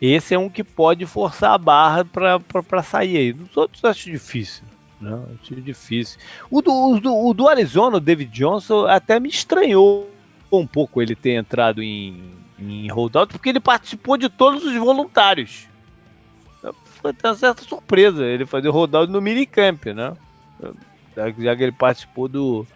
Esse 0.00 0.34
é 0.34 0.38
um 0.38 0.50
que 0.50 0.62
pode 0.62 1.06
forçar 1.06 1.52
a 1.52 1.58
barra 1.58 2.04
para 2.04 2.82
sair 2.82 3.16
aí. 3.16 3.32
Os 3.32 3.56
outros 3.56 3.84
acho 3.84 4.10
difícil. 4.10 4.64
Não, 5.00 5.26
achei 5.40 5.60
difícil. 5.60 6.18
O 6.50 6.60
do, 6.60 6.72
o 6.72 7.00
do, 7.00 7.14
o 7.14 7.34
do 7.34 7.48
Arizona, 7.48 7.96
o 7.96 8.00
David 8.00 8.32
Johnson, 8.32 8.86
até 8.86 9.20
me 9.20 9.28
estranhou 9.28 10.10
um 10.50 10.66
pouco 10.66 11.00
ele 11.00 11.14
ter 11.14 11.34
entrado 11.34 11.82
em, 11.82 12.32
em 12.58 12.88
holdout, 12.88 13.32
porque 13.32 13.50
ele 13.50 13.60
participou 13.60 14.16
de 14.16 14.28
todos 14.28 14.64
os 14.64 14.74
voluntários. 14.74 15.68
Foi 17.00 17.12
até 17.12 17.28
uma 17.28 17.36
certa 17.36 17.62
surpresa 17.62 18.24
ele 18.24 18.44
fazer 18.44 18.70
holdout 18.70 19.10
no 19.12 19.20
minicamp, 19.20 19.92
né? 19.92 20.16
Já 21.38 21.56
que 21.56 21.62
ele 21.62 21.72
participou 21.72 22.28
do, 22.28 22.66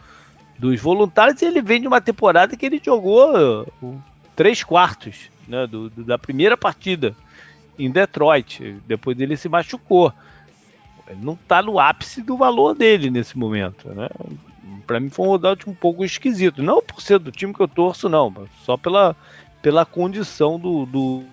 dos 0.58 0.80
voluntários 0.80 1.42
ele 1.42 1.60
vem 1.60 1.80
de 1.80 1.88
uma 1.88 2.00
temporada 2.00 2.56
que 2.56 2.66
ele 2.66 2.80
jogou 2.82 3.66
três 4.36 4.62
quartos 4.62 5.30
né, 5.46 5.66
do, 5.66 5.90
do, 5.90 6.04
da 6.04 6.18
primeira 6.18 6.56
partida 6.56 7.16
em 7.78 7.90
Detroit. 7.90 8.80
Depois 8.86 9.16
dele 9.16 9.36
se 9.36 9.48
machucou. 9.48 10.12
Ele 11.12 11.24
não 11.24 11.34
está 11.34 11.62
no 11.62 11.78
ápice 11.78 12.22
do 12.22 12.36
valor 12.36 12.74
dele 12.74 13.10
nesse 13.10 13.36
momento, 13.38 13.88
né? 13.90 14.08
para 14.86 15.00
mim 15.00 15.08
foi 15.08 15.26
um 15.26 15.30
holdout 15.30 15.68
um 15.68 15.74
pouco 15.74 16.04
esquisito. 16.04 16.62
Não 16.62 16.82
por 16.82 17.00
ser 17.00 17.18
do 17.18 17.30
time 17.30 17.54
que 17.54 17.60
eu 17.60 17.68
torço, 17.68 18.08
não, 18.08 18.32
só 18.64 18.76
pela, 18.76 19.16
pela 19.60 19.84
condição 19.84 20.58
do, 20.58 20.86
do 20.86 21.24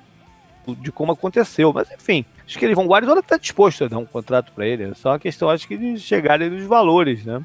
de 0.76 0.92
como 0.92 1.12
aconteceu. 1.12 1.74
Mas 1.74 1.90
enfim, 1.92 2.26
acho 2.46 2.58
que 2.58 2.66
eles 2.66 2.76
vão. 2.76 2.86
O 2.86 2.90
Guardiola 2.90 3.20
está 3.20 3.38
disposto 3.38 3.84
a 3.84 3.88
dar 3.88 3.98
um 3.98 4.06
contrato 4.06 4.52
para 4.54 4.66
ele. 4.66 4.84
É 4.84 4.94
só 4.94 5.12
uma 5.12 5.20
questão, 5.20 5.50
acho 5.50 5.68
que 5.68 5.78
de 5.78 6.00
chegarem 6.00 6.50
nos 6.50 6.66
valores, 6.66 7.26
né? 7.26 7.44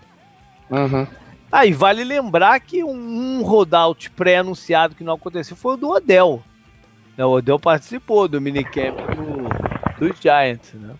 Uhum. 0.70 1.06
Aí 1.50 1.72
ah, 1.72 1.76
vale 1.76 2.02
lembrar 2.02 2.58
que 2.60 2.82
um, 2.82 2.90
um 2.90 3.42
rollout 3.42 4.10
pré-anunciado 4.10 4.94
que 4.94 5.04
não 5.04 5.14
aconteceu 5.14 5.56
foi 5.56 5.74
o 5.74 5.76
do 5.76 5.90
Odell. 5.90 6.42
O 7.16 7.22
Odell 7.22 7.60
participou 7.60 8.26
do 8.26 8.40
minicamp 8.40 8.96
do, 9.14 10.08
dos 10.08 10.20
Giants, 10.20 10.74
né? 10.74 10.94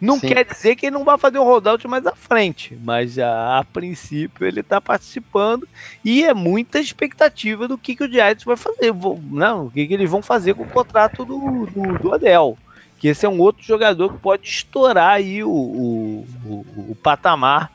Não 0.00 0.18
Sim. 0.18 0.28
quer 0.28 0.44
dizer 0.46 0.76
que 0.76 0.86
ele 0.86 0.94
não 0.94 1.04
vai 1.04 1.18
fazer 1.18 1.38
um 1.38 1.44
rollout 1.44 1.86
mais 1.86 2.06
à 2.06 2.14
frente, 2.14 2.78
mas 2.82 3.18
a, 3.18 3.58
a 3.58 3.64
princípio 3.64 4.46
ele 4.46 4.60
está 4.60 4.80
participando 4.80 5.68
e 6.02 6.24
é 6.24 6.32
muita 6.32 6.80
expectativa 6.80 7.68
do 7.68 7.76
que, 7.76 7.94
que 7.94 8.04
o 8.04 8.10
Giants 8.10 8.44
vai 8.44 8.56
fazer, 8.56 8.94
não, 9.30 9.66
o 9.66 9.70
que, 9.70 9.86
que 9.86 9.92
eles 9.92 10.08
vão 10.08 10.22
fazer 10.22 10.54
com 10.54 10.62
o 10.62 10.70
contrato 10.70 11.24
do, 11.24 11.66
do, 11.66 11.98
do 11.98 12.14
Adel. 12.14 12.56
Que 12.98 13.08
esse 13.08 13.26
é 13.26 13.28
um 13.28 13.40
outro 13.40 13.62
jogador 13.62 14.12
que 14.12 14.18
pode 14.18 14.48
estourar 14.48 15.10
aí 15.10 15.44
o, 15.44 15.50
o, 15.50 16.26
o, 16.46 16.90
o 16.90 16.96
patamar 17.02 17.70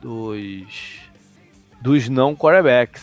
dos, 0.00 1.00
dos 1.80 2.08
não 2.08 2.36
quarterbacks. 2.36 3.02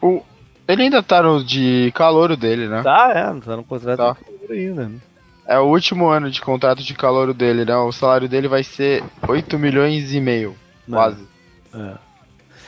O, 0.00 0.22
ele 0.66 0.84
ainda 0.84 1.02
tá 1.02 1.22
no 1.22 1.44
de 1.44 1.92
calor 1.94 2.36
dele, 2.36 2.66
né? 2.66 2.82
Tá, 2.82 3.12
é, 3.14 3.40
tá 3.40 3.56
no 3.56 3.64
contrato 3.64 3.96
tá. 3.96 4.16
ainda. 4.50 4.88
Né? 4.88 5.00
É 5.46 5.58
o 5.58 5.64
último 5.64 6.08
ano 6.08 6.30
de 6.30 6.40
contrato 6.40 6.82
de 6.82 6.94
calor 6.94 7.32
dele, 7.32 7.64
né? 7.64 7.76
O 7.76 7.92
salário 7.92 8.28
dele 8.28 8.48
vai 8.48 8.64
ser 8.64 9.04
8 9.28 9.58
milhões 9.58 10.12
e 10.12 10.20
meio, 10.20 10.56
quase. 10.88 11.26
É. 11.72 12.06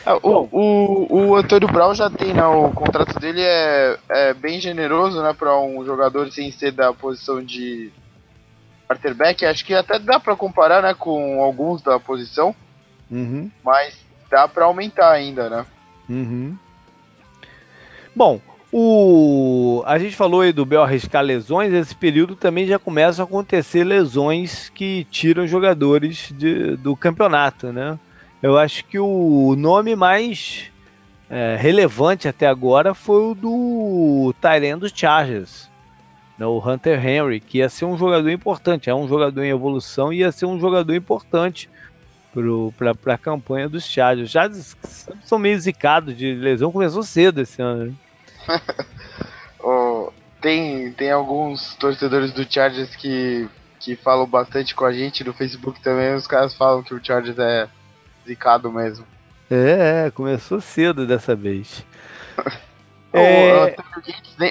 É, 0.07 0.14
o, 0.22 0.49
o, 0.51 1.07
o 1.12 1.37
Antônio 1.37 1.68
Brown 1.68 1.95
já 1.95 2.09
tem, 2.09 2.33
né? 2.33 2.47
O 2.47 2.70
contrato 2.70 3.18
dele 3.18 3.43
é, 3.43 3.99
é 4.09 4.35
bem 4.35 4.61
generoso, 4.61 5.22
né? 5.22 5.35
Para 5.35 5.59
um 5.61 5.85
jogador 5.85 6.31
sem 6.31 6.51
ser 6.51 6.72
da 6.72 6.95
posição 6.95 7.43
de 7.43 7.93
quarterback. 8.89 9.45
Acho 9.45 9.64
que 9.64 9.74
até 9.74 9.99
dá 9.99 10.18
para 10.18 10.37
comparar, 10.37 10.83
né? 10.83 10.95
Com 10.95 11.43
alguns 11.43 11.83
da 11.83 12.01
posição. 12.01 12.55
Uhum. 13.11 13.51
Mas 13.62 13.99
dá 14.31 14.49
para 14.49 14.64
aumentar 14.64 15.11
ainda, 15.11 15.51
né? 15.51 15.66
Uhum. 16.09 16.57
Bom, 18.16 18.41
o, 18.70 19.82
a 19.86 19.98
gente 19.98 20.14
falou 20.14 20.42
aí 20.42 20.52
do 20.52 20.66
Bel 20.66 20.82
arriscar 20.82 21.22
lesões, 21.22 21.72
esse 21.72 21.94
período 21.94 22.36
também 22.36 22.66
já 22.66 22.78
começam 22.78 23.24
a 23.24 23.28
acontecer 23.28 23.82
lesões 23.82 24.68
que 24.74 25.06
tiram 25.10 25.46
jogadores 25.46 26.32
de, 26.36 26.76
do 26.76 26.94
campeonato, 26.94 27.72
né? 27.72 27.98
Eu 28.42 28.58
acho 28.58 28.84
que 28.84 28.98
o 28.98 29.54
nome 29.56 29.96
mais 29.96 30.70
é, 31.30 31.56
relevante 31.58 32.28
até 32.28 32.46
agora 32.46 32.94
foi 32.94 33.30
o 33.30 33.34
do 33.34 34.34
Tyrene 34.40 34.80
dos 34.80 34.92
Chargers, 34.94 35.68
né? 36.38 36.46
o 36.46 36.58
Hunter 36.58 37.04
Henry, 37.04 37.40
que 37.40 37.58
ia 37.58 37.68
ser 37.68 37.86
um 37.86 37.96
jogador 37.96 38.30
importante, 38.30 38.90
é 38.90 38.94
um 38.94 39.08
jogador 39.08 39.42
em 39.42 39.50
evolução 39.50 40.12
e 40.12 40.18
ia 40.18 40.30
ser 40.30 40.46
um 40.46 40.60
jogador 40.60 40.94
importante 40.94 41.70
para 42.76 43.14
a 43.14 43.18
campanha 43.18 43.68
dos 43.68 43.84
Chargers. 43.84 44.30
Já 44.30 44.48
são 45.24 45.38
meio 45.38 45.58
zicados 45.58 46.16
de 46.16 46.34
lesão, 46.34 46.70
começou 46.70 47.02
cedo 47.02 47.40
esse 47.40 47.60
ano. 47.60 47.86
Né? 47.86 47.94
oh, 49.61 50.12
tem, 50.40 50.92
tem 50.92 51.11
alguns 51.11 51.74
torcedores 51.74 52.32
do 52.32 52.51
Chargers 52.51 52.94
que, 52.96 53.49
que 53.80 53.96
falam 53.96 54.26
bastante 54.26 54.74
com 54.74 54.84
a 54.84 54.92
gente 54.92 55.24
no 55.24 55.32
Facebook 55.32 55.80
também. 55.80 56.14
Os 56.14 56.26
caras 56.26 56.55
falam 56.55 56.82
que 56.82 56.94
o 56.94 57.05
Chargers 57.05 57.38
é 57.38 57.68
zicado 58.26 58.70
mesmo. 58.70 59.07
É, 59.51 60.07
é 60.07 60.11
começou 60.11 60.61
cedo 60.61 61.07
dessa 61.07 61.34
vez. 61.34 61.84
É... 63.11 63.74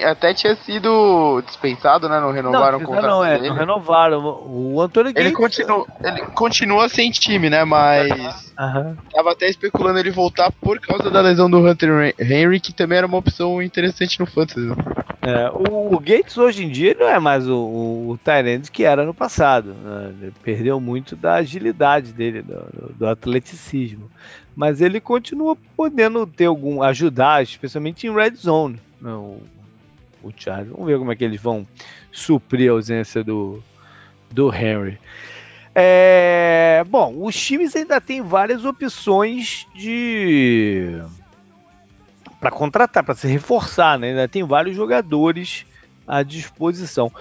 até 0.04 0.34
tinha 0.34 0.56
sido 0.56 1.40
dispensado, 1.46 2.08
né? 2.08 2.18
Não 2.18 2.32
renovaram 2.32 2.78
não, 2.78 2.84
o 2.84 2.88
contrato 2.88 3.06
não, 3.08 3.24
é, 3.24 3.36
dele. 3.36 3.50
Não 3.50 3.56
renovaram. 3.56 4.18
O 4.46 4.80
Antônio 4.80 5.12
ele 5.14 5.32
Continua, 5.32 5.86
ele 6.02 6.20
continua 6.34 6.88
sem 6.88 7.10
time, 7.10 7.48
né? 7.48 7.64
Mas 7.64 8.52
uhum. 8.58 8.96
tava 9.12 9.32
até 9.32 9.48
especulando 9.48 10.00
ele 10.00 10.10
voltar 10.10 10.50
por 10.50 10.80
causa 10.80 11.08
da 11.08 11.20
lesão 11.20 11.48
do 11.48 11.58
Hunter 11.58 12.14
Henry, 12.18 12.58
que 12.58 12.72
também 12.72 12.98
era 12.98 13.06
uma 13.06 13.18
opção 13.18 13.62
interessante 13.62 14.18
no 14.18 14.26
Fantasy. 14.26 14.60
Né? 14.60 14.74
É, 15.22 15.50
o, 15.50 15.94
o, 15.94 16.00
Gates 16.00 16.36
hoje 16.36 16.64
em 16.64 16.68
dia 16.68 16.96
não 16.98 17.08
é 17.08 17.20
mais 17.20 17.48
o, 17.48 17.56
o, 17.56 18.10
o 18.10 18.18
Tyrande 18.18 18.70
que 18.70 18.82
era 18.84 19.04
no 19.04 19.14
passado. 19.14 19.74
Né? 19.74 20.14
Ele 20.22 20.34
perdeu 20.42 20.80
muito 20.80 21.14
da 21.14 21.34
agilidade 21.34 22.12
dele, 22.12 22.42
do, 22.42 22.94
do 22.96 23.06
atleticismo 23.06 24.10
mas 24.58 24.80
ele 24.80 25.00
continua 25.00 25.56
podendo 25.76 26.26
ter 26.26 26.46
algum 26.46 26.82
ajudar, 26.82 27.44
especialmente 27.44 28.08
em 28.08 28.12
red 28.12 28.34
zone. 28.34 28.80
Né, 29.00 29.12
o, 29.12 29.40
Charles. 30.36 30.72
Vamos 30.72 30.84
ver 30.84 30.98
como 30.98 31.12
é 31.12 31.16
que 31.16 31.22
eles 31.22 31.40
vão 31.40 31.64
suprir 32.10 32.68
a 32.68 32.72
ausência 32.72 33.22
do, 33.22 33.62
do 34.28 34.52
Henry. 34.52 34.98
É, 35.72 36.84
bom, 36.88 37.24
os 37.24 37.36
times 37.40 37.76
ainda 37.76 38.00
têm 38.00 38.20
várias 38.20 38.64
opções 38.64 39.64
de 39.76 41.00
para 42.40 42.50
contratar, 42.50 43.04
para 43.04 43.14
se 43.14 43.28
reforçar, 43.28 43.96
né? 43.96 44.08
Ainda 44.08 44.26
tem 44.26 44.42
vários 44.42 44.74
jogadores 44.74 45.64
à 46.04 46.24
disposição 46.24 47.12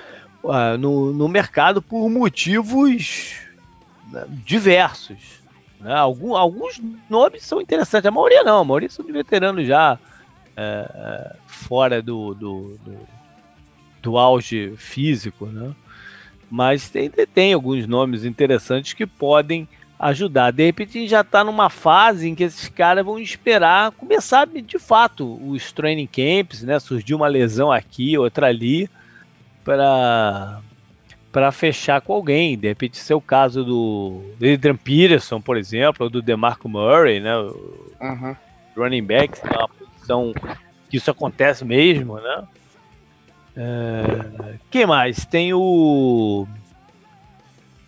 uh, 0.43 0.75
no, 0.79 1.13
no 1.13 1.27
mercado 1.27 1.83
por 1.83 2.09
motivos 2.09 3.35
né, 4.11 4.25
diversos. 4.27 5.37
Né? 5.79 5.93
Algum, 5.93 6.35
alguns 6.35 6.81
nomes 7.09 7.43
são 7.43 7.61
interessantes, 7.61 8.05
a 8.05 8.11
maioria 8.11 8.43
não, 8.43 8.59
a 8.59 8.65
maioria 8.65 8.89
são 8.89 9.05
de 9.05 9.11
veteranos 9.11 9.67
já 9.67 9.99
é, 10.55 11.35
fora 11.45 12.01
do, 12.01 12.33
do, 12.33 12.79
do, 12.83 12.97
do, 14.01 14.17
auge 14.17 14.73
físico, 14.77 15.45
né? 15.45 15.73
mas 16.49 16.89
tem, 16.89 17.09
tem 17.09 17.53
alguns 17.53 17.85
nomes 17.85 18.25
interessantes 18.25 18.93
que 18.93 19.05
podem 19.05 19.67
ajudar. 19.99 20.51
De 20.51 20.65
repente 20.65 21.07
já 21.07 21.21
está 21.21 21.43
numa 21.43 21.69
fase 21.69 22.29
em 22.29 22.35
que 22.35 22.43
esses 22.43 22.69
caras 22.69 23.05
vão 23.05 23.19
esperar 23.19 23.91
começar 23.91 24.47
de 24.47 24.79
fato 24.79 25.39
os 25.47 25.71
training 25.71 26.07
camps, 26.07 26.63
né? 26.63 26.79
Surgiu 26.79 27.17
uma 27.17 27.27
lesão 27.27 27.71
aqui, 27.71 28.17
outra 28.17 28.47
ali, 28.47 28.89
para 29.63 30.61
para 31.37 31.51
fechar 31.51 32.01
com 32.01 32.13
alguém. 32.13 32.57
De 32.57 32.67
repente, 32.67 32.97
ser 32.97 33.13
é 33.13 33.15
o 33.15 33.21
caso 33.21 33.63
do 33.63 34.23
Adrian 34.37 34.75
Peterson, 34.75 35.39
por 35.39 35.55
exemplo, 35.55 36.05
ou 36.05 36.09
do 36.09 36.19
DeMarco 36.19 36.67
Murray, 36.67 37.19
né? 37.19 37.37
Uhum. 37.37 38.35
Running 38.75 39.03
backs, 39.03 39.43
é 39.43 39.55
uma 39.55 39.67
posição 39.67 40.33
que 40.89 40.97
isso 40.97 41.11
acontece 41.11 41.63
mesmo, 41.63 42.19
né? 42.19 42.43
É... 43.55 44.55
Quem 44.71 44.87
mais? 44.87 45.25
Tem 45.25 45.53
o 45.53 46.47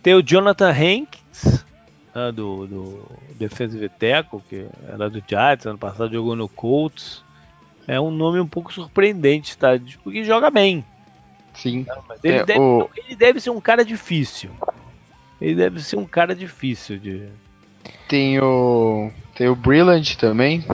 tem 0.03 0.13
o 0.13 0.21
Jonathan 0.21 0.69
Hanks, 0.69 1.65
né, 2.13 2.31
do, 2.31 2.67
do 2.67 3.07
defensive 3.33 3.89
tackle, 3.89 4.43
que 4.47 4.67
era 4.87 5.09
do 5.09 5.23
Giants, 5.27 5.65
ano 5.65 5.79
passado 5.79 6.13
jogou 6.13 6.35
no 6.35 6.47
Colts. 6.47 7.23
É 7.87 7.99
um 7.99 8.11
nome 8.11 8.39
um 8.39 8.47
pouco 8.47 8.71
surpreendente, 8.71 9.57
tá? 9.57 9.69
Porque 10.03 10.23
joga 10.23 10.51
bem, 10.51 10.85
Sim. 11.53 11.85
ele, 12.23 12.37
é, 12.37 12.45
deve, 12.45 12.59
o... 12.59 12.89
ele 12.95 13.15
deve 13.15 13.39
ser 13.39 13.49
um 13.49 13.61
cara 13.61 13.83
difícil. 13.83 14.51
Ele 15.41 15.55
deve 15.55 15.81
ser 15.81 15.97
um 15.97 16.05
cara 16.05 16.35
difícil 16.35 16.97
de. 16.97 17.27
Tem 18.07 18.39
o. 18.39 19.11
Tem 19.35 19.47
o 19.47 19.55
Brilliant 19.55 20.15
também. 20.15 20.65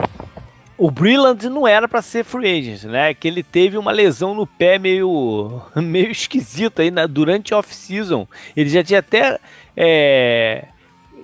O 0.78 0.92
Brilliant 0.92 1.44
não 1.44 1.68
era 1.68 1.88
para 1.88 2.02
ser 2.02 2.26
free 2.26 2.60
agent, 2.60 2.84
né? 2.86 3.14
Que 3.14 3.28
ele 3.28 3.44
teve 3.44 3.78
uma 3.78 3.92
lesão 3.92 4.34
no 4.34 4.46
pé 4.46 4.78
meio, 4.78 5.62
meio 5.76 6.12
esquisita 6.12 6.82
aí 6.82 6.92
na, 6.92 7.06
durante 7.06 7.54
a 7.54 7.60
off-season. 7.60 8.28
Ele 8.56 8.70
já 8.70 8.84
tinha 8.84 9.00
até 9.00 9.40
é, 9.78 10.66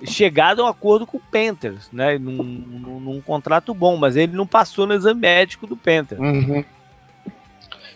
chegado 0.04 0.62
a 0.62 0.66
um 0.66 0.68
acordo 0.68 1.06
com 1.06 1.18
o 1.18 1.20
Panthers, 1.20 1.90
né? 1.92 2.18
Num, 2.18 2.42
num, 2.42 3.00
num, 3.00 3.20
contrato 3.20 3.74
bom, 3.74 3.96
mas 3.96 4.16
ele 4.16 4.36
não 4.36 4.46
passou 4.46 4.86
no 4.86 4.94
exame 4.94 5.20
médico 5.20 5.66
do 5.66 5.76
Panthers. 5.76 6.20
Uhum. 6.20 6.64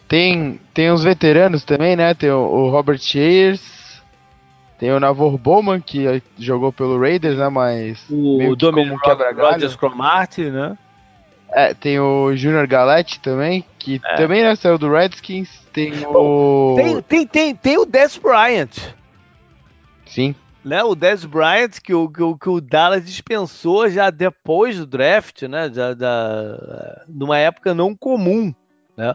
Tem, 0.09 0.61
tem 0.73 0.91
os 0.91 1.03
veteranos 1.03 1.65
também, 1.65 1.97
né? 1.97 2.15
Tem 2.15 2.31
o, 2.31 2.39
o 2.39 2.71
Robert 2.71 2.99
Shears, 2.99 4.03
tem 4.79 4.93
o 4.93 5.01
Navor 5.01 5.39
Bowman, 5.39 5.81
que 5.81 6.23
jogou 6.39 6.73
pelo 6.73 7.01
Raiders, 7.01 7.39
né? 7.39 7.49
Mas. 7.49 8.05
O 8.11 8.55
Dominic 8.55 9.01
Rogers 9.37 9.75
Cromarty, 9.75 10.51
né? 10.51 10.77
É, 11.53 11.73
tem 11.73 11.99
o 11.99 12.35
Junior 12.35 12.67
Galete 12.67 13.21
também, 13.21 13.65
que 13.79 14.01
é. 14.05 14.15
também 14.17 14.43
né, 14.43 14.55
saiu 14.57 14.77
do 14.77 14.91
Redskins. 14.91 15.49
Tem 15.73 15.93
o. 16.07 16.75
Tem, 16.77 17.03
tem, 17.03 17.27
tem, 17.27 17.55
tem 17.55 17.79
o 17.79 17.87
Des 17.87 18.19
Bryant. 18.19 18.77
Sim. 20.05 20.35
Né, 20.65 20.83
o 20.83 20.95
Des 20.95 21.25
Bryant, 21.25 21.81
que 21.83 21.95
o, 21.95 22.09
que, 22.09 22.23
o, 22.23 22.37
que 22.37 22.49
o 22.49 22.61
Dallas 22.61 23.07
dispensou 23.07 23.89
já 23.89 24.11
depois 24.11 24.79
do 24.79 24.87
draft, 24.87 25.43
né? 25.43 25.71
Já, 25.73 25.95
já, 25.95 27.05
numa 27.09 27.39
época 27.39 27.73
não 27.73 27.95
comum. 27.95 28.53
Né? 28.97 29.15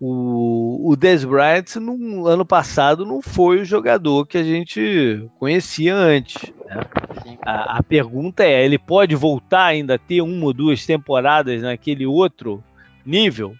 O, 0.00 0.90
o 0.90 0.96
Des 0.96 1.24
Bryant 1.24 1.76
no 1.76 2.26
ano 2.26 2.44
passado 2.44 3.04
não 3.04 3.20
foi 3.20 3.60
o 3.60 3.64
jogador 3.64 4.26
que 4.26 4.38
a 4.38 4.44
gente 4.44 5.28
conhecia 5.38 5.94
antes. 5.94 6.52
Né? 6.64 7.36
A, 7.44 7.78
a, 7.78 7.82
pergunta 7.82 8.44
é: 8.44 8.64
ele 8.64 8.78
pode 8.78 9.16
voltar 9.16 9.64
ainda 9.64 9.96
a 9.96 9.98
ter 9.98 10.20
uma 10.20 10.46
ou 10.46 10.52
duas 10.52 10.86
temporadas 10.86 11.62
naquele 11.62 12.06
outro 12.06 12.62
nível? 13.04 13.54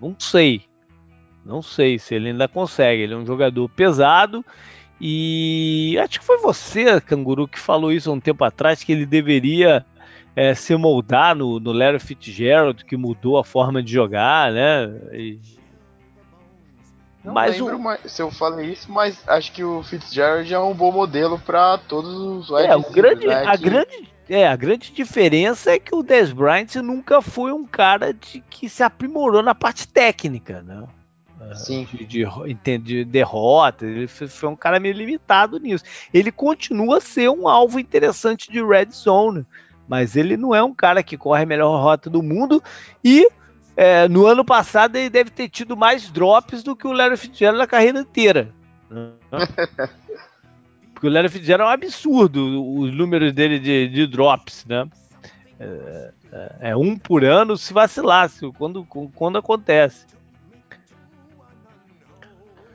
Não 0.00 0.16
sei. 0.18 0.62
Não 1.44 1.60
sei 1.60 1.98
se 1.98 2.14
ele 2.14 2.30
ainda 2.30 2.48
consegue. 2.48 3.02
Ele 3.02 3.14
é 3.14 3.16
um 3.16 3.26
jogador 3.26 3.68
pesado. 3.68 4.44
E 5.00 5.98
acho 5.98 6.20
que 6.20 6.24
foi 6.24 6.38
você, 6.38 7.00
Canguru, 7.00 7.48
que 7.48 7.58
falou 7.58 7.92
isso 7.92 8.08
há 8.08 8.12
um 8.12 8.20
tempo 8.20 8.44
atrás, 8.44 8.84
que 8.84 8.92
ele 8.92 9.04
deveria 9.04 9.84
é, 10.34 10.54
se 10.54 10.74
moldar 10.76 11.34
no, 11.34 11.60
no 11.60 11.72
Larry 11.72 11.98
Fitzgerald, 11.98 12.84
que 12.84 12.96
mudou 12.96 13.38
a 13.38 13.44
forma 13.44 13.82
de 13.82 13.92
jogar, 13.92 14.52
né? 14.52 14.84
E... 15.12 15.40
Não 17.24 17.34
mas 17.34 17.58
lembro 17.58 17.76
o... 17.76 17.80
mais, 17.80 18.00
se 18.10 18.20
eu 18.20 18.30
falei 18.30 18.72
isso, 18.72 18.90
mas 18.90 19.22
acho 19.28 19.52
que 19.52 19.62
o 19.62 19.82
Fitzgerald 19.82 20.52
é 20.52 20.58
um 20.58 20.74
bom 20.74 20.90
modelo 20.90 21.38
para 21.38 21.78
todos 21.78 22.12
os 22.12 22.50
é, 22.58 22.74
o 22.74 22.90
grande, 22.90 23.26
né, 23.26 23.44
a 23.46 23.56
que... 23.56 23.64
grande 23.64 24.12
é, 24.28 24.46
a 24.46 24.56
grande 24.56 24.92
diferença 24.92 25.72
é 25.72 25.78
que 25.78 25.94
o 25.94 26.02
Des 26.02 26.32
Bryant 26.32 26.76
nunca 26.76 27.20
foi 27.20 27.52
um 27.52 27.66
cara 27.66 28.14
de, 28.14 28.40
que 28.48 28.68
se 28.68 28.82
aprimorou 28.82 29.42
na 29.42 29.54
parte 29.54 29.86
técnica, 29.86 30.62
né? 30.62 30.84
Sim. 31.54 31.86
De, 31.92 32.06
de, 32.06 32.78
de 32.78 33.04
derrota, 33.04 33.84
ele 33.84 34.06
foi 34.06 34.48
um 34.48 34.56
cara 34.56 34.78
meio 34.78 34.94
limitado 34.94 35.58
nisso. 35.58 35.84
Ele 36.14 36.30
continua 36.30 36.98
a 36.98 37.00
ser 37.00 37.28
um 37.28 37.48
alvo 37.48 37.78
interessante 37.78 38.50
de 38.50 38.64
red 38.64 38.90
zone, 38.92 39.44
mas 39.88 40.16
ele 40.16 40.36
não 40.36 40.54
é 40.54 40.62
um 40.62 40.74
cara 40.74 41.02
que 41.02 41.16
corre 41.16 41.42
a 41.42 41.46
melhor 41.46 41.82
rota 41.82 42.08
do 42.08 42.22
mundo 42.22 42.62
e 43.04 43.28
é, 43.76 44.08
no 44.08 44.26
ano 44.26 44.44
passado 44.44 44.96
ele 44.96 45.10
deve 45.10 45.30
ter 45.30 45.48
tido 45.48 45.76
mais 45.76 46.10
drops 46.10 46.62
do 46.62 46.76
que 46.76 46.86
o 46.86 46.92
Larry 46.92 47.16
Fitzgerald 47.16 47.58
na 47.58 47.66
carreira 47.66 48.00
inteira. 48.00 48.52
Porque 50.92 51.06
o 51.06 51.10
Larry 51.10 51.28
Fitzgerald 51.28 51.68
é 51.68 51.70
um 51.70 51.74
absurdo 51.74 52.78
os 52.78 52.94
números 52.94 53.32
dele 53.32 53.58
de, 53.58 53.88
de 53.88 54.06
drops, 54.06 54.64
né? 54.66 54.86
É, 55.58 56.12
é, 56.32 56.70
é, 56.70 56.76
um 56.76 56.96
por 56.96 57.24
ano 57.24 57.56
se 57.56 57.72
vacilasse, 57.72 58.50
quando, 58.52 58.84
quando 58.84 59.38
acontece. 59.38 60.06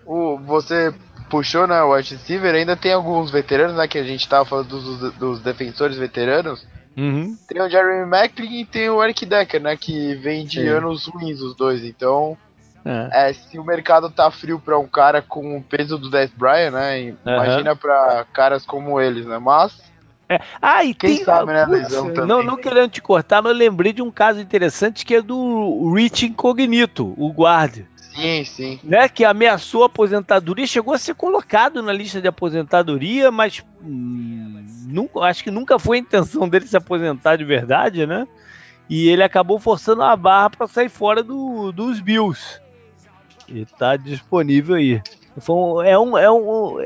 O, 0.05 0.37
você 0.37 0.93
puxou, 1.29 1.67
né, 1.67 1.81
o 1.81 1.93
wide 1.93 2.15
receiver, 2.15 2.55
ainda 2.55 2.77
tem 2.77 2.93
alguns 2.93 3.29
veteranos, 3.29 3.75
né, 3.75 3.87
que 3.87 3.97
a 3.97 4.03
gente 4.03 4.27
tava 4.27 4.45
falando 4.45 4.69
dos, 4.69 5.13
dos 5.15 5.41
defensores 5.41 5.97
veteranos, 5.97 6.65
Uhum. 6.97 7.37
Tem 7.47 7.61
o 7.61 7.69
Jeremy 7.69 8.09
Macklin 8.09 8.61
e 8.61 8.65
tem 8.65 8.89
o 8.89 9.03
Eric 9.03 9.25
Decker, 9.25 9.61
né? 9.61 9.77
Que 9.77 10.15
vem 10.15 10.45
de 10.45 10.61
Sim. 10.61 10.67
anos 10.67 11.05
ruins 11.05 11.39
os 11.41 11.55
dois. 11.55 11.83
Então, 11.83 12.35
é. 12.87 13.29
É, 13.29 13.33
se 13.33 13.59
o 13.59 13.65
mercado 13.65 14.09
tá 14.09 14.31
frio 14.31 14.59
para 14.59 14.79
um 14.79 14.87
cara 14.87 15.21
com 15.21 15.57
o 15.57 15.61
peso 15.61 15.97
do 15.97 16.09
Death 16.09 16.31
Bryan, 16.37 16.71
né? 16.71 17.15
Imagina 17.25 17.71
uhum. 17.71 17.77
para 17.77 18.25
caras 18.33 18.65
como 18.65 18.99
eles, 19.01 19.25
né? 19.25 19.37
Mas. 19.37 19.85
É. 20.29 20.39
Ah, 20.61 20.83
e 20.83 20.93
quem 20.93 21.17
tem, 21.17 21.25
sabe, 21.25 21.53
né, 21.53 21.65
lesão 21.65 22.13
também. 22.13 22.25
Não, 22.25 22.43
não 22.43 22.57
querendo 22.57 22.89
te 22.89 23.01
cortar, 23.01 23.41
mas 23.41 23.51
eu 23.51 23.57
lembrei 23.57 23.93
de 23.93 24.01
um 24.01 24.11
caso 24.11 24.39
interessante 24.39 25.05
que 25.05 25.15
é 25.15 25.21
do 25.21 25.93
Rich 25.93 26.25
Incognito, 26.25 27.13
o 27.17 27.31
guarda. 27.31 27.85
Sim, 28.17 28.43
sim. 28.43 28.79
Né, 28.83 29.07
que 29.07 29.23
ameaçou 29.23 29.83
a 29.83 29.85
aposentadoria, 29.85 30.65
chegou 30.65 30.93
a 30.93 30.97
ser 30.97 31.13
colocado 31.13 31.83
na 31.83 31.93
lista 31.93 32.19
de 32.19 32.27
aposentadoria, 32.27 33.31
mas 33.31 33.63
hum, 33.81 34.65
nunca, 34.87 35.19
acho 35.19 35.43
que 35.43 35.51
nunca 35.51 35.77
foi 35.77 35.97
a 35.97 35.99
intenção 36.01 36.49
dele 36.49 36.65
se 36.65 36.75
aposentar 36.75 37.35
de 37.35 37.45
verdade, 37.45 38.07
né? 38.07 38.27
E 38.89 39.07
ele 39.07 39.21
acabou 39.21 39.59
forçando 39.59 40.01
a 40.01 40.15
barra 40.15 40.49
para 40.49 40.67
sair 40.67 40.89
fora 40.89 41.21
do, 41.21 41.71
dos 41.71 41.99
Bills. 41.99 42.59
E 43.47 43.65
tá 43.65 43.95
disponível 43.95 44.75
aí. 44.75 45.01
Foi, 45.37 45.87
é, 45.87 45.97
um, 45.97 46.17
é, 46.17 46.31
um, 46.31 46.77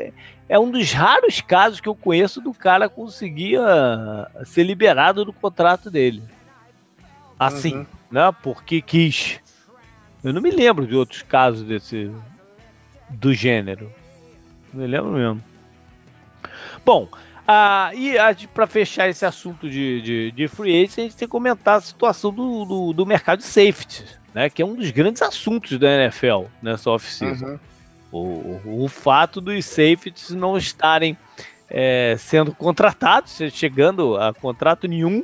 é 0.50 0.60
um 0.60 0.70
dos 0.70 0.92
raros 0.92 1.40
casos 1.40 1.80
que 1.80 1.88
eu 1.88 1.96
conheço 1.96 2.42
do 2.42 2.54
cara 2.54 2.90
conseguir 2.90 3.58
uh, 3.58 4.46
ser 4.46 4.64
liberado 4.64 5.24
do 5.24 5.32
contrato 5.32 5.90
dele. 5.90 6.22
Assim, 7.40 7.78
uhum. 7.78 7.86
né? 8.12 8.36
Porque 8.44 8.82
quis. 8.82 9.40
Eu 10.24 10.34
não 10.34 10.42
me 10.42 10.52
lembro 10.52 10.86
de 10.86 10.96
outros 10.96 11.22
casos 11.22 11.64
desse 11.64 12.12
do 13.10 13.34
gênero. 13.34 13.92
Não 14.74 14.82
me 14.82 14.88
lembro 14.88 15.12
mesmo. 15.12 15.44
Bom, 16.86 17.10
ah, 17.48 17.92
e 17.94 18.16
para 18.54 18.68
fechar 18.68 19.10
esse 19.10 19.26
assunto 19.26 19.70
de, 19.70 20.02
de, 20.02 20.32
de 20.32 20.48
free 20.48 20.84
agent, 20.84 21.00
a 21.00 21.02
gente 21.02 21.16
tem 21.18 21.28
que 21.28 21.32
comentar 21.32 21.78
a 21.78 21.82
situação 21.82 22.32
do, 22.32 22.66
do, 22.66 22.94
do, 22.94 23.06
mercado 23.06 23.40
de 23.40 23.46
safety, 23.46 24.06
né, 24.34 24.50
que 24.50 24.62
é 24.62 24.66
um 24.66 24.76
dos 24.76 24.92
grandes 24.92 25.22
assuntos 25.22 25.78
da 25.78 25.90
NFL 25.90 26.46
nessa 26.62 26.90
oficina. 26.90 27.46
Uhum. 27.46 27.60
O, 28.12 28.84
o, 28.84 28.88
fato 28.88 29.40
dos 29.40 29.66
safeties 29.66 30.32
não 30.32 30.58
estarem 30.58 31.18
é, 31.70 32.16
sendo 32.20 32.54
contratados, 32.54 33.38
chegando 33.52 34.18
a 34.18 34.34
contrato 34.34 34.88
nenhum, 34.88 35.24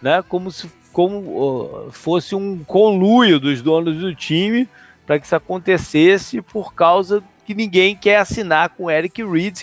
né, 0.00 0.22
como 0.28 0.50
se 0.50 0.68
como 0.92 1.90
fosse 1.90 2.34
um 2.34 2.62
conluio 2.64 3.40
dos 3.40 3.62
donos 3.62 3.96
do 3.96 4.14
time 4.14 4.68
para 5.06 5.18
que 5.18 5.26
isso 5.26 5.36
acontecesse 5.36 6.40
por 6.40 6.74
causa 6.74 7.22
que 7.44 7.54
ninguém 7.54 7.96
quer 7.96 8.18
assinar 8.18 8.70
com 8.70 8.90
Eric 8.90 9.22
Reed, 9.24 9.62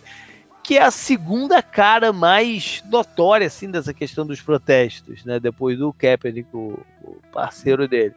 que 0.64 0.78
é 0.78 0.84
a 0.84 0.92
segunda 0.92 1.62
cara 1.64 2.12
mais 2.12 2.84
notória 2.90 3.48
assim 3.48 3.72
dessa 3.72 3.94
questão 3.94 4.26
dos 4.26 4.42
protestos, 4.42 5.24
né? 5.24 5.40
Depois 5.40 5.78
do 5.78 5.94
Kaepernick, 5.94 6.50
o, 6.54 6.80
o 7.02 7.18
parceiro 7.32 7.88
dele. 7.88 8.16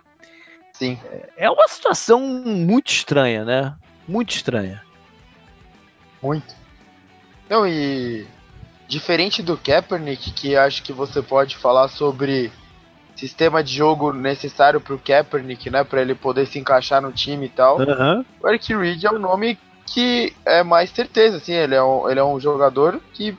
Sim. 0.72 0.98
É 1.36 1.48
uma 1.48 1.68
situação 1.68 2.20
muito 2.20 2.90
estranha, 2.90 3.44
né? 3.44 3.74
Muito 4.06 4.34
estranha. 4.34 4.82
Muito. 6.20 6.54
Não, 7.48 7.66
e 7.66 8.26
diferente 8.88 9.42
do 9.42 9.56
Kaepernick, 9.56 10.32
que 10.32 10.56
acho 10.56 10.82
que 10.82 10.92
você 10.92 11.22
pode 11.22 11.56
falar 11.56 11.88
sobre 11.88 12.52
sistema 13.22 13.62
de 13.62 13.72
jogo 13.72 14.12
necessário 14.12 14.80
pro 14.80 14.98
Kaepernick, 14.98 15.70
né? 15.70 15.84
Pra 15.84 16.02
ele 16.02 16.12
poder 16.12 16.44
se 16.44 16.58
encaixar 16.58 17.00
no 17.00 17.12
time 17.12 17.46
e 17.46 17.48
tal. 17.48 17.78
Uhum. 17.78 18.24
O 18.42 18.48
Eric 18.48 18.74
Reed 18.74 19.04
é 19.04 19.10
um 19.12 19.18
nome 19.18 19.56
que 19.86 20.34
é 20.44 20.64
mais 20.64 20.90
certeza, 20.90 21.36
assim. 21.36 21.52
Ele 21.52 21.76
é 21.76 21.82
um, 21.82 22.10
ele 22.10 22.18
é 22.18 22.24
um 22.24 22.40
jogador 22.40 23.00
que 23.12 23.38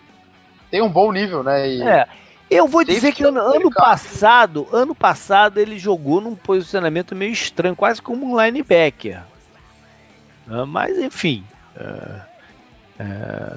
tem 0.72 0.82
um 0.82 0.90
bom 0.90 1.12
nível, 1.12 1.44
né? 1.44 1.70
E 1.70 1.84
é. 1.84 2.08
Eu 2.50 2.66
vou 2.66 2.84
dizer 2.84 3.12
que 3.12 3.24
ano, 3.24 3.40
ano 3.40 3.72
passado, 3.72 4.68
ano 4.72 4.96
passado 4.96 5.58
ele 5.58 5.78
jogou 5.78 6.22
num 6.22 6.36
posicionamento 6.36 7.16
meio 7.16 7.34
estranho, 7.34 7.76
quase 7.76 8.02
como 8.02 8.26
um 8.26 8.42
linebacker. 8.42 9.22
Ah, 10.48 10.66
mas 10.66 10.98
enfim, 10.98 11.44
é, 11.76 12.22
é, 13.00 13.56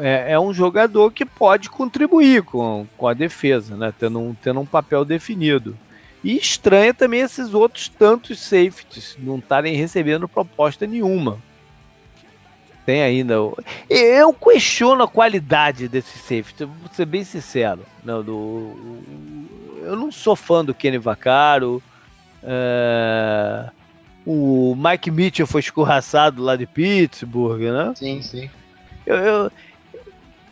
é, 0.00 0.32
é, 0.32 0.40
um 0.40 0.52
jogador 0.52 1.10
que 1.10 1.24
pode 1.24 1.68
contribuir 1.68 2.42
com, 2.42 2.86
com 2.96 3.08
a 3.08 3.14
defesa, 3.14 3.76
né? 3.76 3.92
tendo, 3.98 4.18
um, 4.18 4.34
tendo 4.34 4.60
um 4.60 4.66
papel 4.66 5.04
definido. 5.04 5.76
E 6.22 6.36
estranha 6.36 6.94
também 6.94 7.20
esses 7.20 7.54
outros 7.54 7.88
tantos 7.88 8.40
safeties 8.40 9.16
não 9.18 9.38
estarem 9.38 9.76
recebendo 9.76 10.28
proposta 10.28 10.86
nenhuma. 10.86 11.38
Tem 12.84 13.02
ainda. 13.02 13.34
Eu 13.90 14.32
questiono 14.32 15.02
a 15.02 15.08
qualidade 15.08 15.88
desse 15.88 16.18
safety, 16.18 16.64
vou 16.64 16.88
ser 16.92 17.04
bem 17.04 17.24
sincero. 17.24 17.80
Não, 18.04 18.22
do, 18.22 19.02
eu 19.82 19.96
não 19.96 20.12
sou 20.12 20.36
fã 20.36 20.64
do 20.64 20.72
Kenny 20.72 20.98
Vaccaro. 20.98 21.82
É, 22.42 23.70
o 24.24 24.76
Mike 24.76 25.10
Mitchell 25.10 25.46
foi 25.48 25.60
escorraçado 25.60 26.42
lá 26.42 26.54
de 26.54 26.66
Pittsburgh, 26.66 27.60
né? 27.60 27.92
Sim, 27.96 28.22
sim. 28.22 28.48
Eu, 29.06 29.16
eu, 29.16 29.52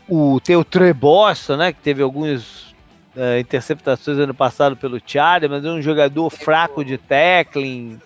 o, 0.09 0.40
tem 0.40 0.57
o 0.57 0.64
Trey 0.64 0.92
Boston, 0.92 1.57
né? 1.57 1.72
Que 1.72 1.80
teve 1.80 2.02
algumas 2.02 2.72
uh, 3.16 3.38
interceptações 3.40 4.18
ano 4.18 4.34
passado 4.34 4.76
pelo 4.76 5.00
Charlie, 5.05 5.48
mas 5.48 5.64
é 5.64 5.68
um 5.68 5.82
jogador 5.82 6.30
fraco 6.30 6.84
de 6.84 6.96
tackling. 6.98 8.00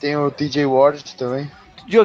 Tem 0.00 0.16
o 0.16 0.30
TJ 0.30 0.64
Ward 0.66 1.16
também. 1.16 1.50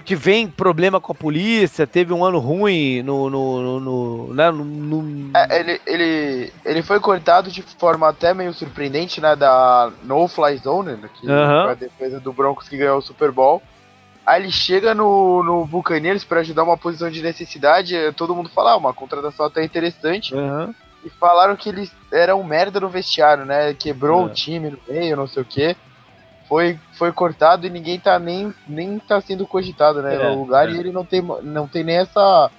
Que 0.06 0.16
vem 0.16 0.48
problema 0.48 1.02
com 1.02 1.12
a 1.12 1.16
polícia, 1.16 1.86
teve 1.86 2.14
um 2.14 2.24
ano 2.24 2.40
ruim 2.40 3.04
no. 3.04 3.30
no, 3.30 3.62
no, 3.62 3.80
no, 3.82 4.34
né, 4.34 4.50
no. 4.50 5.30
É, 5.36 5.60
ele, 5.60 5.82
ele, 5.86 6.54
ele 6.64 6.82
foi 6.82 7.02
cortado 7.02 7.52
de 7.52 7.62
forma 7.62 8.08
até 8.08 8.34
meio 8.34 8.54
surpreendente, 8.54 9.20
né? 9.20 9.36
Da 9.36 9.92
No 10.04 10.26
Fly 10.30 10.56
Zone, 10.58 10.94
né, 10.94 11.10
que 11.14 11.28
uhum. 11.28 11.68
a 11.68 11.74
defesa 11.74 12.18
do 12.18 12.32
Broncos 12.32 12.70
que 12.70 12.78
ganhou 12.78 13.00
o 13.00 13.02
Super 13.02 13.30
Bowl. 13.30 13.62
Aí 14.26 14.42
ele 14.42 14.52
chega 14.52 14.94
no, 14.94 15.44
no 15.44 15.66
Buccaneers 15.66 16.24
para 16.24 16.40
ajudar 16.40 16.64
uma 16.64 16.78
posição 16.78 17.10
de 17.10 17.22
necessidade. 17.22 17.96
Todo 18.16 18.36
mundo 18.36 18.50
fala, 18.50 18.72
ah, 18.72 18.78
uma 18.78 18.94
contratação 18.94 19.46
até 19.46 19.64
interessante. 19.64 20.34
Uhum. 20.34 20.74
E 21.04 21.10
falaram 21.10 21.56
que 21.56 21.68
ele 21.68 21.90
era 22.12 22.34
um 22.36 22.44
merda 22.44 22.80
no 22.80 22.88
vestiário, 22.88 23.46
né? 23.46 23.74
Quebrou 23.74 24.22
uhum. 24.22 24.28
o 24.28 24.30
time 24.30 24.70
no 24.70 24.80
meio, 24.88 25.18
não 25.18 25.28
sei 25.28 25.44
o 25.44 25.46
quê. 25.46 25.76
Foi, 26.48 26.80
foi 26.94 27.12
cortado 27.12 27.68
e 27.68 27.70
ninguém 27.70 28.00
tá 28.00 28.18
nem, 28.18 28.54
nem 28.66 28.98
tá 29.00 29.20
sendo 29.20 29.46
cogitado, 29.46 30.02
né? 30.02 30.16
É, 30.16 30.30
no 30.30 30.40
lugar. 30.40 30.70
É. 30.70 30.72
E 30.72 30.80
ele 30.80 30.92
não 30.92 31.04
tem, 31.04 31.22
não 31.22 31.68
tem 31.68 31.84
nem 31.84 31.98
essa, 31.98 32.50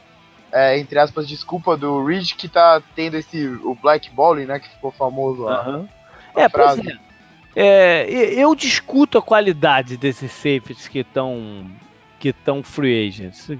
é, 0.52 0.78
entre 0.78 0.98
aspas, 0.98 1.26
desculpa 1.26 1.76
do 1.76 2.04
Reed 2.04 2.32
que 2.34 2.48
tá 2.48 2.82
tendo 2.94 3.16
esse 3.16 3.46
o 3.46 3.74
black 3.74 4.10
balling, 4.10 4.44
né? 4.44 4.58
Que 4.58 4.68
ficou 4.68 4.90
famoso 4.90 5.42
lá. 5.42 5.66
Uhum. 5.66 5.88
É, 6.36 6.48
frase. 6.48 6.82
pois 6.82 6.94
é. 6.94 7.13
É, 7.56 8.06
eu 8.10 8.54
discuto 8.54 9.18
a 9.18 9.22
qualidade 9.22 9.96
desses 9.96 10.32
safeties 10.32 10.88
que 10.88 11.00
estão 11.00 11.70
que 12.18 12.30
estão 12.30 12.62
free 12.62 13.06
agents 13.06 13.50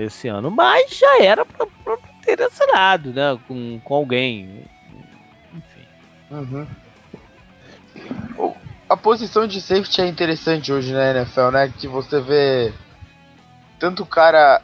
esse 0.00 0.28
ano, 0.28 0.50
mas 0.50 0.96
já 0.96 1.22
era 1.22 1.44
para 1.44 1.98
ter 2.24 2.40
assinado, 2.42 3.12
né, 3.12 3.38
com, 3.46 3.78
com 3.84 3.94
alguém. 3.94 4.64
Enfim. 5.52 5.86
Uhum. 6.30 6.66
A 8.88 8.96
posição 8.96 9.46
de 9.46 9.60
safety 9.60 10.00
é 10.00 10.06
interessante 10.06 10.72
hoje 10.72 10.90
na 10.90 11.10
NFL, 11.10 11.50
né? 11.50 11.70
Que 11.78 11.86
você 11.86 12.18
vê 12.22 12.72
tanto 13.78 14.04
o 14.04 14.06
cara 14.06 14.62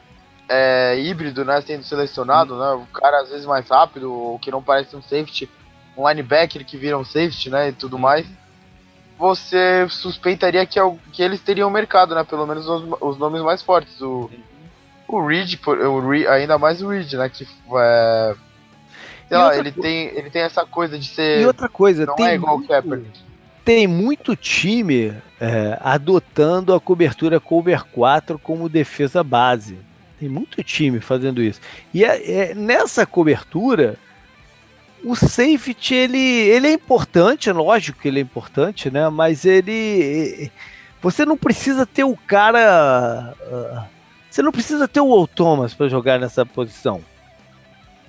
é, 0.48 0.98
híbrido, 0.98 1.44
né, 1.44 1.60
sendo 1.60 1.84
selecionado, 1.84 2.54
uhum. 2.54 2.60
né? 2.60 2.70
O 2.82 2.86
cara 2.98 3.20
às 3.20 3.28
vezes 3.28 3.44
mais 3.44 3.68
rápido, 3.68 4.10
ou 4.10 4.38
que 4.38 4.50
não 4.50 4.62
parece 4.62 4.96
um 4.96 5.02
safety, 5.02 5.50
um 5.94 6.08
linebacker 6.08 6.64
que 6.64 6.78
vira 6.78 6.98
um 6.98 7.04
safety, 7.04 7.50
né, 7.50 7.68
e 7.68 7.72
tudo 7.72 7.96
uhum. 7.96 8.02
mais 8.02 8.26
você 9.18 9.86
suspeitaria 9.88 10.66
que, 10.66 10.78
que 11.12 11.22
eles 11.22 11.40
teriam 11.40 11.70
mercado, 11.70 12.14
né? 12.14 12.24
Pelo 12.24 12.46
menos 12.46 12.66
os, 12.66 12.84
os 13.00 13.18
nomes 13.18 13.42
mais 13.42 13.62
fortes. 13.62 14.00
O, 14.00 14.30
o 15.08 15.26
Reed, 15.26 15.58
o 15.66 16.08
Reed, 16.08 16.26
ainda 16.26 16.58
mais 16.58 16.82
o 16.82 16.88
Reed, 16.88 17.12
né? 17.14 17.28
Que 17.28 17.46
é, 17.76 18.34
sei 19.28 19.36
lá, 19.36 19.56
ele 19.56 19.72
tem, 19.72 20.06
ele 20.08 20.30
tem 20.30 20.42
essa 20.42 20.64
coisa 20.66 20.98
de 20.98 21.08
ser. 21.08 21.40
E 21.40 21.46
outra 21.46 21.68
coisa, 21.68 22.06
não 22.06 22.16
tem 22.16 22.26
é 22.26 22.34
igual 22.34 22.58
muito, 22.58 22.66
o 22.66 22.68
Kaepernick. 22.68 23.20
Tem 23.64 23.86
muito 23.86 24.36
time 24.36 25.14
é, 25.40 25.78
adotando 25.80 26.74
a 26.74 26.80
cobertura 26.80 27.40
cover 27.40 27.84
4 27.84 28.38
como 28.38 28.68
defesa 28.68 29.24
base. 29.24 29.78
Tem 30.20 30.28
muito 30.28 30.62
time 30.62 31.00
fazendo 31.00 31.42
isso. 31.42 31.60
E 31.92 32.04
é, 32.04 32.50
é, 32.50 32.54
nessa 32.54 33.06
cobertura, 33.06 33.96
o 35.04 35.14
safety 35.14 35.94
ele, 35.94 36.18
ele 36.18 36.68
é 36.68 36.72
importante, 36.72 37.50
lógico 37.52 38.00
que 38.00 38.08
ele 38.08 38.18
é 38.18 38.22
importante, 38.22 38.90
né? 38.90 39.08
Mas 39.10 39.44
ele 39.44 40.50
você 41.02 41.26
não 41.26 41.36
precisa 41.36 41.84
ter 41.84 42.04
o 42.04 42.16
cara, 42.16 43.34
ah, 43.52 43.86
você 44.30 44.40
não 44.40 44.50
precisa 44.50 44.88
ter 44.88 45.00
o 45.00 45.14
Will 45.14 45.26
Thomas 45.26 45.74
para 45.74 45.88
jogar 45.88 46.18
nessa 46.18 46.46
posição, 46.46 47.02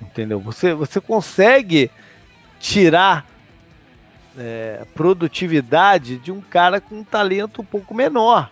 entendeu? 0.01 0.39
Você 0.39 0.73
você 0.73 1.01
consegue 1.01 1.91
tirar 2.59 3.25
é, 4.37 4.85
produtividade 4.95 6.17
de 6.17 6.31
um 6.31 6.39
cara 6.39 6.79
com 6.79 6.99
um 6.99 7.03
talento 7.03 7.61
um 7.61 7.65
pouco 7.65 7.93
menor, 7.93 8.49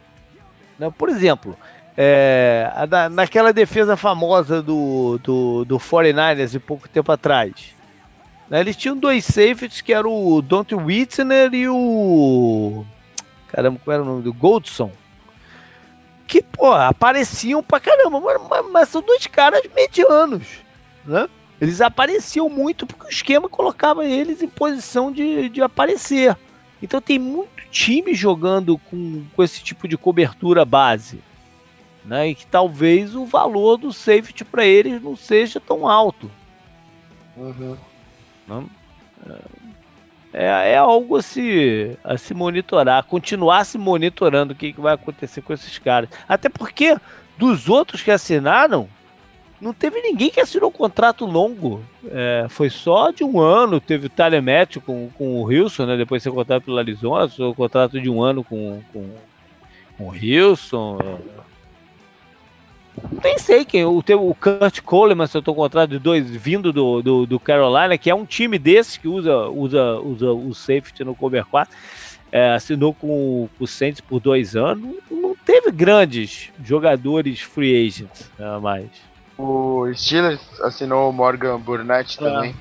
né? 0.77 0.91
Por 0.97 1.07
exemplo, 1.07 1.57
é, 1.95 2.69
na, 2.89 3.07
naquela 3.07 3.53
defesa 3.53 3.95
famosa 3.95 4.61
do, 4.61 5.17
do, 5.23 5.63
do 5.63 5.79
49ers 5.79 6.49
de 6.49 6.59
pouco 6.59 6.89
tempo 6.89 7.09
atrás, 7.09 7.73
né? 8.49 8.59
Eles 8.59 8.75
tinham 8.75 8.97
dois 8.97 9.25
safeties 9.25 9.81
que 9.81 9.93
eram 9.93 10.11
o 10.13 10.41
Don't 10.41 10.73
Whitner 10.73 11.53
e 11.53 11.67
o. 11.67 12.85
Caramba, 13.47 13.79
como 13.83 13.93
era 13.93 14.03
o 14.03 14.05
nome 14.05 14.23
do 14.23 14.33
Goldson? 14.33 14.91
Que, 16.27 16.41
pô, 16.41 16.71
apareciam 16.71 17.61
pra 17.61 17.79
caramba, 17.79 18.19
mas, 18.19 18.65
mas 18.71 18.89
são 18.89 19.01
dois 19.01 19.27
caras 19.27 19.61
medianos, 19.75 20.47
né? 21.05 21.29
Eles 21.61 21.79
apareciam 21.79 22.49
muito 22.49 22.85
porque 22.85 23.05
o 23.05 23.09
esquema 23.09 23.47
colocava 23.47 24.05
eles 24.05 24.41
em 24.41 24.49
posição 24.49 25.11
de, 25.11 25.49
de 25.49 25.61
aparecer. 25.61 26.35
Então 26.81 26.99
tem 26.99 27.17
muito 27.17 27.63
time 27.71 28.13
jogando 28.13 28.77
com, 28.77 29.23
com 29.33 29.43
esse 29.43 29.63
tipo 29.63 29.87
de 29.87 29.97
cobertura 29.97 30.65
base. 30.65 31.21
Né? 32.03 32.29
E 32.29 32.35
que 32.35 32.45
talvez 32.45 33.15
o 33.15 33.25
valor 33.25 33.77
do 33.77 33.93
safety 33.93 34.43
para 34.43 34.65
eles 34.65 35.01
não 35.01 35.15
seja 35.15 35.59
tão 35.59 35.87
alto. 35.87 36.29
Uhum. 37.37 37.77
Não? 38.47 38.69
É, 40.33 40.71
é, 40.71 40.77
algo 40.77 41.15
a 41.17 41.21
se, 41.21 41.97
a 42.03 42.17
se 42.17 42.33
monitorar, 42.33 43.03
continuar 43.03 43.63
se 43.65 43.77
monitorando 43.77 44.53
o 44.53 44.55
que, 44.55 44.73
que 44.73 44.81
vai 44.81 44.95
acontecer 44.95 45.41
com 45.41 45.53
esses 45.53 45.77
caras. 45.77 46.09
Até 46.27 46.49
porque 46.49 46.97
dos 47.37 47.69
outros 47.69 48.01
que 48.01 48.09
assinaram, 48.09 48.89
não 49.61 49.73
teve 49.73 50.01
ninguém 50.01 50.29
que 50.29 50.41
assinou 50.41 50.69
um 50.69 50.73
contrato 50.73 51.25
longo. 51.25 51.81
É, 52.07 52.47
foi 52.49 52.69
só 52.69 53.11
de 53.11 53.23
um 53.23 53.39
ano. 53.39 53.79
Teve 53.79 54.07
o 54.07 54.09
Telemetro 54.09 54.81
com, 54.81 55.09
com 55.17 55.35
o 55.35 55.43
Wilson, 55.43 55.85
né? 55.85 55.95
Depois 55.95 56.21
de 56.21 56.23
ser 56.23 56.31
contratado 56.31 56.65
pelo 56.65 56.77
Arizona, 56.77 57.31
o 57.39 57.55
contrato 57.55 58.01
de 58.01 58.09
um 58.09 58.21
ano 58.21 58.43
com, 58.43 58.81
com, 58.91 59.09
com 59.97 60.03
o 60.03 60.09
Wilson. 60.09 60.97
Nem 63.23 63.37
sei 63.37 63.65
quem. 63.65 63.85
O, 63.85 64.01
teu, 64.03 64.27
o 64.27 64.35
Kurt 64.35 64.81
Coleman, 64.81 65.27
se 65.27 65.37
eu 65.37 65.41
tô 65.41 65.53
contrato 65.53 65.91
de 65.91 65.99
dois, 65.99 66.29
vindo 66.29 66.71
do, 66.71 67.01
do, 67.01 67.25
do, 67.25 67.39
Carolina, 67.39 67.97
que 67.97 68.09
é 68.09 68.15
um 68.15 68.25
time 68.25 68.59
desses 68.59 68.97
que 68.97 69.07
usa, 69.07 69.47
usa, 69.47 69.95
usa 69.99 70.31
o 70.31 70.53
safety 70.53 71.03
no 71.03 71.15
cover 71.15 71.45
4. 71.45 71.75
É, 72.31 72.53
assinou 72.53 72.93
com, 72.95 73.47
com 73.57 73.63
o 73.63 73.67
Saints 73.67 74.01
por 74.01 74.19
dois 74.19 74.55
anos. 74.55 74.95
Não 75.09 75.35
teve 75.35 75.71
grandes 75.71 76.51
jogadores 76.63 77.41
free 77.41 77.87
agents 77.87 78.31
né, 78.39 78.57
mais. 78.57 78.89
O 79.37 79.91
Steelers 79.93 80.41
assinou 80.61 81.09
o 81.09 81.13
Morgan 81.13 81.59
Burnett 81.59 82.17
é. 82.17 82.29
também. 82.29 82.55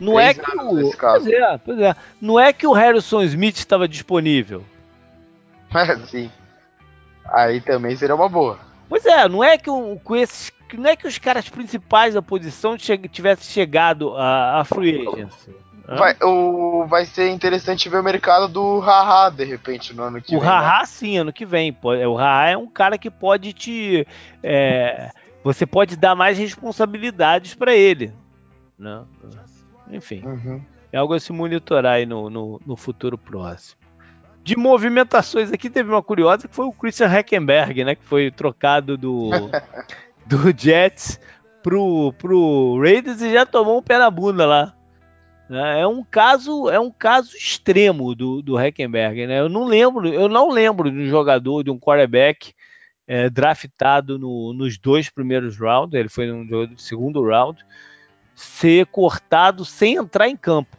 Não 0.00 0.18
é 0.18 0.32
que 0.32 0.50
o. 0.56 0.90
Pois 0.96 1.26
é, 1.26 1.58
pois 1.58 1.78
é. 1.80 1.96
Não 2.20 2.38
é 2.38 2.52
que 2.52 2.66
o 2.66 2.72
Harrison 2.72 3.22
Smith 3.22 3.56
estava 3.56 3.88
disponível. 3.88 4.64
É, 5.74 5.96
sim. 6.06 6.30
Aí 7.26 7.60
também 7.60 7.94
seria 7.96 8.14
uma 8.14 8.28
boa. 8.28 8.58
Pois 8.88 9.04
é, 9.04 9.28
não 9.28 9.44
é 9.44 9.58
que 9.58 9.68
o, 9.68 9.98
com 10.02 10.16
esses, 10.16 10.52
não 10.74 10.88
é 10.88 10.96
que 10.96 11.06
os 11.06 11.18
caras 11.18 11.48
principais 11.48 12.14
da 12.14 12.22
posição 12.22 12.76
tivessem 12.76 13.44
chegado 13.44 14.16
a, 14.16 14.60
a 14.60 14.64
free 14.64 15.06
agency. 15.06 15.54
Vai, 15.86 16.14
o, 16.22 16.84
vai 16.86 17.06
ser 17.06 17.30
interessante 17.30 17.88
ver 17.88 17.98
o 17.98 18.02
mercado 18.02 18.46
do 18.46 18.78
Haha 18.78 19.30
de 19.30 19.44
repente 19.44 19.96
no 19.96 20.02
ano 20.02 20.20
que 20.20 20.36
o 20.36 20.40
vem. 20.40 20.48
O 20.48 20.52
Haha, 20.52 20.80
né? 20.80 20.84
sim, 20.84 21.16
ano 21.16 21.32
que 21.32 21.46
vem. 21.46 21.74
O 21.82 22.14
Haha 22.14 22.50
é 22.50 22.56
um 22.56 22.68
cara 22.68 22.98
que 22.98 23.10
pode 23.10 23.54
te. 23.54 24.06
É, 24.42 25.10
você 25.42 25.64
pode 25.64 25.96
dar 25.96 26.14
mais 26.14 26.36
responsabilidades 26.36 27.54
para 27.54 27.74
ele. 27.74 28.12
Né? 28.78 29.02
Enfim. 29.90 30.22
Uhum. 30.26 30.62
É 30.92 30.98
algo 30.98 31.14
a 31.14 31.20
se 31.20 31.32
monitorar 31.32 31.94
aí 31.94 32.06
no, 32.06 32.28
no, 32.28 32.60
no 32.66 32.76
futuro 32.76 33.16
próximo 33.16 33.77
de 34.48 34.56
movimentações 34.56 35.52
aqui, 35.52 35.68
teve 35.68 35.90
uma 35.90 36.02
curiosa 36.02 36.48
que 36.48 36.54
foi 36.54 36.64
o 36.64 36.72
Christian 36.72 37.06
Hackenberg, 37.06 37.84
né? 37.84 37.94
Que 37.94 38.02
foi 38.02 38.30
trocado 38.30 38.96
do, 38.96 39.28
do 40.24 40.58
Jets 40.58 41.20
pro, 41.62 42.14
pro 42.14 42.80
Raiders 42.80 43.20
e 43.20 43.30
já 43.30 43.44
tomou 43.44 43.78
um 43.78 43.82
pé 43.82 43.98
na 43.98 44.10
bunda 44.10 44.46
lá. 44.46 44.74
Né? 45.50 45.82
É 45.82 45.86
um 45.86 46.02
caso, 46.02 46.70
é 46.70 46.80
um 46.80 46.90
caso 46.90 47.36
extremo 47.36 48.14
do, 48.14 48.40
do 48.40 48.56
Hackenberg, 48.56 49.26
né? 49.26 49.38
Eu 49.38 49.50
não 49.50 49.66
lembro, 49.66 50.08
eu 50.08 50.30
não 50.30 50.48
lembro 50.48 50.90
de 50.90 50.96
um 50.96 51.06
jogador, 51.06 51.62
de 51.62 51.70
um 51.70 51.78
quarterback 51.78 52.54
é, 53.06 53.28
draftado 53.28 54.18
no, 54.18 54.54
nos 54.54 54.78
dois 54.78 55.10
primeiros 55.10 55.58
rounds, 55.58 55.92
ele 55.92 56.08
foi 56.08 56.26
no 56.26 56.78
segundo 56.78 57.22
round, 57.22 57.62
ser 58.34 58.86
cortado 58.86 59.62
sem 59.62 59.96
entrar 59.96 60.26
em 60.26 60.36
campo. 60.38 60.74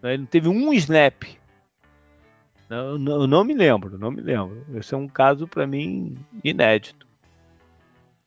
Né? 0.00 0.14
Ele 0.14 0.18
não 0.18 0.26
teve 0.26 0.48
um 0.48 0.72
snap 0.72 1.24
não, 2.68 2.98
não, 2.98 3.26
não 3.26 3.44
me 3.44 3.54
lembro, 3.54 3.98
não 3.98 4.10
me 4.10 4.20
lembro. 4.20 4.64
Esse 4.74 4.94
é 4.94 4.96
um 4.96 5.08
caso 5.08 5.46
para 5.46 5.66
mim 5.66 6.16
inédito. 6.42 7.06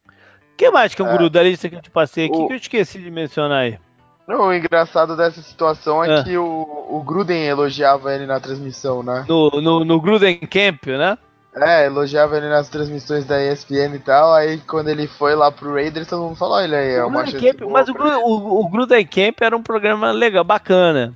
O 0.08 0.56
que 0.58 0.70
mais 0.72 0.94
que 0.94 1.02
é 1.02 1.06
um 1.06 1.12
guru 1.12 1.30
da 1.30 1.44
lista 1.44 1.70
que 1.70 1.76
eu 1.76 1.82
te 1.82 1.90
passei 1.90 2.26
aqui 2.26 2.38
o... 2.38 2.48
que 2.48 2.54
eu 2.54 2.58
esqueci 2.58 3.00
de 3.00 3.12
mencionar 3.12 3.64
aí? 3.64 3.80
Não, 4.28 4.48
o 4.48 4.54
engraçado 4.54 5.18
dessa 5.18 5.42
situação 5.42 6.04
é, 6.04 6.20
é. 6.20 6.24
que 6.24 6.38
o, 6.38 6.88
o, 6.90 7.02
Gruden 7.02 7.48
elogiava 7.48 8.14
ele 8.14 8.28
na 8.28 8.40
transmissão, 8.40 9.02
né? 9.02 9.26
No, 9.28 9.50
no, 9.50 9.84
no 9.84 10.00
Gruden 10.00 10.38
Camp, 10.42 10.86
né? 10.86 11.18
É, 11.56 11.88
elogiava 11.88 12.38
ele 12.38 12.48
nas 12.48 12.70
transmissões 12.70 13.26
da 13.26 13.44
ESPN 13.44 13.96
e 13.96 14.00
tal. 14.00 14.34
Aí 14.34 14.60
quando 14.60 14.90
ele 14.90 15.08
foi 15.08 15.34
lá 15.34 15.52
pro 15.52 15.74
Raiders, 15.74 16.08
todo 16.08 16.22
mundo 16.22 16.36
falou: 16.36 16.62
ele 16.62 16.76
aí 16.76 16.92
é 16.92 17.04
uma 17.04 17.24
Camp, 17.24 17.62
Mas 17.72 17.90
o, 17.90 17.94
o, 17.94 18.60
o 18.60 18.70
Gruden 18.70 19.06
Camp 19.06 19.42
era 19.42 19.58
um 19.58 19.64
programa 19.64 20.12
legal, 20.12 20.44
bacana 20.44 21.16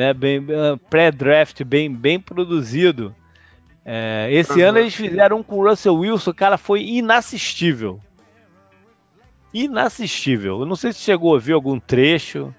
né? 0.00 0.14
Bem 0.14 0.38
uh, 0.38 0.78
pré-draft, 0.88 1.62
bem, 1.62 1.94
bem 1.94 2.18
produzido. 2.18 3.14
É, 3.84 4.28
esse 4.30 4.52
uhum. 4.52 4.68
ano 4.68 4.78
eles 4.78 4.94
fizeram 4.94 5.38
um 5.38 5.42
com 5.42 5.58
o 5.58 5.68
Russell 5.68 5.94
Wilson, 5.94 6.32
cara, 6.32 6.56
foi 6.56 6.82
inassistível. 6.82 8.00
Inassistível. 9.52 10.60
Eu 10.60 10.66
não 10.66 10.74
sei 10.74 10.94
se 10.94 11.00
chegou 11.00 11.36
a 11.36 11.38
ver 11.38 11.52
algum 11.52 11.78
trecho. 11.78 12.54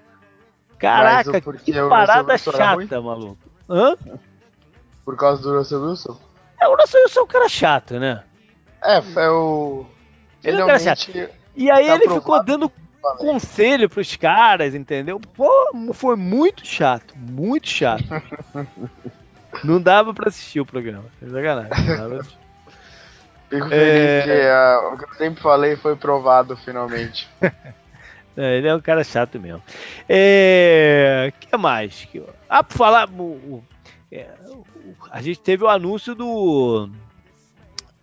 Caraca, 0.78 1.40
que 1.40 1.72
parada 1.88 2.38
chata, 2.38 3.00
maluco. 3.00 3.38
Hã? 3.68 3.96
Por 5.04 5.16
causa 5.16 5.42
do 5.42 5.56
Russell 5.56 5.82
Wilson? 5.82 6.16
É, 6.60 6.68
o 6.68 6.76
Russell 6.76 7.02
Wilson 7.02 7.20
é 7.20 7.22
um 7.24 7.26
cara 7.26 7.48
chato, 7.48 7.98
né? 7.98 8.22
É, 8.84 9.02
é 9.16 9.30
o. 9.30 9.84
Ele 10.44 10.60
é 10.60 10.64
um 10.64 10.66
cara 10.68 10.78
chato. 10.78 11.10
E 11.56 11.70
aí 11.70 11.86
tá 11.86 11.94
ele 11.94 12.08
ficou 12.08 12.42
dando 12.44 12.70
conselho 13.16 13.88
pros 13.88 14.16
caras, 14.16 14.74
entendeu? 14.74 15.20
Pô, 15.20 15.50
foi 15.92 16.16
muito 16.16 16.66
chato, 16.66 17.14
muito 17.16 17.68
chato. 17.68 18.04
não 19.64 19.80
dava 19.80 20.14
pra 20.14 20.28
assistir 20.28 20.60
o 20.60 20.66
programa, 20.66 21.04
sacanagem. 21.20 22.20
Fico 23.48 23.68
feliz 23.68 23.72
é... 23.72 24.22
que 24.24 24.30
uh, 24.30 24.94
o 24.94 24.98
que 24.98 25.04
eu 25.04 25.14
sempre 25.16 25.42
falei 25.42 25.76
foi 25.76 25.96
provado 25.96 26.56
finalmente. 26.56 27.28
é, 28.36 28.58
ele 28.58 28.68
é 28.68 28.74
um 28.74 28.80
cara 28.80 29.04
chato 29.04 29.38
mesmo. 29.38 29.62
É... 30.08 31.32
que 31.38 31.56
mais? 31.56 32.08
Ah, 32.48 32.62
pra 32.62 32.76
falar. 32.76 33.08
é, 34.10 34.28
a 35.10 35.20
gente 35.20 35.40
teve 35.40 35.64
o 35.64 35.68
anúncio 35.68 36.14
do 36.14 36.88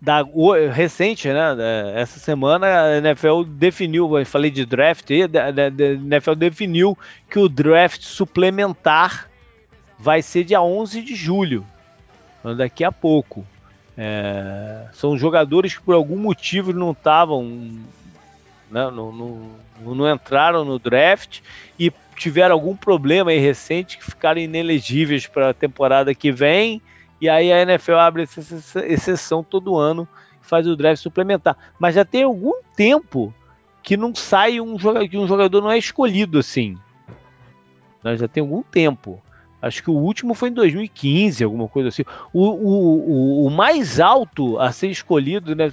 da 0.00 0.24
recente, 0.72 1.28
né? 1.28 1.56
Essa 1.94 2.18
semana 2.18 2.66
a 2.66 2.98
NFL 2.98 3.42
definiu, 3.44 4.18
eu 4.18 4.24
falei 4.24 4.50
de 4.50 4.64
draft, 4.64 5.10
a 5.10 5.68
NFL 6.06 6.34
definiu 6.34 6.96
que 7.28 7.38
o 7.38 7.48
draft 7.48 8.02
suplementar 8.02 9.28
vai 9.98 10.22
ser 10.22 10.44
dia 10.44 10.62
11 10.62 11.02
de 11.02 11.14
julho, 11.14 11.66
daqui 12.56 12.82
a 12.82 12.90
pouco. 12.90 13.44
É, 13.98 14.86
são 14.94 15.18
jogadores 15.18 15.76
que 15.76 15.82
por 15.82 15.94
algum 15.94 16.16
motivo 16.16 16.72
não 16.72 16.92
estavam, 16.92 17.44
né, 18.70 18.90
não, 18.90 19.12
não, 19.12 19.50
não 19.94 20.10
entraram 20.10 20.64
no 20.64 20.78
draft 20.78 21.40
e 21.78 21.92
tiveram 22.16 22.54
algum 22.54 22.74
problema 22.74 23.30
recente 23.32 23.98
que 23.98 24.04
ficaram 24.04 24.40
inelegíveis 24.40 25.26
para 25.26 25.50
a 25.50 25.54
temporada 25.54 26.14
que 26.14 26.32
vem. 26.32 26.80
E 27.20 27.28
aí 27.28 27.52
a 27.52 27.62
NFL 27.62 27.94
abre 27.94 28.22
essa 28.22 28.84
exceção 28.86 29.42
todo 29.42 29.76
ano 29.76 30.08
e 30.42 30.46
faz 30.46 30.66
o 30.66 30.74
draft 30.74 31.02
suplementar. 31.02 31.56
Mas 31.78 31.94
já 31.94 32.04
tem 32.04 32.22
algum 32.22 32.62
tempo 32.74 33.34
que 33.82 33.96
não 33.96 34.14
sai 34.14 34.60
um 34.60 34.78
jogador, 34.78 35.08
que 35.08 35.18
um 35.18 35.26
jogador 35.26 35.60
não 35.60 35.70
é 35.70 35.78
escolhido 35.78 36.38
assim. 36.38 36.78
Né, 38.02 38.16
já 38.16 38.26
tem 38.26 38.40
algum 38.40 38.62
tempo. 38.62 39.20
Acho 39.62 39.82
que 39.82 39.90
o 39.90 39.94
último 39.94 40.32
foi 40.32 40.48
em 40.48 40.54
2015, 40.54 41.44
alguma 41.44 41.68
coisa 41.68 41.90
assim. 41.90 42.04
O, 42.32 42.48
o, 42.48 43.44
o, 43.44 43.46
o 43.46 43.50
mais 43.50 44.00
alto 44.00 44.58
a 44.58 44.72
ser 44.72 44.88
escolhido 44.88 45.54
né, 45.54 45.66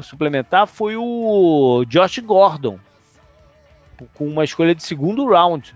suplementar 0.00 0.68
foi 0.68 0.96
o 0.96 1.84
Josh 1.88 2.20
Gordon, 2.20 2.78
com 4.14 4.28
uma 4.28 4.44
escolha 4.44 4.74
de 4.76 4.84
segundo 4.84 5.26
round 5.28 5.74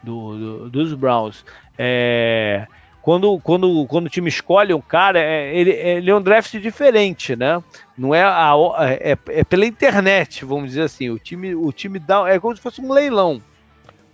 do, 0.00 0.38
do, 0.38 0.70
dos 0.70 0.94
Browns. 0.94 1.44
É, 1.76 2.68
quando, 3.08 3.40
quando, 3.40 3.86
quando 3.86 4.04
o 4.04 4.10
time 4.10 4.28
escolhe 4.28 4.74
um 4.74 4.82
cara, 4.82 5.18
é, 5.18 5.56
ele, 5.56 5.70
ele, 5.70 6.10
é 6.10 6.14
um 6.14 6.20
draft 6.20 6.54
diferente, 6.58 7.34
né? 7.34 7.64
Não 7.96 8.14
é, 8.14 8.22
a, 8.22 8.52
é, 9.00 9.16
é, 9.28 9.44
pela 9.44 9.64
internet, 9.64 10.44
vamos 10.44 10.68
dizer 10.68 10.82
assim. 10.82 11.08
O 11.08 11.18
time, 11.18 11.54
o 11.54 11.72
time 11.72 11.98
dá. 11.98 12.28
É 12.28 12.38
como 12.38 12.54
se 12.54 12.60
fosse 12.60 12.82
um 12.82 12.92
leilão. 12.92 13.42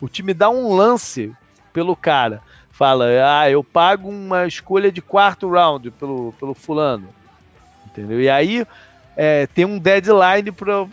O 0.00 0.08
time 0.08 0.32
dá 0.32 0.48
um 0.48 0.72
lance 0.72 1.32
pelo 1.72 1.96
cara. 1.96 2.40
Fala, 2.70 3.06
ah, 3.40 3.50
eu 3.50 3.64
pago 3.64 4.08
uma 4.08 4.46
escolha 4.46 4.92
de 4.92 5.02
quarto 5.02 5.50
round 5.50 5.90
pelo, 5.90 6.32
pelo 6.38 6.54
fulano. 6.54 7.08
Entendeu? 7.86 8.20
E 8.20 8.30
aí 8.30 8.64
é, 9.16 9.48
tem 9.48 9.64
um 9.64 9.76
deadline 9.76 10.52
para 10.52 10.86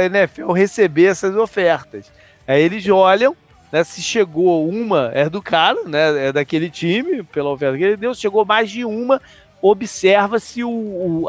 a 0.00 0.04
NFL 0.06 0.50
receber 0.50 1.04
essas 1.04 1.36
ofertas. 1.36 2.10
Aí 2.48 2.60
eles 2.60 2.84
olham 2.88 3.36
né, 3.72 3.82
se 3.82 4.02
chegou 4.02 4.68
uma, 4.68 5.10
é 5.14 5.30
do 5.30 5.40
cara, 5.40 5.82
né, 5.84 6.28
é 6.28 6.32
daquele 6.32 6.68
time, 6.68 7.22
pela 7.22 7.50
oferta 7.50 7.78
que 7.78 7.84
ele 7.84 7.96
deu, 7.96 8.14
chegou 8.14 8.44
mais 8.44 8.70
de 8.70 8.84
uma, 8.84 9.20
observa-se 9.62 10.60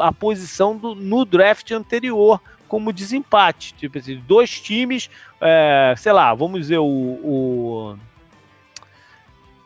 a 0.02 0.12
posição 0.12 0.76
do, 0.76 0.94
no 0.94 1.24
draft 1.24 1.70
anterior 1.70 2.38
como 2.68 2.92
desempate. 2.92 3.72
Tipo 3.74 3.98
assim, 3.98 4.22
dois 4.26 4.60
times, 4.60 5.08
é, 5.40 5.94
sei 5.96 6.12
lá, 6.12 6.34
vamos 6.34 6.60
dizer, 6.60 6.78
o, 6.78 6.84
o 6.84 7.96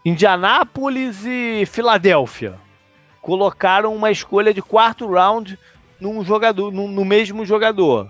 Indianápolis 0.04 1.24
e 1.24 1.64
Filadélfia. 1.66 2.54
Colocaram 3.20 3.94
uma 3.94 4.10
escolha 4.10 4.54
de 4.54 4.62
quarto 4.62 5.10
round 5.10 5.58
num 6.00 6.24
jogador, 6.24 6.70
no, 6.70 6.86
no 6.86 7.04
mesmo 7.04 7.44
jogador 7.44 8.08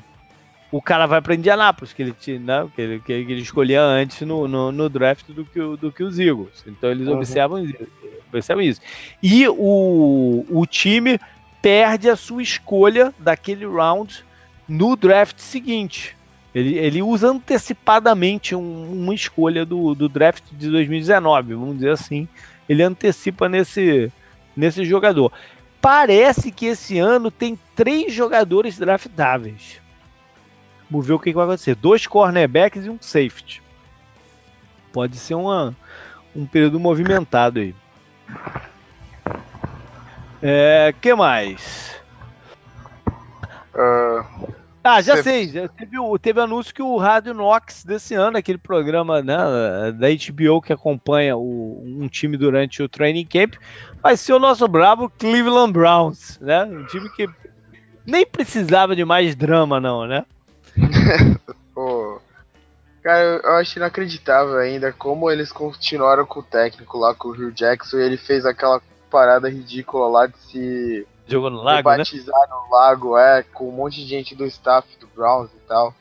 o 0.70 0.82
cara 0.82 1.07
vai 1.07 1.20
para 1.20 1.35
Indianápolis, 1.35 1.93
que 1.93 2.03
ele, 2.03 2.15
né, 2.40 2.69
que 2.74 2.81
ele, 2.81 3.01
que 3.01 3.12
ele 3.12 3.40
escolhia 3.40 3.82
antes 3.82 4.20
no, 4.23 4.47
no, 4.47 4.70
no, 4.70 4.89
draft 4.89 5.27
do 5.28 5.45
que, 5.45 5.59
do 5.59 5.90
que 5.90 6.03
os 6.03 6.19
Eagles. 6.19 6.62
Então 6.66 6.90
eles 6.90 7.09
uhum. 7.09 7.16
observam, 7.16 7.66
observam 8.28 8.62
isso. 8.62 8.81
E 9.23 9.49
o, 9.49 10.45
o 10.51 10.66
time 10.66 11.19
perde 11.62 12.11
a 12.11 12.16
sua 12.16 12.43
escolha 12.43 13.15
daquele 13.19 13.66
round 13.66 14.24
no 14.69 14.95
draft 14.95 15.39
seguinte. 15.39 16.16
Ele, 16.55 16.77
ele 16.77 17.03
usa 17.03 17.28
antecipadamente 17.28 18.55
um, 18.55 18.93
uma 18.93 19.15
escolha 19.15 19.65
do, 19.65 19.95
do 19.95 20.09
draft 20.09 20.45
de 20.53 20.70
2019, 20.70 21.55
vamos 21.55 21.77
dizer 21.77 21.90
assim. 21.90 22.28
Ele 22.69 22.82
antecipa 22.82 23.49
nesse, 23.49 24.12
nesse 24.55 24.85
jogador. 24.85 25.32
Parece 25.81 26.51
que 26.51 26.66
esse 26.66 26.99
ano 26.99 27.31
tem 27.31 27.59
três 27.74 28.12
jogadores 28.12 28.78
draftáveis. 28.78 29.81
Vamos 30.90 31.06
ver 31.06 31.12
o 31.12 31.19
que, 31.19 31.32
vai 31.32 31.44
acontecer. 31.44 31.74
Dois 31.74 32.06
cornerbacks 32.06 32.85
e 32.85 32.90
um 32.90 32.98
safety. 33.01 33.62
Pode 34.93 35.16
ser 35.16 35.35
uma, 35.35 35.77
um 36.35 36.47
período 36.47 36.81
movimentado 36.81 37.60
aí. 37.60 37.74
É, 40.43 40.94
que 41.01 41.15
mais? 41.15 42.01
Uh, 43.74 44.55
ah, 44.82 45.02
já 45.02 45.23
sei. 45.23 45.48
Já 45.48 45.69
teve, 45.69 45.97
teve 46.20 46.40
anúncio 46.40 46.74
que 46.74 46.82
o 46.82 46.97
Rádio 46.97 47.35
Nox 47.35 47.85
desse 47.85 48.15
ano, 48.15 48.39
aquele 48.39 48.59
programa 48.59 49.20
né, 49.20 49.36
da 49.93 50.06
HBO 50.09 50.62
que 50.62 50.73
acompanha 50.73 51.36
o, 51.36 51.82
um 51.85 52.09
time 52.09 52.36
durante 52.36 52.82
o 52.82 52.89
training 52.89 53.27
camp, 53.27 53.56
vai 54.02 54.16
ser 54.16 54.32
o 54.32 54.39
nosso 54.39 54.66
bravo 54.66 55.10
Cleveland 55.19 55.73
Browns, 55.73 56.39
né? 56.40 56.65
Um 56.65 56.86
time 56.86 57.10
que 57.10 57.28
nem 58.06 58.24
precisava 58.24 58.97
de 58.97 59.05
mais 59.05 59.36
drama, 59.36 59.78
não, 59.78 60.06
né? 60.06 60.24
Pô, 61.74 62.20
cara, 63.02 63.40
eu 63.42 63.52
acho 63.56 63.78
inacreditável 63.78 64.59
ainda 64.59 64.92
como 64.92 65.30
eles 65.30 65.52
continuaram 65.52 66.26
com 66.26 66.40
o 66.40 66.42
técnico 66.42 66.98
lá, 66.98 67.14
com 67.14 67.28
o 67.28 67.32
Hugh 67.32 67.52
Jackson, 67.52 67.98
e 67.98 68.02
ele 68.02 68.16
fez 68.16 68.44
aquela 68.44 68.80
parada 69.10 69.48
ridícula 69.48 70.09
lá 70.09 70.26
de 70.26 70.38
se 70.38 71.06
Jogou 71.26 71.50
no 71.50 71.62
lago, 71.62 71.90
né? 71.90 71.98
batizar 71.98 72.40
né? 72.40 72.46
no 72.50 72.74
lago, 72.74 73.18
é, 73.18 73.42
com 73.42 73.68
um 73.68 73.72
monte 73.72 73.96
de 73.96 74.06
gente 74.06 74.34
do 74.34 74.46
staff 74.46 74.88
do 74.98 75.06
Browns 75.09 75.50
e 75.52 75.68
tal. 75.68 75.94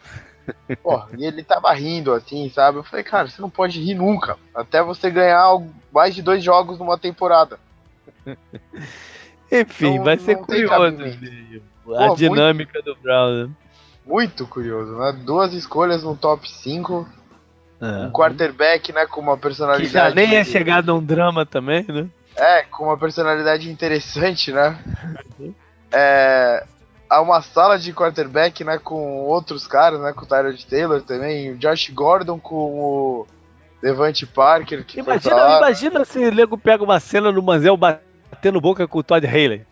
Pô, 0.81 1.03
e 1.17 1.25
ele 1.25 1.43
tava 1.43 1.73
rindo 1.73 2.13
assim, 2.13 2.49
sabe? 2.49 2.77
Eu 2.77 2.83
falei, 2.83 3.03
cara, 3.03 3.27
você 3.27 3.41
não 3.41 3.49
pode 3.49 3.81
rir 3.81 3.95
nunca. 3.95 4.37
Até 4.55 4.81
você 4.81 5.11
ganhar 5.11 5.61
mais 5.91 6.15
de 6.15 6.21
dois 6.21 6.41
jogos 6.41 6.79
numa 6.79 6.97
temporada. 6.97 7.59
Enfim, 9.51 9.97
não, 9.97 10.05
vai 10.05 10.17
ser 10.17 10.37
curioso 10.37 10.73
a 11.95 12.07
Pô, 12.07 12.15
dinâmica 12.15 12.81
muito... 12.83 12.95
do 12.95 13.01
Browns. 13.01 13.51
Muito 14.07 14.47
curioso, 14.47 14.97
né? 14.97 15.11
Duas 15.23 15.53
escolhas 15.53 16.03
no 16.03 16.15
top 16.15 16.49
5. 16.49 17.07
É. 17.79 17.85
Um 18.05 18.11
quarterback, 18.11 18.91
né, 18.91 19.05
com 19.05 19.21
uma 19.21 19.37
personalidade. 19.37 19.89
Que 19.89 19.93
já 19.93 20.09
nem 20.09 20.35
é 20.35 20.43
chegado 20.43 20.91
a 20.91 20.95
um 20.95 21.03
drama 21.03 21.45
também, 21.45 21.85
né? 21.87 22.07
É, 22.35 22.63
com 22.63 22.85
uma 22.85 22.97
personalidade 22.97 23.69
interessante, 23.69 24.51
né? 24.51 24.79
é, 25.91 26.63
há 27.09 27.21
uma 27.21 27.41
sala 27.41 27.77
de 27.77 27.93
quarterback, 27.93 28.63
né, 28.63 28.77
com 28.77 29.21
outros 29.25 29.67
caras, 29.67 29.99
né, 29.99 30.13
com 30.13 30.23
o 30.23 30.27
Tyrod 30.27 30.65
Taylor 30.65 31.01
também, 31.01 31.51
o 31.51 31.57
Josh 31.57 31.89
Gordon 31.89 32.39
com 32.39 32.55
o 32.55 33.27
Devante 33.81 34.25
Parker. 34.25 34.83
Que 34.85 34.99
imagina, 34.99 35.57
imagina 35.57 36.05
se 36.05 36.19
o 36.19 36.33
nego 36.33 36.57
pega 36.57 36.83
uma 36.83 36.99
cena 36.99 37.31
no 37.31 37.41
Manzel 37.41 37.77
batendo 37.77 38.61
boca 38.61 38.87
com 38.87 38.99
o 38.99 39.03
Todd 39.03 39.25
Haley. 39.25 39.65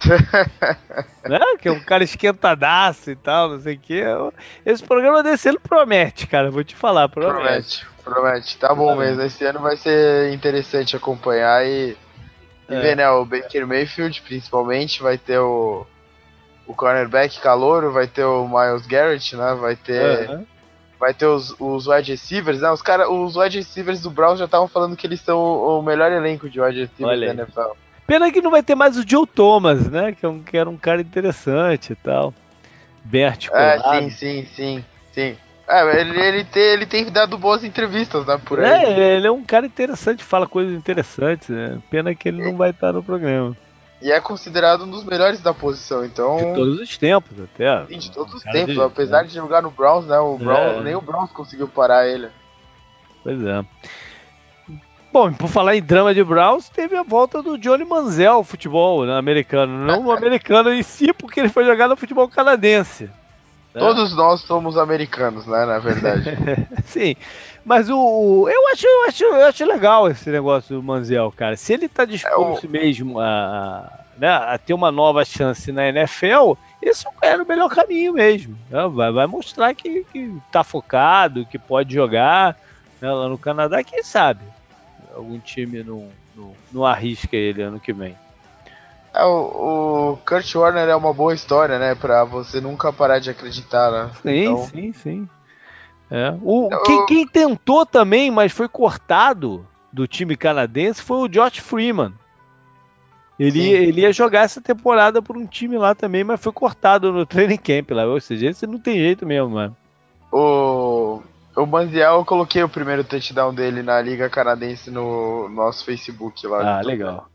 né? 1.28 1.40
Que 1.58 1.68
é 1.68 1.72
um 1.72 1.80
cara 1.80 2.02
esquentadaço 2.02 3.10
e 3.10 3.16
tal, 3.16 3.50
não 3.50 3.60
sei 3.60 3.74
o 3.74 3.78
que. 3.78 4.02
Esse 4.64 4.82
programa 4.82 5.22
desse 5.22 5.48
ano 5.48 5.60
promete, 5.60 6.26
cara. 6.26 6.50
Vou 6.50 6.64
te 6.64 6.74
falar, 6.74 7.08
promete. 7.08 7.36
Promete, 7.42 7.86
promete. 8.04 8.58
Tá 8.58 8.74
bom 8.74 8.96
mesmo. 8.96 9.22
Esse 9.22 9.44
ano 9.44 9.60
vai 9.60 9.76
ser 9.76 10.32
interessante 10.32 10.96
acompanhar 10.96 11.66
e, 11.66 11.96
e 12.68 12.74
é. 12.74 12.80
ver, 12.80 12.96
né? 12.96 13.08
O 13.10 13.24
Baker 13.24 13.66
Mayfield, 13.66 14.22
principalmente, 14.22 15.02
vai 15.02 15.18
ter 15.18 15.38
o, 15.38 15.86
o 16.66 16.74
cornerback 16.74 17.38
calouro, 17.40 17.92
vai 17.92 18.06
ter 18.06 18.24
o 18.24 18.48
Miles 18.48 18.86
Garrett, 18.86 19.36
né? 19.36 19.54
Vai 19.54 19.76
ter. 19.76 20.30
Uhum. 20.30 20.46
Vai 20.98 21.14
ter 21.14 21.24
os, 21.24 21.54
os 21.58 21.86
wide 21.86 22.12
receivers, 22.12 22.60
né? 22.60 22.70
Os, 22.70 22.82
cara, 22.82 23.10
os 23.10 23.34
wide 23.34 23.56
receivers 23.56 24.02
do 24.02 24.10
Browns 24.10 24.38
já 24.38 24.44
estavam 24.44 24.68
falando 24.68 24.94
que 24.94 25.06
eles 25.06 25.20
são 25.22 25.38
o, 25.38 25.78
o 25.78 25.82
melhor 25.82 26.12
elenco 26.12 26.48
de 26.48 26.60
wide 26.60 26.80
receivers 26.80 27.20
da 27.20 27.42
NFL. 27.42 27.72
Pena 28.10 28.32
que 28.32 28.40
não 28.40 28.50
vai 28.50 28.60
ter 28.60 28.74
mais 28.74 28.96
o 28.96 29.08
Joe 29.08 29.24
Thomas, 29.24 29.88
né? 29.88 30.10
Que, 30.10 30.26
é 30.26 30.28
um, 30.28 30.42
que 30.42 30.58
era 30.58 30.68
um 30.68 30.76
cara 30.76 31.00
interessante 31.00 31.92
e 31.92 31.94
tal. 31.94 32.34
Bem 33.04 33.24
articulado. 33.24 33.84
É, 33.86 34.02
sim, 34.02 34.10
sim, 34.10 34.48
sim, 34.52 34.84
sim. 35.12 35.36
É, 35.68 36.00
ele, 36.00 36.20
ele, 36.20 36.44
tem, 36.44 36.62
ele 36.64 36.86
tem 36.86 37.04
dado 37.04 37.38
boas 37.38 37.62
entrevistas, 37.62 38.26
né, 38.26 38.36
por 38.44 38.58
aí. 38.58 38.84
É, 38.84 39.16
ele 39.16 39.28
é 39.28 39.30
um 39.30 39.44
cara 39.44 39.64
interessante, 39.64 40.24
fala 40.24 40.48
coisas 40.48 40.74
interessantes, 40.74 41.50
né? 41.50 41.78
Pena 41.88 42.12
que 42.12 42.28
ele 42.28 42.42
não 42.42 42.56
vai 42.56 42.70
estar 42.70 42.92
no 42.92 43.00
programa. 43.00 43.56
E 44.02 44.10
é 44.10 44.20
considerado 44.20 44.82
um 44.82 44.90
dos 44.90 45.04
melhores 45.04 45.40
da 45.40 45.54
posição, 45.54 46.04
então... 46.04 46.36
De 46.36 46.54
todos 46.54 46.80
os 46.80 46.98
tempos, 46.98 47.38
até. 47.40 47.86
Sim, 47.86 47.98
de 47.98 48.10
todos 48.10 48.34
os 48.34 48.42
tempos, 48.42 48.74
de, 48.74 48.82
apesar 48.82 49.22
né? 49.22 49.28
de 49.28 49.34
jogar 49.34 49.62
no 49.62 49.70
Browns, 49.70 50.06
né? 50.06 50.18
O 50.18 50.36
Browns, 50.36 50.78
é. 50.78 50.80
Nem 50.80 50.96
o 50.96 51.00
Browns 51.00 51.30
conseguiu 51.30 51.68
parar 51.68 52.08
ele. 52.08 52.26
Pois 53.22 53.40
é. 53.40 53.64
Bom, 55.12 55.32
por 55.32 55.48
falar 55.48 55.74
em 55.74 55.82
drama 55.82 56.14
de 56.14 56.22
Browns, 56.22 56.68
teve 56.68 56.96
a 56.96 57.02
volta 57.02 57.42
do 57.42 57.58
Johnny 57.58 57.84
Manziel 57.84 58.34
ao 58.34 58.44
futebol 58.44 59.04
né, 59.04 59.18
americano. 59.18 59.84
Não 59.84 60.04
no 60.04 60.12
americano 60.12 60.72
em 60.72 60.82
si, 60.84 61.12
porque 61.12 61.40
ele 61.40 61.48
foi 61.48 61.64
jogar 61.64 61.88
no 61.88 61.96
futebol 61.96 62.28
canadense. 62.28 63.10
Né? 63.74 63.80
Todos 63.80 64.14
nós 64.14 64.40
somos 64.42 64.78
americanos, 64.78 65.46
né? 65.46 65.66
Na 65.66 65.78
verdade. 65.80 66.36
Sim. 66.86 67.16
Mas 67.64 67.90
o, 67.90 67.98
o, 67.98 68.48
eu, 68.48 68.68
acho, 68.68 68.86
eu, 68.86 69.04
acho, 69.04 69.24
eu 69.24 69.46
acho 69.46 69.64
legal 69.64 70.08
esse 70.08 70.30
negócio 70.30 70.76
do 70.76 70.82
Manziel, 70.82 71.32
cara. 71.36 71.56
Se 71.56 71.72
ele 71.72 71.88
tá 71.88 72.04
disposto 72.04 72.64
é 72.64 72.68
o... 72.68 72.70
mesmo 72.70 73.18
a, 73.18 73.90
né, 74.16 74.28
a 74.28 74.58
ter 74.58 74.74
uma 74.74 74.92
nova 74.92 75.24
chance 75.24 75.72
na 75.72 75.88
NFL, 75.88 76.54
esse 76.80 77.04
é 77.22 77.36
o 77.36 77.46
melhor 77.46 77.68
caminho 77.68 78.12
mesmo. 78.12 78.56
Né? 78.70 78.88
Vai, 78.88 79.12
vai, 79.12 79.26
mostrar 79.26 79.74
que, 79.74 80.04
que 80.12 80.34
tá 80.52 80.62
focado, 80.62 81.44
que 81.46 81.58
pode 81.58 81.92
jogar 81.92 82.56
né, 83.00 83.10
lá 83.10 83.28
no 83.28 83.36
Canadá, 83.36 83.82
quem 83.82 84.02
sabe? 84.02 84.40
Algum 85.20 85.38
time 85.38 85.82
não, 85.82 86.08
não, 86.34 86.54
não 86.72 86.86
arrisca 86.86 87.36
ele 87.36 87.60
ano 87.60 87.78
que 87.78 87.92
vem. 87.92 88.16
É, 89.12 89.22
o, 89.22 90.12
o, 90.12 90.18
Kurt 90.24 90.54
Warner 90.54 90.88
é 90.88 90.96
uma 90.96 91.12
boa 91.12 91.34
história, 91.34 91.78
né? 91.78 91.94
Pra 91.94 92.24
você 92.24 92.58
nunca 92.58 92.90
parar 92.90 93.18
de 93.18 93.28
acreditar, 93.28 93.90
né? 93.90 94.10
Sim, 94.22 94.44
então... 94.44 94.66
sim, 94.66 94.92
sim. 94.94 95.28
É. 96.10 96.34
O, 96.42 96.70
quem, 96.84 97.06
quem, 97.06 97.26
tentou 97.26 97.84
também, 97.84 98.30
mas 98.30 98.50
foi 98.50 98.66
cortado 98.66 99.66
do 99.92 100.06
time 100.06 100.36
canadense 100.36 101.02
foi 101.02 101.18
o 101.18 101.28
Josh 101.28 101.58
Freeman. 101.58 102.14
Ele, 103.38 103.68
ele 103.68 104.00
ia 104.00 104.12
jogar 104.12 104.40
essa 104.40 104.60
temporada 104.60 105.20
por 105.20 105.36
um 105.36 105.46
time 105.46 105.76
lá 105.76 105.94
também, 105.94 106.24
mas 106.24 106.40
foi 106.40 106.52
cortado 106.52 107.12
no 107.12 107.26
training 107.26 107.58
camp 107.58 107.90
lá. 107.90 108.06
Ou 108.06 108.20
seja, 108.20 108.48
esse 108.48 108.66
não 108.66 108.78
tem 108.78 108.96
jeito 108.96 109.26
mesmo, 109.26 109.50
mano. 109.50 109.76
O, 110.32 111.20
o 111.56 111.66
Manziel, 111.66 112.14
eu 112.14 112.24
coloquei 112.24 112.62
o 112.62 112.68
primeiro 112.68 113.04
touchdown 113.04 113.54
dele 113.54 113.82
na 113.82 114.00
Liga 114.00 114.28
Canadense 114.30 114.90
no 114.90 115.48
nosso 115.48 115.84
Facebook 115.84 116.46
lá. 116.46 116.78
Ah, 116.78 116.80
legal. 116.82 117.28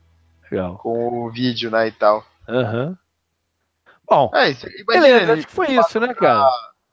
Legal. 0.51 0.77
Com 0.77 1.25
o 1.25 1.29
vídeo, 1.29 1.71
né, 1.71 1.87
e 1.87 1.91
tal. 1.91 2.23
Aham. 2.47 2.87
Uhum. 2.87 2.97
Bom, 4.07 4.31
é 4.35 4.51
isso. 4.51 4.67
Beleza, 4.85 5.33
acho 5.33 5.47
que 5.47 5.53
foi 5.53 5.71
isso, 5.71 5.99
né, 5.99 6.13
cara? 6.13 6.47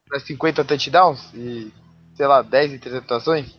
Pra 0.08 0.18
50 0.18 0.64
touchdowns 0.64 1.32
e, 1.34 1.72
sei 2.14 2.26
lá, 2.26 2.40
10 2.40 2.72
interceptações. 2.72 3.58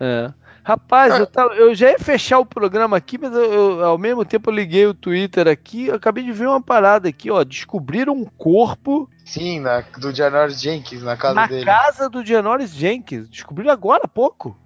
É. 0.00 0.32
Rapaz, 0.64 1.18
eu, 1.18 1.26
tava, 1.26 1.54
eu, 1.54 1.74
já 1.74 1.90
ia 1.90 1.98
fechar 1.98 2.38
o 2.38 2.46
programa 2.46 2.96
aqui, 2.96 3.18
mas 3.18 3.34
eu, 3.34 3.52
eu, 3.52 3.84
ao 3.84 3.98
mesmo 3.98 4.24
tempo 4.24 4.48
eu 4.48 4.54
liguei 4.54 4.86
o 4.86 4.94
Twitter 4.94 5.46
aqui, 5.46 5.88
eu 5.88 5.94
acabei 5.94 6.24
de 6.24 6.32
ver 6.32 6.48
uma 6.48 6.62
parada 6.62 7.06
aqui, 7.06 7.30
ó. 7.30 7.44
Descobriram 7.44 8.14
um 8.14 8.24
corpo. 8.24 9.10
Sim, 9.26 9.60
na, 9.60 9.82
do 9.98 10.10
Janoris 10.14 10.58
Jenkins, 10.58 11.02
na 11.02 11.18
casa 11.18 11.34
na 11.34 11.46
dele. 11.46 11.66
Na 11.66 11.72
casa 11.72 12.08
do 12.08 12.24
Janoris 12.24 12.70
Jenkins. 12.70 13.28
Descobriram 13.28 13.72
agora 13.72 14.04
há 14.04 14.08
pouco. 14.08 14.56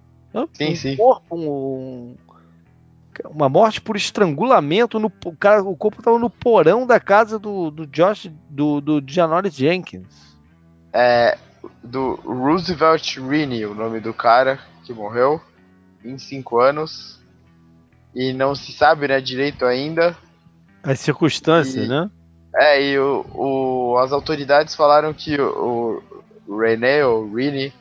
Sim, 0.53 0.71
um 0.71 0.75
sim. 0.77 0.95
Corpo, 0.95 1.35
um, 1.35 2.15
uma 3.29 3.49
morte 3.49 3.81
por 3.81 3.97
estrangulamento. 3.97 4.99
No, 4.99 5.11
o, 5.25 5.35
cara, 5.35 5.61
o 5.61 5.75
corpo 5.75 5.99
estava 5.99 6.17
no 6.17 6.29
porão 6.29 6.87
da 6.87 7.01
casa 7.01 7.37
do, 7.37 7.69
do 7.69 7.85
Josh, 7.85 8.31
do, 8.49 8.79
do 8.79 9.03
Janoris 9.05 9.53
Jenkins. 9.53 10.37
É, 10.93 11.37
do 11.83 12.15
Roosevelt 12.15 13.17
Rini, 13.17 13.65
o 13.65 13.75
nome 13.75 13.99
do 13.99 14.13
cara 14.13 14.59
que 14.85 14.93
morreu. 14.93 15.41
25 16.03 16.59
anos. 16.59 17.19
E 18.15 18.33
não 18.33 18.55
se 18.55 18.71
sabe, 18.71 19.07
né, 19.07 19.21
direito 19.21 19.65
ainda. 19.65 20.17
As 20.83 20.99
circunstâncias, 20.99 21.85
e, 21.85 21.87
né? 21.87 22.09
É, 22.55 22.81
e 22.81 22.97
o, 22.97 23.25
o, 23.33 23.97
as 23.99 24.11
autoridades 24.11 24.75
falaram 24.75 25.13
que 25.13 25.39
o, 25.39 26.01
o 26.47 26.59
René, 26.59 27.05
ou 27.05 27.31
Rini, 27.31 27.71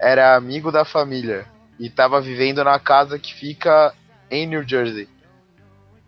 era 0.00 0.34
amigo 0.34 0.72
da 0.72 0.84
família. 0.84 1.46
E 1.78 1.86
estava 1.86 2.20
vivendo 2.20 2.64
na 2.64 2.78
casa 2.78 3.18
que 3.18 3.34
fica 3.34 3.92
em 4.30 4.46
New 4.46 4.66
Jersey. 4.66 5.08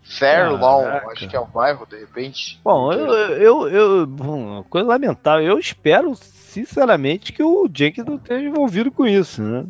Fairlawn, 0.03 1.09
acho 1.11 1.29
que 1.29 1.35
é 1.35 1.39
um 1.39 1.47
bairro, 1.47 1.85
de 1.85 1.99
repente. 1.99 2.59
Bom, 2.63 2.91
eu, 2.91 3.13
eu, 3.13 3.69
eu 3.69 4.07
bom, 4.07 4.63
coisa 4.63 4.87
lamentável. 4.87 5.45
Eu 5.45 5.59
espero, 5.59 6.15
sinceramente, 6.15 7.31
que 7.31 7.43
o 7.43 7.69
Jenkins 7.71 8.05
não 8.05 8.15
esteja 8.15 8.43
envolvido 8.43 8.91
com 8.91 9.05
isso, 9.05 9.41
né? 9.41 9.65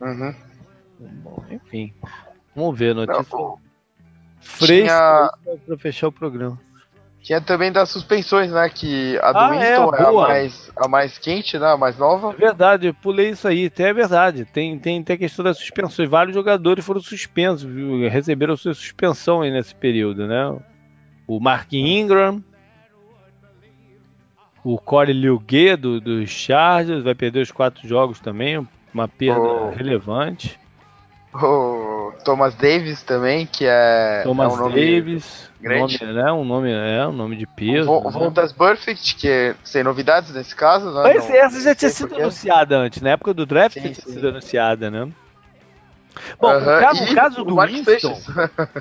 Uhum. 0.00 0.34
Bom, 1.22 1.44
enfim. 1.50 1.92
Vamos 2.54 2.78
ver, 2.78 2.94
notícia. 2.94 3.36
Não, 3.36 3.58
Fresca 4.40 5.30
tinha... 5.44 5.56
para 5.66 5.78
fechar 5.78 6.08
o 6.08 6.12
programa. 6.12 6.58
Tinha 7.22 7.40
também 7.40 7.70
das 7.70 7.88
suspensões, 7.88 8.50
né? 8.50 8.68
Que 8.68 9.16
a 9.22 9.32
do 9.32 9.38
ah, 9.38 9.50
Winston 9.50 9.94
é, 9.94 10.02
é, 10.02 10.06
a, 10.06 10.12
mais, 10.12 10.72
a 10.76 10.88
mais 10.88 11.18
quente, 11.18 11.56
né? 11.56 11.66
A 11.68 11.76
mais 11.76 11.96
nova. 11.96 12.32
É 12.32 12.36
verdade, 12.36 12.88
eu 12.88 12.94
pulei 12.94 13.30
isso 13.30 13.46
aí, 13.46 13.66
até 13.66 13.90
é 13.90 13.92
verdade. 13.92 14.44
Tem, 14.44 14.76
tem, 14.76 15.00
tem 15.04 15.14
a 15.14 15.18
questão 15.18 15.44
das 15.44 15.56
suspensões. 15.56 16.08
Vários 16.08 16.34
jogadores 16.34 16.84
foram 16.84 17.00
suspensos, 17.00 17.62
viu? 17.62 18.08
receberam 18.08 18.56
sua 18.56 18.74
suspensão 18.74 19.42
aí 19.42 19.52
nesse 19.52 19.72
período, 19.72 20.26
né? 20.26 20.58
O 21.24 21.38
Mark 21.38 21.72
Ingram, 21.72 22.42
o 24.64 24.76
Corey 24.76 25.14
Liugue 25.14 25.76
do, 25.76 26.00
dos 26.00 26.28
Chargers 26.28 27.04
vai 27.04 27.14
perder 27.14 27.42
os 27.42 27.52
quatro 27.52 27.86
jogos 27.86 28.18
também, 28.18 28.66
uma 28.92 29.06
perda 29.06 29.40
oh. 29.40 29.70
relevante. 29.70 30.58
O 31.34 32.12
Thomas 32.24 32.54
Davis 32.54 33.02
também, 33.02 33.46
que 33.46 33.64
é. 33.66 34.20
Thomas 34.22 34.52
é 34.52 34.56
um 34.56 34.58
nome 34.58 34.74
Davis. 34.74 35.50
Grande. 35.60 35.98
Nome, 36.04 36.12
né? 36.14 36.32
Um 36.32 36.44
nome, 36.44 36.72
é, 36.72 37.06
um 37.06 37.12
nome 37.12 37.36
de 37.36 37.46
peso. 37.46 37.88
O 37.90 38.10
Vontas 38.10 38.52
né? 38.52 38.58
Perfect, 38.58 39.14
que 39.14 39.28
é 39.28 39.54
sem 39.62 39.84
novidades 39.84 40.34
nesse 40.34 40.54
caso, 40.54 40.92
né? 40.92 41.02
Mas 41.14 41.28
não, 41.28 41.36
essa 41.36 41.60
já 41.60 41.74
tinha 41.74 41.90
sido 41.90 42.08
porque... 42.08 42.22
anunciada 42.22 42.76
antes, 42.76 43.00
na 43.00 43.10
época 43.10 43.32
do 43.32 43.46
draft 43.46 43.74
sim, 43.74 43.80
tinha 43.80 43.94
sim. 43.94 44.12
sido 44.12 44.28
anunciada, 44.28 44.90
né? 44.90 45.08
Bom, 46.40 46.56
o, 46.56 46.64
caso, 46.64 47.04
o 47.04 47.14
caso 47.14 47.44
do 47.44 47.60
Winston. 47.60 48.18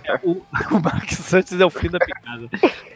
É, 0.05 0.19
o, 0.23 0.43
o 0.71 0.79
Mark 0.81 1.09
Santos 1.11 1.59
é 1.59 1.65
o 1.65 1.69
fim 1.69 1.89
da 1.89 1.99
picada. 1.99 2.49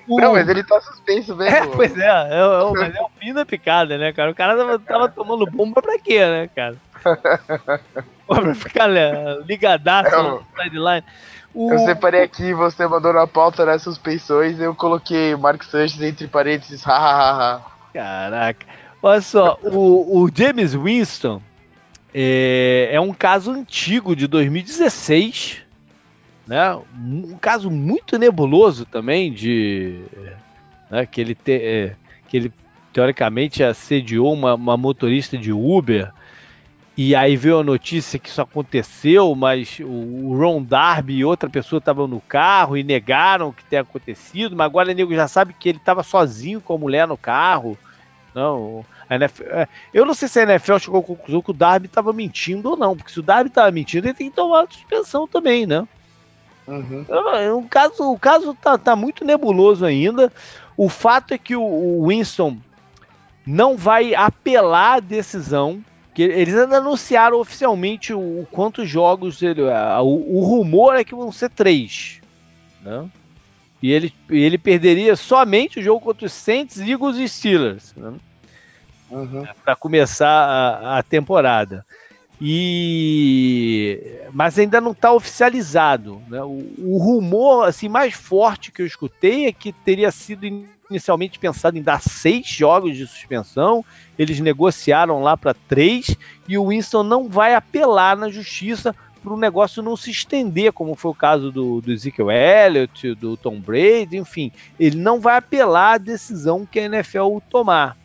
O... 0.08 0.20
Não, 0.20 0.34
mas 0.34 0.48
ele 0.48 0.64
tá 0.64 0.80
suspenso 0.82 1.36
mesmo. 1.36 1.56
É, 1.56 1.68
pois 1.68 1.98
é, 1.98 2.06
é, 2.06 2.40
é, 2.40 2.72
mas 2.72 2.96
é 2.96 3.02
o 3.02 3.10
fim 3.20 3.34
da 3.34 3.46
picada, 3.46 3.98
né, 3.98 4.12
cara? 4.12 4.32
O 4.32 4.36
cara 4.36 4.58
tava, 4.58 4.80
tava 4.80 5.10
tomando 5.10 5.46
bomba 5.46 5.82
pra 5.82 6.00
quê, 6.00 6.20
né, 6.20 6.50
cara? 6.56 6.76
pra 8.28 8.56
ficar 8.56 8.88
né, 8.88 9.40
ligadaço 9.48 10.14
é, 10.14 10.24
no 10.24 10.44
sideline. 10.58 11.04
O... 11.54 11.72
Eu 11.72 11.80
separei 11.80 12.24
aqui, 12.24 12.54
você 12.54 12.86
mandou 12.86 13.14
na 13.14 13.26
pauta 13.26 13.66
nas 13.66 13.82
suspensões, 13.82 14.60
eu 14.60 14.76
coloquei 14.76 15.34
o 15.34 15.40
Mark 15.40 15.64
Sanches 15.64 16.02
entre 16.02 16.28
parênteses, 16.28 16.84
hahaha. 16.84 17.62
Caraca. 17.94 18.66
Olha 19.02 19.22
só, 19.22 19.58
o, 19.64 20.24
o 20.24 20.30
James 20.34 20.74
Winston 20.74 21.42
é, 22.18 22.92
é, 22.94 23.02
um 23.02 23.14
caso 23.14 23.52
antigo 23.52 24.16
de 24.16 24.26
2016, 24.26 25.58
né? 26.48 26.74
Um 26.98 27.38
caso 27.38 27.70
muito 27.70 28.18
nebuloso 28.18 28.86
também 28.86 29.34
de 29.34 30.02
né, 30.90 31.06
que 31.06 31.20
ele 31.20 31.36
te, 31.36 31.52
é, 31.52 31.96
que 32.30 32.38
ele 32.38 32.54
teoricamente 32.94 33.62
assediou 33.62 34.32
uma, 34.32 34.56
uma 34.56 34.78
motorista 34.78 35.38
de 35.38 35.52
Uber 35.52 36.14
e 36.98 37.14
aí 37.14 37.36
veio 37.36 37.60
a 37.60 37.64
notícia 37.64 38.18
que 38.18 38.30
isso 38.30 38.42
aconteceu, 38.42 39.36
mas 39.36 39.82
o 39.82 40.38
Ron 40.38 40.64
Darby 40.64 41.16
e 41.16 41.26
outra 41.26 41.50
pessoa 41.50 41.80
estavam 41.80 42.08
no 42.08 42.22
carro 42.22 42.78
e 42.78 42.84
negaram 42.84 43.52
que 43.52 43.66
tenha 43.66 43.82
acontecido, 43.82 44.56
mas 44.56 44.68
agora 44.68 44.90
o 44.90 44.96
nego 44.96 45.14
já 45.14 45.28
sabe 45.28 45.54
que 45.54 45.68
ele 45.68 45.80
estava 45.80 46.02
sozinho 46.02 46.62
com 46.62 46.76
a 46.76 46.78
mulher 46.78 47.06
no 47.06 47.18
carro. 47.18 47.78
Não, 48.34 48.86
NFL, 49.10 49.44
é, 49.44 49.68
eu 49.94 50.06
não 50.06 50.14
sei 50.14 50.28
se 50.28 50.40
a 50.40 50.44
NFL 50.44 50.78
chegou 50.78 51.00
à 51.00 51.04
conclusão 51.04 51.42
que 51.42 51.52
o 51.52 51.54
Darby 51.54 51.86
estava 51.86 52.12
mentindo 52.12 52.72
ou 52.72 52.78
não, 52.78 52.96
porque 52.96 53.12
se 53.12 53.20
o 53.20 53.24
Darby 53.24 53.50
estava 53.50 53.72
mentindo, 53.72 54.08
ele 54.08 54.14
tem 54.14 54.30
que 54.30 54.36
tomar 54.36 54.68
suspensão 54.70 55.28
também, 55.28 55.66
né? 55.66 55.88
Uhum. 56.68 57.06
O 57.60 57.68
caso, 57.68 58.12
o 58.12 58.18
caso 58.18 58.56
tá, 58.56 58.78
tá, 58.78 58.96
muito 58.96 59.24
nebuloso 59.24 59.86
ainda. 59.86 60.34
O 60.76 60.90
fato 60.90 61.34
é 61.34 61.38
que 61.38 61.56
o, 61.56 61.62
o 61.62 62.08
Winston 62.08 62.58
não 63.46 63.78
vai 63.78 64.16
apelar 64.16 64.96
à 64.96 65.00
decisão 65.00 65.84
que 66.14 66.24
eles 66.24 66.56
ainda 66.56 66.78
anunciaram 66.78 67.40
oficialmente 67.40 68.14
o, 68.14 68.20
o 68.20 68.48
quantos 68.50 68.90
jogos 68.90 69.44
ele, 69.44 69.70
a, 69.70 70.02
o, 70.02 70.38
o, 70.38 70.44
rumor 70.46 70.96
é 70.96 71.04
que 71.04 71.14
vão 71.14 71.30
ser 71.30 71.50
três, 71.50 72.22
né? 72.82 73.06
E 73.84 73.92
ele, 73.92 74.14
ele 74.30 74.58
perderia 74.58 75.16
somente 75.18 75.80
o 75.80 75.84
jogo 75.84 76.00
contra 76.00 76.26
os 76.26 76.32
Saints, 76.32 76.80
Eagles 76.80 77.18
e 77.18 77.28
Steelers, 77.28 77.94
né? 77.96 78.14
Uhum. 79.16 79.46
Para 79.64 79.76
começar 79.76 80.28
a, 80.28 80.98
a, 81.00 81.04
temporada. 81.04 81.86
E 82.42 84.20
mas 84.34 84.60
ainda 84.60 84.82
não 84.82 84.92
está 84.92 85.14
oficializado. 85.14 86.22
Né? 86.28 86.42
O, 86.44 86.62
o, 86.80 86.98
rumor 86.98 87.66
assim 87.66 87.88
mais 87.88 88.14
forte 88.14 88.74
que 88.74 88.82
eu 88.82 88.86
escutei 88.86 89.46
é 89.46 89.54
que 89.54 89.72
teria 89.72 90.12
sido 90.12 90.46
inicialmente 90.90 91.40
pensado 91.40 91.78
em 91.78 91.82
dar 91.82 92.02
seis 92.02 92.46
jogos 92.46 92.96
de 92.96 93.08
suspensão, 93.08 93.84
eles 94.20 94.40
negociaram 94.40 95.22
lá 95.22 95.36
para 95.36 95.54
três 95.54 96.16
e 96.48 96.58
o 96.58 96.68
Winston 96.68 97.04
não 97.04 97.28
vai 97.28 97.56
apelar 97.56 98.16
na 98.16 98.30
justiça 98.30 98.94
para 99.24 99.34
o 99.34 99.38
negócio 99.38 99.82
não 99.82 99.98
se 99.98 100.12
estender, 100.12 100.72
como 100.72 100.94
foi 100.94 101.10
o 101.10 101.16
caso 101.16 101.52
do, 101.52 101.82
do 101.82 101.92
Ezekiel 101.92 102.30
Elliott, 102.30 103.16
do 103.16 103.36
Tom 103.36 103.60
Brady, 103.60 104.18
enfim, 104.18 104.52
ele 104.80 104.98
não 104.98 105.20
vai 105.20 105.38
apelar 105.38 105.96
à 105.96 105.98
decisão 105.98 106.64
que 106.64 106.80
a 106.80 106.84
NFL 106.84 107.40
tomar. 107.50 107.98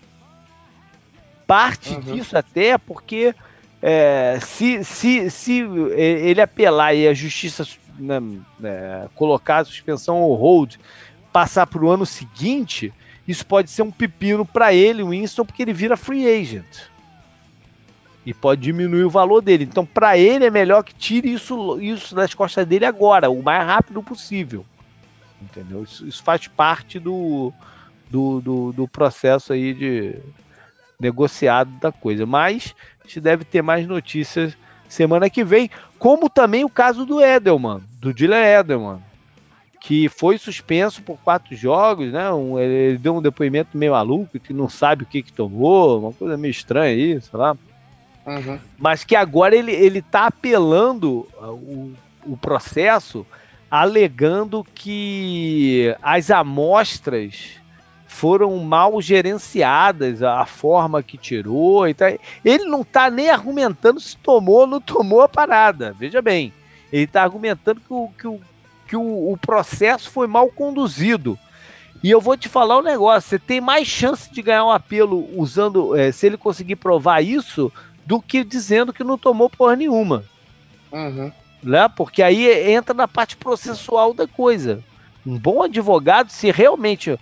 Parte 1.50 1.94
uhum. 1.94 2.00
disso 2.00 2.38
até 2.38 2.78
porque 2.78 3.34
é, 3.82 4.38
se, 4.40 4.84
se, 4.84 5.28
se 5.28 5.58
ele 5.96 6.40
apelar 6.40 6.94
e 6.94 7.08
a 7.08 7.12
justiça 7.12 7.66
né, 7.98 8.22
é, 8.62 9.08
colocar 9.16 9.58
a 9.58 9.64
suspensão 9.64 10.22
ou 10.22 10.36
hold 10.36 10.76
passar 11.32 11.66
para 11.66 11.84
o 11.84 11.90
ano 11.90 12.06
seguinte, 12.06 12.92
isso 13.26 13.44
pode 13.44 13.68
ser 13.68 13.82
um 13.82 13.90
pepino 13.90 14.46
para 14.46 14.72
ele, 14.72 15.02
o 15.02 15.08
Winston, 15.08 15.44
porque 15.44 15.62
ele 15.62 15.72
vira 15.72 15.96
free 15.96 16.24
agent. 16.24 16.84
E 18.24 18.32
pode 18.32 18.60
diminuir 18.60 19.02
o 19.02 19.10
valor 19.10 19.40
dele. 19.40 19.64
Então, 19.64 19.84
para 19.84 20.16
ele 20.16 20.44
é 20.44 20.50
melhor 20.50 20.84
que 20.84 20.94
tire 20.94 21.32
isso, 21.32 21.80
isso 21.80 22.14
das 22.14 22.32
costas 22.32 22.64
dele 22.64 22.84
agora, 22.84 23.28
o 23.28 23.42
mais 23.42 23.66
rápido 23.66 24.00
possível. 24.04 24.64
Entendeu? 25.42 25.82
Isso, 25.82 26.06
isso 26.06 26.22
faz 26.22 26.46
parte 26.46 27.00
do, 27.00 27.52
do, 28.08 28.40
do, 28.40 28.72
do, 28.72 28.86
processo 28.86 29.52
aí 29.52 29.74
de 29.74 30.16
negociado 31.00 31.70
da 31.80 31.90
coisa. 31.90 32.26
Mas 32.26 32.74
a 33.02 33.06
gente 33.06 33.20
deve 33.20 33.44
ter 33.44 33.62
mais 33.62 33.86
notícias 33.86 34.56
semana 34.88 35.30
que 35.30 35.44
vem, 35.44 35.70
como 35.98 36.28
também 36.28 36.64
o 36.64 36.68
caso 36.68 37.06
do 37.06 37.20
Edelman, 37.20 37.80
do 38.00 38.12
Dylan 38.12 38.44
Edelman, 38.44 39.00
que 39.80 40.08
foi 40.08 40.36
suspenso 40.36 41.02
por 41.02 41.16
quatro 41.18 41.56
jogos, 41.56 42.12
né? 42.12 42.30
Um, 42.30 42.58
ele 42.58 42.98
deu 42.98 43.16
um 43.16 43.22
depoimento 43.22 43.78
meio 43.78 43.92
maluco, 43.92 44.38
que 44.38 44.52
não 44.52 44.68
sabe 44.68 45.04
o 45.04 45.06
que, 45.06 45.22
que 45.22 45.32
tomou, 45.32 46.00
uma 46.00 46.12
coisa 46.12 46.36
meio 46.36 46.50
estranha 46.50 46.90
aí, 46.90 47.20
sei 47.20 47.38
lá. 47.38 47.56
Uhum. 48.26 48.58
Mas 48.78 49.04
que 49.04 49.16
agora 49.16 49.56
ele, 49.56 49.72
ele 49.72 50.02
tá 50.02 50.26
apelando 50.26 51.26
o, 51.40 51.92
o 52.26 52.36
processo, 52.36 53.26
alegando 53.70 54.66
que 54.74 55.94
as 56.02 56.30
amostras 56.30 57.59
foram 58.20 58.54
mal 58.58 59.00
gerenciadas, 59.00 60.22
a 60.22 60.44
forma 60.44 61.02
que 61.02 61.16
tirou. 61.16 61.88
Então, 61.88 62.06
ele 62.44 62.66
não 62.66 62.82
está 62.82 63.10
nem 63.10 63.30
argumentando 63.30 63.98
se 63.98 64.14
tomou 64.18 64.60
ou 64.60 64.66
não 64.66 64.78
tomou 64.78 65.22
a 65.22 65.28
parada. 65.28 65.96
Veja 65.98 66.20
bem, 66.20 66.52
ele 66.92 67.04
está 67.04 67.22
argumentando 67.22 67.80
que, 67.80 67.90
o, 67.94 68.10
que, 68.18 68.28
o, 68.28 68.40
que 68.88 68.94
o, 68.94 69.32
o, 69.32 69.38
processo 69.38 70.10
foi 70.10 70.26
mal 70.26 70.48
conduzido. 70.50 71.38
E 72.02 72.10
eu 72.10 72.20
vou 72.20 72.36
te 72.36 72.46
falar 72.46 72.80
um 72.80 72.82
negócio: 72.82 73.30
você 73.30 73.38
tem 73.38 73.58
mais 73.58 73.88
chance 73.88 74.30
de 74.30 74.42
ganhar 74.42 74.66
um 74.66 74.70
apelo 74.70 75.26
usando, 75.34 75.96
é, 75.96 76.12
se 76.12 76.26
ele 76.26 76.36
conseguir 76.36 76.76
provar 76.76 77.22
isso, 77.22 77.72
do 78.04 78.20
que 78.20 78.44
dizendo 78.44 78.92
que 78.92 79.02
não 79.02 79.16
tomou 79.16 79.48
porra 79.48 79.76
nenhuma. 79.76 80.24
Uhum. 80.92 81.32
Né? 81.62 81.88
Porque 81.96 82.22
aí 82.22 82.70
entra 82.70 82.92
na 82.92 83.08
parte 83.08 83.38
processual 83.38 84.12
da 84.12 84.28
coisa. 84.28 84.84
Um 85.26 85.38
bom 85.38 85.62
advogado, 85.62 86.28
se 86.28 86.50
realmente 86.50 87.18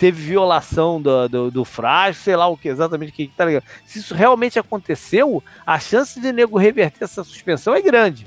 teve 0.00 0.22
violação 0.22 1.00
do, 1.00 1.28
do, 1.28 1.50
do 1.50 1.62
frágil, 1.62 2.22
sei 2.22 2.34
lá 2.34 2.48
o 2.48 2.56
que 2.56 2.68
exatamente 2.68 3.12
que 3.12 3.28
tá 3.28 3.44
ligado. 3.44 3.64
Se 3.84 3.98
isso 3.98 4.14
realmente 4.14 4.58
aconteceu, 4.58 5.44
a 5.66 5.78
chance 5.78 6.18
de 6.18 6.32
nego 6.32 6.56
reverter 6.56 7.04
essa 7.04 7.22
suspensão 7.22 7.74
é 7.74 7.82
grande. 7.82 8.26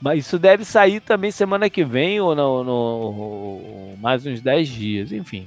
Mas 0.00 0.26
isso 0.26 0.38
deve 0.38 0.64
sair 0.64 0.98
também 0.98 1.30
semana 1.30 1.68
que 1.68 1.84
vem 1.84 2.18
ou 2.22 2.34
no, 2.34 2.64
no 2.64 3.96
mais 3.98 4.24
uns 4.24 4.40
10 4.40 4.66
dias, 4.66 5.12
enfim. 5.12 5.46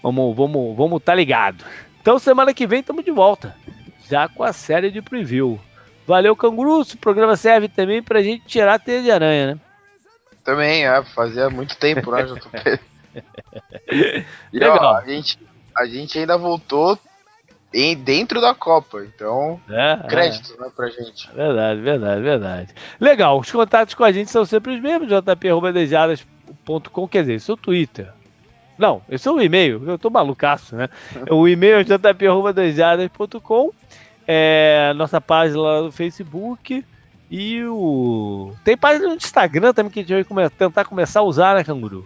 Vamos, 0.00 0.36
vamos, 0.36 0.76
vamos 0.76 1.02
tá 1.02 1.16
ligado. 1.16 1.64
Então 2.00 2.20
semana 2.20 2.54
que 2.54 2.68
vem 2.68 2.78
estamos 2.78 3.04
de 3.04 3.10
volta, 3.10 3.56
já 4.08 4.28
com 4.28 4.44
a 4.44 4.52
série 4.52 4.92
de 4.92 5.02
preview. 5.02 5.58
Valeu, 6.06 6.36
canguru. 6.36 6.82
O 6.82 6.98
programa 6.98 7.34
serve 7.34 7.68
também 7.68 8.00
pra 8.00 8.22
gente 8.22 8.46
tirar 8.46 8.74
a 8.74 8.78
teia 8.78 9.02
de 9.02 9.10
aranha, 9.10 9.54
né? 9.54 9.60
Também, 10.48 10.86
é, 10.86 11.02
fazia 11.02 11.50
muito 11.50 11.76
tempo, 11.76 12.10
né, 12.10 12.22
JP? 12.22 12.80
e 14.50 14.58
Legal. 14.58 14.78
Ó, 14.80 14.96
a, 14.96 15.04
gente, 15.04 15.38
a 15.76 15.84
gente 15.84 16.18
ainda 16.18 16.38
voltou 16.38 16.98
em, 17.74 17.94
dentro 17.94 18.40
da 18.40 18.54
Copa, 18.54 19.04
então 19.04 19.60
é, 19.68 20.08
créditos 20.08 20.52
é. 20.52 20.60
Né, 20.62 20.72
pra 20.74 20.88
gente. 20.88 21.30
Verdade, 21.34 21.82
verdade, 21.82 22.22
verdade. 22.22 22.74
Legal, 22.98 23.38
os 23.38 23.52
contatos 23.52 23.92
com 23.92 24.04
a 24.04 24.10
gente 24.10 24.30
são 24.30 24.46
sempre 24.46 24.74
os 24.74 24.80
mesmos, 24.80 25.08
jp.dejadas.com, 25.08 27.08
quer 27.08 27.24
dizer, 27.24 27.40
seu 27.40 27.54
Twitter. 27.54 28.10
Não, 28.78 29.02
esse 29.06 29.28
é 29.28 29.30
o 29.30 29.42
e-mail, 29.42 29.86
eu 29.86 29.98
tô 29.98 30.08
malucaço, 30.08 30.74
né? 30.74 30.88
o 31.30 31.46
e-mail 31.46 31.76
é 31.76 31.84
jp.dejadas.com, 31.84 33.70
é 34.26 34.94
nossa 34.96 35.20
página 35.20 35.60
lá 35.60 35.82
no 35.82 35.92
Facebook, 35.92 36.82
e 37.30 37.62
o. 37.64 38.52
Tem 38.64 38.76
página 38.76 39.08
no 39.08 39.14
Instagram 39.14 39.72
também 39.72 39.90
que 39.90 40.00
a 40.00 40.02
gente 40.02 40.32
vai 40.32 40.48
tentar 40.50 40.84
começar 40.84 41.20
a 41.20 41.24
usar, 41.24 41.54
né, 41.54 41.64
Canguru? 41.64 42.04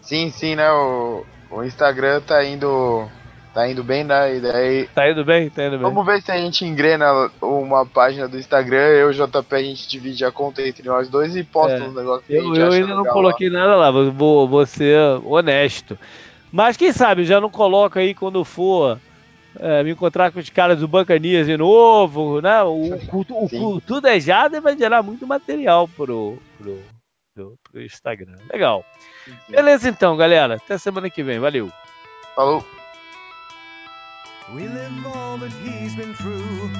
Sim, 0.00 0.30
sim, 0.30 0.56
né? 0.56 0.70
O, 0.70 1.24
o 1.50 1.64
Instagram 1.64 2.20
tá 2.20 2.44
indo. 2.44 3.08
Tá 3.54 3.68
indo 3.68 3.84
bem, 3.84 4.02
né? 4.02 4.36
E 4.36 4.40
daí... 4.40 4.88
Tá 4.92 5.08
indo 5.08 5.24
bem, 5.24 5.48
tá 5.48 5.62
indo 5.62 5.78
bem. 5.78 5.82
Vamos 5.82 6.04
ver 6.04 6.20
se 6.20 6.32
a 6.32 6.36
gente 6.36 6.64
engrena 6.64 7.30
uma 7.40 7.86
página 7.86 8.26
do 8.26 8.36
Instagram. 8.36 8.88
Eu 8.88 9.12
e 9.12 9.20
o 9.20 9.26
JP 9.26 9.54
a 9.54 9.62
gente 9.62 9.88
divide 9.88 10.24
a 10.24 10.32
conta 10.32 10.60
entre 10.66 10.88
nós 10.88 11.08
dois 11.08 11.36
e 11.36 11.44
posta 11.44 11.78
é, 11.78 11.82
uns 11.84 11.94
negócios 11.94 12.26
que 12.26 12.34
Eu, 12.34 12.52
eu 12.52 12.72
ainda 12.72 12.96
não 12.96 13.04
coloquei 13.04 13.48
lá. 13.48 13.60
nada 13.60 13.76
lá, 13.76 13.90
vou, 13.92 14.48
vou 14.48 14.66
ser 14.66 14.98
honesto. 15.24 15.96
Mas 16.50 16.76
quem 16.76 16.92
sabe, 16.92 17.24
já 17.24 17.40
não 17.40 17.48
coloca 17.48 18.00
aí 18.00 18.12
quando 18.12 18.44
for 18.44 18.98
é, 19.58 19.82
me 19.82 19.92
encontrar 19.92 20.32
com 20.32 20.38
os 20.38 20.50
caras 20.50 20.80
do 20.80 20.88
Bancanias 20.88 21.46
de 21.46 21.56
novo, 21.56 22.40
né? 22.40 22.62
O, 22.62 22.98
culto, 23.08 23.36
o 23.36 23.48
culto 23.48 24.00
Dejada 24.00 24.60
vai 24.60 24.76
gerar 24.76 25.02
muito 25.02 25.26
material 25.26 25.88
pro, 25.88 26.38
pro, 26.58 26.78
pro, 27.34 27.58
pro 27.70 27.82
Instagram. 27.82 28.36
Legal. 28.52 28.84
Sim. 29.24 29.32
Beleza 29.48 29.88
então, 29.88 30.16
galera. 30.16 30.56
Até 30.56 30.78
semana 30.78 31.08
que 31.10 31.22
vem. 31.22 31.38
Valeu. 31.38 31.70
Falou. 32.34 32.64
We 34.52 34.68
live 34.68 35.06
all 35.06 35.38
that 35.38 35.50
he's 35.64 35.94
been 35.94 36.12
through, 36.14 36.70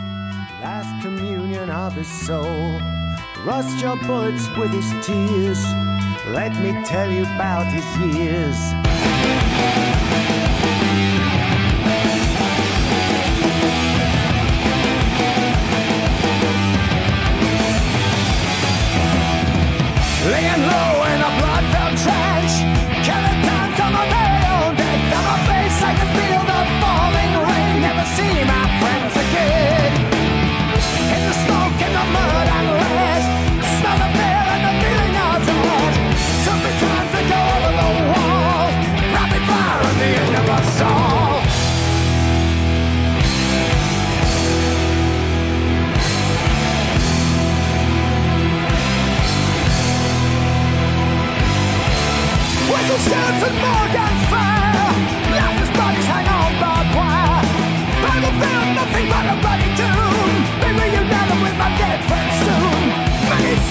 last 0.61 1.03
communion 1.03 1.71
of 1.71 1.95
his 1.95 2.07
soul. 2.07 2.79
Rust 3.47 3.81
your 3.81 3.97
bullets 4.07 4.47
with 4.59 4.71
his 4.71 5.07
tears. 5.07 5.65
Let 6.29 6.55
me 6.61 6.85
tell 6.85 7.11
you 7.11 7.23
about 7.23 7.67
his 7.67 8.17
years. 8.17 9.54
Laying 20.25 20.63
low 20.65 21.05
in 21.13 21.21
a 21.21 21.31
blood-filled 21.37 21.97
trench. 22.01 22.55
Killing 23.05 23.41
times 23.45 23.79
on 23.85 23.93
my 23.93 24.05
very 24.09 24.43
own 24.57 24.73
deck 24.75 25.01
On 25.19 25.25
my 25.29 25.39
face 25.45 25.79
I 25.85 25.93
can 25.99 26.09
feel 26.17 26.43
the 26.49 26.61
falling 26.81 27.33
rain. 27.45 27.75
Never 27.85 28.07
see 28.17 28.37
my 28.49 28.65
friends 28.81 29.15
again. 29.21 29.93
In 31.13 31.23
the 31.29 31.35
smoke, 31.45 31.77
in 31.77 31.93
the 31.93 32.07
mud 32.17 32.47
and 32.57 32.67
rest 32.73 33.29
Smell 33.77 33.99
the 34.01 34.11
fear 34.17 34.43
and 34.55 34.63
the 34.65 34.75
feeling 34.81 35.15
of 35.29 35.37
dread. 35.45 35.93
Sometimes 36.49 37.09
they 37.13 37.25
go 37.29 37.41
over 37.55 37.73
the 37.85 37.91
wall. 38.09 38.67
Rapid 39.13 39.43
fire 39.45 39.81
on 39.89 39.95
the 40.01 40.11
end 40.25 40.35
of 40.41 40.47
a 40.57 40.61
saw 40.79 41.14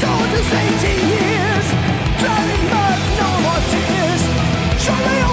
soldiers, 0.04 0.50
18 0.52 1.08
years. 1.16 1.66
Drowning 2.20 2.66
mud, 2.74 3.00
no 3.20 3.30
more 3.46 3.62
tears. 3.72 4.22
Surely 4.84 5.33